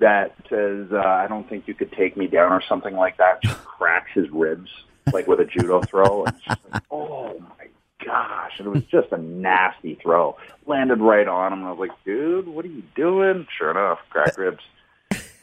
that 0.00 0.34
says 0.50 0.88
uh, 0.92 0.98
I 0.98 1.26
don't 1.28 1.48
think 1.48 1.68
you 1.68 1.74
could 1.74 1.92
take 1.92 2.16
me 2.16 2.26
down 2.26 2.52
or 2.52 2.62
something 2.68 2.94
like 2.94 3.16
that. 3.18 3.38
She 3.42 3.52
cracks 3.64 4.10
his 4.14 4.28
ribs 4.30 4.70
like 5.12 5.26
with 5.26 5.40
a 5.40 5.44
judo 5.44 5.80
throw, 5.82 6.24
and 6.24 6.34
it's 6.36 6.44
just 6.46 6.60
like, 6.72 6.82
oh 6.90 7.38
my 7.40 7.66
gosh! 8.04 8.52
And 8.58 8.66
it 8.66 8.70
was 8.70 8.84
just 8.84 9.12
a 9.12 9.18
nasty 9.18 9.94
throw. 10.02 10.36
Landed 10.66 11.00
right 11.00 11.28
on 11.28 11.52
him. 11.52 11.58
and 11.60 11.68
I 11.68 11.70
was 11.72 11.78
like, 11.78 12.04
dude, 12.04 12.48
what 12.48 12.64
are 12.64 12.68
you 12.68 12.82
doing? 12.94 13.46
Sure 13.56 13.70
enough, 13.70 13.98
cracked 14.10 14.38
ribs. 14.38 14.62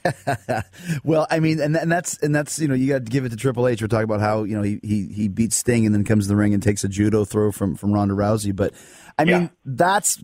well, 1.04 1.28
I 1.30 1.40
mean, 1.40 1.60
and 1.60 1.76
and 1.76 1.92
that's 1.92 2.18
and 2.18 2.34
that's 2.34 2.60
you 2.60 2.68
know 2.68 2.74
you 2.74 2.88
got 2.88 3.06
to 3.06 3.12
give 3.12 3.24
it 3.26 3.30
to 3.30 3.36
Triple 3.36 3.68
H. 3.68 3.82
We're 3.82 3.88
talking 3.88 4.04
about 4.06 4.20
how 4.20 4.44
you 4.44 4.56
know 4.56 4.64
he 4.64 4.80
he 4.84 5.08
he 5.08 5.28
beats 5.28 5.58
Sting 5.58 5.86
and 5.86 5.94
then 5.94 6.04
comes 6.04 6.26
to 6.26 6.30
the 6.30 6.36
ring 6.36 6.54
and 6.54 6.62
takes 6.64 6.84
a 6.84 6.90
judo 6.90 7.24
throw 7.24 7.52
from 7.52 7.76
from 7.76 7.94
Ronda 7.94 8.16
Rousey. 8.16 8.56
But 8.56 8.74
I 9.18 9.26
mean, 9.26 9.42
Yeah. 9.44 9.48
that's 9.64 10.18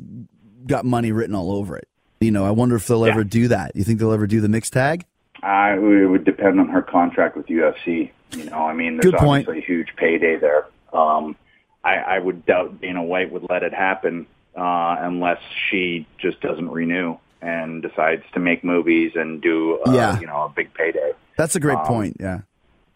got 0.66 0.84
money 0.86 1.12
written 1.12 1.36
all 1.36 1.52
over 1.52 1.78
it. 1.78 1.88
You 2.20 2.32
know, 2.32 2.46
I 2.46 2.52
wonder 2.52 2.76
if 2.76 2.88
they'll 2.88 3.06
Yeah. 3.06 3.14
ever 3.14 3.24
do 3.24 3.48
that. 3.50 3.76
You 3.76 3.84
think 3.84 4.00
they'll 4.00 4.12
ever 4.14 4.28
do 4.28 4.42
the 4.42 4.50
mixed 4.50 4.74
tag? 4.74 5.06
I 5.44 5.74
it 5.74 6.10
would 6.10 6.24
depend 6.26 6.60
on 6.60 6.70
her 6.70 6.82
contract 6.82 7.38
with 7.38 7.48
UFC. 7.48 8.12
You 8.36 8.46
know, 8.50 8.66
I 8.68 8.74
mean, 8.74 8.98
there's 8.98 9.12
Good 9.12 9.20
point. 9.20 9.48
obviously 9.48 9.60
a 9.60 9.78
huge 9.78 9.96
payday 9.96 10.36
there. 10.38 10.66
Um, 10.92 11.36
I, 11.84 11.96
I 11.98 12.20
would 12.20 12.46
doubt 12.46 12.82
Dana 12.82 13.04
White 13.04 13.32
would 13.32 13.46
let 13.50 13.64
it 13.64 13.74
happen 13.74 14.26
uh, 14.56 14.98
unless 15.00 15.40
she 15.70 16.08
just 16.18 16.42
doesn't 16.42 16.70
renew 16.72 17.16
and 17.42 17.84
decides 17.84 18.24
to 18.34 18.40
make 18.40 18.64
movies 18.64 19.12
and 19.16 19.40
do, 19.40 19.78
uh, 19.86 19.92
Yeah. 19.92 20.20
you 20.20 20.26
know, 20.26 20.44
a 20.46 20.50
big 20.50 20.74
payday. 20.74 21.12
That's 21.38 21.56
a 21.56 21.60
great 21.60 21.78
Um, 21.78 21.86
point. 21.86 22.18
Yeah. 22.20 22.40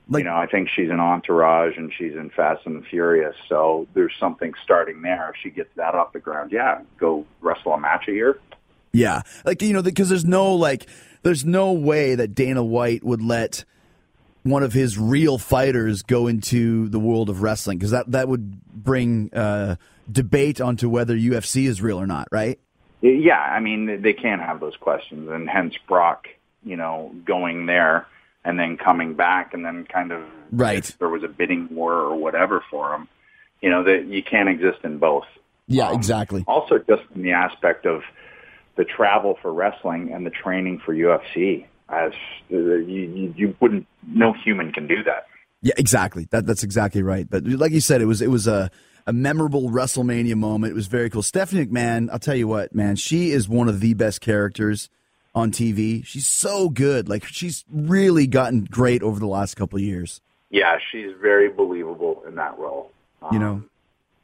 Like- 0.10 0.24
you 0.24 0.30
know, 0.30 0.36
I 0.36 0.48
think 0.48 0.68
she's 0.70 0.90
in 0.90 1.00
Entourage 1.00 1.78
and 1.78 1.94
she's 1.94 2.16
in 2.16 2.32
Fast 2.32 2.66
and 2.66 2.84
Furious, 2.88 3.36
so 3.48 3.86
there's 3.94 4.14
something 4.20 4.54
starting 4.64 5.04
there. 5.04 5.30
If 5.34 5.40
she 5.42 5.52
gets 5.52 5.70
that 5.76 5.94
off 5.94 6.12
the 6.12 6.20
ground, 6.20 6.52
yeah, 6.52 6.80
go 6.98 7.24
wrestle 7.40 7.74
a 7.74 7.80
match 7.80 8.08
a 8.08 8.12
year. 8.14 8.40
Yeah, 8.94 9.22
like 9.46 9.62
you 9.62 9.74
know, 9.74 9.82
because 9.82 10.10
there's 10.10 10.26
no 10.26 10.54
like, 10.56 10.88
there's 11.24 11.46
no 11.46 11.72
way 11.72 12.16
that 12.16 12.36
Dana 12.36 12.64
White 12.64 13.04
would 13.04 13.22
let 13.22 13.64
one 14.44 14.64
of 14.64 14.74
his 14.74 14.98
real 14.98 15.38
fighters 15.38 16.02
go 16.02 16.28
into 16.28 16.90
the 16.90 17.00
world 17.00 17.30
of 17.30 17.42
wrestling 17.42 17.78
because 17.78 17.92
that 17.92 18.12
that 18.12 18.28
would 18.28 18.62
bring 18.66 19.34
uh, 19.34 19.76
debate 20.12 20.60
onto 20.60 20.90
whether 20.90 21.16
UFC 21.16 21.68
is 21.68 21.82
real 21.82 22.00
or 22.00 22.08
not, 22.08 22.28
right? 22.32 22.60
Yeah, 23.02 23.40
I 23.40 23.60
mean 23.62 24.02
they 24.02 24.14
can't 24.14 24.42
have 24.42 24.60
those 24.60 24.76
questions, 24.76 25.30
and 25.30 25.50
hence 25.50 25.76
Brock, 25.88 26.28
you 26.64 26.76
know, 26.76 27.14
going 27.26 27.66
there 27.66 28.08
and 28.44 28.60
then 28.60 28.76
coming 28.76 29.14
back, 29.14 29.54
and 29.54 29.64
then 29.64 29.86
kind 29.86 30.12
of 30.12 30.22
Right. 30.52 30.84
there 31.00 31.08
was 31.08 31.24
a 31.24 31.28
bidding 31.30 31.70
war 31.72 31.94
or 31.94 32.16
whatever 32.18 32.62
for 32.70 32.94
him. 32.94 33.08
You 33.62 33.70
know 33.70 33.84
that 33.84 34.06
you 34.08 34.22
can't 34.24 34.50
exist 34.50 34.80
in 34.84 34.98
both. 34.98 35.26
Yeah, 35.68 35.90
Um, 35.90 35.96
exactly. 35.96 36.44
Also, 36.48 36.80
just 36.80 37.04
in 37.16 37.22
the 37.22 37.32
aspect 37.32 37.86
of 37.86 38.02
the 38.82 38.86
travel 38.86 39.38
for 39.44 39.54
wrestling 39.54 40.12
and 40.12 40.26
the 40.26 40.32
training 40.32 40.82
for 40.84 40.96
UFC, 40.96 41.66
as 41.90 42.14
uh, 42.52 42.56
you, 42.56 43.02
you, 43.14 43.34
you 43.38 43.56
wouldn't, 43.60 43.86
no 44.08 44.34
human 44.34 44.72
can 44.72 44.88
do 44.88 45.04
that. 45.04 45.28
Yeah, 45.62 45.76
exactly. 45.78 46.28
That 46.32 46.48
that's 46.48 46.64
exactly 46.64 47.04
right. 47.04 47.30
But 47.30 47.46
like 47.46 47.72
you 47.72 47.82
said, 47.82 48.02
it 48.02 48.06
was 48.06 48.20
it 48.24 48.32
was 48.32 48.48
a 48.48 48.72
a 49.06 49.14
memorable 49.14 49.70
WrestleMania 49.70 50.36
moment. 50.36 50.72
It 50.72 50.76
was 50.76 50.88
very 50.88 51.12
cool. 51.12 51.22
Stephanie 51.22 51.68
McMahon, 51.68 52.10
I'll 52.12 52.18
tell 52.18 52.34
you 52.36 52.48
what, 52.48 52.74
man, 52.74 52.96
she 52.96 53.30
is 53.30 53.48
one 53.48 53.70
of 53.70 53.80
the 53.80 53.94
best 53.94 54.22
characters 54.22 54.90
on 55.36 55.52
TV. 55.52 56.04
She's 56.04 56.26
so 56.26 56.70
good. 56.70 57.08
Like 57.08 57.26
she's 57.26 57.64
really 57.72 58.26
gotten 58.26 58.66
great 58.66 59.04
over 59.04 59.20
the 59.20 59.28
last 59.28 59.54
couple 59.56 59.78
of 59.78 59.84
years. 59.84 60.20
Yeah, 60.50 60.78
she's 60.92 61.12
very 61.22 61.50
believable 61.50 62.24
in 62.28 62.34
that 62.36 62.58
role. 62.58 62.92
You 63.32 63.38
Um, 63.38 63.40
know, 63.40 63.64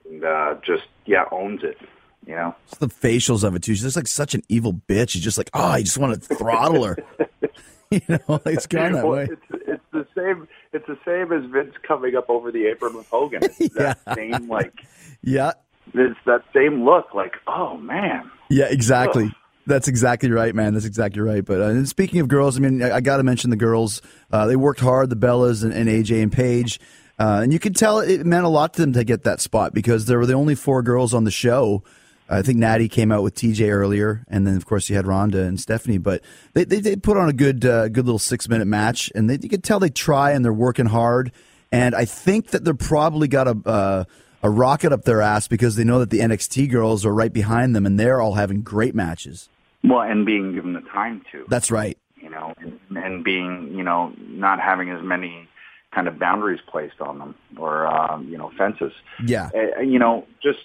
and 0.10 0.24
uh, 0.24 0.56
just 0.66 0.88
yeah, 1.06 1.26
owns 1.32 1.62
it. 1.64 1.78
You 2.26 2.36
know. 2.36 2.56
It's 2.68 2.78
the 2.78 2.88
facials 2.88 3.44
of 3.44 3.56
it 3.56 3.64
too. 3.64 3.74
She's 3.74 3.84
just 3.84 3.96
like 3.96 4.08
such 4.08 4.34
an 4.34 4.42
evil 4.50 4.74
bitch. 4.74 5.10
She's 5.12 5.24
just 5.24 5.38
like, 5.38 5.50
oh, 5.54 5.64
I 5.64 5.82
just 5.82 5.98
want 5.98 6.22
to 6.22 6.36
throttle 6.36 6.84
her. 6.84 6.98
you 7.92 8.02
know, 8.10 8.42
it's 8.46 8.68
gone 8.68 8.94
that 8.94 9.06
Well, 9.06 9.14
way. 9.14 9.28
It's, 9.32 9.42
it's 9.68 9.84
the 9.94 10.06
same. 10.16 10.48
It's 10.74 10.86
the 10.88 10.98
same 11.06 11.32
as 11.32 11.50
Vince 11.50 11.74
coming 11.88 12.16
up 12.16 12.30
over 12.30 12.52
the 12.52 12.66
apron 12.68 12.96
with 12.98 13.08
Hogan. 13.10 13.42
It's 13.60 13.76
that 13.76 14.00
same 14.16 14.50
like. 14.50 14.74
Yeah, 15.22 15.52
It's 15.94 16.20
that 16.26 16.44
same 16.54 16.84
look. 16.84 17.14
Like, 17.14 17.36
oh 17.48 17.78
man. 17.78 18.30
yeah, 18.50 18.66
exactly. 18.66 19.26
Ugh. 19.26 19.32
That's 19.66 19.90
exactly 19.90 20.32
right, 20.32 20.56
man. 20.56 20.74
That's 20.74 20.86
exactly 20.86 21.22
right. 21.22 21.44
But 21.44 21.60
uh, 21.62 21.66
and 21.66 21.88
speaking 21.90 22.20
of 22.22 22.28
girls, 22.30 22.56
I 22.58 22.62
mean, 22.62 22.82
I, 22.82 22.98
I 22.98 23.02
got 23.02 23.18
to 23.18 23.24
mention 23.24 23.50
the 23.50 23.58
girls. 23.58 24.02
Uh, 24.32 24.46
they 24.48 24.56
worked 24.56 24.80
hard, 24.80 25.10
the 25.10 25.16
Bellas 25.18 25.64
and, 25.64 25.74
and 25.74 25.90
AJ 25.90 26.24
and 26.24 26.32
Paige, 26.32 26.80
uh, 27.20 27.42
and 27.44 27.52
you 27.52 27.60
could 27.60 27.76
tell 27.76 28.00
it 28.00 28.26
meant 28.26 28.46
a 28.46 28.50
lot 28.50 28.74
to 28.76 28.82
them 28.82 28.94
to 28.94 29.04
get 29.04 29.24
that 29.24 29.42
spot 29.42 29.74
because 29.74 30.06
there 30.06 30.18
were 30.20 30.26
the 30.26 30.34
only 30.36 30.56
four 30.56 30.82
girls 30.84 31.14
on 31.14 31.24
the 31.26 31.32
show. 31.32 31.84
I 32.30 32.42
think 32.42 32.60
Natty 32.60 32.90
came 32.90 33.12
out 33.12 33.24
with 33.24 33.36
TJ 33.36 33.70
earlier, 33.70 34.24
and 34.28 34.46
then 34.46 34.56
of 34.56 34.66
course 34.66 34.90
you 34.90 34.96
had 34.96 35.08
Ronda 35.08 35.44
and 35.44 35.60
Stephanie. 35.60 35.98
But 35.98 36.22
they 36.54 36.64
they, 36.64 36.80
they 36.80 36.96
put 36.96 37.18
on 37.18 37.30
a 37.30 37.34
good 37.34 37.66
uh, 37.66 37.88
good 37.90 38.06
little 38.06 38.20
six 38.20 38.50
minute 38.50 38.68
match, 38.68 39.12
and 39.16 39.30
they, 39.30 39.38
you 39.42 39.50
could 39.50 39.64
tell 39.64 39.80
they 39.80 39.90
try 39.90 40.32
and 40.32 40.44
they're 40.44 40.54
working 40.54 40.88
hard. 40.88 41.32
And 41.72 41.96
I 41.96 42.06
think 42.06 42.52
that 42.52 42.64
they're 42.64 42.74
probably 42.74 43.28
got 43.28 43.48
a 43.48 43.58
uh, 43.66 44.04
a 44.44 44.50
rocket 44.50 44.92
up 44.92 45.04
their 45.04 45.22
ass 45.22 45.48
because 45.48 45.76
they 45.76 45.84
know 45.84 46.00
that 46.00 46.10
the 46.10 46.20
NXT 46.20 46.70
girls 46.72 47.06
are 47.06 47.14
right 47.14 47.34
behind 47.34 47.76
them, 47.76 47.86
and 47.86 48.00
they're 48.00 48.22
all 48.22 48.34
having 48.34 48.62
great 48.62 48.96
matches. 48.96 49.50
Well, 49.84 50.02
and 50.02 50.26
being 50.26 50.54
given 50.54 50.74
the 50.74 50.82
time 50.82 51.24
to. 51.32 51.46
That's 51.48 51.72
right. 51.72 51.98
you 52.28 52.34
know, 52.34 52.54
and, 52.60 52.80
and 52.98 53.24
being, 53.24 53.74
you 53.76 53.84
know, 53.84 54.14
not 54.20 54.60
having 54.60 54.90
as 54.90 55.02
many 55.04 55.48
kind 55.94 56.08
of 56.08 56.20
boundaries 56.20 56.60
placed 56.68 57.00
on 57.00 57.20
them 57.20 57.36
or, 57.58 57.88
um, 57.88 58.28
you 58.28 58.38
know, 58.38 58.52
fences. 58.58 58.92
Yeah. 59.26 59.50
Uh, 59.56 59.82
you 59.82 59.98
know, 59.98 60.28
just, 60.44 60.60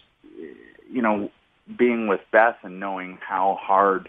you 0.91 1.03
know, 1.03 1.31
being 1.77 2.07
with 2.07 2.21
Beth 2.31 2.57
and 2.63 2.81
knowing 2.81 3.19
how 3.27 3.59
hard 3.61 4.09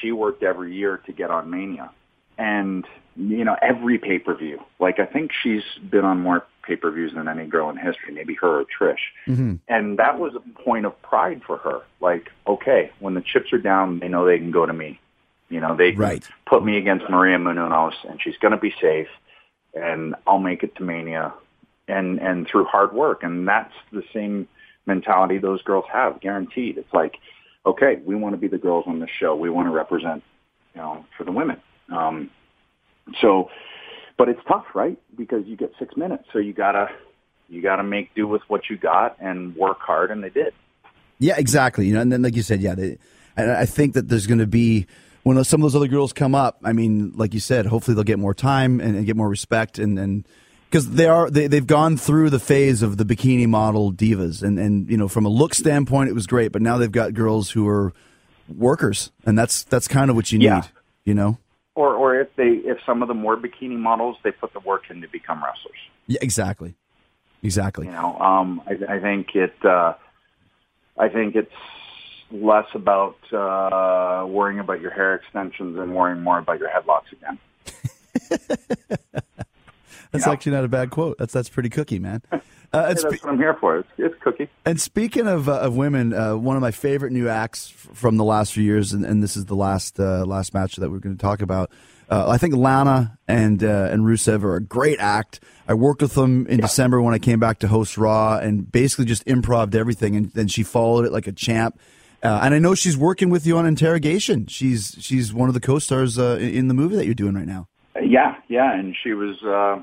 she 0.00 0.12
worked 0.12 0.42
every 0.42 0.74
year 0.74 0.98
to 1.06 1.12
get 1.12 1.30
on 1.30 1.50
Mania 1.50 1.90
and 2.38 2.86
you 3.16 3.44
know 3.44 3.56
every 3.62 3.98
pay 3.98 4.18
per 4.18 4.34
view. 4.34 4.60
Like 4.78 4.98
I 4.98 5.06
think 5.06 5.30
she's 5.32 5.62
been 5.90 6.04
on 6.04 6.20
more 6.20 6.44
pay 6.62 6.76
per 6.76 6.90
views 6.90 7.12
than 7.14 7.28
any 7.28 7.46
girl 7.46 7.70
in 7.70 7.76
history, 7.76 8.12
maybe 8.12 8.34
her 8.34 8.60
or 8.60 8.64
Trish. 8.64 8.96
Mm-hmm. 9.26 9.54
And 9.68 9.98
that 9.98 10.18
was 10.18 10.34
a 10.34 10.62
point 10.62 10.86
of 10.86 11.00
pride 11.02 11.42
for 11.46 11.58
her. 11.58 11.82
Like, 12.00 12.30
okay, 12.46 12.90
when 13.00 13.14
the 13.14 13.20
chips 13.20 13.52
are 13.52 13.58
down, 13.58 14.00
they 14.00 14.08
know 14.08 14.24
they 14.24 14.38
can 14.38 14.50
go 14.50 14.66
to 14.66 14.72
me. 14.72 14.98
You 15.50 15.60
know, 15.60 15.76
they 15.76 15.92
Right. 15.92 16.26
put 16.46 16.64
me 16.64 16.78
against 16.78 17.08
Maria 17.08 17.38
Menounos, 17.38 17.92
and 18.08 18.20
she's 18.20 18.36
going 18.38 18.52
to 18.52 18.58
be 18.58 18.74
safe, 18.80 19.08
and 19.74 20.14
I'll 20.26 20.38
make 20.38 20.62
it 20.62 20.74
to 20.76 20.82
Mania, 20.82 21.34
and 21.86 22.18
and 22.18 22.48
through 22.48 22.64
hard 22.64 22.92
work, 22.92 23.22
and 23.22 23.46
that's 23.46 23.74
the 23.92 24.02
same 24.12 24.48
mentality 24.86 25.38
those 25.38 25.62
girls 25.62 25.84
have, 25.92 26.20
guaranteed. 26.20 26.78
It's 26.78 26.92
like, 26.92 27.16
okay, 27.66 27.96
we 28.04 28.14
want 28.14 28.34
to 28.34 28.38
be 28.38 28.48
the 28.48 28.58
girls 28.58 28.84
on 28.86 29.00
the 29.00 29.08
show. 29.08 29.34
We 29.34 29.50
want 29.50 29.66
to 29.66 29.72
represent, 29.72 30.22
you 30.74 30.80
know, 30.80 31.04
for 31.16 31.24
the 31.24 31.32
women. 31.32 31.60
Um, 31.90 32.30
so, 33.20 33.50
but 34.16 34.28
it's 34.28 34.40
tough, 34.46 34.66
right? 34.74 34.98
Because 35.16 35.46
you 35.46 35.56
get 35.56 35.72
six 35.78 35.96
minutes, 35.96 36.24
so 36.32 36.38
you 36.38 36.52
gotta 36.52 36.88
you 37.48 37.60
gotta 37.62 37.82
make 37.82 38.14
do 38.14 38.26
with 38.26 38.42
what 38.48 38.70
you 38.70 38.76
got 38.76 39.16
and 39.20 39.54
work 39.56 39.80
hard, 39.80 40.10
and 40.10 40.22
they 40.22 40.30
did. 40.30 40.54
Yeah, 41.18 41.34
exactly. 41.36 41.86
You 41.86 41.94
know, 41.94 42.00
and 42.00 42.12
then 42.12 42.22
like 42.22 42.36
you 42.36 42.42
said, 42.42 42.60
yeah, 42.60 42.74
they, 42.74 42.98
and 43.36 43.50
I 43.50 43.66
think 43.66 43.94
that 43.94 44.08
there's 44.08 44.26
going 44.26 44.38
to 44.38 44.46
be 44.46 44.86
when 45.22 45.42
some 45.44 45.60
of 45.60 45.62
those 45.62 45.76
other 45.76 45.88
girls 45.88 46.12
come 46.12 46.34
up. 46.34 46.58
I 46.64 46.72
mean, 46.72 47.12
like 47.16 47.34
you 47.34 47.40
said, 47.40 47.66
hopefully 47.66 47.94
they'll 47.94 48.04
get 48.04 48.18
more 48.18 48.34
time 48.34 48.80
and, 48.80 48.96
and 48.96 49.06
get 49.06 49.16
more 49.16 49.28
respect, 49.28 49.78
and 49.78 49.98
and 49.98 50.26
because 50.74 50.90
they 50.90 51.06
are 51.06 51.30
they 51.30 51.46
they've 51.46 51.68
gone 51.68 51.96
through 51.96 52.30
the 52.30 52.40
phase 52.40 52.82
of 52.82 52.96
the 52.96 53.04
bikini 53.04 53.46
model 53.46 53.92
divas, 53.92 54.42
and 54.42 54.58
and 54.58 54.90
you 54.90 54.96
know 54.96 55.06
from 55.06 55.24
a 55.24 55.28
look 55.28 55.54
standpoint, 55.54 56.10
it 56.10 56.14
was 56.14 56.26
great, 56.26 56.50
but 56.50 56.60
now 56.60 56.78
they've 56.78 56.90
got 56.90 57.14
girls 57.14 57.52
who 57.52 57.68
are 57.68 57.92
workers, 58.48 59.12
and 59.24 59.38
that's 59.38 59.62
that's 59.62 59.86
kind 59.86 60.10
of 60.10 60.16
what 60.16 60.32
you 60.32 60.40
need. 60.40 60.46
Yeah. 60.46 60.64
You 61.04 61.14
know. 61.14 61.38
Or 61.76 61.94
or 61.94 62.20
if 62.20 62.34
they 62.34 62.48
if 62.48 62.78
some 62.84 63.02
of 63.02 63.08
them 63.08 63.22
were 63.22 63.36
bikini 63.36 63.78
models, 63.78 64.16
they 64.24 64.32
put 64.32 64.52
the 64.52 64.58
work 64.58 64.90
in 64.90 65.00
to 65.02 65.06
become 65.06 65.44
wrestlers. 65.44 65.78
Yeah, 66.08 66.18
exactly. 66.20 66.74
Exactly. 67.44 67.86
You 67.86 67.92
know, 67.92 68.18
um, 68.18 68.60
I, 68.66 68.96
I 68.96 68.98
think 68.98 69.28
it. 69.36 69.54
Uh, 69.64 69.94
I 70.98 71.08
think 71.08 71.36
it's 71.36 71.52
less 72.32 72.66
about 72.74 73.16
uh, 73.32 74.26
worrying 74.26 74.58
about 74.58 74.80
your 74.80 74.90
hair 74.90 75.14
extensions 75.14 75.78
and 75.78 75.94
worrying 75.94 76.20
more 76.20 76.38
about 76.38 76.58
your 76.58 76.68
headlocks 76.68 77.12
again. 77.12 77.38
That's 80.14 80.26
Yeah. 80.26 80.32
actually 80.32 80.52
not 80.52 80.64
a 80.64 80.68
bad 80.68 80.90
quote. 80.90 81.18
That's 81.18 81.32
that's 81.32 81.48
pretty 81.50 81.68
cookie, 81.68 81.98
man. 81.98 82.22
Uh, 82.72 82.86
Hey, 82.86 82.88
and, 82.88 82.98
that's 82.98 83.22
what 83.22 83.30
I'm 83.30 83.38
here 83.38 83.54
for. 83.54 83.76
It's, 83.78 83.88
it's 83.98 84.14
cookie. 84.20 84.48
and 84.66 84.80
speaking 84.80 85.28
of 85.28 85.48
uh, 85.48 85.60
of 85.60 85.76
women, 85.76 86.12
uh, 86.12 86.34
one 86.36 86.56
of 86.56 86.60
my 86.62 86.72
favorite 86.72 87.12
new 87.12 87.28
acts 87.28 87.72
f- 87.72 87.96
from 87.96 88.16
the 88.16 88.24
last 88.24 88.52
few 88.52 88.64
years, 88.64 88.92
and, 88.92 89.04
and 89.04 89.22
this 89.22 89.36
is 89.36 89.44
the 89.44 89.54
last 89.54 90.00
uh, 90.00 90.24
last 90.24 90.52
match 90.54 90.74
that 90.76 90.90
we're 90.90 90.98
going 90.98 91.16
to 91.16 91.20
talk 91.22 91.40
about. 91.40 91.70
Uh, 92.10 92.28
I 92.28 92.36
think 92.36 92.52
Lana 92.56 93.16
and 93.28 93.62
uh, 93.62 93.90
and 93.92 94.02
Rusev 94.02 94.42
are 94.42 94.56
a 94.56 94.60
great 94.60 94.98
act. 94.98 95.38
I 95.68 95.74
worked 95.74 96.02
with 96.02 96.14
them 96.14 96.48
in 96.48 96.58
December 96.58 97.00
when 97.00 97.14
I 97.14 97.18
came 97.20 97.38
back 97.38 97.60
to 97.60 97.68
host 97.68 97.96
Raw, 97.96 98.38
and 98.38 98.72
basically 98.72 99.04
just 99.04 99.24
improved 99.24 99.76
everything, 99.76 100.16
and 100.16 100.32
then 100.32 100.48
she 100.48 100.64
followed 100.64 101.04
it 101.04 101.12
like 101.12 101.28
a 101.28 101.32
champ. 101.32 101.78
Uh, 102.24 102.40
and 102.42 102.54
I 102.54 102.58
know 102.58 102.74
she's 102.74 102.96
working 102.96 103.30
with 103.30 103.46
you 103.46 103.56
on 103.56 103.66
Interrogation. 103.66 104.46
She's 104.46 104.96
she's 104.98 105.32
one 105.32 105.48
of 105.48 105.54
the 105.54 105.60
co-stars 105.60 106.18
uh, 106.18 106.38
in 106.40 106.48
in 106.54 106.66
the 106.68 106.74
movie 106.74 106.96
that 106.96 107.04
you're 107.04 107.14
doing 107.14 107.36
right 107.36 107.46
now. 107.46 107.68
Yeah, 108.02 108.34
yeah, 108.48 108.76
and 108.76 108.96
she 109.00 109.12
was 109.12 109.40
uh, 109.44 109.80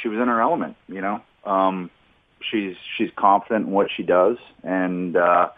she 0.00 0.08
was 0.08 0.18
in 0.20 0.28
her 0.28 0.40
element. 0.40 0.76
You 0.88 1.00
know, 1.00 1.22
um, 1.44 1.90
she's 2.40 2.76
she's 2.96 3.10
confident 3.16 3.66
in 3.66 3.72
what 3.72 3.88
she 3.94 4.02
does, 4.02 4.36
and 4.62 5.16
uh, 5.16 5.50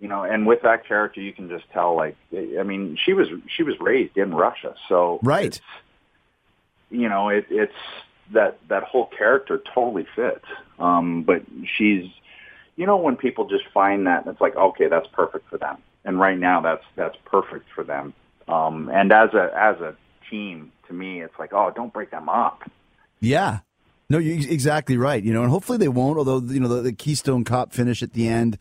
you 0.00 0.08
know, 0.08 0.24
and 0.24 0.46
with 0.46 0.62
that 0.62 0.86
character, 0.86 1.20
you 1.20 1.32
can 1.32 1.48
just 1.48 1.64
tell. 1.72 1.96
Like, 1.96 2.16
I 2.34 2.62
mean, 2.62 2.98
she 3.02 3.12
was 3.12 3.28
she 3.48 3.62
was 3.62 3.74
raised 3.80 4.16
in 4.16 4.34
Russia, 4.34 4.74
so 4.88 5.20
Right. 5.22 5.60
you 6.90 7.08
know, 7.08 7.28
it, 7.28 7.46
it's 7.50 7.72
that 8.32 8.58
that 8.68 8.82
whole 8.82 9.06
character 9.06 9.62
totally 9.74 10.06
fits. 10.14 10.44
Um, 10.78 11.22
but 11.22 11.42
she's, 11.76 12.10
you 12.76 12.86
know, 12.86 12.96
when 12.96 13.16
people 13.16 13.46
just 13.46 13.64
find 13.72 14.06
that, 14.06 14.26
it's 14.26 14.40
like, 14.40 14.56
okay, 14.56 14.88
that's 14.88 15.06
perfect 15.08 15.48
for 15.48 15.58
them. 15.58 15.78
And 16.04 16.20
right 16.20 16.38
now, 16.38 16.60
that's 16.60 16.84
that's 16.94 17.16
perfect 17.24 17.66
for 17.74 17.82
them. 17.82 18.12
Um, 18.48 18.90
and 18.92 19.12
as 19.12 19.32
a 19.34 19.50
as 19.56 19.80
a 19.80 19.96
team, 20.30 20.72
to 20.88 20.92
me, 20.92 21.22
it's 21.22 21.38
like, 21.38 21.52
oh, 21.52 21.72
don't 21.74 21.92
break 21.92 22.10
them 22.10 22.28
up. 22.28 22.62
Yeah. 23.20 23.60
No, 24.08 24.18
you're 24.18 24.36
exactly 24.50 24.96
right. 24.96 25.22
You 25.22 25.32
know, 25.32 25.42
and 25.42 25.50
hopefully 25.50 25.78
they 25.78 25.88
won't. 25.88 26.18
Although 26.18 26.40
you 26.40 26.60
know 26.60 26.68
the, 26.68 26.82
the 26.82 26.92
Keystone 26.92 27.44
Cop 27.44 27.72
finish 27.72 28.02
at 28.02 28.12
the 28.12 28.28
end, 28.28 28.58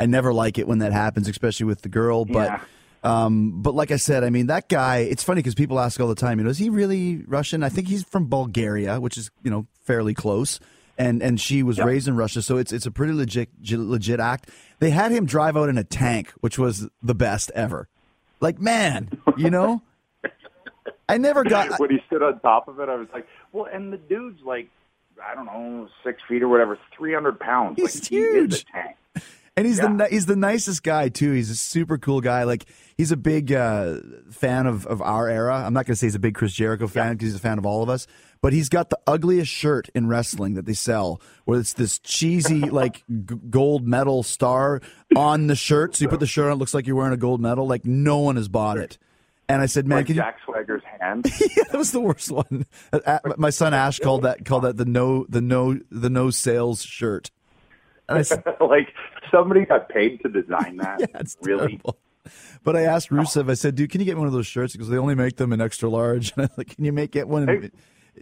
I 0.00 0.06
never 0.06 0.32
like 0.32 0.58
it 0.58 0.66
when 0.66 0.78
that 0.78 0.92
happens, 0.92 1.28
especially 1.28 1.66
with 1.66 1.82
the 1.82 1.88
girl. 1.88 2.24
But, 2.24 2.48
Yeah. 2.48 2.60
um, 3.04 3.62
but 3.62 3.74
like 3.74 3.90
I 3.92 3.96
said, 3.96 4.24
I 4.24 4.30
mean 4.30 4.48
that 4.48 4.68
guy. 4.68 4.98
It's 4.98 5.22
funny 5.22 5.38
because 5.38 5.54
people 5.54 5.78
ask 5.78 6.00
all 6.00 6.08
the 6.08 6.16
time. 6.16 6.38
You 6.38 6.44
know, 6.44 6.50
is 6.50 6.58
he 6.58 6.68
really 6.68 7.22
Russian? 7.28 7.62
I 7.62 7.68
think 7.68 7.86
he's 7.86 8.02
from 8.02 8.26
Bulgaria, 8.26 8.98
which 8.98 9.16
is 9.16 9.30
you 9.44 9.50
know 9.50 9.66
fairly 9.84 10.14
close. 10.14 10.58
And 10.96 11.22
and 11.22 11.40
she 11.40 11.62
was 11.62 11.78
raised 11.78 12.08
in 12.08 12.16
Russia, 12.16 12.42
so 12.42 12.56
it's 12.56 12.72
it's 12.72 12.86
a 12.86 12.90
pretty 12.90 13.12
legit 13.12 13.50
legit 13.70 14.18
act. 14.18 14.50
They 14.80 14.90
had 14.90 15.12
him 15.12 15.26
drive 15.26 15.56
out 15.56 15.68
in 15.68 15.78
a 15.78 15.84
tank, 15.84 16.32
which 16.40 16.58
was 16.58 16.88
the 17.00 17.14
best 17.14 17.52
ever. 17.54 17.86
Like 18.40 18.60
man, 18.60 19.10
you 19.36 19.48
know. 19.48 19.82
I 21.08 21.18
never 21.18 21.44
got. 21.44 21.70
when 21.80 21.90
he 21.90 21.98
stood 22.06 22.22
on 22.22 22.38
top 22.40 22.68
of 22.68 22.80
it, 22.80 22.88
I 22.88 22.94
was 22.96 23.08
like, 23.12 23.26
well, 23.52 23.66
and 23.72 23.92
the 23.92 23.96
dude's 23.96 24.40
like, 24.44 24.68
I 25.24 25.34
don't 25.34 25.46
know, 25.46 25.88
six 26.04 26.20
feet 26.28 26.42
or 26.42 26.48
whatever, 26.48 26.78
three 26.96 27.14
hundred 27.14 27.40
pounds. 27.40 27.76
He's 27.76 27.94
like, 27.96 28.08
He 28.08 28.16
huge. 28.16 28.60
a 28.62 28.64
tank. 28.72 28.96
And 29.56 29.66
he's 29.66 29.78
the 29.78 29.88
Yeah. 29.88 30.04
ni- 30.06 30.10
he's 30.10 30.26
the 30.26 30.36
nicest 30.36 30.84
guy 30.84 31.08
too. 31.08 31.32
He's 31.32 31.50
a 31.50 31.56
super 31.56 31.98
cool 31.98 32.20
guy. 32.20 32.44
Like 32.44 32.66
he's 32.96 33.10
a 33.10 33.16
big 33.16 33.52
uh, 33.52 33.96
fan 34.30 34.68
of, 34.68 34.86
of 34.86 35.02
our 35.02 35.28
era. 35.28 35.56
I'm 35.66 35.72
not 35.72 35.84
going 35.86 35.94
to 35.94 35.96
say 35.96 36.06
he's 36.06 36.14
a 36.14 36.20
big 36.20 36.36
Chris 36.36 36.52
Jericho 36.52 36.86
fan 36.86 37.14
because 37.14 37.26
he's 37.30 37.34
a 37.34 37.40
fan 37.40 37.58
of 37.58 37.66
all 37.66 37.82
of 37.82 37.88
us. 37.88 38.06
But 38.40 38.52
he's 38.52 38.68
got 38.68 38.88
the 38.90 38.98
ugliest 39.08 39.50
shirt 39.50 39.88
in 39.96 40.06
wrestling 40.06 40.54
that 40.54 40.64
they 40.66 40.74
sell, 40.74 41.20
where 41.44 41.58
it's 41.58 41.72
this 41.72 41.98
cheesy 41.98 42.60
like 42.70 43.02
g- 43.08 43.34
gold 43.50 43.84
medal 43.84 44.22
star 44.22 44.80
on 45.16 45.48
the 45.48 45.56
shirt. 45.56 45.96
So 45.96 46.04
you 46.04 46.08
put 46.08 46.20
the 46.20 46.26
shirt 46.28 46.46
on, 46.46 46.52
it 46.52 46.56
looks 46.56 46.72
like 46.72 46.86
you're 46.86 46.94
wearing 46.94 47.12
a 47.12 47.16
gold 47.16 47.40
medal. 47.40 47.66
Like 47.66 47.84
no 47.84 48.18
one 48.18 48.36
has 48.36 48.46
bought 48.46 48.78
it. 48.78 48.96
And 49.48 49.62
I 49.62 49.66
said, 49.66 49.86
man, 49.86 49.98
Like 49.98 50.06
can 50.06 50.16
you? 50.16 50.22
Jack 50.22 50.38
Swagger's 50.46 50.82
hand. 51.00 51.26
yeah, 51.56 51.64
that 51.70 51.78
was 51.78 51.92
the 51.92 52.00
worst 52.00 52.30
one. 52.30 52.66
My 53.38 53.50
son 53.50 53.72
Ash 53.72 53.98
called 53.98 54.22
that 54.22 54.44
called 54.44 54.64
that 54.64 54.76
the 54.76 54.84
no 54.84 55.24
the 55.28 55.40
no 55.40 55.78
the 55.90 56.10
no 56.10 56.30
sales 56.30 56.82
shirt. 56.82 57.30
And 58.08 58.18
I 58.18 58.22
said, 58.22 58.42
like 58.60 58.88
somebody 59.30 59.64
got 59.64 59.88
paid 59.88 60.20
to 60.22 60.28
design 60.28 60.76
that. 60.82 61.00
Yeah, 61.00 61.22
really. 61.42 61.68
terrible. 61.68 61.98
But 62.62 62.76
I 62.76 62.82
asked 62.82 63.08
Rusev, 63.08 63.50
I 63.50 63.54
said, 63.54 63.74
dude, 63.74 63.90
can 63.90 64.00
you 64.00 64.04
get 64.04 64.14
me 64.14 64.18
one 64.18 64.26
of 64.26 64.34
those 64.34 64.46
shirts? 64.46 64.72
Because 64.72 64.90
they 64.90 64.98
only 64.98 65.14
make 65.14 65.36
them 65.36 65.52
in 65.52 65.62
extra 65.62 65.88
large. 65.88 66.32
And 66.36 66.44
I'm 66.44 66.50
like, 66.58 66.74
can 66.74 66.84
you 66.84 66.92
make 66.92 67.12
get 67.12 67.26
one? 67.26 67.48
In... 67.48 67.72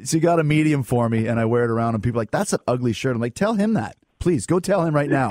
So 0.05 0.19
he 0.19 0.21
got 0.21 0.39
a 0.39 0.45
medium 0.45 0.85
for 0.85 1.09
me, 1.09 1.27
and 1.27 1.41
I 1.41 1.45
wear 1.47 1.65
it 1.65 1.71
around, 1.71 1.95
and 1.95 2.05
people 2.05 2.21
are 2.21 2.23
like, 2.23 2.31
that's 2.31 2.53
an 2.53 2.61
ugly 2.69 2.93
shirt. 2.93 3.17
I'm 3.17 3.21
like, 3.21 3.35
tell 3.35 3.55
him 3.55 3.73
that. 3.73 3.97
Please, 4.21 4.47
go 4.47 4.61
tell 4.61 4.85
him 4.85 4.95
right 4.95 5.11
now 5.11 5.31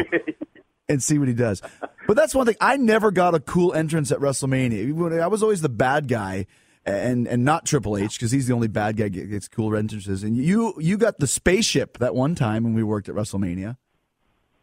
and 0.87 1.01
see 1.01 1.17
what 1.17 1.27
he 1.27 1.33
does. 1.33 1.61
But 2.07 2.15
that's 2.15 2.35
one 2.35 2.45
thing. 2.45 2.55
I 2.61 2.77
never 2.77 3.11
got 3.11 3.35
a 3.35 3.39
cool 3.39 3.73
entrance 3.73 4.11
at 4.11 4.19
WrestleMania. 4.19 5.21
I 5.21 5.27
was 5.27 5.41
always 5.41 5.61
the 5.61 5.69
bad 5.69 6.07
guy. 6.07 6.47
And 6.87 7.27
and 7.27 7.43
not 7.43 7.65
Triple 7.65 7.97
H 7.97 8.11
because 8.11 8.29
he's 8.29 8.45
the 8.45 8.53
only 8.53 8.67
bad 8.67 8.95
guy 8.95 9.09
that 9.09 9.29
gets 9.31 9.47
cool 9.47 9.75
entrances. 9.75 10.21
And 10.21 10.37
you 10.37 10.75
you 10.77 10.97
got 10.99 11.17
the 11.17 11.25
spaceship 11.25 11.97
that 11.97 12.13
one 12.13 12.35
time 12.35 12.63
when 12.63 12.75
we 12.75 12.83
worked 12.83 13.09
at 13.09 13.15
WrestleMania. 13.15 13.75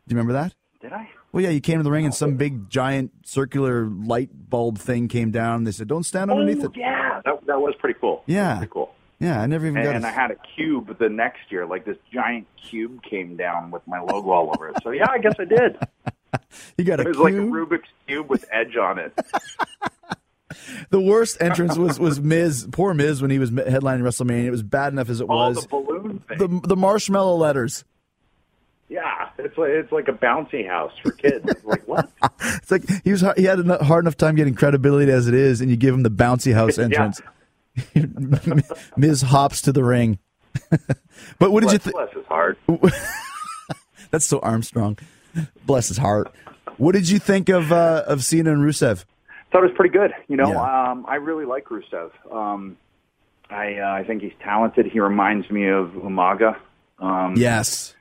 Do 0.06 0.14
you 0.14 0.16
remember 0.16 0.32
that? 0.34 0.54
Did 0.80 0.92
I? 0.92 1.10
Well, 1.32 1.42
yeah, 1.42 1.50
you 1.50 1.60
came 1.60 1.78
to 1.78 1.82
the 1.82 1.90
ring 1.90 2.04
and 2.04 2.14
some 2.14 2.36
big 2.36 2.70
giant 2.70 3.10
circular 3.24 3.86
light 3.86 4.30
bulb 4.48 4.78
thing 4.78 5.08
came 5.08 5.32
down. 5.32 5.56
And 5.56 5.66
They 5.66 5.72
said, 5.72 5.88
"Don't 5.88 6.04
stand 6.04 6.30
underneath 6.30 6.62
oh, 6.62 6.66
it." 6.66 6.76
yeah, 6.76 7.20
that 7.24 7.44
that 7.46 7.60
was 7.60 7.74
pretty 7.80 7.98
cool. 8.00 8.22
Yeah. 8.26 8.58
pretty 8.58 8.70
cool. 8.72 8.94
Yeah, 9.22 9.40
I 9.40 9.46
never 9.46 9.66
even 9.66 9.76
And, 9.78 9.86
got. 9.86 9.94
and 9.96 10.04
a- 10.04 10.08
I 10.08 10.10
had 10.10 10.30
a 10.32 10.36
cube 10.56 10.98
the 10.98 11.08
next 11.08 11.50
year, 11.50 11.64
like 11.64 11.84
this 11.84 11.96
giant 12.12 12.46
cube 12.56 13.02
came 13.02 13.36
down 13.36 13.70
with 13.70 13.86
my 13.86 14.00
logo 14.00 14.30
all 14.30 14.50
over 14.54 14.68
it. 14.68 14.76
So 14.82 14.90
yeah, 14.90 15.06
I 15.10 15.18
guess 15.18 15.34
I 15.38 15.44
did. 15.44 15.78
you 16.76 16.84
got 16.84 16.98
a 16.98 17.02
It 17.02 17.08
was 17.08 17.16
cube. 17.16 17.24
like 17.24 17.34
a 17.34 17.36
Rubik's 17.38 17.88
cube 18.08 18.28
with 18.28 18.44
edge 18.50 18.76
on 18.76 18.98
it. 18.98 19.16
the 20.90 21.00
worst 21.00 21.40
entrance 21.40 21.76
was 21.78 21.98
was 22.00 22.20
Miz. 22.20 22.66
Poor 22.72 22.94
Miz 22.94 23.22
when 23.22 23.30
he 23.30 23.38
was 23.38 23.50
headlining 23.50 24.02
WrestleMania. 24.02 24.44
It 24.44 24.50
was 24.50 24.62
bad 24.62 24.92
enough 24.92 25.08
as 25.08 25.20
it 25.20 25.26
Oh, 25.28 25.36
was. 25.36 25.62
the 25.62 25.68
balloon 25.68 26.18
thing. 26.28 26.38
The 26.38 26.68
the 26.68 26.76
marshmallow 26.76 27.36
letters. 27.36 27.84
yeah, 28.88 29.28
it's 29.38 29.56
like 29.56 29.70
it's 29.70 29.92
like 29.92 30.08
a 30.08 30.12
bouncy 30.12 30.66
house 30.68 30.92
for 31.02 31.12
kids. 31.12 31.44
It's 31.48 31.64
like 31.64 31.86
what? 31.86 32.10
It's 32.40 32.70
like 32.70 32.82
he 33.04 33.12
was 33.12 33.24
he 33.36 33.44
had 33.44 33.60
a 33.60 33.84
hard 33.84 34.04
enough 34.04 34.16
time 34.16 34.34
getting 34.34 34.54
credibility 34.54 35.10
as 35.12 35.28
it 35.28 35.34
is, 35.34 35.60
and 35.60 35.70
you 35.70 35.76
give 35.76 35.94
him 35.94 36.02
the 36.02 36.10
bouncy 36.10 36.52
house 36.52 36.76
Yeah. 36.76 37.12
Miz 38.96 39.22
hops 39.22 39.62
to 39.62 39.72
the 39.72 39.82
ring. 39.84 40.18
but 41.38 41.50
what 41.52 41.62
did 41.62 41.72
you 41.72 41.78
think? 41.78 41.94
bless 41.96 42.12
his 42.12 42.26
heart. 42.26 42.58
That's 44.10 44.26
so 44.26 44.38
Armstrong. 44.40 44.98
Bless 45.64 45.88
his 45.88 45.96
heart. 45.96 46.30
What 46.76 46.92
did 46.92 47.08
you 47.08 47.18
think 47.18 47.48
of 47.48 47.72
uh, 47.72 48.04
of 48.06 48.22
Cena 48.24 48.52
and 48.52 48.62
Rusev? 48.62 49.04
thought 49.50 49.64
it 49.64 49.68
was 49.68 49.76
pretty 49.76 49.92
good. 49.92 50.12
You 50.28 50.36
know, 50.38 50.48
Yeah. 50.50 50.90
um, 50.90 51.04
I 51.08 51.16
really 51.16 51.44
like 51.44 51.66
Rusev. 51.66 52.10
Um, 52.30 52.76
I 53.50 53.76
uh, 53.78 53.92
I 53.92 54.04
think 54.04 54.22
he's 54.22 54.32
talented. 54.42 54.86
He 54.86 54.98
reminds 55.00 55.50
me 55.50 55.68
of 55.68 55.90
Umaga. 55.90 56.56
Um, 56.98 57.34
Yes. 57.36 57.94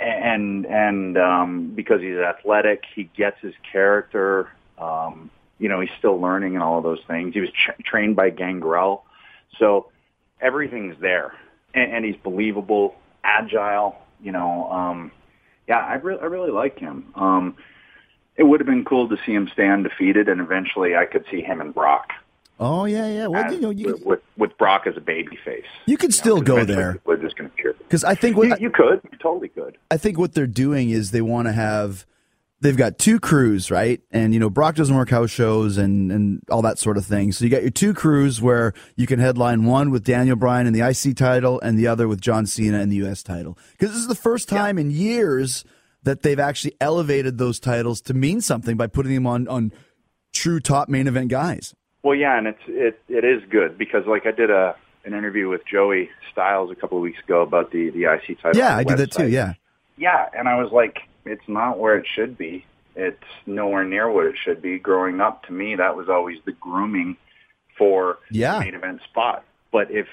and 0.00 0.66
and 0.66 1.16
um, 1.18 1.72
because 1.74 2.00
he's 2.00 2.16
athletic, 2.16 2.84
he 2.94 3.04
gets 3.16 3.40
his 3.40 3.54
character. 3.72 4.48
Um, 4.78 5.30
you 5.58 5.68
know, 5.68 5.80
he's 5.80 5.90
still 5.98 6.20
learning 6.20 6.54
and 6.54 6.62
all 6.62 6.78
of 6.78 6.84
those 6.84 7.00
things. 7.06 7.34
He 7.34 7.40
was 7.40 7.50
tra- 7.50 7.74
trained 7.82 8.16
by 8.16 8.30
Gangrel, 8.30 9.04
So 9.58 9.90
everything's 10.40 10.96
there, 11.00 11.32
and, 11.74 11.92
and 11.92 12.04
he's 12.04 12.16
believable, 12.16 12.94
agile. 13.24 13.96
You 14.20 14.32
know, 14.32 14.70
um, 14.70 15.12
yeah, 15.68 15.78
I 15.78 15.94
really, 15.94 16.20
I 16.20 16.24
really 16.26 16.50
like 16.50 16.78
him. 16.78 17.06
Um, 17.14 17.56
it 18.36 18.44
would 18.44 18.60
have 18.60 18.66
been 18.66 18.84
cool 18.84 19.08
to 19.08 19.16
see 19.26 19.32
him 19.32 19.48
stay 19.52 19.68
undefeated, 19.68 20.28
and 20.28 20.40
eventually 20.40 20.94
I 20.96 21.06
could 21.06 21.24
see 21.30 21.40
him 21.42 21.60
and 21.60 21.74
Brock. 21.74 22.10
Oh 22.60 22.86
yeah, 22.86 23.06
yeah. 23.08 23.26
Well, 23.28 23.44
as- 23.44 23.52
you 23.52 23.60
know, 23.60 23.70
you 23.70 23.86
with, 23.94 24.04
with, 24.04 24.20
with 24.36 24.58
Brock 24.58 24.86
as 24.86 24.96
a 24.96 25.00
baby 25.00 25.36
face. 25.44 25.64
you 25.86 25.96
could 25.96 26.12
still 26.12 26.40
go 26.40 26.64
there 26.64 26.98
We're 27.04 27.16
just 27.16 27.36
going 27.36 27.50
to 27.50 27.56
cheer. 27.56 27.74
because 27.78 28.02
I 28.02 28.14
think 28.16 28.36
what 28.36 28.48
You, 28.48 28.56
you 28.60 28.70
could, 28.70 29.00
you 29.12 29.18
totally 29.18 29.48
could. 29.48 29.76
I 29.90 29.96
think 29.96 30.18
what 30.18 30.34
they're 30.34 30.46
doing 30.48 30.90
is 30.90 31.12
they 31.12 31.20
want 31.22 31.46
to 31.46 31.52
have 31.52 32.04
they've 32.60 32.76
got 32.76 32.98
two 32.98 33.20
crews, 33.20 33.70
right? 33.70 34.00
And 34.10 34.34
you 34.34 34.40
know, 34.40 34.50
Brock 34.50 34.74
doesn't 34.74 34.94
work 34.94 35.10
house 35.10 35.30
shows 35.30 35.78
and 35.78 36.10
and 36.10 36.42
all 36.50 36.62
that 36.62 36.78
sort 36.78 36.96
of 36.96 37.04
thing. 37.04 37.32
So 37.32 37.44
you 37.44 37.50
got 37.50 37.62
your 37.62 37.70
two 37.70 37.94
crews 37.94 38.40
where 38.42 38.72
you 38.96 39.06
can 39.06 39.18
headline 39.18 39.64
one 39.64 39.90
with 39.90 40.04
Daniel 40.04 40.36
Bryan 40.36 40.66
and 40.66 40.74
the 40.74 40.86
IC 40.86 41.16
title 41.16 41.60
and 41.60 41.78
the 41.78 41.86
other 41.86 42.08
with 42.08 42.20
John 42.20 42.46
Cena 42.46 42.80
and 42.80 42.90
the 42.90 42.96
US 43.08 43.22
title. 43.22 43.58
Because 43.72 43.90
this 43.90 44.00
is 44.00 44.08
the 44.08 44.14
first 44.14 44.48
time 44.48 44.78
in 44.78 44.90
years 44.90 45.64
that 46.02 46.22
they've 46.22 46.40
actually 46.40 46.74
elevated 46.80 47.38
those 47.38 47.58
titles 47.60 48.00
to 48.02 48.14
mean 48.14 48.40
something 48.40 48.76
by 48.76 48.86
putting 48.86 49.14
them 49.14 49.26
on 49.26 49.48
on 49.48 49.72
true 50.32 50.60
top 50.60 50.88
main 50.88 51.06
event 51.06 51.28
guys. 51.28 51.74
Well, 52.02 52.14
yeah, 52.14 52.38
and 52.38 52.46
it's 52.46 52.62
it 52.66 53.00
it 53.08 53.24
is 53.24 53.42
good 53.50 53.76
because 53.78 54.06
like 54.06 54.26
I 54.26 54.30
did 54.30 54.50
a 54.50 54.76
an 55.04 55.14
interview 55.14 55.48
with 55.48 55.62
Joey 55.70 56.10
Styles 56.32 56.70
a 56.70 56.74
couple 56.74 56.98
of 56.98 57.02
weeks 57.02 57.18
ago 57.24 57.42
about 57.42 57.72
the 57.72 57.90
the 57.90 58.04
IC 58.04 58.40
title. 58.40 58.60
Yeah, 58.60 58.76
I 58.76 58.84
the 58.84 58.96
did 58.96 58.98
that 58.98 59.12
too. 59.12 59.28
Yeah. 59.28 59.54
Yeah, 59.96 60.26
and 60.32 60.48
I 60.48 60.62
was 60.62 60.70
like, 60.70 60.98
it's 61.28 61.48
not 61.48 61.78
where 61.78 61.96
it 61.96 62.06
should 62.14 62.36
be. 62.38 62.64
It's 62.96 63.22
nowhere 63.46 63.84
near 63.84 64.10
what 64.10 64.26
it 64.26 64.34
should 64.42 64.60
be. 64.60 64.78
Growing 64.78 65.20
up, 65.20 65.44
to 65.44 65.52
me, 65.52 65.76
that 65.76 65.96
was 65.96 66.08
always 66.08 66.38
the 66.44 66.52
grooming 66.52 67.16
for 67.76 68.18
Yeah. 68.30 68.54
the 68.58 68.64
main 68.64 68.74
event 68.74 69.00
spot. 69.08 69.44
But 69.70 69.90
if 69.90 70.06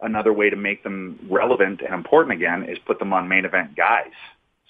another 0.00 0.32
way 0.32 0.50
to 0.50 0.56
make 0.56 0.82
them 0.82 1.18
relevant 1.30 1.80
and 1.80 1.94
important 1.94 2.34
again 2.34 2.64
is 2.64 2.78
put 2.78 2.98
them 2.98 3.12
on 3.12 3.28
main 3.28 3.44
event 3.44 3.74
guys, 3.76 4.12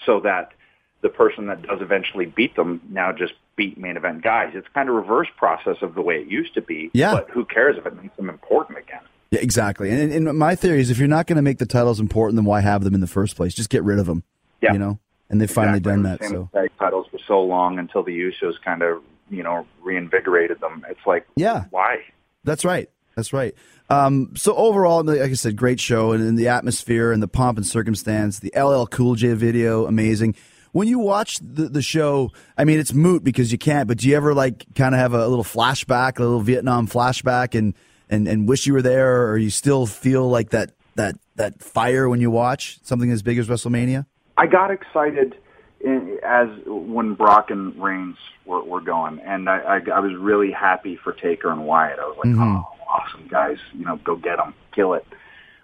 so 0.07 0.21
that 0.21 0.53
the 1.01 1.09
person 1.09 1.47
that 1.47 1.63
does 1.63 1.81
eventually 1.81 2.27
beat 2.27 2.55
them 2.57 2.81
now 2.91 3.13
just 3.13 3.33
beat 3.57 3.77
main 3.79 3.97
event 3.97 4.23
guys. 4.23 4.53
It's 4.55 4.67
kind 4.75 4.89
of 4.89 4.95
reverse 4.95 5.29
process 5.37 5.77
of 5.83 5.95
the 5.95 6.03
way 6.03 6.17
it 6.21 6.29
used 6.29 6.55
to 6.55 6.63
be. 6.63 6.91
Yeah. 6.93 7.13
But 7.15 7.31
who 7.31 7.45
cares 7.45 7.77
if 7.77 7.87
it 7.87 8.01
makes 8.01 8.17
them 8.17 8.29
important 8.29 8.79
again? 8.79 9.01
Yeah, 9.31 9.41
exactly. 9.41 9.91
And, 9.91 10.13
and 10.29 10.39
my 10.39 10.55
theory 10.55 10.81
is 10.81 10.91
if 10.91 10.99
you're 10.99 11.09
not 11.09 11.27
going 11.27 11.37
to 11.37 11.43
make 11.43 11.59
the 11.59 11.67
titles 11.67 12.01
important, 12.01 12.37
then 12.37 12.45
why 12.45 12.61
have 12.61 12.83
them 12.85 12.95
in 12.95 13.01
the 13.01 13.07
first 13.07 13.37
place? 13.37 13.55
Just 13.55 13.69
get 13.71 13.83
rid 13.85 13.99
of 13.99 14.07
them. 14.07 14.23
Yeah. 14.61 14.73
You 14.73 14.79
know? 14.79 14.99
And 15.31 15.41
they've 15.41 15.51
finally 15.51 15.79
Exactly. 15.79 16.03
done 16.03 16.19
that. 16.19 16.25
So 16.25 16.49
tag 16.55 16.71
titles 16.79 17.07
for 17.11 17.19
so 17.27 17.43
long 17.43 17.79
until 17.79 18.03
the 18.03 18.19
Usos 18.19 18.55
kind 18.65 18.83
of 18.83 19.03
you 19.31 19.43
know 19.43 19.67
reinvigorated 19.83 20.61
them. 20.61 20.85
It's 20.89 21.07
like 21.07 21.27
Yeah. 21.37 21.65
why? 21.71 21.99
That's 22.45 22.65
right. 22.65 22.89
That's 23.15 23.33
right. 23.33 23.55
Um, 23.91 24.33
so 24.37 24.55
overall, 24.55 25.03
like 25.03 25.21
I 25.21 25.33
said, 25.35 25.57
great 25.57 25.81
show, 25.81 26.13
and, 26.13 26.23
and 26.23 26.39
the 26.39 26.49
atmosphere 26.49 27.11
and 27.11 27.23
the 27.23 27.27
pomp 27.29 27.59
and 27.59 27.67
circumstance. 27.67 28.39
The 28.39 28.53
LL 28.57 28.87
Cool 28.87 29.17
J 29.17 29.33
video, 29.35 29.87
amazing. 29.87 30.35
When 30.73 30.87
you 30.87 30.99
watch 30.99 31.39
the, 31.41 31.69
the 31.69 31.83
show, 31.83 32.31
I 32.57 32.65
mean, 32.65 32.79
it's 32.79 32.93
moot 32.93 33.25
because 33.25 33.51
you 33.51 33.59
can't. 33.59 33.89
But 33.89 33.99
do 33.99 34.09
you 34.09 34.15
ever 34.17 34.35
like 34.35 34.65
kind 34.75 34.95
of 34.95 35.01
have 35.01 35.15
a 35.15 35.27
little 35.27 35.43
flashback, 35.45 36.19
a 36.19 36.23
little 36.23 36.41
Vietnam 36.41 36.87
flashback, 36.87 37.59
and 37.59 37.75
and 38.09 38.29
and 38.29 38.49
wish 38.49 38.67
you 38.67 38.73
were 38.75 38.83
there, 38.83 39.27
or 39.29 39.37
you 39.37 39.51
still 39.51 39.85
feel 39.87 40.29
like 40.29 40.51
that 40.51 40.73
that 40.95 41.17
that 41.37 41.61
fire 41.63 42.09
when 42.09 42.21
you 42.21 42.31
watch 42.31 42.79
something 42.83 43.11
as 43.11 43.23
big 43.23 43.39
as 43.39 43.49
WrestleMania? 43.49 44.07
I 44.39 44.47
got 44.47 44.71
excited 44.71 45.37
in, 45.81 46.19
as 46.25 46.49
when 46.67 47.15
Brock 47.15 47.51
and 47.51 47.81
Reigns 47.83 48.17
were, 48.47 48.63
were 48.63 48.81
going, 48.81 49.19
and 49.21 49.49
I, 49.51 49.59
I, 49.59 49.91
I 49.97 50.01
was 50.01 50.15
really 50.15 50.51
happy 50.53 50.97
for 50.97 51.13
Taker 51.13 51.51
and 51.51 51.67
Wyatt. 51.67 51.99
I 51.99 52.05
was 52.07 52.17
like, 52.25 52.35
oh, 52.37 52.65
awesome 52.89 53.27
guys, 53.29 53.59
you 53.75 53.85
know, 53.85 53.97
go 53.97 54.17
get 54.17 54.37
them, 54.37 54.55
kill 54.73 54.95
it, 54.95 55.07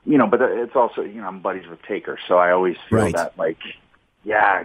you 0.05 0.19
know. 0.19 0.27
But 0.27 0.43
it's 0.43 0.77
also, 0.77 1.03
you 1.03 1.21
know, 1.21 1.29
I'm 1.29 1.41
buddies 1.41 1.67
with 1.69 1.81
Taker, 1.83 2.19
so 2.29 2.37
I 2.39 2.51
always 2.51 2.77
feel 2.91 2.99
Right. 2.99 3.15
that 3.15 3.39
like, 3.39 3.59
yeah, 4.25 4.65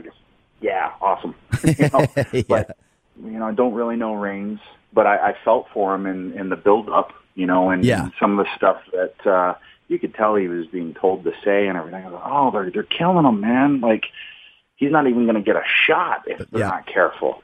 yeah, 0.59 0.91
awesome. 1.01 1.35
you 1.63 1.89
know? 1.93 2.07
Yeah. 2.33 2.41
But 2.47 2.77
you 3.23 3.37
know, 3.37 3.45
I 3.47 3.53
don't 3.53 3.73
really 3.73 3.95
know 3.95 4.13
Reigns, 4.15 4.59
but 4.93 5.05
I, 5.05 5.29
I 5.29 5.35
felt 5.45 5.67
for 5.73 5.93
him 5.93 6.05
in 6.05 6.33
in 6.33 6.49
the 6.49 6.55
build 6.55 6.89
up, 6.89 7.13
you 7.35 7.45
know, 7.45 7.69
and 7.69 7.83
Yeah. 7.85 8.09
some 8.19 8.39
of 8.39 8.45
the 8.45 8.55
stuff 8.55 8.81
that 8.93 9.27
uh 9.27 9.55
you 9.89 9.99
could 9.99 10.13
tell 10.13 10.35
he 10.35 10.47
was 10.47 10.67
being 10.67 10.93
told 10.93 11.25
to 11.25 11.33
say 11.43 11.67
and 11.67 11.77
everything. 11.77 12.03
I 12.03 12.09
was 12.09 12.13
like, 12.13 12.23
oh, 12.31 12.51
they're 12.51 12.71
they're 12.71 12.83
killing 12.83 13.25
him, 13.25 13.41
man. 13.41 13.81
Like 13.81 14.05
he's 14.77 14.91
not 14.91 15.07
even 15.07 15.23
going 15.25 15.35
to 15.35 15.41
get 15.41 15.57
a 15.57 15.63
shot 15.85 16.23
if 16.27 16.49
they're 16.49 16.61
Yeah. 16.61 16.67
not 16.69 16.85
careful. 16.87 17.43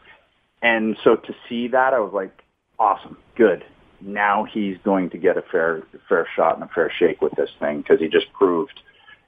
And 0.62 0.96
so 1.04 1.16
to 1.18 1.36
see 1.50 1.68
that, 1.70 1.94
I 1.94 2.00
was 2.00 2.14
like, 2.14 2.32
awesome, 2.80 3.18
good. 3.36 3.66
Now 4.02 4.44
he's 4.46 4.78
going 4.84 5.10
to 5.12 5.18
get 5.18 5.38
a 5.38 5.42
fair 5.42 5.84
fair 6.08 6.28
shot 6.36 6.56
and 6.56 6.64
a 6.64 6.68
fair 6.74 6.92
shake 6.92 7.22
with 7.22 7.34
this 7.34 7.50
thing 7.60 7.82
because 7.82 8.00
he 8.00 8.08
just 8.08 8.32
proved, 8.34 8.80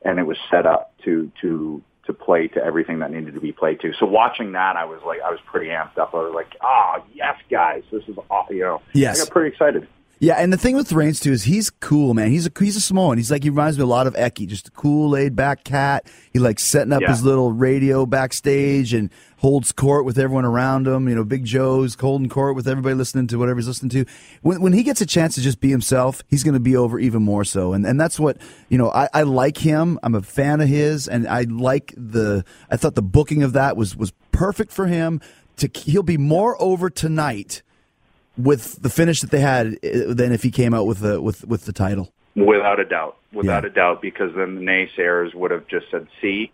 and 0.04 0.20
it 0.20 0.24
was 0.24 0.38
set 0.52 0.66
up 0.66 0.94
to 1.06 1.32
to 1.42 1.82
to 2.06 2.14
play 2.14 2.48
to 2.48 2.64
everything 2.64 3.00
that 3.00 3.12
needed 3.12 3.34
to 3.34 3.42
be 3.42 3.52
played 3.52 3.80
to. 3.82 3.92
So 4.00 4.06
watching 4.06 4.54
that, 4.54 4.78
I 4.78 4.86
was 4.86 5.02
like, 5.06 5.20
I 5.22 5.30
was 5.30 5.40
pretty 5.46 5.68
amped 5.72 5.98
up. 5.98 6.14
I 6.14 6.18
was 6.18 6.34
like, 6.34 6.56
ah, 6.62 7.02
yes, 7.14 7.36
guys, 7.50 7.84
this 7.92 8.04
is 8.08 8.16
you 8.50 8.60
know, 8.60 8.82
Yes. 8.94 9.20
I 9.20 9.26
got 9.26 9.32
pretty 9.34 9.50
excited. 9.50 9.88
Yeah, 10.20 10.34
and 10.36 10.52
the 10.52 10.58
thing 10.58 10.76
with 10.76 10.92
Reigns 10.92 11.20
too 11.20 11.32
is 11.32 11.44
he's 11.44 11.70
cool, 11.70 12.16
man. 12.16 12.32
He's 12.32 12.48
a 12.48 12.52
he's 12.60 12.76
a 12.76 12.82
Samoan. 12.82 13.18
He's 13.18 13.30
like 13.30 13.44
he 13.44 13.52
reminds 13.52 13.78
me 13.78 13.84
a 13.84 13.88
lot 13.88 14.08
of 14.08 14.16
Eki, 14.16 14.48
just 14.48 14.68
a 14.70 14.72
cool, 14.72 15.10
laid 15.10 15.36
back 15.36 15.64
cat. 15.64 16.08
He 16.34 16.40
likes 16.40 16.64
setting 16.64 16.92
up 16.92 17.02
Yeah. 17.02 17.10
his 17.10 17.24
little 17.24 17.52
radio 17.52 18.06
backstage 18.08 18.94
and 18.94 19.12
holds 19.38 19.72
court 19.72 20.06
with 20.06 20.18
everyone 20.18 20.44
around 20.44 20.88
him. 20.88 21.08
You 21.08 21.14
know, 21.14 21.24
Big 21.24 21.46
Joe's 21.46 21.94
holding 21.94 22.30
court 22.30 22.56
with 22.56 22.68
everybody 22.68 22.96
listening 22.96 23.28
to 23.28 23.38
whatever 23.38 23.60
he's 23.60 23.68
listening 23.68 23.92
to. 23.92 24.06
When 24.42 24.60
when 24.62 24.74
he 24.74 24.82
gets 24.82 25.02
a 25.02 25.06
chance 25.06 25.36
to 25.36 25.42
just 25.42 25.60
be 25.60 25.70
himself, 25.70 26.24
he's 26.30 26.44
going 26.44 26.56
to 26.56 26.60
be 26.60 26.76
over 26.76 26.98
even 26.98 27.22
more 27.22 27.44
so. 27.44 27.74
And 27.74 27.86
and 27.86 28.02
that's 28.02 28.20
what 28.20 28.38
you 28.70 28.80
know. 28.80 28.90
I, 28.90 29.10
I 29.14 29.22
like 29.22 29.58
him. 29.60 30.00
I'm 30.02 30.16
a 30.16 30.24
fan 30.24 30.62
of 30.62 30.68
his, 30.68 31.08
and 31.08 31.28
I 31.28 31.42
like 31.44 31.94
the. 31.96 32.44
I 32.72 32.78
thought 32.78 32.96
the 32.96 33.04
booking 33.04 33.44
of 33.44 33.54
that 33.54 33.78
was 33.78 33.96
was 33.96 34.14
perfect 34.32 34.72
for 34.72 34.88
him. 34.88 35.22
To 35.58 35.70
he'll 35.74 36.02
be 36.04 36.18
more 36.18 36.60
over 36.62 36.90
tonight 36.90 37.62
with 38.38 38.82
the 38.82 38.90
finish 38.90 39.22
that 39.22 39.32
they 39.32 39.40
had 39.40 39.78
uh, 39.84 40.14
than 40.14 40.32
if 40.32 40.44
he 40.44 40.52
came 40.52 40.74
out 40.74 40.86
with 40.86 41.00
the 41.00 41.22
with 41.22 41.46
with 41.46 41.66
the 41.66 41.74
title. 41.74 42.14
Without 42.36 42.80
a 42.80 42.86
doubt. 42.86 43.18
Without 43.34 43.64
Yeah. 43.64 43.70
a 43.70 43.74
doubt, 43.74 44.02
because 44.02 44.34
then 44.36 44.56
the 44.56 44.62
naysayers 44.62 45.34
would 45.34 45.52
have 45.52 45.68
just 45.68 45.90
said, 45.92 46.08
see, 46.22 46.52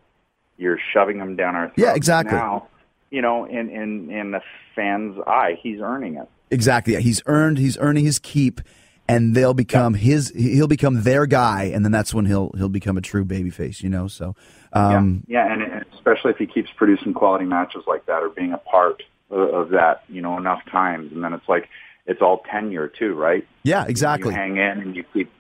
you're 0.58 0.80
shoving 0.94 1.20
him 1.20 1.36
down 1.36 1.56
our 1.56 1.68
throat." 1.68 1.86
Yeah, 1.86 1.94
exactly. 1.94 2.38
Now, 2.38 2.68
you 3.12 3.22
know, 3.22 3.46
in, 3.46 3.70
in, 3.70 4.10
in 4.10 4.32
the 4.32 4.42
fan's 4.76 5.18
eye, 5.28 5.60
he's 5.62 5.82
earning 5.82 6.16
it. 6.16 6.28
Exactly. 6.50 6.94
Yeah, 6.94 7.00
he's 7.00 7.22
earned. 7.26 7.58
He's 7.58 7.78
earning 7.80 8.06
his 8.06 8.18
keep, 8.18 8.62
and 9.08 9.36
they'll 9.36 9.54
become 9.54 9.94
his. 9.94 10.30
He'll 10.36 10.68
become 10.68 11.04
their 11.04 11.26
guy, 11.26 11.66
and 11.66 11.84
then 11.84 11.92
that's 11.92 12.14
when 12.14 12.26
he'll 12.26 12.52
he'll 12.58 12.70
become 12.70 12.98
a 12.98 13.02
true 13.02 13.26
babyface. 13.26 13.84
You 13.84 13.90
know. 13.90 14.08
So, 14.08 14.36
um, 14.72 15.24
yeah, 15.28 15.46
yeah 15.46 15.54
and, 15.54 15.62
and 15.64 15.86
especially 15.94 16.32
if 16.32 16.38
he 16.38 16.46
keeps 16.48 16.70
producing 16.76 17.14
quality 17.14 17.46
matches 17.46 17.84
like 17.88 18.06
that 18.06 18.24
or 18.24 18.30
being 18.30 18.54
a 18.54 18.58
part 18.58 19.04
of, 19.34 19.70
that, 19.70 20.04
you 20.08 20.22
know, 20.22 20.38
enough 20.38 20.62
times. 20.72 21.12
And 21.12 21.24
then 21.24 21.34
it's 21.34 21.48
like, 21.48 21.70
it's 22.06 22.22
all 22.22 22.44
tenure 22.52 22.88
too, 22.88 23.14
right? 23.14 23.48
yeah, 23.64 23.86
exactly. 23.88 24.32
You 24.32 24.38
hang 24.38 24.58
in 24.58 24.80
and 24.82 24.96
you 24.96 25.04
keep, 25.14 25.32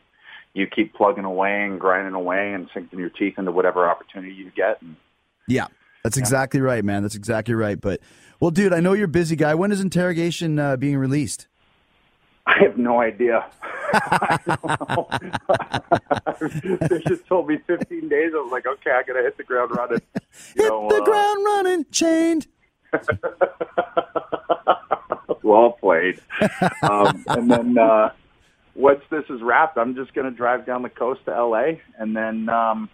you 0.53 0.67
keep 0.67 0.93
plugging 0.93 1.25
away 1.25 1.63
and 1.63 1.79
grinding 1.79 2.13
away 2.13 2.53
and 2.53 2.69
sinking 2.73 2.99
your 2.99 3.09
teeth 3.09 3.35
into 3.37 3.51
whatever 3.51 3.89
opportunity 3.89 4.33
you 4.33 4.51
get. 4.55 4.81
And 4.81 4.95
Yeah, 5.47 5.67
that's 6.03 6.17
exactly 6.17 6.61
right, 6.61 6.83
man. 6.83 7.01
That's 7.01 7.15
exactly 7.15 7.53
right. 7.55 7.79
But 7.79 7.99
well, 8.39 8.51
dude, 8.51 8.73
I 8.73 8.79
know 8.79 8.93
you're 8.93 9.05
a 9.05 9.07
busy 9.07 9.35
guy. 9.35 9.55
When 9.55 9.71
is 9.71 9.81
interrogation 9.81 10.59
uh, 10.59 10.77
being 10.77 10.97
released? 10.97 11.47
I 12.45 12.59
have 12.59 12.77
no 12.77 12.99
idea. 13.01 13.45
I 13.93 14.37
don't 14.45 14.89
know. 14.89 15.07
they 16.89 16.99
just 17.07 17.25
told 17.25 17.47
me 17.47 17.57
15 17.67 18.09
days. 18.09 18.31
I 18.35 18.37
was 18.37 18.51
like, 18.51 18.65
okay, 18.65 18.91
I 18.91 19.03
got 19.03 19.13
to 19.13 19.21
hit 19.21 19.37
the 19.37 19.43
ground 19.43 19.71
running. 19.75 20.01
You 20.55 20.63
Hit 20.63 20.69
know, 20.69 20.89
the 20.89 20.95
uh, 20.95 21.05
ground 21.05 21.45
running, 21.45 21.85
chained. 21.91 22.47
well 25.43 25.71
played. 25.79 26.19
um, 26.81 27.23
and 27.27 27.51
then 27.51 27.77
uh, 27.77 28.11
once 28.75 29.01
this 29.09 29.23
is 29.29 29.41
wrapped, 29.41 29.77
I'm 29.77 29.95
just 29.95 30.13
going 30.13 30.29
to 30.29 30.35
drive 30.35 30.65
down 30.65 30.81
the 30.83 30.89
coast 30.89 31.25
to 31.25 31.31
LA 31.31 31.73
and 31.97 32.15
then 32.15 32.49
um, 32.49 32.89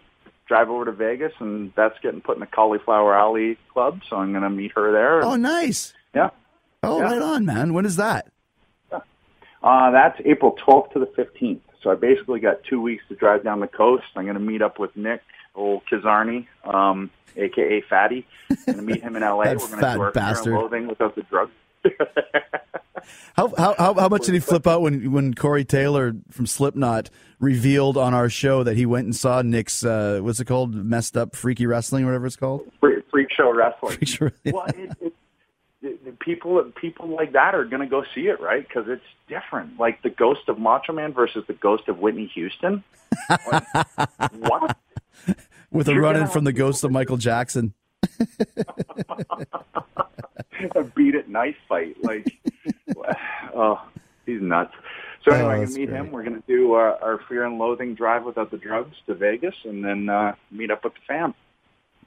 drive 0.46 0.68
over 0.68 0.84
to 0.86 0.92
Vegas, 0.92 1.32
and 1.38 1.72
that's 1.76 1.98
getting 2.02 2.20
put 2.20 2.36
in 2.36 2.40
the 2.40 2.46
Cauliflower 2.46 3.16
Alley 3.16 3.56
Club. 3.72 4.00
So 4.08 4.16
I'm 4.16 4.32
going 4.32 4.42
to 4.42 4.50
meet 4.50 4.72
her 4.74 4.92
there. 4.92 5.24
Oh, 5.24 5.36
nice. 5.36 5.92
yeah. 6.14 6.30
Oh, 6.82 6.98
Yeah. 6.98 7.04
right 7.04 7.22
on, 7.22 7.44
man. 7.44 7.72
When 7.74 7.86
is 7.86 7.96
that? 7.96 8.26
Uh, 9.62 9.90
that's 9.90 10.18
April 10.24 10.56
12th 10.66 10.90
to 10.92 10.98
the 10.98 11.06
15th. 11.06 11.60
So 11.82 11.90
I 11.90 11.94
basically 11.94 12.40
got 12.40 12.64
two 12.64 12.80
weeks 12.80 13.04
to 13.10 13.14
drive 13.14 13.44
down 13.44 13.60
the 13.60 13.66
coast. 13.66 14.04
I'm 14.16 14.24
going 14.24 14.34
to 14.34 14.40
meet 14.40 14.62
up 14.62 14.78
with 14.78 14.94
Nick, 14.96 15.20
old 15.60 15.82
Kizarny, 15.90 16.46
um, 16.64 17.10
aka 17.36 17.82
Fatty. 17.82 18.26
I'm 18.50 18.56
going 18.66 18.76
to 18.78 18.82
meet 18.82 19.02
him 19.02 19.16
in 19.16 19.22
LA. 19.22 19.36
We're 19.38 19.54
going 19.54 19.70
to 19.70 19.76
do 19.76 20.00
our 20.02 20.12
bastard. 20.12 20.54
loathing 20.54 20.88
without 20.88 21.14
the 21.14 21.22
drugs. 21.22 21.52
How, 23.34 23.52
how 23.56 23.74
how 23.78 23.94
how 23.94 24.08
much 24.08 24.26
did 24.26 24.34
he 24.34 24.40
flip 24.40 24.66
out 24.66 24.82
when 24.82 25.10
when 25.12 25.32
Corey 25.32 25.64
Taylor 25.64 26.14
from 26.30 26.46
Slipknot 26.46 27.08
revealed 27.38 27.96
on 27.96 28.12
our 28.12 28.28
show 28.28 28.62
that 28.62 28.76
he 28.76 28.84
went 28.84 29.06
and 29.06 29.16
saw 29.16 29.40
Nick's 29.40 29.84
uh, 29.84 30.20
what's 30.22 30.40
it 30.40 30.44
called 30.44 30.74
messed 30.74 31.16
up 31.16 31.34
freaky 31.34 31.66
wrestling 31.66 32.04
or 32.04 32.08
whatever 32.08 32.26
it's 32.26 32.36
called? 32.36 32.70
Freak, 32.80 33.04
freak 33.10 33.28
show 33.34 33.52
wrestling. 33.54 33.96
Freak 33.96 34.08
show- 34.08 34.30
well, 34.46 34.66
it, 34.66 34.96
it, 35.00 35.14
it, 35.82 36.18
people 36.18 36.62
people 36.78 37.08
like 37.08 37.32
that 37.32 37.54
are 37.54 37.64
going 37.64 37.80
to 37.80 37.88
go 37.88 38.04
see 38.14 38.28
it, 38.28 38.40
right? 38.40 38.66
Because 38.66 38.84
it's 38.88 39.02
different. 39.28 39.78
Like 39.78 40.02
the 40.02 40.10
ghost 40.10 40.42
of 40.48 40.58
Macho 40.58 40.92
Man 40.92 41.12
versus 41.12 41.44
the 41.46 41.54
ghost 41.54 41.88
of 41.88 41.98
Whitney 41.98 42.30
Houston. 42.34 42.84
Like, 43.50 43.64
what? 44.32 44.76
With 45.72 45.88
a 45.88 45.94
run 45.98 46.16
in 46.16 46.26
from 46.26 46.44
the 46.44 46.52
ghost 46.52 46.82
of 46.84 46.90
Michael 46.90 47.16
Jackson. 47.16 47.74
a 50.74 50.82
beat 50.94 51.14
it 51.14 51.28
nice 51.28 51.54
fight. 51.68 51.96
Like, 52.02 52.26
oh, 53.54 53.80
he's 54.26 54.40
nuts. 54.40 54.72
So 55.24 55.32
anyway, 55.32 55.48
Oh, 55.48 55.50
I 55.50 55.58
that's 55.60 55.72
can 55.72 55.80
meet 55.80 55.86
great. 55.90 55.98
him. 56.00 56.10
We're 56.12 56.22
going 56.24 56.40
to 56.40 56.46
do 56.46 56.74
uh, 56.74 56.96
our 57.02 57.20
Fear 57.28 57.44
and 57.44 57.58
Loathing 57.58 57.94
drive 57.94 58.24
without 58.24 58.50
the 58.50 58.56
drugs 58.58 58.96
to 59.06 59.14
Vegas, 59.14 59.54
and 59.64 59.84
then 59.84 60.08
uh, 60.08 60.34
meet 60.50 60.70
up 60.70 60.82
with 60.84 60.94
the 60.94 61.00
fam. 61.06 61.34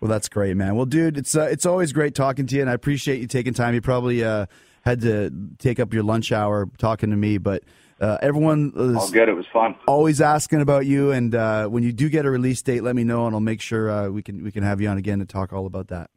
Well, 0.02 0.10
that's 0.10 0.28
great, 0.28 0.58
man. 0.58 0.76
Well, 0.76 0.86
dude, 0.86 1.18
it's 1.18 1.36
uh, 1.36 1.44
it's 1.50 1.66
always 1.66 1.94
great 1.94 2.16
talking 2.16 2.46
to 2.48 2.56
you, 2.56 2.62
and 2.62 2.70
I 2.70 2.74
appreciate 2.74 3.22
you 3.22 3.28
taking 3.28 3.54
time. 3.54 3.74
You 3.74 3.82
probably 3.82 4.24
uh, 4.24 4.48
had 4.84 5.02
to 5.02 5.32
take 5.60 5.80
up 5.80 5.94
your 5.94 6.04
lunch 6.04 6.32
hour 6.32 6.68
talking 6.78 7.12
to 7.12 7.16
me, 7.16 7.38
but 7.38 7.64
uh, 8.04 8.18
everyone 8.22 8.74
All 8.76 9.10
good. 9.10 9.30
It 9.30 9.36
was 9.36 9.46
fun. 9.52 9.76
always 9.88 10.22
asking 10.22 10.62
about 10.62 10.86
you. 10.86 11.12
And 11.12 11.34
uh, 11.34 11.68
when 11.68 11.84
you 11.84 11.94
do 11.94 12.10
get 12.10 12.26
a 12.26 12.30
release 12.30 12.62
date, 12.62 12.84
let 12.84 12.96
me 12.96 13.04
know, 13.04 13.26
and 13.26 13.36
I'll 13.36 13.40
make 13.40 13.62
sure 13.62 13.90
uh, 13.90 14.10
we 14.10 14.22
can 14.22 14.44
we 14.44 14.52
can 14.52 14.64
have 14.64 14.82
you 14.82 14.90
on 14.90 14.98
again 14.98 15.20
to 15.20 15.26
talk 15.26 15.54
all 15.54 15.66
about 15.66 15.88
that. 15.88 16.10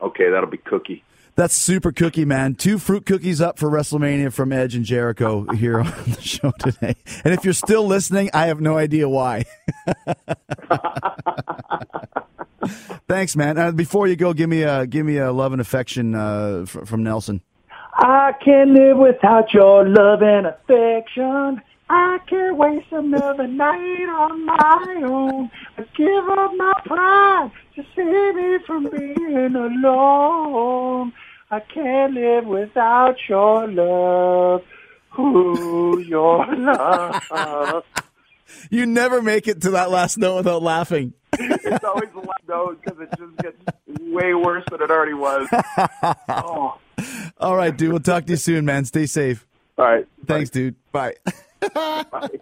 Okay, 0.00 0.30
that'll 0.30 0.50
be 0.50 0.58
Cookie. 0.58 1.02
That's 1.34 1.54
super 1.54 1.92
cookie, 1.92 2.24
man. 2.24 2.56
Two 2.56 2.78
fruit 2.78 3.06
cookies 3.06 3.40
up 3.40 3.60
for 3.60 3.70
WrestleMania 3.70 4.32
from 4.32 4.52
Edge 4.52 4.74
and 4.74 4.84
Jericho 4.84 5.44
here 5.54 5.78
on 5.80 5.86
the 5.86 6.20
show 6.20 6.50
today. 6.58 6.96
And 7.24 7.32
if 7.32 7.44
you're 7.44 7.54
still 7.54 7.86
listening, 7.86 8.28
I 8.34 8.46
have 8.46 8.60
no 8.60 8.76
idea 8.76 9.08
why. 9.08 9.44
Thanks, 13.06 13.36
man. 13.36 13.56
Uh, 13.56 13.70
before 13.70 14.08
you 14.08 14.16
go, 14.16 14.32
give 14.32 14.50
me 14.50 14.62
a 14.62 14.84
give 14.84 15.06
me 15.06 15.18
a 15.18 15.30
love 15.30 15.52
and 15.52 15.60
affection 15.60 16.16
uh, 16.16 16.64
fr- 16.66 16.84
from 16.84 17.04
Nelson. 17.04 17.40
I 18.00 18.32
can't 18.44 18.70
live 18.70 18.96
without 18.96 19.52
your 19.52 19.84
love 19.88 20.22
and 20.22 20.46
affection. 20.46 21.60
I 21.90 22.18
can't 22.28 22.56
waste 22.56 22.92
another 22.92 23.48
night 23.48 24.08
on 24.08 24.46
my 24.46 25.02
own. 25.04 25.50
I 25.76 25.82
give 25.96 26.28
up 26.28 26.52
my 26.56 26.74
pride 26.86 27.50
to 27.74 27.82
save 27.96 28.34
me 28.36 28.58
from 28.64 28.88
being 28.88 29.56
alone. 29.56 31.12
I 31.50 31.58
can't 31.58 32.14
live 32.14 32.44
without 32.46 33.16
your 33.28 33.66
love. 33.66 34.62
Ooh, 35.18 35.98
your 36.06 36.46
love. 36.56 37.84
You 38.70 38.86
never 38.86 39.20
make 39.22 39.48
it 39.48 39.62
to 39.62 39.70
that 39.72 39.90
last 39.90 40.18
note 40.18 40.36
without 40.36 40.62
laughing. 40.62 41.14
It's 41.40 41.84
always 41.84 42.08
the 42.14 42.20
last 42.20 42.48
note 42.48 42.80
because 42.82 43.00
it 43.00 43.10
just 43.18 43.36
gets 43.38 43.56
way 44.00 44.34
worse 44.34 44.64
than 44.70 44.82
it 44.82 44.90
already 44.90 45.14
was. 45.14 45.48
Oh, 46.28 46.78
All 47.38 47.56
right, 47.56 47.76
dude. 47.76 47.90
We'll 47.90 48.00
talk 48.00 48.26
to 48.26 48.30
you 48.30 48.36
soon, 48.36 48.64
man. 48.64 48.84
Stay 48.84 49.06
safe. 49.06 49.46
all 49.76 49.84
right. 49.84 50.06
Thanks, 50.26 50.50
dude. 50.50 50.74
Bye. 50.92 51.14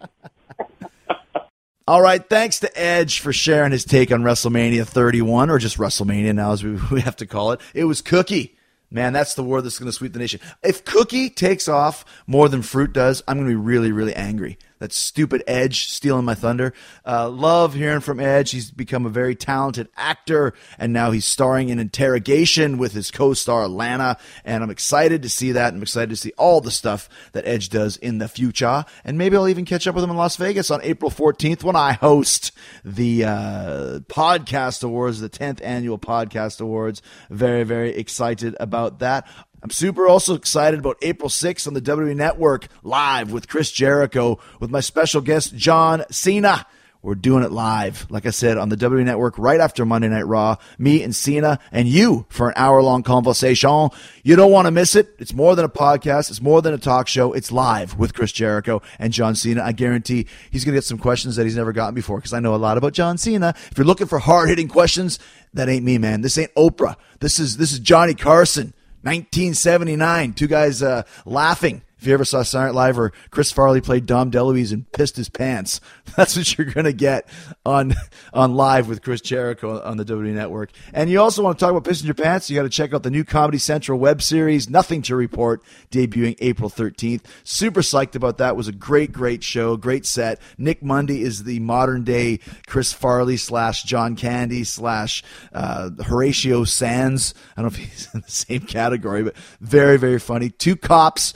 All 1.87 2.01
right, 2.01 2.27
thanks 2.27 2.59
to 2.59 2.77
Edge 2.77 3.21
for 3.21 3.31
sharing 3.31 3.71
his 3.71 3.85
take 3.85 4.11
on 4.11 4.21
WrestleMania 4.21 4.85
31, 4.85 5.49
or 5.49 5.57
just 5.57 5.77
WrestleMania 5.77 6.35
now, 6.35 6.51
as 6.51 6.61
we, 6.61 6.77
we 6.91 6.99
have 6.99 7.15
to 7.15 7.25
call 7.25 7.53
it. 7.53 7.61
It 7.73 7.85
was 7.85 8.01
Cookie. 8.01 8.57
Man, 8.91 9.13
that's 9.13 9.35
the 9.35 9.43
word 9.43 9.61
that's 9.61 9.79
going 9.79 9.87
to 9.87 9.93
sweep 9.93 10.11
the 10.11 10.19
nation. 10.19 10.41
If 10.63 10.83
Cookie 10.83 11.29
takes 11.29 11.69
off 11.69 12.03
more 12.25 12.49
than 12.49 12.61
Fruit 12.61 12.91
does, 12.91 13.23
I'm 13.27 13.37
going 13.37 13.47
to 13.47 13.51
be 13.51 13.55
really, 13.55 13.93
really 13.93 14.13
angry. 14.15 14.57
That 14.79 14.93
stupid 14.93 15.43
Edge 15.47 15.89
stealing 15.89 16.25
my 16.25 16.35
thunder. 16.35 16.73
Uh, 17.05 17.29
love 17.29 17.73
hearing 17.73 18.01
from 18.01 18.19
Edge. 18.19 18.51
He's 18.51 18.71
become 18.71 19.05
a 19.05 19.09
very 19.09 19.35
talented 19.35 19.89
actor, 19.97 20.53
and 20.77 20.93
now 20.93 21.11
he's 21.11 21.25
starring 21.25 21.69
in 21.69 21.79
Interrogation 21.79 22.77
with 22.77 22.93
his 22.93 23.11
co-star 23.11 23.67
Lana. 23.67 24.17
And 24.45 24.63
I'm 24.63 24.69
excited 24.69 25.21
to 25.23 25.29
see 25.29 25.51
that. 25.53 25.73
I'm 25.73 25.81
excited 25.81 26.09
to 26.09 26.15
see 26.15 26.33
all 26.37 26.61
the 26.61 26.71
stuff 26.71 27.09
that 27.31 27.47
Edge 27.47 27.69
does 27.69 27.97
in 27.97 28.17
the 28.17 28.27
future. 28.27 28.85
And 29.03 29.17
maybe 29.17 29.35
I'll 29.37 29.47
even 29.47 29.65
catch 29.65 29.87
up 29.87 29.95
with 29.95 30.03
him 30.03 30.09
in 30.09 30.17
Las 30.17 30.35
Vegas 30.35 30.71
on 30.71 30.81
April 30.83 31.11
14th 31.11 31.63
when 31.63 31.75
I 31.75 31.93
host 31.93 32.51
the 32.83 33.23
uh, 33.23 33.99
Podcast 34.07 34.83
Awards, 34.83 35.19
the 35.19 35.29
10th 35.29 35.59
annual 35.63 35.97
Podcast 35.97 36.61
Awards. 36.61 37.01
Very, 37.29 37.63
very 37.63 37.95
excited 37.95 38.55
about 38.59 38.99
that. 38.99 39.27
I'm 39.63 39.71
super 39.71 40.07
also 40.07 40.35
excited 40.35 40.79
about 40.79 40.97
April 41.01 41.29
6th 41.29 41.67
on 41.67 41.73
the 41.73 41.81
WWE 41.81 42.15
Network 42.15 42.67
live 42.83 43.31
with 43.31 43.47
Chris 43.47 43.71
Jericho 43.71 44.39
with 44.59 44.69
my 44.69 44.81
special 44.81 45.19
guest 45.19 45.55
John 45.55 46.03
Cena. 46.11 46.67
We're 47.01 47.15
doing 47.15 47.43
it 47.43 47.51
live, 47.51 48.05
like 48.09 48.25
I 48.25 48.31
said, 48.31 48.57
on 48.57 48.69
the 48.69 48.75
WWE 48.75 49.05
Network 49.05 49.37
right 49.39 49.59
after 49.59 49.85
Monday 49.85 50.09
Night 50.09 50.27
Raw. 50.27 50.57
Me 50.77 51.01
and 51.03 51.15
Cena 51.15 51.59
and 51.71 51.87
you 51.87 52.25
for 52.29 52.49
an 52.49 52.53
hour 52.55 52.81
long 52.83 53.01
conversation. 53.01 53.89
You 54.23 54.35
don't 54.35 54.51
want 54.51 54.65
to 54.65 54.71
miss 54.71 54.95
it. 54.95 55.15
It's 55.17 55.33
more 55.33 55.55
than 55.55 55.65
a 55.65 55.69
podcast. 55.69 56.29
It's 56.29 56.41
more 56.41 56.61
than 56.61 56.73
a 56.73 56.77
talk 56.77 57.07
show. 57.07 57.33
It's 57.33 57.51
live 57.51 57.97
with 57.97 58.13
Chris 58.13 58.31
Jericho 58.31 58.81
and 58.99 59.13
John 59.13 59.35
Cena. 59.35 59.63
I 59.63 59.71
guarantee 59.71 60.27
he's 60.51 60.65
going 60.65 60.73
to 60.73 60.77
get 60.77 60.85
some 60.85 60.97
questions 60.97 61.35
that 61.35 61.45
he's 61.45 61.55
never 61.55 61.71
gotten 61.71 61.95
before 61.95 62.17
because 62.17 62.33
I 62.33 62.41
know 62.41 62.53
a 62.53 62.57
lot 62.57 62.77
about 62.77 62.93
John 62.93 63.17
Cena. 63.17 63.55
If 63.71 63.77
you're 63.77 63.85
looking 63.87 64.07
for 64.07 64.19
hard 64.19 64.49
hitting 64.49 64.67
questions, 64.67 65.17
that 65.53 65.69
ain't 65.69 65.85
me, 65.85 65.97
man. 65.97 66.21
This 66.21 66.37
ain't 66.37 66.53
Oprah. 66.55 66.95
This 67.21 67.39
is 67.39 67.57
this 67.57 67.71
is 67.71 67.79
Johnny 67.79 68.13
Carson. 68.13 68.73
1979. 69.03 70.33
Two 70.33 70.47
guys 70.47 70.81
uh, 70.81 71.03
laughing. 71.25 71.81
If 71.99 72.07
you 72.07 72.13
ever 72.13 72.25
saw 72.25 72.43
Silent 72.43 72.75
Live 72.75 72.99
or 72.99 73.11
Chris 73.31 73.51
Farley 73.51 73.81
played 73.81 74.05
Dom 74.05 74.31
DeLuise 74.31 74.71
and 74.71 74.91
pissed 74.91 75.17
his 75.17 75.29
pants, 75.29 75.81
that's 76.15 76.37
what 76.37 76.57
you're 76.57 76.71
going 76.71 76.85
to 76.85 76.93
get 76.93 77.27
on 77.65 77.95
on 78.33 78.53
live 78.55 78.87
with 78.87 79.01
Chris 79.01 79.21
Jericho 79.21 79.81
on 79.81 79.97
the 79.97 80.05
WWE 80.05 80.33
Network. 80.33 80.71
And 80.93 81.09
you 81.09 81.19
also 81.19 81.43
want 81.43 81.57
to 81.57 81.65
talk 81.65 81.71
about 81.71 81.83
pissing 81.83 82.05
your 82.05 82.13
pants? 82.13 82.49
You 82.49 82.55
got 82.55 82.63
to 82.63 82.69
check 82.69 82.93
out 82.93 83.03
the 83.03 83.09
new 83.09 83.23
Comedy 83.23 83.57
Central 83.57 83.99
web 83.99 84.21
series, 84.21 84.69
Nothing 84.69 85.01
to 85.03 85.15
Report, 85.15 85.63
debuting 85.91 86.35
April 86.39 86.69
13th. 86.69 87.23
Super 87.43 87.81
psyched 87.81 88.15
about 88.15 88.37
that. 88.37 88.51
It 88.51 88.55
was 88.55 88.67
a 88.67 88.73
great, 88.73 89.11
great 89.11 89.43
show, 89.43 89.75
great 89.77 90.05
set. 90.05 90.39
Nick 90.57 90.83
Mundy 90.83 91.21
is 91.21 91.43
the 91.43 91.59
modern 91.59 92.03
day 92.03 92.39
Chris 92.67 92.93
Farley 92.93 93.37
slash 93.37 93.83
John 93.83 94.15
Candy 94.15 94.63
slash 94.63 95.23
uh, 95.53 95.89
Horatio 96.03 96.63
Sanz. 96.63 97.33
I 97.55 97.61
don't 97.61 97.73
know 97.73 97.83
if 97.83 97.89
he's 97.89 98.07
in 98.13 98.21
the 98.21 98.31
same 98.31 98.61
category, 98.61 99.23
but 99.23 99.35
very, 99.59 99.97
very 99.97 100.19
funny. 100.19 100.49
Two 100.49 100.75
cops, 100.75 101.33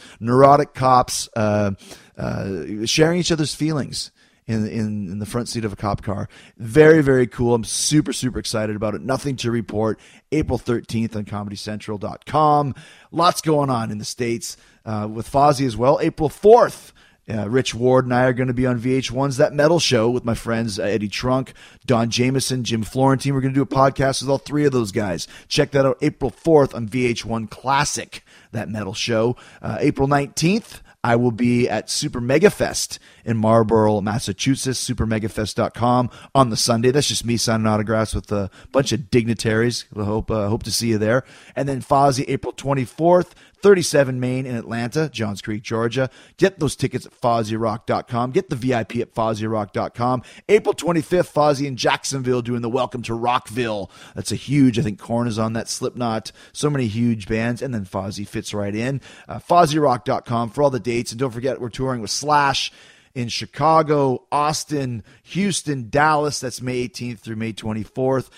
cops, 0.74 1.30
uh, 1.36 1.72
uh, 2.18 2.86
sharing 2.86 3.20
each 3.20 3.32
other's 3.32 3.54
feelings. 3.54 4.12
In, 4.48 4.68
in, 4.68 5.08
in 5.10 5.20
the 5.20 5.26
front 5.26 5.48
seat 5.48 5.64
of 5.64 5.72
a 5.72 5.78
cop 5.78 6.02
car. 6.02 6.28
Very, 6.58 7.02
very 7.02 7.26
cool. 7.26 7.54
I'm 7.54 7.64
super, 7.64 8.12
super 8.12 8.38
excited 8.38 8.76
about 8.76 8.96
it. 8.96 9.02
Nothing 9.02 9.38
to 9.38 9.52
report. 9.52 9.98
April 10.32 10.60
13th 10.60 11.16
on 11.16 11.24
ComedyCentral.com. 11.24 12.76
Lots 13.12 13.42
going 13.42 13.70
on 13.70 13.92
in 13.92 13.98
the 13.98 14.04
States 14.04 14.58
uh, 14.84 15.08
with 15.10 15.32
Fozzy 15.32 15.66
as 15.66 15.78
well. 15.78 16.00
April 16.02 16.28
4th. 16.28 16.92
Uh, 17.30 17.48
Rich 17.48 17.76
Ward 17.76 18.06
and 18.06 18.14
I 18.14 18.24
are 18.24 18.34
going 18.34 18.48
to 18.48 18.54
be 18.54 18.66
on 18.66 18.80
VH1's 18.80 19.38
That 19.38 19.54
Metal 19.54 19.80
Show 19.80 20.10
with 20.10 20.26
my 20.26 20.34
friends 20.34 20.80
uh, 20.80 20.84
Eddie 20.84 21.08
Trunk, 21.08 21.54
Don 21.86 22.10
Jamieson, 22.10 22.64
Jim 22.64 22.84
Florentine. 22.84 23.34
We're 23.34 23.42
going 23.42 23.54
to 23.54 23.58
do 23.58 23.62
a 23.62 23.66
podcast 23.66 24.22
with 24.22 24.30
all 24.30 24.40
three 24.40 24.66
of 24.66 24.72
those 24.72 24.92
guys. 24.92 25.28
Check 25.48 25.72
that 25.72 25.86
out 25.86 25.98
April 26.02 26.32
4th 26.32 26.74
on 26.74 26.90
VH1 26.90 27.50
Classic, 27.50 28.26
That 28.52 28.70
Metal 28.70 28.94
Show. 28.94 29.36
Uh, 29.62 29.78
April 29.80 30.08
19th, 30.08 30.82
I 31.04 31.16
will 31.16 31.32
be 31.32 31.68
at 31.68 31.90
Super 31.90 32.22
Mega 32.22 32.52
Fest 32.52 33.00
in 33.26 33.38
Marlborough, 33.38 34.02
Massachusetts, 34.02 34.88
supermegafest.com 34.88 36.10
on 36.36 36.50
the 36.52 36.58
Sunday. 36.58 36.92
That's 36.92 37.08
just 37.08 37.26
me 37.26 37.38
signing 37.38 37.66
autographs 37.66 38.14
with 38.14 38.32
a 38.32 38.52
bunch 38.72 38.92
of 38.92 39.10
dignitaries. 39.10 39.86
I 39.98 40.04
hope, 40.04 40.30
uh, 40.30 40.48
hope 40.48 40.64
to 40.64 40.72
see 40.72 40.90
you 40.90 41.00
there. 41.00 41.24
And 41.56 41.68
then 41.68 41.82
Fozzy, 41.82 42.26
April 42.28 42.54
24th, 42.54 43.32
37 43.62 44.20
Main 44.20 44.46
in 44.46 44.56
Atlanta, 44.56 45.10
Johns 45.10 45.42
Creek, 45.42 45.64
Georgia. 45.64 46.10
Get 46.38 46.60
those 46.60 46.76
tickets 46.76 47.06
at 47.06 47.20
FozzyRock.com. 47.20 48.32
Get 48.32 48.50
the 48.50 48.56
VIP 48.56 48.98
at 48.98 49.14
FozzyRock.com. 49.14 50.24
April 50.50 50.74
25th, 50.74 51.32
Fozzy 51.32 51.66
in 51.68 51.78
Jacksonville 51.78 52.42
doing 52.42 52.62
the 52.62 52.70
Welcome 52.70 53.02
to 53.04 53.14
Rockville. 53.14 53.92
That's 54.16 54.32
a 54.32 54.36
huge, 54.36 54.80
I 54.80 54.82
think 54.82 55.00
Korn 55.00 55.28
is 55.28 55.40
on 55.40 55.54
that, 55.54 55.68
Slipknot, 55.68 56.32
so 56.54 56.70
many 56.70 56.88
huge 56.88 57.28
bands. 57.28 57.62
And 57.62 57.74
then 57.74 57.86
Fozzy 57.86 58.28
fits 58.28 58.54
right 58.54 58.76
in. 58.76 59.02
Uh, 59.28 59.40
FozzyRock.com 59.40 60.50
for 60.50 60.64
all 60.64 60.70
the 60.70 60.80
dates. 60.80 61.12
And 61.12 61.20
don't 61.20 61.32
forget, 61.32 61.62
we're 61.62 61.70
touring 61.70 62.02
with 62.02 62.12
Slash 62.12 62.72
in 63.14 63.28
Chicago, 63.28 64.26
Austin, 64.32 65.04
Houston, 65.24 65.90
Dallas. 65.90 66.40
That's 66.40 66.62
May 66.62 66.88
18th 66.88 67.20
through 67.20 67.36
May 67.36 67.54
24th. 67.54 68.30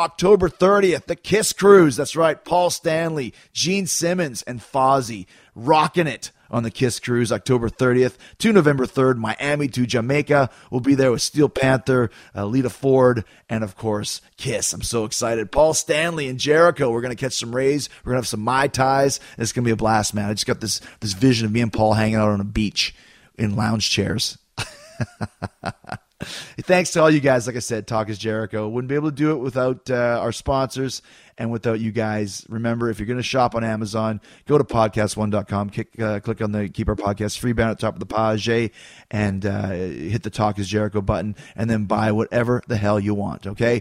October 0.00 0.48
30th, 0.48 1.06
the 1.06 1.16
Kiss 1.16 1.52
Cruise. 1.52 1.96
That's 1.96 2.16
right. 2.16 2.42
Paul 2.42 2.70
Stanley, 2.70 3.34
Gene 3.52 3.86
Simmons, 3.86 4.42
and 4.42 4.60
Fozzy 4.60 5.26
rocking 5.54 6.06
it 6.06 6.30
on 6.50 6.62
the 6.62 6.70
Kiss 6.70 6.98
Cruise 6.98 7.30
October 7.30 7.68
30th 7.68 8.16
to 8.38 8.52
November 8.52 8.86
3rd. 8.86 9.16
Miami 9.18 9.68
to 9.68 9.86
Jamaica. 9.86 10.50
We'll 10.70 10.80
be 10.80 10.94
there 10.94 11.12
with 11.12 11.22
Steel 11.22 11.48
Panther, 11.48 12.10
uh, 12.34 12.46
Lita 12.46 12.70
Ford, 12.70 13.24
and 13.48 13.62
of 13.62 13.76
course, 13.76 14.20
Kiss. 14.36 14.72
I'm 14.72 14.82
so 14.82 15.04
excited. 15.04 15.52
Paul 15.52 15.74
Stanley 15.74 16.28
and 16.28 16.40
Jericho. 16.40 16.90
We're 16.90 17.02
going 17.02 17.16
to 17.16 17.20
catch 17.20 17.34
some 17.34 17.54
rays. 17.54 17.88
We're 18.04 18.12
going 18.12 18.16
to 18.16 18.24
have 18.24 18.28
some 18.28 18.40
Mai 18.40 18.68
Tais. 18.68 19.20
It's 19.38 19.52
going 19.52 19.64
to 19.64 19.68
be 19.68 19.72
a 19.72 19.76
blast, 19.76 20.14
man. 20.14 20.28
I 20.28 20.32
just 20.32 20.46
got 20.46 20.60
this, 20.60 20.80
this 21.00 21.12
vision 21.12 21.46
of 21.46 21.52
me 21.52 21.60
and 21.60 21.72
Paul 21.72 21.94
hanging 21.94 22.16
out 22.16 22.30
on 22.30 22.40
a 22.40 22.44
beach 22.44 22.94
in 23.38 23.54
lounge 23.54 23.90
chairs. 23.90 24.38
Thanks 26.60 26.90
to 26.90 27.00
all 27.00 27.10
you 27.10 27.20
guys. 27.20 27.46
Like 27.46 27.56
I 27.56 27.60
said, 27.60 27.86
Talk 27.86 28.10
is 28.10 28.18
Jericho. 28.18 28.68
Wouldn't 28.68 28.88
be 28.88 28.94
able 28.94 29.10
to 29.10 29.16
do 29.16 29.30
it 29.32 29.38
without 29.38 29.90
uh, 29.90 30.18
our 30.20 30.32
sponsors 30.32 31.00
and 31.38 31.50
without 31.50 31.80
you 31.80 31.92
guys. 31.92 32.44
Remember, 32.50 32.90
if 32.90 32.98
you're 32.98 33.06
going 33.06 33.16
to 33.16 33.22
shop 33.22 33.54
on 33.54 33.64
Amazon, 33.64 34.20
go 34.46 34.58
to 34.58 34.64
podcast1.com, 34.64 35.70
kick, 35.70 35.98
uh, 35.98 36.20
click 36.20 36.42
on 36.42 36.52
the 36.52 36.68
Keep 36.68 36.88
Our 36.90 36.96
Podcast 36.96 37.38
free 37.38 37.54
banner 37.54 37.70
at 37.70 37.78
the 37.78 37.86
top 37.86 37.94
of 37.94 38.00
the 38.00 38.06
page, 38.06 38.72
and 39.10 39.46
uh, 39.46 39.68
hit 39.68 40.22
the 40.22 40.30
Talk 40.30 40.58
is 40.58 40.68
Jericho 40.68 41.00
button, 41.00 41.36
and 41.56 41.70
then 41.70 41.86
buy 41.86 42.12
whatever 42.12 42.62
the 42.68 42.76
hell 42.76 43.00
you 43.00 43.14
want, 43.14 43.46
okay? 43.46 43.80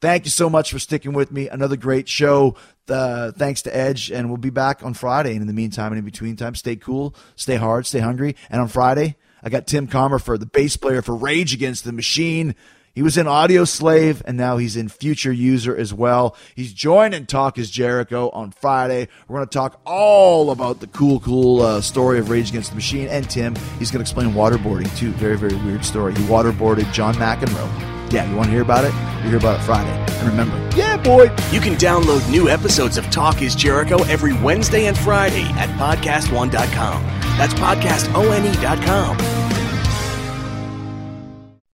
Thank 0.00 0.26
you 0.26 0.30
so 0.30 0.48
much 0.50 0.70
for 0.70 0.78
sticking 0.78 1.12
with 1.12 1.32
me. 1.32 1.48
Another 1.48 1.76
great 1.76 2.08
show. 2.08 2.54
Uh, 2.88 3.32
thanks 3.32 3.62
to 3.62 3.74
Edge, 3.74 4.12
and 4.12 4.28
we'll 4.28 4.36
be 4.36 4.50
back 4.50 4.84
on 4.84 4.94
Friday. 4.94 5.32
And 5.32 5.40
in 5.40 5.46
the 5.46 5.52
meantime, 5.54 5.92
and 5.92 5.98
in 5.98 6.04
between 6.04 6.36
time, 6.36 6.54
stay 6.54 6.76
cool, 6.76 7.16
stay 7.34 7.56
hard, 7.56 7.86
stay 7.86 7.98
hungry. 7.98 8.36
And 8.50 8.60
on 8.60 8.68
Friday, 8.68 9.16
I 9.42 9.50
got 9.50 9.66
Tim 9.66 9.86
Commerford, 9.86 10.40
the 10.40 10.46
bass 10.46 10.76
player 10.76 11.02
for 11.02 11.14
Rage 11.14 11.54
Against 11.54 11.84
the 11.84 11.92
Machine. 11.92 12.54
He 12.94 13.02
was 13.02 13.16
in 13.16 13.26
Audioslave 13.26 14.22
and 14.24 14.36
now 14.36 14.56
he's 14.56 14.76
in 14.76 14.88
Future 14.88 15.30
User 15.30 15.76
as 15.76 15.94
well. 15.94 16.36
He's 16.56 16.72
joining 16.72 17.26
Talk 17.26 17.56
is 17.56 17.70
Jericho 17.70 18.28
on 18.30 18.50
Friday. 18.50 19.06
We're 19.28 19.36
going 19.36 19.48
to 19.48 19.54
talk 19.54 19.80
all 19.84 20.50
about 20.50 20.80
the 20.80 20.88
cool, 20.88 21.20
cool 21.20 21.62
uh, 21.62 21.80
story 21.80 22.18
of 22.18 22.28
Rage 22.28 22.50
Against 22.50 22.70
the 22.70 22.74
Machine. 22.74 23.06
And 23.06 23.30
Tim, 23.30 23.54
he's 23.78 23.92
going 23.92 24.04
to 24.04 24.10
explain 24.10 24.32
waterboarding, 24.32 24.94
too. 24.96 25.12
Very, 25.12 25.38
very 25.38 25.54
weird 25.64 25.84
story. 25.84 26.12
He 26.14 26.22
waterboarded 26.24 26.92
John 26.92 27.14
McEnroe. 27.14 27.97
Yeah, 28.10 28.28
you 28.28 28.36
want 28.36 28.46
to 28.46 28.52
hear 28.52 28.62
about 28.62 28.84
it? 28.84 28.92
You 29.22 29.30
hear 29.30 29.38
about 29.38 29.60
it 29.60 29.64
Friday. 29.64 29.90
And 29.90 30.28
remember, 30.28 30.56
yeah, 30.76 30.96
boy. 30.96 31.24
You 31.50 31.60
can 31.60 31.74
download 31.74 32.28
new 32.30 32.48
episodes 32.48 32.96
of 32.96 33.08
Talk 33.10 33.42
is 33.42 33.54
Jericho 33.54 34.02
every 34.04 34.32
Wednesday 34.40 34.86
and 34.86 34.96
Friday 34.96 35.44
at 35.56 35.68
podcastone.com. 35.78 37.02
That's 37.36 37.54
podcastone.com. 37.54 39.47